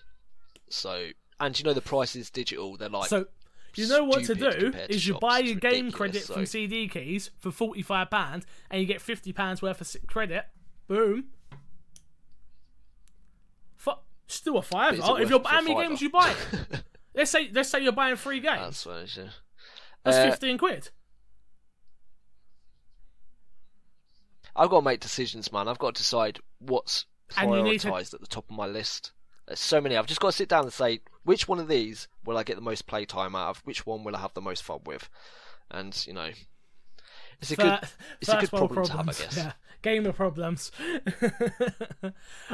So, 0.68 1.08
and 1.40 1.58
you 1.58 1.64
know 1.64 1.74
the 1.74 1.80
prices 1.82 2.30
digital. 2.30 2.76
They're 2.76 2.88
like 2.88 3.08
So 3.08 3.26
you 3.74 3.88
know 3.88 4.04
what 4.04 4.24
to 4.24 4.34
do 4.34 4.70
to 4.70 4.90
is 4.92 5.06
you 5.06 5.14
shops. 5.14 5.20
buy 5.20 5.38
your 5.40 5.56
game 5.56 5.90
credit 5.92 6.22
so- 6.24 6.34
from 6.34 6.46
CD 6.46 6.88
keys 6.88 7.30
for 7.38 7.50
forty 7.50 7.82
five 7.82 8.10
pounds, 8.10 8.46
and 8.70 8.80
you 8.80 8.86
get 8.86 9.00
fifty 9.00 9.32
pounds 9.32 9.60
worth 9.62 9.80
of 9.80 10.06
credit. 10.06 10.44
Boom. 10.88 11.24
Still 14.28 14.56
a 14.56 14.62
five. 14.62 14.94
Is 14.94 15.00
if 15.04 15.28
you're 15.28 15.42
how 15.44 15.60
many 15.60 15.74
games 15.74 16.00
you 16.00 16.08
buy? 16.08 16.32
let's 17.14 17.30
say 17.30 17.50
let's 17.52 17.68
say 17.68 17.80
you're 17.80 17.92
buying 17.92 18.16
three 18.16 18.40
games. 18.40 18.84
That's 18.84 18.86
it 18.86 19.18
is. 19.20 19.30
That's 20.04 20.16
Uh, 20.16 20.30
fifteen 20.30 20.56
quid. 20.56 20.88
I've 24.54 24.70
got 24.70 24.80
to 24.80 24.84
make 24.84 25.00
decisions, 25.00 25.52
man. 25.52 25.68
I've 25.68 25.78
got 25.78 25.94
to 25.94 26.02
decide 26.02 26.38
what's 26.58 27.06
need 27.40 27.80
to- 27.80 27.94
at 27.94 28.10
the 28.10 28.26
top 28.28 28.50
of 28.50 28.56
my 28.56 28.66
list. 28.66 29.12
There's 29.46 29.58
so 29.60 29.80
many. 29.80 29.96
I've 29.96 30.06
just 30.06 30.20
got 30.20 30.28
to 30.28 30.36
sit 30.36 30.48
down 30.48 30.64
and 30.64 30.72
say 30.72 31.00
which 31.24 31.48
one 31.48 31.58
of 31.58 31.66
these 31.68 32.06
will 32.24 32.36
I 32.38 32.42
get 32.44 32.56
the 32.56 32.62
most 32.62 32.86
playtime 32.86 33.34
out 33.34 33.48
of? 33.50 33.58
Which 33.64 33.84
one 33.86 34.04
will 34.04 34.14
I 34.14 34.20
have 34.20 34.34
the 34.34 34.40
most 34.40 34.62
fun 34.62 34.80
with? 34.86 35.08
And 35.70 36.04
you 36.06 36.12
know, 36.12 36.30
it's 37.40 37.50
a 37.50 37.56
good, 37.56 37.78
it's 38.20 38.30
a 38.30 38.38
good 38.40 38.50
problem 38.50 38.84
to 38.84 38.92
have, 38.92 39.00
I 39.08 39.12
problems. 39.12 39.18
guess. 39.18 39.36
Yeah, 39.36 39.52
gamer 39.82 40.12
problems. 40.12 40.70
All 42.02 42.10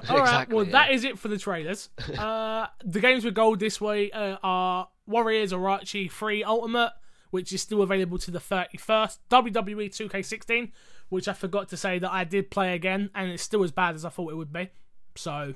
right, 0.08 0.20
Exactly, 0.20 0.56
well 0.56 0.64
yeah. 0.64 0.72
that 0.72 0.92
is 0.92 1.04
it 1.04 1.18
for 1.18 1.28
the 1.28 1.38
trailers. 1.38 1.90
uh, 2.18 2.66
the 2.84 3.00
games 3.00 3.24
with 3.24 3.34
gold 3.34 3.60
this 3.60 3.80
week 3.80 4.10
uh, 4.14 4.36
are 4.42 4.88
Warriors 5.06 5.52
Orochi 5.52 6.10
3 6.10 6.42
Ultimate, 6.44 6.92
which 7.30 7.52
is 7.52 7.60
still 7.60 7.82
available 7.82 8.18
to 8.18 8.30
the 8.30 8.38
31st. 8.40 9.18
WWE 9.30 9.90
2K16, 9.90 10.70
which 11.08 11.28
I 11.28 11.32
forgot 11.32 11.68
to 11.70 11.76
say 11.76 11.98
that 11.98 12.10
I 12.12 12.24
did 12.24 12.50
play 12.50 12.74
again, 12.74 13.10
and 13.14 13.30
it's 13.30 13.42
still 13.42 13.62
as 13.64 13.70
bad 13.72 13.94
as 13.94 14.04
I 14.04 14.08
thought 14.10 14.32
it 14.32 14.36
would 14.36 14.52
be. 14.52 14.70
So. 15.16 15.54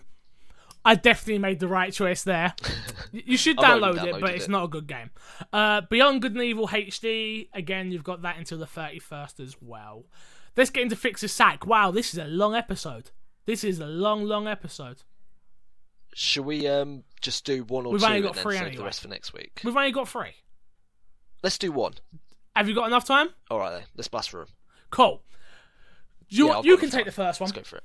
I 0.85 0.97
definitely 0.97 1.39
made 1.39 1.61
the 1.61 1.69
right 1.69 1.93
choice 1.93 2.25
there. 2.25 2.55
You 3.13 3.37
should 3.37 3.59
download 3.59 4.03
it, 4.05 4.21
but 4.21 4.31
it's 4.35 4.47
it. 4.47 4.51
not 4.51 4.65
a 4.65 4.69
good 4.69 4.87
game. 4.87 5.11
Uh, 5.53 5.83
Beyond 5.83 6.23
Good 6.23 6.33
and 6.33 6.43
Evil 6.43 6.67
HD, 6.67 7.49
again, 7.53 7.93
you've 7.93 8.03
got 8.03 8.23
that 8.23 8.39
until 8.39 8.57
the 8.59 8.67
31st 8.67 9.39
as 9.39 9.57
well. 9.61 10.07
Let's 10.57 10.71
get 10.71 10.83
into 10.85 10.97
Fix 10.97 11.23
a 11.23 11.29
Sack. 11.29 11.67
Wow, 11.67 11.91
this 11.91 12.13
is 12.15 12.19
a 12.19 12.25
long 12.25 12.55
episode. 12.55 13.11
This 13.45 13.65
is 13.65 13.81
a 13.81 13.87
long, 13.87 14.25
long 14.25 14.49
episode. 14.49 15.03
Should 16.15 16.45
we 16.47 16.67
um 16.67 17.05
just 17.21 17.45
do 17.45 17.65
one 17.65 17.87
or 17.87 17.93
We've 17.93 18.01
two 18.01 18.07
only 18.07 18.17
and 18.19 18.27
got 18.27 18.35
then 18.35 18.43
three 18.43 18.55
save 18.55 18.63
anyway. 18.63 18.77
the 18.79 18.85
rest 18.85 19.03
for 19.03 19.09
next 19.09 19.33
week? 19.33 19.61
We've 19.65 19.77
only 19.77 19.93
got 19.93 20.09
three. 20.09 20.35
Let's 21.43 21.59
do 21.59 21.71
one. 21.71 21.95
Have 22.57 22.69
you 22.69 22.75
got 22.75 22.87
enough 22.87 23.05
time? 23.05 23.29
All 23.51 23.59
right, 23.59 23.71
then. 23.71 23.83
Let's 23.97 24.09
blast 24.09 24.31
through 24.31 24.43
'em. 24.43 24.49
Cool. 24.91 25.23
You, 26.33 26.49
Yeah, 26.49 26.63
you 26.65 26.79
can 26.79 26.89
take 26.89 27.05
the 27.05 27.13
first 27.13 27.41
one. 27.41 27.49
Let's 27.49 27.59
go 27.59 27.63
for 27.63 27.77
it. 27.77 27.85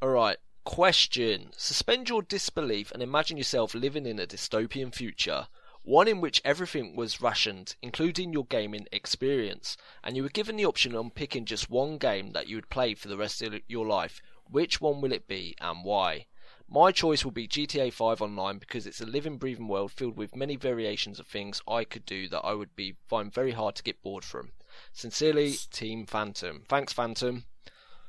All 0.00 0.08
right. 0.08 0.38
Question. 0.64 1.50
Suspend 1.58 2.08
your 2.08 2.22
disbelief 2.22 2.90
and 2.90 3.02
imagine 3.02 3.36
yourself 3.36 3.74
living 3.74 4.06
in 4.06 4.18
a 4.18 4.26
dystopian 4.26 4.94
future, 4.94 5.48
one 5.82 6.08
in 6.08 6.22
which 6.22 6.40
everything 6.42 6.96
was 6.96 7.20
rationed, 7.20 7.76
including 7.82 8.32
your 8.32 8.46
gaming 8.46 8.86
experience, 8.92 9.76
and 10.02 10.16
you 10.16 10.22
were 10.22 10.30
given 10.30 10.56
the 10.56 10.64
option 10.64 10.96
on 10.96 11.10
picking 11.10 11.44
just 11.44 11.68
one 11.68 11.98
game 11.98 12.32
that 12.32 12.46
you 12.46 12.56
would 12.56 12.70
play 12.70 12.94
for 12.94 13.08
the 13.08 13.16
rest 13.18 13.42
of 13.42 13.60
your 13.68 13.86
life. 13.86 14.22
Which 14.46 14.80
one 14.80 15.02
will 15.02 15.12
it 15.12 15.28
be 15.28 15.54
and 15.60 15.84
why? 15.84 16.24
My 16.70 16.92
choice 16.92 17.24
will 17.24 17.32
be 17.32 17.48
GTA 17.48 17.92
5 17.92 18.20
Online 18.20 18.58
because 18.58 18.86
it's 18.86 19.00
a 19.00 19.06
living, 19.06 19.38
breathing 19.38 19.68
world 19.68 19.90
filled 19.90 20.16
with 20.18 20.36
many 20.36 20.56
variations 20.56 21.18
of 21.18 21.26
things 21.26 21.62
I 21.66 21.84
could 21.84 22.04
do 22.04 22.28
that 22.28 22.40
I 22.44 22.52
would 22.52 22.76
be 22.76 22.96
find 23.08 23.32
very 23.32 23.52
hard 23.52 23.74
to 23.76 23.82
get 23.82 24.02
bored 24.02 24.24
from. 24.24 24.50
Sincerely, 24.92 25.54
Team 25.72 26.04
Phantom. 26.06 26.62
Thanks, 26.68 26.92
Phantom. 26.92 27.44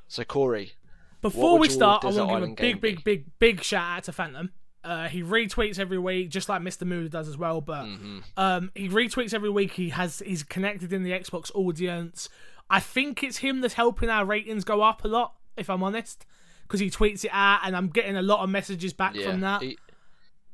So, 0.08 0.24
Corey, 0.24 0.72
Before 1.22 1.58
we 1.58 1.68
start, 1.68 2.04
I 2.04 2.10
want 2.22 2.44
to 2.44 2.62
give 2.62 2.76
a 2.76 2.80
big, 2.80 2.80
big, 2.80 3.04
big, 3.04 3.24
big 3.38 3.62
shout 3.62 3.98
out 3.98 4.04
to 4.04 4.12
Phantom. 4.12 4.50
Uh, 4.82 5.08
he 5.08 5.22
retweets 5.22 5.78
every 5.78 5.98
week, 5.98 6.30
just 6.30 6.48
like 6.48 6.62
Mr. 6.62 6.86
Mood 6.86 7.10
does 7.12 7.28
as 7.28 7.36
well. 7.38 7.60
But 7.60 7.84
Mm-hmm. 7.84 8.18
um, 8.36 8.70
he 8.74 8.88
retweets 8.88 9.32
every 9.34 9.50
week. 9.50 9.72
He 9.72 9.90
has 9.90 10.20
he's 10.24 10.42
connected 10.42 10.92
in 10.92 11.02
the 11.02 11.10
Xbox 11.12 11.50
audience. 11.54 12.28
I 12.68 12.80
think 12.80 13.22
it's 13.22 13.38
him 13.38 13.60
that's 13.62 13.74
helping 13.74 14.08
our 14.10 14.24
ratings 14.24 14.64
go 14.64 14.82
up 14.82 15.04
a 15.04 15.08
lot. 15.08 15.34
If 15.56 15.68
I'm 15.68 15.82
honest, 15.82 16.24
because 16.70 16.78
he 16.78 16.88
tweets 16.88 17.24
it 17.24 17.32
out, 17.32 17.62
and 17.64 17.76
I'm 17.76 17.88
getting 17.88 18.16
a 18.16 18.22
lot 18.22 18.44
of 18.44 18.48
messages 18.48 18.92
back 18.92 19.16
yeah, 19.16 19.28
from 19.28 19.40
that. 19.40 19.60
he- 19.62 19.76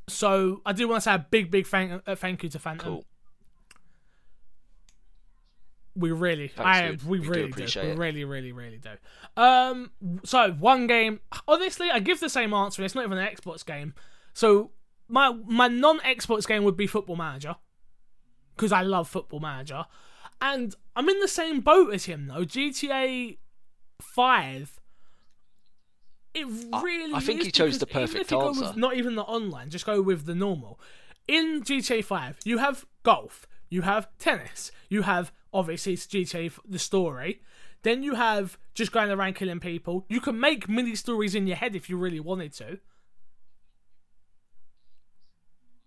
So 0.08 0.62
I 0.64 0.72
do 0.72 0.88
want 0.88 1.02
to 1.02 1.04
say 1.04 1.14
a 1.14 1.18
big, 1.30 1.50
big 1.50 1.66
thank 1.66 2.00
uh, 2.06 2.14
thank 2.16 2.42
you 2.42 2.48
to 2.48 2.58
Phantom. 2.58 2.88
cool. 2.94 3.04
We 5.94 6.10
really, 6.12 6.48
Thanks, 6.48 7.04
I, 7.04 7.08
we 7.08 7.20
We 7.20 7.26
really 7.28 7.42
do. 7.44 7.48
appreciate 7.52 7.86
We 7.86 7.92
really, 7.96 8.24
really, 8.24 8.52
really 8.52 8.78
do. 8.78 8.90
Um, 9.42 9.90
so 10.24 10.52
one 10.52 10.86
game. 10.86 11.20
Honestly, 11.48 11.90
I 11.90 12.00
give 12.00 12.20
the 12.20 12.28
same 12.28 12.52
answer. 12.52 12.82
It's 12.84 12.94
not 12.94 13.04
even 13.04 13.16
an 13.18 13.28
Xbox 13.34 13.64
game. 13.64 13.94
So 14.34 14.72
my 15.08 15.32
my 15.46 15.68
non 15.68 16.00
Xbox 16.00 16.46
game 16.46 16.64
would 16.64 16.76
be 16.76 16.86
Football 16.86 17.16
Manager 17.16 17.56
because 18.56 18.72
I 18.72 18.82
love 18.82 19.08
Football 19.08 19.40
Manager, 19.40 19.84
and 20.40 20.74
I'm 20.94 21.08
in 21.08 21.18
the 21.20 21.28
same 21.28 21.60
boat 21.60 21.94
as 21.94 22.04
him 22.04 22.26
though. 22.26 22.44
GTA 22.44 23.38
Five. 24.02 24.75
It 26.36 26.46
really. 26.82 27.14
I 27.14 27.20
think 27.20 27.40
is 27.40 27.46
he 27.46 27.52
chose 27.52 27.78
the 27.78 27.86
even 27.86 28.02
perfect 28.02 28.20
if 28.26 28.30
you 28.30 28.38
go 28.38 28.50
with 28.50 28.62
answer. 28.62 28.78
not 28.78 28.94
even 28.94 29.14
the 29.14 29.22
online, 29.22 29.70
just 29.70 29.86
go 29.86 30.02
with 30.02 30.26
the 30.26 30.34
normal. 30.34 30.78
In 31.26 31.62
GTA 31.62 32.04
5, 32.04 32.40
you 32.44 32.58
have 32.58 32.84
golf, 33.02 33.46
you 33.70 33.82
have 33.82 34.08
tennis, 34.18 34.70
you 34.90 35.02
have 35.02 35.32
obviously 35.52 35.94
it's 35.94 36.06
GTA 36.06 36.52
the 36.68 36.78
story. 36.78 37.40
Then 37.82 38.02
you 38.02 38.16
have 38.16 38.58
just 38.74 38.92
going 38.92 39.10
around 39.10 39.34
killing 39.36 39.60
people. 39.60 40.04
You 40.08 40.20
can 40.20 40.38
make 40.38 40.68
mini 40.68 40.94
stories 40.94 41.34
in 41.34 41.46
your 41.46 41.56
head 41.56 41.74
if 41.74 41.88
you 41.88 41.96
really 41.96 42.20
wanted 42.20 42.52
to. 42.54 42.80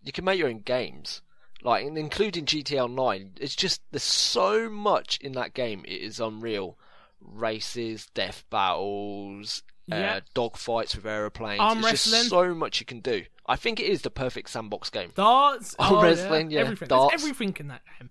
You 0.02 0.12
can 0.12 0.26
make 0.26 0.40
your 0.40 0.48
own 0.48 0.62
games, 0.62 1.22
like 1.62 1.86
including 1.86 2.46
GTA 2.46 2.86
Online. 2.86 3.34
It's 3.40 3.56
just 3.56 3.82
there's 3.92 4.02
so 4.02 4.68
much 4.68 5.20
in 5.22 5.34
that 5.34 5.54
game. 5.54 5.84
It 5.86 6.02
is 6.02 6.20
unreal. 6.20 6.80
Races, 7.22 8.08
death 8.14 8.46
battles, 8.50 9.62
Yeah. 9.90 10.16
uh, 10.16 10.20
dog 10.34 10.58
fights 10.58 10.96
with 10.96 11.06
aeroplanes. 11.06 11.60
Arm 11.62 11.80
it's 11.80 11.86
wrestling. 11.88 12.20
just 12.20 12.30
so 12.30 12.54
much 12.54 12.80
you 12.80 12.86
can 12.86 13.00
do. 13.00 13.24
I 13.46 13.56
think 13.56 13.80
it 13.80 13.88
is 13.88 14.02
the 14.04 14.10
perfect 14.12 14.50
sandbox 14.50 14.90
game. 14.90 15.12
Darts, 15.16 15.76
Oh, 15.80 15.98
oh, 15.98 16.04
wrestling, 16.04 16.52
yeah, 16.52 16.62
everything. 16.62 16.88
darts. 16.88 17.12
There's 17.12 17.24
everything 17.32 17.56
in 17.60 17.68
that 17.70 17.82
game. 18.00 18.10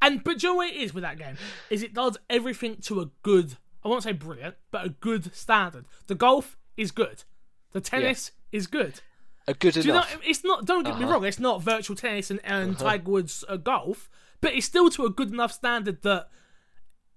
And 0.00 0.24
but 0.24 0.38
do 0.40 0.46
you 0.48 0.52
know 0.52 0.56
what 0.56 0.70
it 0.70 0.76
is 0.76 0.92
with 0.92 1.02
that 1.02 1.18
game? 1.18 1.36
Is 1.70 1.82
it 1.84 1.94
does 1.94 2.18
everything 2.28 2.76
to 2.82 3.00
a 3.00 3.06
good 3.22 3.56
I 3.84 3.88
won't 3.88 4.02
say 4.02 4.12
brilliant, 4.12 4.56
but 4.70 4.84
a 4.86 4.88
good 4.90 5.34
standard. 5.34 5.84
The 6.06 6.14
golf 6.14 6.56
is 6.76 6.90
good. 6.92 7.24
The 7.72 7.80
tennis 7.80 8.32
is 8.52 8.66
good. 8.66 9.00
A 9.48 9.54
good 9.54 9.74
Do 9.74 9.80
you 9.80 9.86
know? 9.88 9.92
enough. 9.94 10.18
It's 10.24 10.44
not. 10.44 10.64
Don't 10.64 10.84
get 10.84 10.96
me 10.98 11.04
Uh-huh. 11.04 11.14
wrong. 11.14 11.24
It's 11.24 11.40
not 11.40 11.62
virtual 11.62 11.96
tennis 11.96 12.30
and, 12.30 12.38
and 12.44 12.78
Tiger 12.78 13.10
Woods 13.10 13.44
uh, 13.48 13.56
golf, 13.56 14.08
but 14.40 14.54
it's 14.54 14.66
still 14.66 14.88
to 14.90 15.04
a 15.04 15.10
good 15.10 15.32
enough 15.32 15.52
standard 15.52 16.02
that 16.02 16.28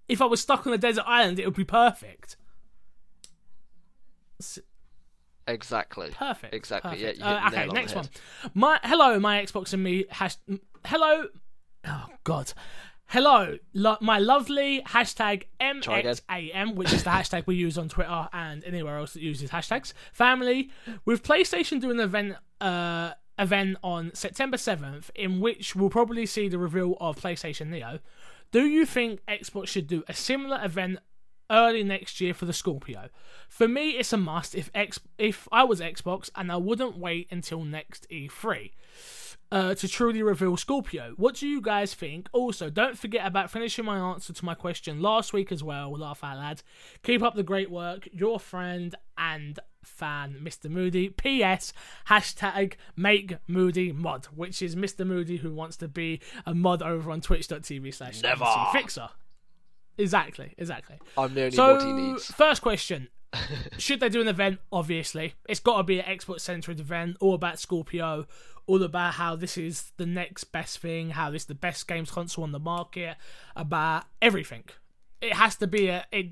if 0.08 0.22
I 0.22 0.26
was 0.26 0.42
stuck 0.42 0.66
on 0.68 0.74
a 0.74 0.78
desert 0.78 1.04
island, 1.08 1.40
it 1.40 1.46
would 1.46 1.56
be 1.56 1.64
perfect. 1.66 2.36
S- 4.40 4.60
Exactly. 5.48 6.10
Perfect. 6.12 6.54
Exactly. 6.56 6.92
perfect. 6.98 7.20
Yeah. 7.20 7.40
You 7.40 7.46
Uh, 7.46 7.48
okay. 7.50 7.68
on 7.68 7.76
Next 7.76 7.94
one. 7.96 8.10
My 8.56 8.80
hello, 8.84 9.20
my 9.20 9.44
Xbox 9.44 9.74
and 9.74 9.84
me. 9.84 10.06
Hash, 10.10 10.38
hello. 10.86 11.28
Oh 11.86 12.06
God. 12.24 12.54
Hello, 13.10 13.60
lo- 13.74 13.98
my 14.02 14.18
lovely 14.18 14.82
hashtag. 14.88 15.44
MXAM, 15.62 16.74
which 16.74 16.92
is 16.92 17.04
the 17.04 17.10
hashtag 17.12 17.44
we 17.46 17.56
use 17.56 17.78
on 17.78 17.88
Twitter 17.90 18.28
and 18.34 18.64
anywhere 18.64 18.98
else 18.98 19.14
that 19.14 19.22
uses 19.22 19.52
hashtags. 19.52 19.94
Family, 20.12 20.72
with 21.06 21.22
PlayStation 21.22 21.80
doing 21.80 22.00
an 22.00 22.04
event, 22.06 22.36
uh, 22.60 23.12
event 23.38 23.78
on 23.84 24.10
September 24.16 24.58
7th, 24.58 25.12
in 25.14 25.40
which 25.40 25.76
we'll 25.76 25.92
probably 25.92 26.26
see 26.26 26.48
the 26.48 26.58
reveal 26.58 26.98
of 27.00 27.18
PlayStation 27.18 27.68
Neo. 27.68 28.00
Do 28.52 28.66
you 28.66 28.88
think 28.88 29.24
Xbox 29.28 29.68
should 29.68 29.86
do 29.86 30.04
a 30.08 30.14
similar 30.16 30.60
event 30.64 30.98
early 31.50 31.84
next 31.84 32.20
year 32.22 32.34
for 32.34 32.46
the 32.46 32.54
Scorpio? 32.54 33.10
For 33.48 33.68
me, 33.68 33.92
it's 33.92 34.14
a 34.14 34.18
must. 34.18 34.56
If 34.56 34.70
X, 34.74 35.00
if 35.18 35.48
I 35.52 35.64
was 35.64 35.80
Xbox, 35.80 36.30
and 36.36 36.52
I 36.52 36.58
wouldn't 36.58 36.98
wait 36.98 37.28
until 37.32 37.64
next 37.64 38.08
E3 38.10 38.72
uh, 39.52 39.76
to 39.76 39.88
truly 39.88 40.24
reveal 40.24 40.58
Scorpio. 40.58 41.14
What 41.18 41.36
do 41.36 41.48
you 41.48 41.62
guys 41.62 41.94
think? 41.94 42.28
Also, 42.34 42.70
don't 42.70 42.98
forget 42.98 43.26
about 43.26 43.52
finishing 43.52 43.86
my 43.86 43.98
answer 43.98 44.34
to 44.34 44.46
my 44.46 44.56
question 44.56 45.02
last 45.02 45.34
week 45.34 45.52
as 45.52 45.64
well. 45.64 45.92
Laugh 45.92 46.24
out 46.24 46.38
loud. 46.38 46.62
Keep 47.04 47.24
up 47.24 47.36
the 47.36 47.44
great 47.44 47.70
work. 47.70 48.08
Your 48.12 48.40
friend 48.40 48.96
and 49.18 49.60
fan, 49.84 50.40
Mr. 50.44 50.70
Moody. 50.70 51.10
P.S. 51.10 51.74
Hashtag 52.10 52.74
make 52.96 53.38
Moody 53.48 53.92
mod, 53.92 54.26
which 54.26 54.62
is 54.62 54.76
Mr. 54.76 55.06
Moody 55.06 55.38
who 55.38 55.54
wants 55.54 55.78
to 55.78 55.88
be 55.88 56.22
a 56.46 56.54
mod 56.54 56.82
over 56.82 57.12
on 57.12 57.22
twitch.tv 57.22 57.94
slash. 57.94 58.22
Fixer. 58.74 59.10
Exactly, 59.98 60.54
exactly. 60.58 60.98
I'm 61.18 61.34
the 61.34 61.44
only 61.46 61.56
So, 61.56 61.80
he 61.80 61.94
needs. 61.94 62.26
first 62.26 62.62
question. 62.62 63.10
Should 63.78 64.00
they 64.00 64.10
do 64.10 64.22
an 64.22 64.28
event? 64.28 64.60
Obviously. 64.72 65.34
It's 65.48 65.60
got 65.60 65.78
to 65.78 65.84
be 65.84 66.00
an 66.00 66.06
Xbox 66.18 66.42
centered 66.42 66.80
event, 66.80 67.18
all 67.20 67.34
about 67.34 67.60
Scorpio, 67.60 68.28
all 68.68 68.82
about 68.84 69.14
how 69.16 69.36
this 69.36 69.58
is 69.58 69.92
the 69.98 70.06
next 70.06 70.46
best 70.46 70.80
thing, 70.80 71.12
how 71.12 71.32
this 71.32 71.44
is 71.44 71.48
the 71.48 71.56
best 71.56 71.88
games 71.88 72.12
console 72.12 72.44
on 72.44 72.52
the 72.52 72.60
market, 72.60 73.18
about 73.56 74.06
everything. 74.22 74.64
It 75.22 75.34
has 75.34 75.56
to 75.58 75.68
be 75.68 75.88
a. 75.88 76.06
It, 76.12 76.32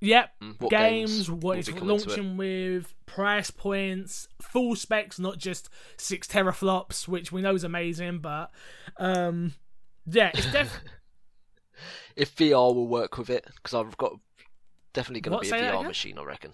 yep. 0.00 0.30
Mm, 0.42 0.60
what 0.60 0.70
games, 0.70 1.28
games 1.28 1.30
what 1.30 1.58
it's 1.58 1.68
to 1.68 1.76
it? 1.76 1.82
launching 1.82 2.36
with, 2.36 2.94
price 3.06 3.50
points, 3.50 4.28
full 4.40 4.76
specs, 4.76 5.18
not 5.18 5.38
just 5.38 5.68
six 5.96 6.26
teraflops, 6.26 7.06
which 7.08 7.32
we 7.32 7.42
know 7.42 7.54
is 7.54 7.64
amazing, 7.64 8.18
but. 8.18 8.50
um 8.98 9.54
yeah, 10.04 10.32
it's 10.34 10.50
def- 10.50 10.80
If 12.16 12.34
VR 12.36 12.74
will 12.74 12.86
work 12.88 13.18
with 13.18 13.30
it, 13.30 13.46
because 13.56 13.74
I've 13.74 13.96
got 13.96 14.12
definitely 14.92 15.20
going 15.22 15.38
to 15.42 15.50
be 15.50 15.56
a 15.56 15.60
VR 15.72 15.84
machine. 15.86 16.18
I 16.18 16.24
reckon. 16.24 16.52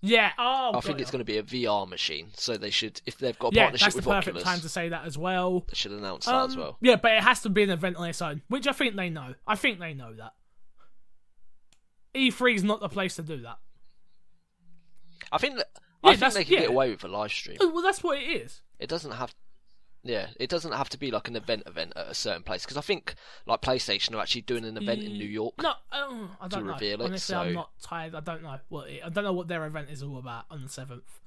yeah. 0.00 0.32
Oh, 0.38 0.72
I 0.74 0.80
think 0.80 0.96
got 0.98 1.00
it's 1.02 1.10
going 1.12 1.24
to 1.24 1.24
be 1.24 1.38
a 1.38 1.42
VR 1.42 1.88
machine, 1.88 2.28
so 2.34 2.56
they 2.56 2.70
should, 2.70 3.00
if 3.06 3.18
they've 3.18 3.38
got 3.38 3.52
a 3.52 3.56
yeah, 3.56 3.62
partnership 3.64 3.84
that's 3.86 3.94
the 3.94 3.98
with 4.00 4.06
perfect 4.06 4.28
Oculus, 4.38 4.42
time 4.44 4.60
to 4.60 4.68
say 4.68 4.88
that 4.88 5.04
as 5.04 5.16
well. 5.16 5.60
they 5.68 5.74
should 5.74 5.92
announce 5.92 6.26
that 6.26 6.46
as 6.46 6.54
Um, 6.54 6.60
well. 6.60 6.78
Yeah, 6.80 6.96
but 6.96 7.12
it 7.12 7.22
has 7.22 7.40
to 7.42 7.48
be 7.50 7.62
an 7.62 7.70
event 7.70 7.96
on 7.96 8.08
its 8.08 8.20
own, 8.20 8.42
which 8.48 8.66
I 8.66 8.72
think 8.72 8.96
they 8.96 9.10
know. 9.10 9.34
I 9.46 9.54
think 9.54 9.78
they 9.78 9.94
know 9.94 10.12
that. 10.14 10.32
E3 12.14 12.54
is 12.56 12.64
not 12.64 12.80
the 12.80 12.88
place 12.88 13.14
to 13.16 13.22
do 13.22 13.40
that. 13.42 13.58
I 15.30 15.38
think 15.38 15.56
that, 15.56 15.68
Yeah, 15.74 15.80
I 16.02 16.10
think 16.10 16.20
that's- 16.20 16.34
they 16.34 16.44
can 16.44 16.52
yeah. 16.54 16.60
get 16.60 16.70
away 16.70 16.90
with 16.90 17.04
a 17.04 17.08
live 17.08 17.32
stream. 17.32 17.56
Oh, 17.60 17.68
Well, 17.72 17.82
that's 17.82 18.02
what 18.02 18.18
it 18.18 18.24
is. 18.24 18.60
It 18.80 18.88
doesn't 18.88 19.12
have, 19.12 19.32
yeah, 20.04 20.28
it 20.40 20.50
doesn't 20.50 20.72
have 20.72 20.88
to 20.90 20.98
be 20.98 21.10
like 21.10 21.28
an 21.28 21.36
event 21.36 21.62
event 21.66 21.92
at 21.94 22.08
a 22.08 22.14
certain 22.14 22.42
place 22.42 22.64
because 22.64 22.76
I 22.76 22.80
think 22.80 23.14
like 23.46 23.60
PlayStation 23.60 24.14
are 24.14 24.20
actually 24.20 24.42
doing 24.42 24.64
an 24.64 24.76
event 24.76 25.02
in 25.02 25.12
New 25.12 25.26
York. 25.26 25.54
No, 25.62 25.74
um, 25.92 26.30
I 26.40 26.48
don't 26.48 26.66
know. 26.66 26.72
reveal 26.72 27.00
it, 27.00 27.04
Honestly, 27.04 27.36
I'm 27.36 27.54
not 27.54 27.70
tired. 27.80 28.14
I 28.14 28.20
don't 28.20 28.42
know 28.42 28.58
what 28.68 28.90
it, 28.90 29.02
I 29.04 29.08
don't 29.10 29.24
know 29.24 29.32
what 29.32 29.48
their 29.48 29.64
event 29.64 29.90
is 29.90 30.02
all 30.02 30.18
about 30.18 30.46
on 30.50 30.62
the 30.62 30.68
seventh. 30.68 31.20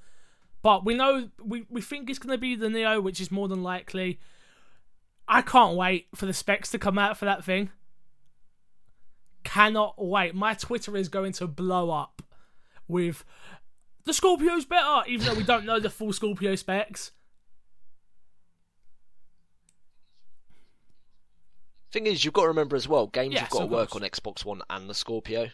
But 0.62 0.84
we 0.84 0.94
know 0.94 1.30
we 1.42 1.64
we 1.70 1.80
think 1.80 2.10
it's 2.10 2.18
going 2.18 2.34
to 2.34 2.38
be 2.38 2.54
the 2.54 2.68
Neo, 2.68 3.00
which 3.00 3.20
is 3.20 3.30
more 3.30 3.48
than 3.48 3.62
likely. 3.62 4.18
I 5.28 5.42
can't 5.42 5.76
wait 5.76 6.08
for 6.14 6.26
the 6.26 6.34
specs 6.34 6.70
to 6.72 6.78
come 6.78 6.98
out 6.98 7.16
for 7.16 7.24
that 7.24 7.44
thing. 7.44 7.70
Cannot 9.42 9.94
wait. 9.96 10.34
My 10.34 10.54
Twitter 10.54 10.96
is 10.96 11.08
going 11.08 11.32
to 11.34 11.46
blow 11.46 11.90
up 11.90 12.22
with 12.88 13.24
the 14.04 14.12
Scorpio's 14.12 14.64
better, 14.64 15.02
even 15.08 15.26
though 15.26 15.34
we 15.34 15.42
don't 15.42 15.64
know 15.64 15.80
the 15.80 15.90
full 15.90 16.12
Scorpio 16.12 16.54
specs. 16.56 17.12
Thing 21.92 22.06
is, 22.06 22.24
you've 22.24 22.34
got 22.34 22.42
to 22.42 22.48
remember 22.48 22.76
as 22.76 22.88
well, 22.88 23.06
games 23.06 23.38
have 23.38 23.48
got 23.50 23.60
to 23.60 23.66
work 23.66 23.90
course. 23.90 24.02
on 24.02 24.08
Xbox 24.10 24.44
One 24.44 24.62
and 24.68 24.88
the 24.90 24.94
Scorpio. 24.94 25.48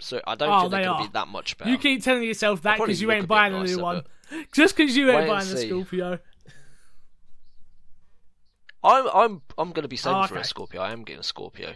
So 0.00 0.20
I 0.26 0.34
don't 0.36 0.48
Oh, 0.52 0.60
think 0.60 0.70
they're 0.72 0.80
they 0.80 0.86
going 0.86 1.02
to 1.04 1.08
be 1.08 1.12
that 1.14 1.28
much 1.28 1.56
better. 1.58 1.70
You 1.70 1.78
keep 1.78 2.04
telling 2.04 2.22
yourself 2.22 2.62
that 2.62 2.78
because 2.78 3.00
you 3.00 3.10
ain't 3.10 3.26
buying 3.26 3.54
a 3.54 3.60
nicer, 3.60 3.76
new 3.76 3.82
one. 3.82 4.02
Just 4.52 4.76
because 4.76 4.96
you 4.96 5.10
ain't 5.10 5.26
buying 5.28 5.48
the. 5.48 5.56
Scorpio. 5.56 6.18
I'm 8.84 9.08
I'm 9.12 9.42
I'm 9.58 9.72
going 9.72 9.82
to 9.82 9.88
be 9.88 9.96
saving 9.96 10.18
Oh, 10.22 10.26
for 10.26 10.36
a. 10.36 10.44
Scorpio. 10.44 10.80
I 10.80 10.92
am 10.92 11.02
getting 11.02 11.20
a 11.20 11.24
Scorpio, 11.24 11.74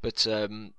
but 0.00 0.26
um, 0.26 0.72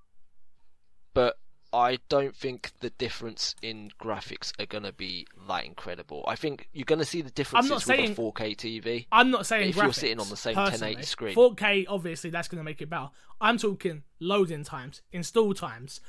but 1.13 1.37
I 1.73 1.99
don't 2.09 2.35
think 2.35 2.71
the 2.81 2.89
difference 2.89 3.55
in 3.61 3.91
graphics 4.01 4.51
are 4.59 4.65
going 4.65 4.83
to 4.83 4.91
be 4.91 5.25
that 5.47 5.63
incredible. 5.65 6.23
I 6.27 6.35
think 6.35 6.67
you're 6.73 6.83
going 6.85 6.99
to 6.99 7.05
see 7.05 7.21
the 7.21 7.29
differences 7.31 7.69
not 7.69 7.75
with 7.77 7.83
saying- 7.85 8.11
a 8.11 8.15
4K 8.15 8.55
TV. 8.57 9.07
I'm 9.11 9.31
not 9.31 9.45
saying 9.45 9.69
If 9.69 9.77
you're 9.77 9.93
sitting 9.93 10.19
on 10.19 10.29
the 10.29 10.35
same 10.35 10.55
personally. 10.55 10.95
1080 10.95 11.03
screen. 11.05 11.35
4K, 11.35 11.85
obviously, 11.87 12.29
that's 12.29 12.47
going 12.49 12.57
to 12.59 12.63
make 12.63 12.81
it 12.81 12.89
better. 12.89 13.09
I'm 13.39 13.57
talking 13.57 14.03
loading 14.19 14.63
times, 14.65 15.01
install 15.13 15.53
times, 15.53 16.01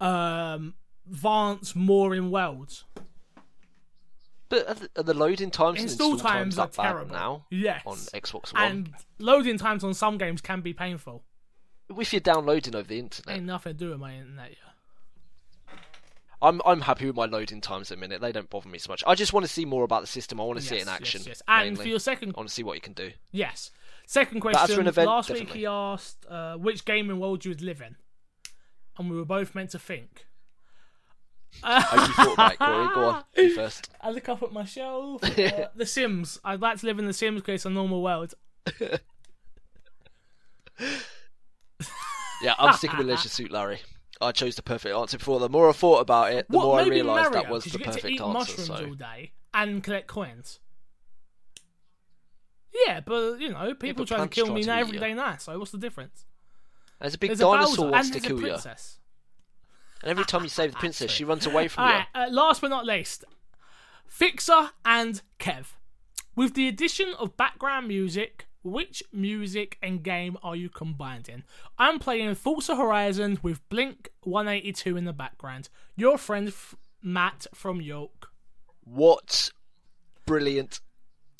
um, 0.00 0.74
advance 1.10 1.74
more 1.74 2.14
in 2.14 2.30
worlds. 2.30 2.84
But 4.48 4.66
are 4.68 4.74
the, 4.74 4.90
are 4.96 5.02
the 5.02 5.14
loading 5.14 5.50
times 5.50 5.78
and 5.80 5.90
Install 5.90 6.12
install 6.12 6.30
times 6.30 6.56
times 6.56 6.78
are 6.78 6.84
terrible. 6.84 7.12
now 7.12 7.46
Yes. 7.50 7.82
on 7.84 7.96
Xbox 7.96 8.54
One? 8.54 8.62
And 8.62 8.94
loading 9.18 9.58
times 9.58 9.84
on 9.84 9.92
some 9.94 10.16
games 10.16 10.40
can 10.40 10.60
be 10.62 10.72
painful. 10.72 11.24
if 11.98 12.12
you're 12.12 12.20
downloading 12.20 12.74
over 12.74 12.86
the 12.88 12.98
internet, 12.98 13.36
Ain't 13.36 13.46
nothing 13.46 13.72
to 13.74 13.78
do 13.78 13.90
with 13.90 13.98
my 13.98 14.14
internet. 14.14 14.50
Yeah. 14.50 14.56
I'm 16.40 16.60
I'm 16.64 16.82
happy 16.82 17.06
with 17.06 17.16
my 17.16 17.26
loading 17.26 17.60
times 17.60 17.90
at 17.90 17.96
the 17.98 18.00
minute. 18.00 18.20
They 18.20 18.32
don't 18.32 18.48
bother 18.48 18.68
me 18.68 18.78
so 18.78 18.90
much. 18.90 19.02
I 19.06 19.14
just 19.14 19.32
want 19.32 19.44
to 19.44 19.52
see 19.52 19.64
more 19.64 19.84
about 19.84 20.02
the 20.02 20.06
system. 20.06 20.40
I 20.40 20.44
want 20.44 20.60
to 20.60 20.64
see 20.64 20.76
it 20.76 20.82
in 20.82 20.88
action. 20.88 21.20
Yes, 21.20 21.28
yes. 21.28 21.42
And 21.48 21.70
mainly. 21.70 21.82
for 21.84 21.88
your 21.88 21.98
second, 22.00 22.34
I 22.36 22.40
want 22.40 22.48
to 22.48 22.54
see 22.54 22.62
what 22.62 22.74
you 22.74 22.80
can 22.80 22.92
do. 22.92 23.10
yes, 23.32 23.70
second 24.06 24.40
question. 24.40 24.86
event, 24.86 25.08
last 25.08 25.30
week 25.30 25.50
he 25.50 25.66
asked 25.66 26.26
uh, 26.28 26.54
which 26.56 26.84
gaming 26.84 27.18
world 27.18 27.44
you 27.44 27.50
would 27.50 27.62
live 27.62 27.80
in, 27.80 27.96
and 28.96 29.10
we 29.10 29.16
were 29.16 29.24
both 29.24 29.54
meant 29.54 29.70
to 29.70 29.78
think. 29.78 30.26
How 31.62 32.06
you 32.06 32.12
thought 32.12 32.34
about 32.34 32.52
it, 32.52 32.58
Corey? 32.58 32.88
Go 32.94 33.04
on, 33.08 33.24
you 33.36 33.54
first. 33.56 33.90
I 34.00 34.10
look 34.10 34.28
up 34.28 34.42
at 34.42 34.52
my 34.52 34.64
shelf. 34.64 35.22
Uh, 35.38 35.68
the 35.74 35.86
Sims. 35.86 36.38
I'd 36.44 36.60
like 36.60 36.78
to 36.80 36.86
live 36.86 36.98
in 36.98 37.06
The 37.06 37.12
Sims 37.12 37.40
because 37.40 37.54
it's 37.54 37.64
a 37.64 37.70
normal 37.70 38.02
world. 38.02 38.34
Yeah, 42.40 42.54
I'm 42.56 42.72
sticking 42.74 42.98
with 42.98 43.08
Leisure 43.08 43.28
Suit 43.28 43.50
Larry. 43.50 43.80
I 44.20 44.32
chose 44.32 44.56
the 44.56 44.62
perfect 44.62 44.94
answer 44.94 45.18
before. 45.18 45.40
The 45.40 45.48
more 45.48 45.68
I 45.68 45.72
thought 45.72 46.00
about 46.00 46.32
it, 46.32 46.46
the 46.48 46.56
what, 46.56 46.64
more 46.64 46.80
I 46.80 46.86
realised 46.86 47.32
that 47.32 47.48
was 47.48 47.64
the 47.64 47.70
you 47.70 47.78
get 47.78 47.84
to 47.84 47.90
perfect 47.92 48.14
eat 48.14 48.20
answer. 48.20 48.32
mushrooms 48.32 48.66
So 48.66 48.86
all 48.86 48.94
day 48.94 49.32
and 49.54 49.82
collect 49.82 50.06
coins. 50.08 50.60
Yeah, 52.86 53.00
but 53.00 53.40
you 53.40 53.50
know, 53.50 53.74
people 53.74 54.04
but 54.04 54.08
try 54.08 54.18
to 54.18 54.28
kill 54.28 54.46
try 54.46 54.54
me 54.54 54.62
to 54.62 54.66
now 54.68 54.78
every 54.78 54.94
you. 54.94 55.00
day 55.00 55.14
now. 55.14 55.36
So 55.36 55.58
what's 55.58 55.70
the 55.70 55.78
difference? 55.78 56.24
there's 57.00 57.14
a 57.14 57.18
big 57.18 57.30
There's 57.30 57.40
a 57.40 57.44
dinosaur 57.44 57.86
and 57.86 57.92
wants 57.92 58.10
to 58.10 58.18
a 58.18 58.20
kill 58.20 58.40
you, 58.40 58.52
and 58.54 60.10
every 60.10 60.24
time 60.24 60.42
you 60.42 60.48
save 60.48 60.72
the 60.72 60.78
princess, 60.80 61.10
she 61.10 61.24
runs 61.24 61.46
away 61.46 61.68
from 61.68 61.84
Alright, 61.84 62.06
uh, 62.14 62.26
last 62.30 62.60
but 62.60 62.68
not 62.70 62.84
least, 62.86 63.24
Fixer 64.06 64.70
and 64.84 65.22
Kev. 65.38 65.74
With 66.34 66.54
the 66.54 66.68
addition 66.68 67.14
of 67.18 67.36
background 67.36 67.88
music, 67.88 68.47
which 68.62 69.02
music 69.12 69.78
and 69.82 70.02
game 70.02 70.36
are 70.42 70.56
you 70.56 70.68
combining? 70.68 71.44
I'm 71.78 71.98
playing 71.98 72.34
Forza 72.34 72.76
Horizon 72.76 73.38
with 73.42 73.66
Blink 73.68 74.10
182 74.22 74.96
in 74.96 75.04
the 75.04 75.12
background. 75.12 75.68
Your 75.96 76.18
friend 76.18 76.48
F- 76.48 76.74
Matt 77.02 77.46
from 77.54 77.80
York. 77.80 78.28
What 78.84 79.50
brilliant 80.26 80.80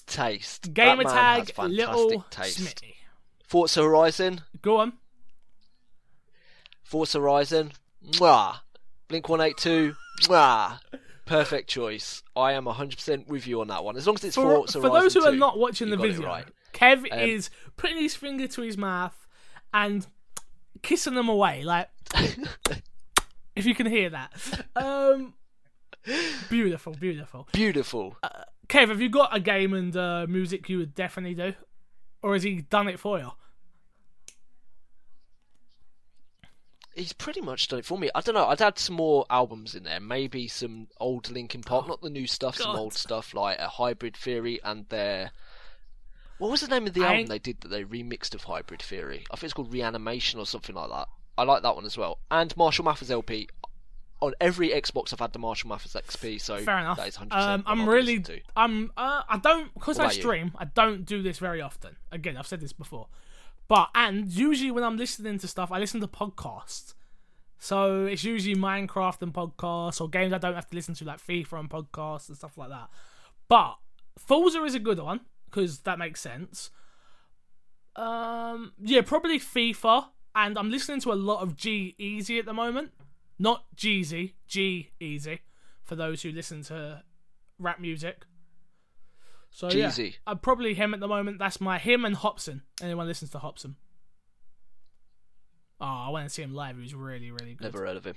taste. 0.06 0.72
Gamer 0.72 1.04
tag 1.04 1.52
Little 1.58 2.24
taste. 2.30 2.60
Smitty. 2.60 2.94
Forza 3.46 3.82
Horizon, 3.82 4.42
Go 4.60 4.78
on. 4.78 4.92
Forza 6.82 7.18
Horizon, 7.18 7.72
mwah. 8.12 8.56
Blink 9.08 9.28
182, 9.28 9.94
mwah. 10.24 10.80
Perfect 11.24 11.68
choice. 11.68 12.22
I 12.34 12.52
am 12.52 12.64
100% 12.64 13.26
with 13.26 13.46
you 13.46 13.60
on 13.60 13.68
that 13.68 13.84
one. 13.84 13.96
As 13.96 14.06
long 14.06 14.16
as 14.16 14.24
it's 14.24 14.34
For, 14.34 14.42
Forza 14.42 14.80
for 14.80 14.88
Horizon 14.88 15.00
For 15.00 15.02
those 15.04 15.14
who 15.14 15.24
are 15.30 15.36
not 15.36 15.58
watching 15.58 15.90
the 15.90 15.96
video, 15.96 16.26
right. 16.26 16.46
Kev 16.72 17.10
Um, 17.10 17.18
is 17.18 17.50
putting 17.76 17.98
his 17.98 18.14
finger 18.14 18.46
to 18.48 18.62
his 18.62 18.76
mouth 18.76 19.26
and 19.72 20.06
kissing 20.82 21.14
them 21.14 21.28
away. 21.28 21.64
Like, 21.64 21.88
if 23.56 23.66
you 23.66 23.74
can 23.74 23.86
hear 23.86 24.10
that. 24.10 24.32
Um, 24.76 25.34
beautiful, 26.48 26.94
beautiful. 26.94 27.48
Beautiful. 27.52 28.16
Kev, 28.68 28.88
have 28.88 29.00
you 29.00 29.08
got 29.08 29.34
a 29.34 29.40
game 29.40 29.72
and 29.74 29.96
uh, 29.96 30.26
music 30.28 30.68
you 30.68 30.78
would 30.78 30.94
definitely 30.94 31.34
do? 31.34 31.54
Or 32.22 32.34
has 32.34 32.42
he 32.42 32.62
done 32.62 32.88
it 32.88 32.98
for 32.98 33.18
you? 33.18 33.30
He's 36.94 37.12
pretty 37.12 37.40
much 37.40 37.68
done 37.68 37.78
it 37.78 37.84
for 37.84 37.96
me. 37.96 38.10
I 38.12 38.20
don't 38.20 38.34
know. 38.34 38.46
I'd 38.46 38.60
add 38.60 38.76
some 38.78 38.96
more 38.96 39.24
albums 39.30 39.76
in 39.76 39.84
there. 39.84 40.00
Maybe 40.00 40.48
some 40.48 40.88
old 40.98 41.30
Linkin 41.30 41.62
Park, 41.62 41.86
not 41.86 42.02
the 42.02 42.10
new 42.10 42.26
stuff, 42.26 42.56
some 42.56 42.74
Oh, 42.74 42.78
old 42.80 42.94
stuff 42.94 43.34
like 43.34 43.58
a 43.60 43.68
Hybrid 43.68 44.16
Theory 44.16 44.58
and 44.64 44.88
their. 44.88 45.30
What 46.38 46.50
was 46.50 46.60
the 46.60 46.68
name 46.68 46.86
of 46.86 46.94
the 46.94 47.04
I 47.04 47.14
album 47.14 47.26
they 47.26 47.38
did 47.38 47.60
that 47.60 47.68
they 47.68 47.84
remixed 47.84 48.34
of 48.34 48.44
Hybrid 48.44 48.80
Theory? 48.80 49.24
I 49.30 49.36
think 49.36 49.44
it's 49.44 49.52
called 49.54 49.72
Reanimation 49.72 50.38
or 50.38 50.46
something 50.46 50.74
like 50.74 50.88
that. 50.90 51.08
I 51.36 51.42
like 51.44 51.62
that 51.62 51.74
one 51.74 51.84
as 51.84 51.96
well. 51.96 52.18
And 52.30 52.56
Marshall 52.56 52.84
Mathers 52.84 53.10
LP. 53.10 53.48
On 54.20 54.34
every 54.40 54.70
Xbox, 54.70 55.12
I've 55.12 55.20
had 55.20 55.32
the 55.32 55.38
Marshall 55.38 55.68
Mathers 55.68 55.92
XP, 55.92 56.40
so 56.40 56.58
Fair 56.58 56.78
enough. 56.80 56.96
that 56.96 57.06
is 57.06 57.16
100% 57.16 57.28
Um, 57.30 57.62
I'm 57.66 57.88
really. 57.88 58.20
I'm, 58.56 58.90
uh, 58.96 59.22
I 59.28 59.38
don't, 59.38 59.72
because 59.74 59.96
I 59.96 60.04
about 60.04 60.16
you? 60.16 60.22
stream, 60.22 60.52
I 60.58 60.64
don't 60.64 61.04
do 61.04 61.22
this 61.22 61.38
very 61.38 61.60
often. 61.62 61.94
Again, 62.10 62.36
I've 62.36 62.48
said 62.48 62.60
this 62.60 62.72
before, 62.72 63.06
but 63.68 63.90
and 63.94 64.28
usually 64.28 64.72
when 64.72 64.82
I'm 64.82 64.96
listening 64.96 65.38
to 65.38 65.46
stuff, 65.46 65.70
I 65.70 65.78
listen 65.78 66.00
to 66.00 66.08
podcasts. 66.08 66.94
So 67.60 68.06
it's 68.06 68.24
usually 68.24 68.56
Minecraft 68.56 69.22
and 69.22 69.32
podcasts 69.32 70.00
or 70.00 70.08
games 70.08 70.32
I 70.32 70.38
don't 70.38 70.54
have 70.56 70.68
to 70.70 70.74
listen 70.74 70.94
to, 70.94 71.04
like 71.04 71.20
FIFA 71.24 71.60
and 71.60 71.70
podcasts 71.70 72.26
and 72.28 72.36
stuff 72.36 72.58
like 72.58 72.70
that. 72.70 72.88
But 73.48 73.76
Forza 74.18 74.64
is 74.64 74.74
a 74.74 74.80
good 74.80 74.98
one 74.98 75.20
because 75.50 75.80
that 75.80 75.98
makes 75.98 76.20
sense. 76.20 76.70
Um, 77.96 78.72
yeah, 78.78 79.02
probably 79.02 79.40
FIFA, 79.40 80.06
and 80.34 80.58
I'm 80.58 80.70
listening 80.70 81.00
to 81.00 81.12
a 81.12 81.14
lot 81.14 81.42
of 81.42 81.56
G-Eazy 81.56 82.38
at 82.38 82.46
the 82.46 82.52
moment. 82.52 82.92
Not 83.38 83.64
Jeezy, 83.76 84.34
G 84.46 84.90
Easy, 85.00 85.40
for 85.84 85.94
those 85.96 86.22
who 86.22 86.32
listen 86.32 86.62
to 86.64 87.02
rap 87.58 87.80
music. 87.80 88.24
So 89.50 89.70
yeah, 89.70 89.88
Jeezy. 89.88 90.16
I'm 90.26 90.38
probably 90.38 90.74
him 90.74 90.92
at 90.92 91.00
the 91.00 91.08
moment. 91.08 91.38
That's 91.38 91.60
my 91.60 91.78
him 91.78 92.04
and 92.04 92.16
Hopsin. 92.16 92.62
Anyone 92.82 93.06
listens 93.06 93.30
to 93.32 93.38
Hopsin? 93.38 93.74
Oh, 95.80 95.86
I 95.86 96.10
went 96.10 96.28
to 96.28 96.34
see 96.34 96.42
him 96.42 96.54
live. 96.54 96.76
He 96.76 96.82
was 96.82 96.94
really, 96.94 97.30
really 97.30 97.54
good. 97.54 97.72
Never 97.72 97.86
heard 97.86 97.96
of 97.96 98.04
him. 98.04 98.16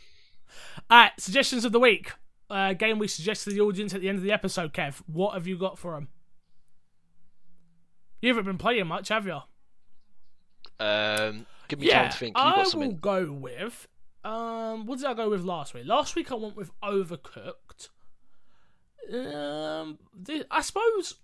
Alright, 0.91 1.11
suggestions 1.19 1.63
of 1.65 1.71
the 1.71 1.79
week. 1.79 2.11
Uh, 2.49 2.73
game 2.73 2.99
we 2.99 3.07
suggest 3.07 3.45
to 3.45 3.51
the 3.51 3.61
audience 3.61 3.93
at 3.93 4.01
the 4.01 4.09
end 4.09 4.17
of 4.17 4.23
the 4.23 4.31
episode, 4.31 4.73
Kev. 4.73 5.01
What 5.05 5.35
have 5.35 5.47
you 5.47 5.57
got 5.57 5.77
for 5.79 5.93
them? 5.93 6.09
You 8.21 8.29
haven't 8.29 8.45
been 8.45 8.57
playing 8.57 8.87
much, 8.87 9.09
have 9.09 9.25
you? 9.25 9.39
Um, 10.79 11.45
give 11.67 11.79
me 11.79 11.89
time 11.89 12.11
to 12.11 12.17
think. 12.17 12.37
You 12.37 12.43
I 12.43 12.63
got 12.63 12.75
will 12.75 12.91
go 12.91 13.31
with. 13.31 13.87
Um, 14.23 14.85
what 14.85 14.99
did 14.99 15.07
I 15.07 15.13
go 15.15 15.29
with 15.29 15.43
last 15.43 15.73
week? 15.73 15.85
Last 15.85 16.15
week 16.15 16.31
I 16.31 16.35
went 16.35 16.55
with 16.55 16.71
Overcooked. 16.81 17.89
Um, 19.11 19.97
I 20.51 20.61
suppose 20.61 21.15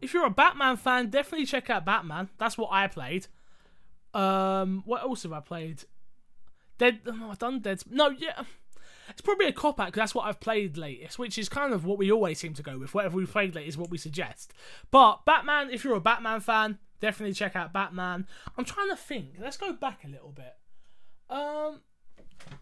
if 0.00 0.14
you're 0.14 0.26
a 0.26 0.30
Batman 0.30 0.76
fan, 0.76 1.10
definitely 1.10 1.46
check 1.46 1.68
out 1.68 1.84
Batman. 1.84 2.30
That's 2.38 2.56
what 2.56 2.70
I 2.72 2.86
played. 2.86 3.26
Um, 4.14 4.82
what 4.86 5.02
else 5.02 5.24
have 5.24 5.32
I 5.32 5.40
played? 5.40 5.84
Dead. 6.78 7.00
Oh, 7.06 7.30
I've 7.30 7.38
done 7.38 7.60
Dead. 7.60 7.82
No, 7.90 8.10
yeah. 8.10 8.42
It's 9.10 9.20
probably 9.20 9.46
a 9.46 9.52
cop 9.52 9.80
out 9.80 9.86
because 9.86 10.00
that's 10.00 10.14
what 10.14 10.26
I've 10.26 10.40
played 10.40 10.76
latest, 10.76 11.18
which 11.18 11.38
is 11.38 11.48
kind 11.48 11.72
of 11.72 11.84
what 11.84 11.98
we 11.98 12.10
always 12.10 12.38
seem 12.38 12.54
to 12.54 12.62
go 12.62 12.78
with. 12.78 12.94
Whatever 12.94 13.16
we've 13.16 13.30
played 13.30 13.54
latest 13.54 13.74
is 13.74 13.78
what 13.78 13.90
we 13.90 13.98
suggest. 13.98 14.52
But 14.90 15.24
Batman, 15.24 15.70
if 15.70 15.84
you're 15.84 15.96
a 15.96 16.00
Batman 16.00 16.40
fan, 16.40 16.78
definitely 17.00 17.34
check 17.34 17.56
out 17.56 17.72
Batman. 17.72 18.26
I'm 18.56 18.64
trying 18.64 18.88
to 18.90 18.96
think. 18.96 19.36
Let's 19.40 19.56
go 19.56 19.72
back 19.72 20.04
a 20.04 20.08
little 20.08 20.32
bit. 20.32 20.54
Um, 21.28 21.80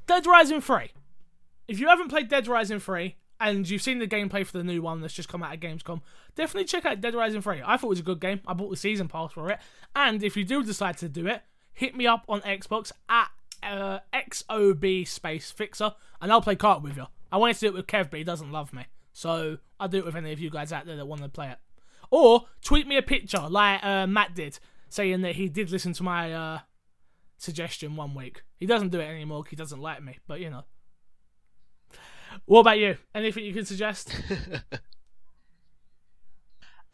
Dead 0.06 0.26
Rising 0.26 0.60
3. 0.60 0.90
If 1.66 1.78
you 1.78 1.88
haven't 1.88 2.08
played 2.08 2.28
Dead 2.28 2.48
Rising 2.48 2.80
3 2.80 3.16
and 3.40 3.68
you've 3.68 3.82
seen 3.82 3.98
the 3.98 4.08
gameplay 4.08 4.44
for 4.44 4.56
the 4.56 4.64
new 4.64 4.82
one 4.82 5.00
that's 5.00 5.14
just 5.14 5.28
come 5.28 5.42
out 5.42 5.52
at 5.52 5.60
Gamescom, 5.60 6.00
definitely 6.34 6.64
check 6.64 6.86
out 6.86 7.00
Dead 7.00 7.14
Rising 7.14 7.42
3. 7.42 7.62
I 7.64 7.76
thought 7.76 7.86
it 7.86 7.90
was 7.90 8.00
a 8.00 8.04
good 8.04 8.20
game. 8.20 8.40
I 8.46 8.54
bought 8.54 8.70
the 8.70 8.76
season 8.76 9.08
pass 9.08 9.32
for 9.32 9.50
it. 9.50 9.58
And 9.94 10.22
if 10.22 10.36
you 10.36 10.44
do 10.44 10.62
decide 10.64 10.98
to 10.98 11.08
do 11.08 11.26
it, 11.26 11.42
hit 11.72 11.94
me 11.94 12.06
up 12.06 12.24
on 12.28 12.40
Xbox 12.40 12.92
at 13.08 13.28
uh, 13.62 14.00
XOB 14.12 15.06
Space 15.06 15.50
Fixer 15.50 15.92
and 16.20 16.32
I'll 16.32 16.40
play 16.40 16.56
cart 16.56 16.82
with 16.82 16.96
you. 16.96 17.06
I 17.30 17.36
wanted 17.36 17.54
to 17.54 17.60
do 17.60 17.66
it 17.68 17.74
with 17.74 17.86
Kev, 17.86 18.10
but 18.10 18.18
he 18.18 18.24
doesn't 18.24 18.50
love 18.50 18.72
me. 18.72 18.86
So 19.12 19.58
I'll 19.78 19.88
do 19.88 19.98
it 19.98 20.04
with 20.04 20.16
any 20.16 20.32
of 20.32 20.40
you 20.40 20.50
guys 20.50 20.72
out 20.72 20.86
there 20.86 20.96
that 20.96 21.06
want 21.06 21.22
to 21.22 21.28
play 21.28 21.48
it. 21.50 21.58
Or 22.10 22.46
tweet 22.62 22.86
me 22.86 22.96
a 22.96 23.02
picture 23.02 23.46
like 23.48 23.84
uh, 23.84 24.06
Matt 24.06 24.34
did, 24.34 24.58
saying 24.88 25.20
that 25.22 25.36
he 25.36 25.48
did 25.48 25.70
listen 25.70 25.92
to 25.94 26.02
my 26.02 26.32
uh, 26.32 26.58
suggestion 27.36 27.96
one 27.96 28.14
week. 28.14 28.42
He 28.58 28.66
doesn't 28.66 28.90
do 28.90 29.00
it 29.00 29.04
anymore 29.04 29.44
he 29.48 29.56
doesn't 29.56 29.80
like 29.80 30.02
me, 30.02 30.18
but 30.26 30.40
you 30.40 30.50
know. 30.50 30.64
What 32.44 32.60
about 32.60 32.78
you? 32.78 32.96
Anything 33.14 33.44
you 33.44 33.52
can 33.52 33.64
suggest? 33.64 34.14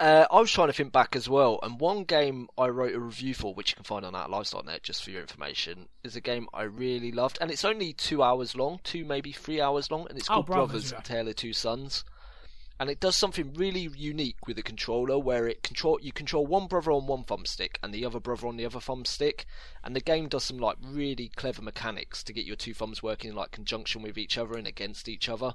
Uh, 0.00 0.26
I 0.30 0.40
was 0.40 0.50
trying 0.50 0.66
to 0.66 0.72
think 0.72 0.92
back 0.92 1.14
as 1.14 1.28
well, 1.28 1.60
and 1.62 1.78
one 1.78 2.02
game 2.02 2.48
I 2.58 2.66
wrote 2.66 2.94
a 2.94 3.00
review 3.00 3.32
for, 3.32 3.54
which 3.54 3.70
you 3.70 3.76
can 3.76 3.84
find 3.84 4.04
on 4.04 4.12
OutLives.net, 4.14 4.82
just 4.82 5.04
for 5.04 5.10
your 5.10 5.20
information, 5.20 5.88
is 6.02 6.16
a 6.16 6.20
game 6.20 6.48
I 6.52 6.62
really 6.64 7.12
loved, 7.12 7.38
and 7.40 7.48
it's 7.50 7.64
only 7.64 7.92
two 7.92 8.20
hours 8.22 8.56
long, 8.56 8.80
two 8.82 9.04
maybe 9.04 9.30
three 9.30 9.60
hours 9.60 9.90
long, 9.92 10.06
and 10.10 10.18
it's 10.18 10.28
Oh, 10.28 10.34
called 10.34 10.46
Brothers, 10.46 10.90
Brothers: 10.90 10.92
yeah. 10.92 11.00
Tale 11.16 11.28
of 11.28 11.36
Two 11.36 11.52
Sons. 11.52 12.04
And 12.80 12.90
it 12.90 12.98
does 12.98 13.14
something 13.14 13.54
really 13.54 13.88
unique 13.96 14.48
with 14.48 14.56
the 14.56 14.62
controller, 14.64 15.16
where 15.16 15.46
it 15.46 15.62
control 15.62 16.00
you 16.02 16.10
control 16.12 16.44
one 16.44 16.66
brother 16.66 16.90
on 16.90 17.06
one 17.06 17.22
thumbstick 17.22 17.76
and 17.84 17.94
the 17.94 18.04
other 18.04 18.18
brother 18.18 18.48
on 18.48 18.56
the 18.56 18.66
other 18.66 18.80
thumbstick, 18.80 19.44
and 19.84 19.94
the 19.94 20.00
game 20.00 20.26
does 20.28 20.42
some 20.42 20.58
like 20.58 20.76
really 20.82 21.28
clever 21.36 21.62
mechanics 21.62 22.24
to 22.24 22.32
get 22.32 22.44
your 22.44 22.56
two 22.56 22.74
thumbs 22.74 23.00
working 23.00 23.30
in 23.30 23.36
like 23.36 23.52
conjunction 23.52 24.02
with 24.02 24.18
each 24.18 24.36
other 24.36 24.58
and 24.58 24.66
against 24.66 25.08
each 25.08 25.28
other. 25.28 25.54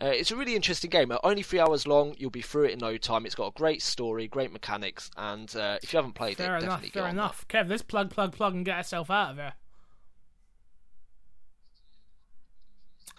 Uh, 0.00 0.06
it's 0.06 0.30
a 0.30 0.36
really 0.36 0.54
interesting 0.54 0.90
game. 0.90 1.10
Uh, 1.10 1.18
Only 1.24 1.42
three 1.42 1.58
hours 1.58 1.86
long. 1.86 2.14
You'll 2.18 2.30
be 2.30 2.40
through 2.40 2.66
it 2.66 2.70
in 2.72 2.78
no 2.78 2.96
time. 2.96 3.26
It's 3.26 3.34
got 3.34 3.48
a 3.48 3.52
great 3.52 3.82
story, 3.82 4.28
great 4.28 4.52
mechanics, 4.52 5.10
and 5.16 5.54
uh, 5.56 5.78
if 5.82 5.92
you 5.92 5.96
haven't 5.96 6.14
played 6.14 6.36
fair 6.36 6.54
it, 6.54 6.62
enough, 6.62 6.82
definitely 6.82 6.90
fair 6.90 7.02
get 7.02 7.08
on 7.08 7.14
enough. 7.14 7.48
Kev, 7.48 7.68
let's 7.68 7.82
plug, 7.82 8.10
plug, 8.10 8.32
plug 8.32 8.54
and 8.54 8.64
get 8.64 8.76
ourselves 8.76 9.10
out 9.10 9.30
of 9.32 9.36
here. 9.36 9.52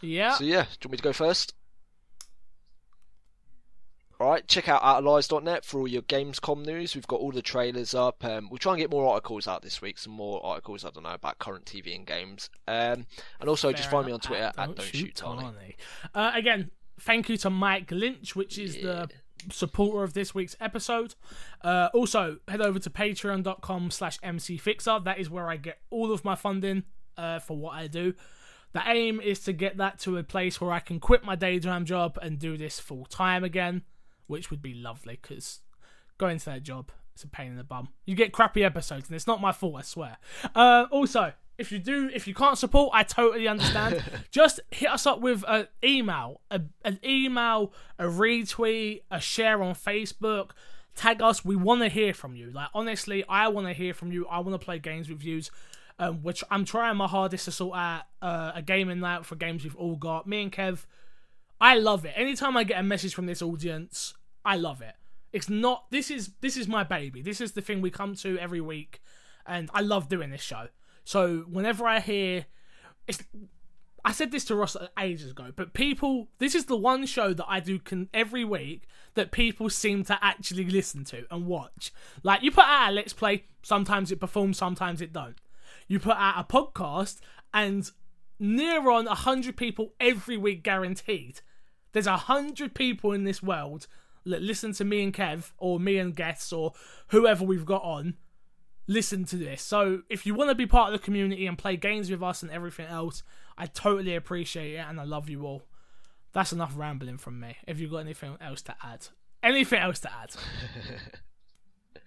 Yeah. 0.02 0.36
So 0.36 0.46
yeah, 0.46 0.64
do 0.64 0.70
you 0.70 0.78
want 0.86 0.92
me 0.92 0.98
to 0.98 1.04
go 1.04 1.14
first? 1.14 1.54
Alright, 4.22 4.50
check 4.50 4.68
out 4.68 4.82
OutofLies.net 4.82 5.64
for 5.64 5.80
all 5.80 5.88
your 5.88 6.02
Gamescom 6.02 6.66
news. 6.66 6.94
We've 6.94 7.08
got 7.08 7.22
all 7.22 7.32
the 7.32 7.42
trailers 7.42 7.94
up. 7.96 8.26
Um, 8.26 8.50
we'll 8.50 8.58
try 8.58 8.74
and 8.74 8.82
get 8.82 8.92
more 8.92 9.08
articles 9.14 9.48
out 9.48 9.62
this 9.62 9.82
week. 9.82 9.98
Some 9.98 10.12
more 10.12 10.46
articles, 10.46 10.84
I 10.84 10.90
don't 10.90 11.04
know, 11.04 11.14
about 11.14 11.40
current 11.40 11.64
TV 11.64 11.96
and 11.96 12.06
games. 12.06 12.50
Um, 12.68 13.06
and 13.40 13.48
also, 13.48 13.72
just 13.72 13.90
find 13.90 14.06
me 14.06 14.12
on. 14.12 14.20
Twitter 14.20 14.52
Ah, 14.58 14.64
at 14.64 14.76
Don't 14.76 14.82
Shoot 14.82 15.16
Tony. 15.16 15.78
Uh, 16.14 16.32
again, 16.36 16.70
thank 17.00 17.30
you 17.30 17.38
to 17.38 17.50
Mike 17.50 17.92
Lynch, 17.92 18.36
which 18.36 18.58
is 18.58 18.76
the 18.76 19.08
supporter 19.50 20.04
of 20.04 20.14
this 20.14 20.36
week's 20.36 20.58
episode. 20.60 21.16
Uh, 21.64 21.88
also, 21.94 22.40
head 22.50 22.60
over 22.60 22.78
to 22.78 22.90
patreon.com 22.90 23.90
slash 23.90 24.20
mcfixer. 24.20 25.02
That 25.02 25.20
is 25.20 25.30
where 25.30 25.48
I 25.48 25.56
get 25.56 25.78
all 25.90 26.12
of 26.12 26.26
my 26.26 26.36
funding 26.36 26.84
uh, 27.16 27.40
for 27.40 27.56
what 27.56 27.76
I 27.76 27.88
do. 27.88 28.16
The 28.74 28.82
aim 28.86 29.22
is 29.22 29.40
to 29.42 29.54
get 29.54 29.78
that 29.78 29.98
to 30.00 30.18
a 30.18 30.24
place 30.24 30.60
where 30.60 30.74
I 30.74 30.82
can 30.82 31.00
quit 31.00 31.24
my 31.24 31.38
daytime 31.38 31.86
job 31.86 32.20
and 32.22 32.38
do 32.38 32.58
this 32.58 32.82
full 32.82 33.06
time 33.06 33.46
again, 33.46 33.84
which 34.30 34.52
would 34.52 34.62
be 34.62 34.74
lovely 34.74 35.20
because 35.22 35.60
going 36.18 36.38
to 36.38 36.46
that 36.46 36.64
job 36.64 36.92
is 37.16 37.24
a 37.24 37.28
pain 37.28 37.48
in 37.48 37.58
the 37.58 37.64
bum. 37.64 37.90
You 38.06 38.16
get 38.16 38.32
crappy 38.32 38.64
episodes, 38.64 39.10
and 39.10 39.16
it's 39.16 39.28
not 39.28 39.42
my 39.42 39.52
fault, 39.52 39.76
I 39.78 39.82
swear. 39.82 40.18
Uh, 40.56 40.86
also, 40.92 41.34
if 41.58 41.72
you 41.72 41.80
do, 41.80 42.10
if 42.14 42.28
you 42.28 42.34
can't 42.34 42.58
support, 42.58 42.92
I 42.94 43.04
totally 43.04 43.48
understand. 43.48 44.04
Just 44.32 44.60
hit 44.72 44.90
us 44.90 45.06
up 45.06 45.20
with 45.20 45.44
an 45.48 45.68
email, 45.84 46.42
a, 46.52 46.62
an 46.86 47.00
email, 47.04 47.74
a 47.98 48.06
retweet, 48.06 49.02
a 49.12 49.20
share 49.20 49.62
on 49.62 49.76
Facebook. 49.76 50.52
Tag 50.96 51.22
us. 51.22 51.44
We 51.44 51.56
want 51.56 51.82
to 51.82 51.90
hear 51.90 52.14
from 52.14 52.36
you. 52.36 52.52
Like 52.52 52.70
honestly, 52.74 53.24
I 53.28 53.48
want 53.50 53.68
to 53.68 53.74
hear 53.74 53.94
from 53.94 54.12
you. 54.12 54.28
I 54.28 54.40
want 54.40 54.60
to 54.60 54.64
play 54.64 54.80
games 54.80 55.10
with 55.10 55.24
you. 55.24 55.42
Um, 56.02 56.24
which 56.24 56.46
I'm 56.50 56.64
trying 56.64 56.96
my 56.96 57.08
hardest 57.08 57.44
to 57.46 57.52
sort 57.52 57.78
out 57.78 58.04
uh, 58.22 58.54
a 58.56 58.62
gaming 58.62 59.02
night 59.02 59.26
for 59.26 59.36
games 59.36 59.66
we've 59.66 59.76
all 59.76 59.98
got. 59.98 60.26
Me 60.26 60.44
and 60.44 60.52
Kev, 60.52 60.86
I 61.60 61.78
love 61.78 62.06
it. 62.06 62.14
Anytime 62.16 62.56
I 62.56 62.64
get 62.64 62.80
a 62.80 62.84
message 62.84 63.14
from 63.14 63.26
this 63.26 63.42
audience, 63.42 64.14
I 64.46 64.56
love 64.56 64.82
it. 64.82 64.96
It's 65.32 65.50
not. 65.50 65.86
This 65.92 66.10
is 66.10 66.32
this 66.42 66.58
is 66.58 66.68
my 66.68 66.84
baby. 66.84 67.22
This 67.22 67.42
is 67.42 67.52
the 67.52 67.62
thing 67.62 67.82
we 67.82 67.92
come 67.92 68.16
to 68.16 68.38
every 68.40 68.62
week, 68.62 69.02
and 69.46 69.70
I 69.74 69.82
love 69.82 70.10
doing 70.10 70.32
this 70.32 70.42
show. 70.42 70.68
So 71.04 71.46
whenever 71.50 71.86
I 71.86 72.00
hear, 72.00 72.46
it's. 73.08 73.24
I 74.06 74.14
said 74.14 74.32
this 74.32 74.46
to 74.46 74.56
Ross 74.56 74.78
ages 74.98 75.32
ago, 75.32 75.52
but 75.54 75.74
people, 75.74 76.30
this 76.38 76.56
is 76.56 76.66
the 76.66 76.78
one 76.78 77.06
show 77.06 77.34
that 77.34 77.46
I 77.50 77.60
do 77.60 77.80
can 77.80 78.08
every 78.14 78.46
week 78.46 78.84
that 79.16 79.32
people 79.32 79.70
seem 79.70 80.06
to 80.06 80.18
actually 80.24 80.66
listen 80.66 81.04
to 81.06 81.26
and 81.30 81.46
watch. 81.46 81.92
Like 82.24 82.42
you 82.42 82.50
put 82.50 82.64
out 82.64 82.92
a 82.92 82.94
let's 82.94 83.12
play, 83.12 83.44
sometimes 83.62 84.10
it 84.10 84.22
performs, 84.22 84.58
sometimes 84.58 85.02
it 85.02 85.12
don't. 85.12 85.36
You 85.88 86.00
put 86.00 86.16
out 86.16 86.36
a 86.38 86.44
podcast, 86.46 87.20
and 87.54 87.92
near 88.40 88.90
on 88.90 89.06
a 89.08 89.16
hundred 89.16 89.58
people 89.58 89.94
every 90.00 90.38
week 90.38 90.64
guaranteed. 90.64 91.42
There's 91.92 92.08
a 92.08 92.18
hundred 92.18 92.74
people 92.74 93.12
in 93.12 93.26
this 93.26 93.44
world 93.44 93.88
listen 94.30 94.74
to 94.74 94.86
me 94.86 95.04
and 95.04 95.14
Kev, 95.14 95.52
or 95.58 95.80
me 95.80 95.98
and 95.98 96.16
guests, 96.16 96.54
or 96.54 96.74
whoever 97.08 97.44
we've 97.44 97.66
got 97.66 97.84
on. 97.84 98.16
Listen 98.88 99.24
to 99.26 99.38
this. 99.38 99.62
So 99.62 100.02
if 100.10 100.26
you 100.26 100.34
want 100.34 100.50
to 100.50 100.56
be 100.56 100.66
part 100.66 100.94
of 100.94 101.00
the 101.00 101.06
community 101.06 101.46
and 101.46 101.58
play 101.58 101.78
games 101.78 102.10
with 102.10 102.24
us 102.24 102.42
and 102.42 102.52
everything 102.52 102.88
else, 102.88 103.22
I 103.58 103.68
totally 103.68 104.16
appreciate 104.16 104.74
it 104.74 104.86
and 104.88 105.00
I 105.00 105.04
love 105.04 105.30
you 105.30 105.46
all. 105.46 105.64
That's 106.34 106.54
enough 106.54 106.74
rambling 106.76 107.18
from 107.18 107.40
me. 107.40 107.58
If 107.68 107.80
you've 107.80 107.92
got 107.92 107.98
anything 107.98 108.38
else 108.42 108.62
to 108.64 108.76
add, 108.82 109.08
anything 109.44 109.80
else 109.80 110.00
to 110.00 110.12
add? 110.12 110.32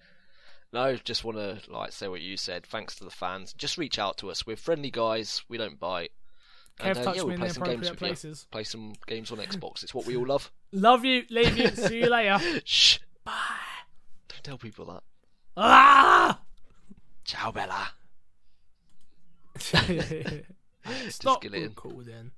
no, 0.72 0.96
just 0.96 1.24
want 1.24 1.38
to 1.38 1.60
like 1.70 1.92
say 1.92 2.08
what 2.08 2.20
you 2.20 2.36
said. 2.36 2.64
Thanks 2.64 2.96
to 2.96 3.04
the 3.04 3.10
fans. 3.10 3.52
Just 3.52 3.78
reach 3.78 3.98
out 3.98 4.16
to 4.18 4.30
us. 4.30 4.46
We're 4.46 4.56
friendly 4.56 4.90
guys. 4.90 5.42
We 5.48 5.58
don't 5.58 5.78
bite. 5.78 6.12
Kev 6.78 6.96
and, 6.96 7.06
uh, 7.06 7.12
yeah, 7.14 7.22
we'll 7.22 7.36
play 7.36 7.48
some 7.48 7.64
games 7.64 7.90
places. 7.90 8.46
You. 8.48 8.52
Play 8.52 8.64
some 8.64 8.92
games 9.06 9.30
on 9.30 9.38
Xbox. 9.38 9.82
It's 9.82 9.94
what 9.94 10.06
we 10.06 10.16
all 10.16 10.26
love. 10.26 10.50
Love 10.72 11.04
you. 11.04 11.24
Leave 11.30 11.56
you. 11.56 11.68
See 11.68 12.00
you 12.00 12.08
later. 12.08 12.38
Shh. 12.64 12.98
Bye. 13.24 13.32
Don't 14.28 14.42
tell 14.42 14.58
people 14.58 14.86
that. 14.86 15.02
Ah! 15.56 16.40
Ciao, 17.24 17.52
Bella. 17.52 17.88
Stop 21.08 21.44
cool 21.76 22.02
then. 22.04 22.32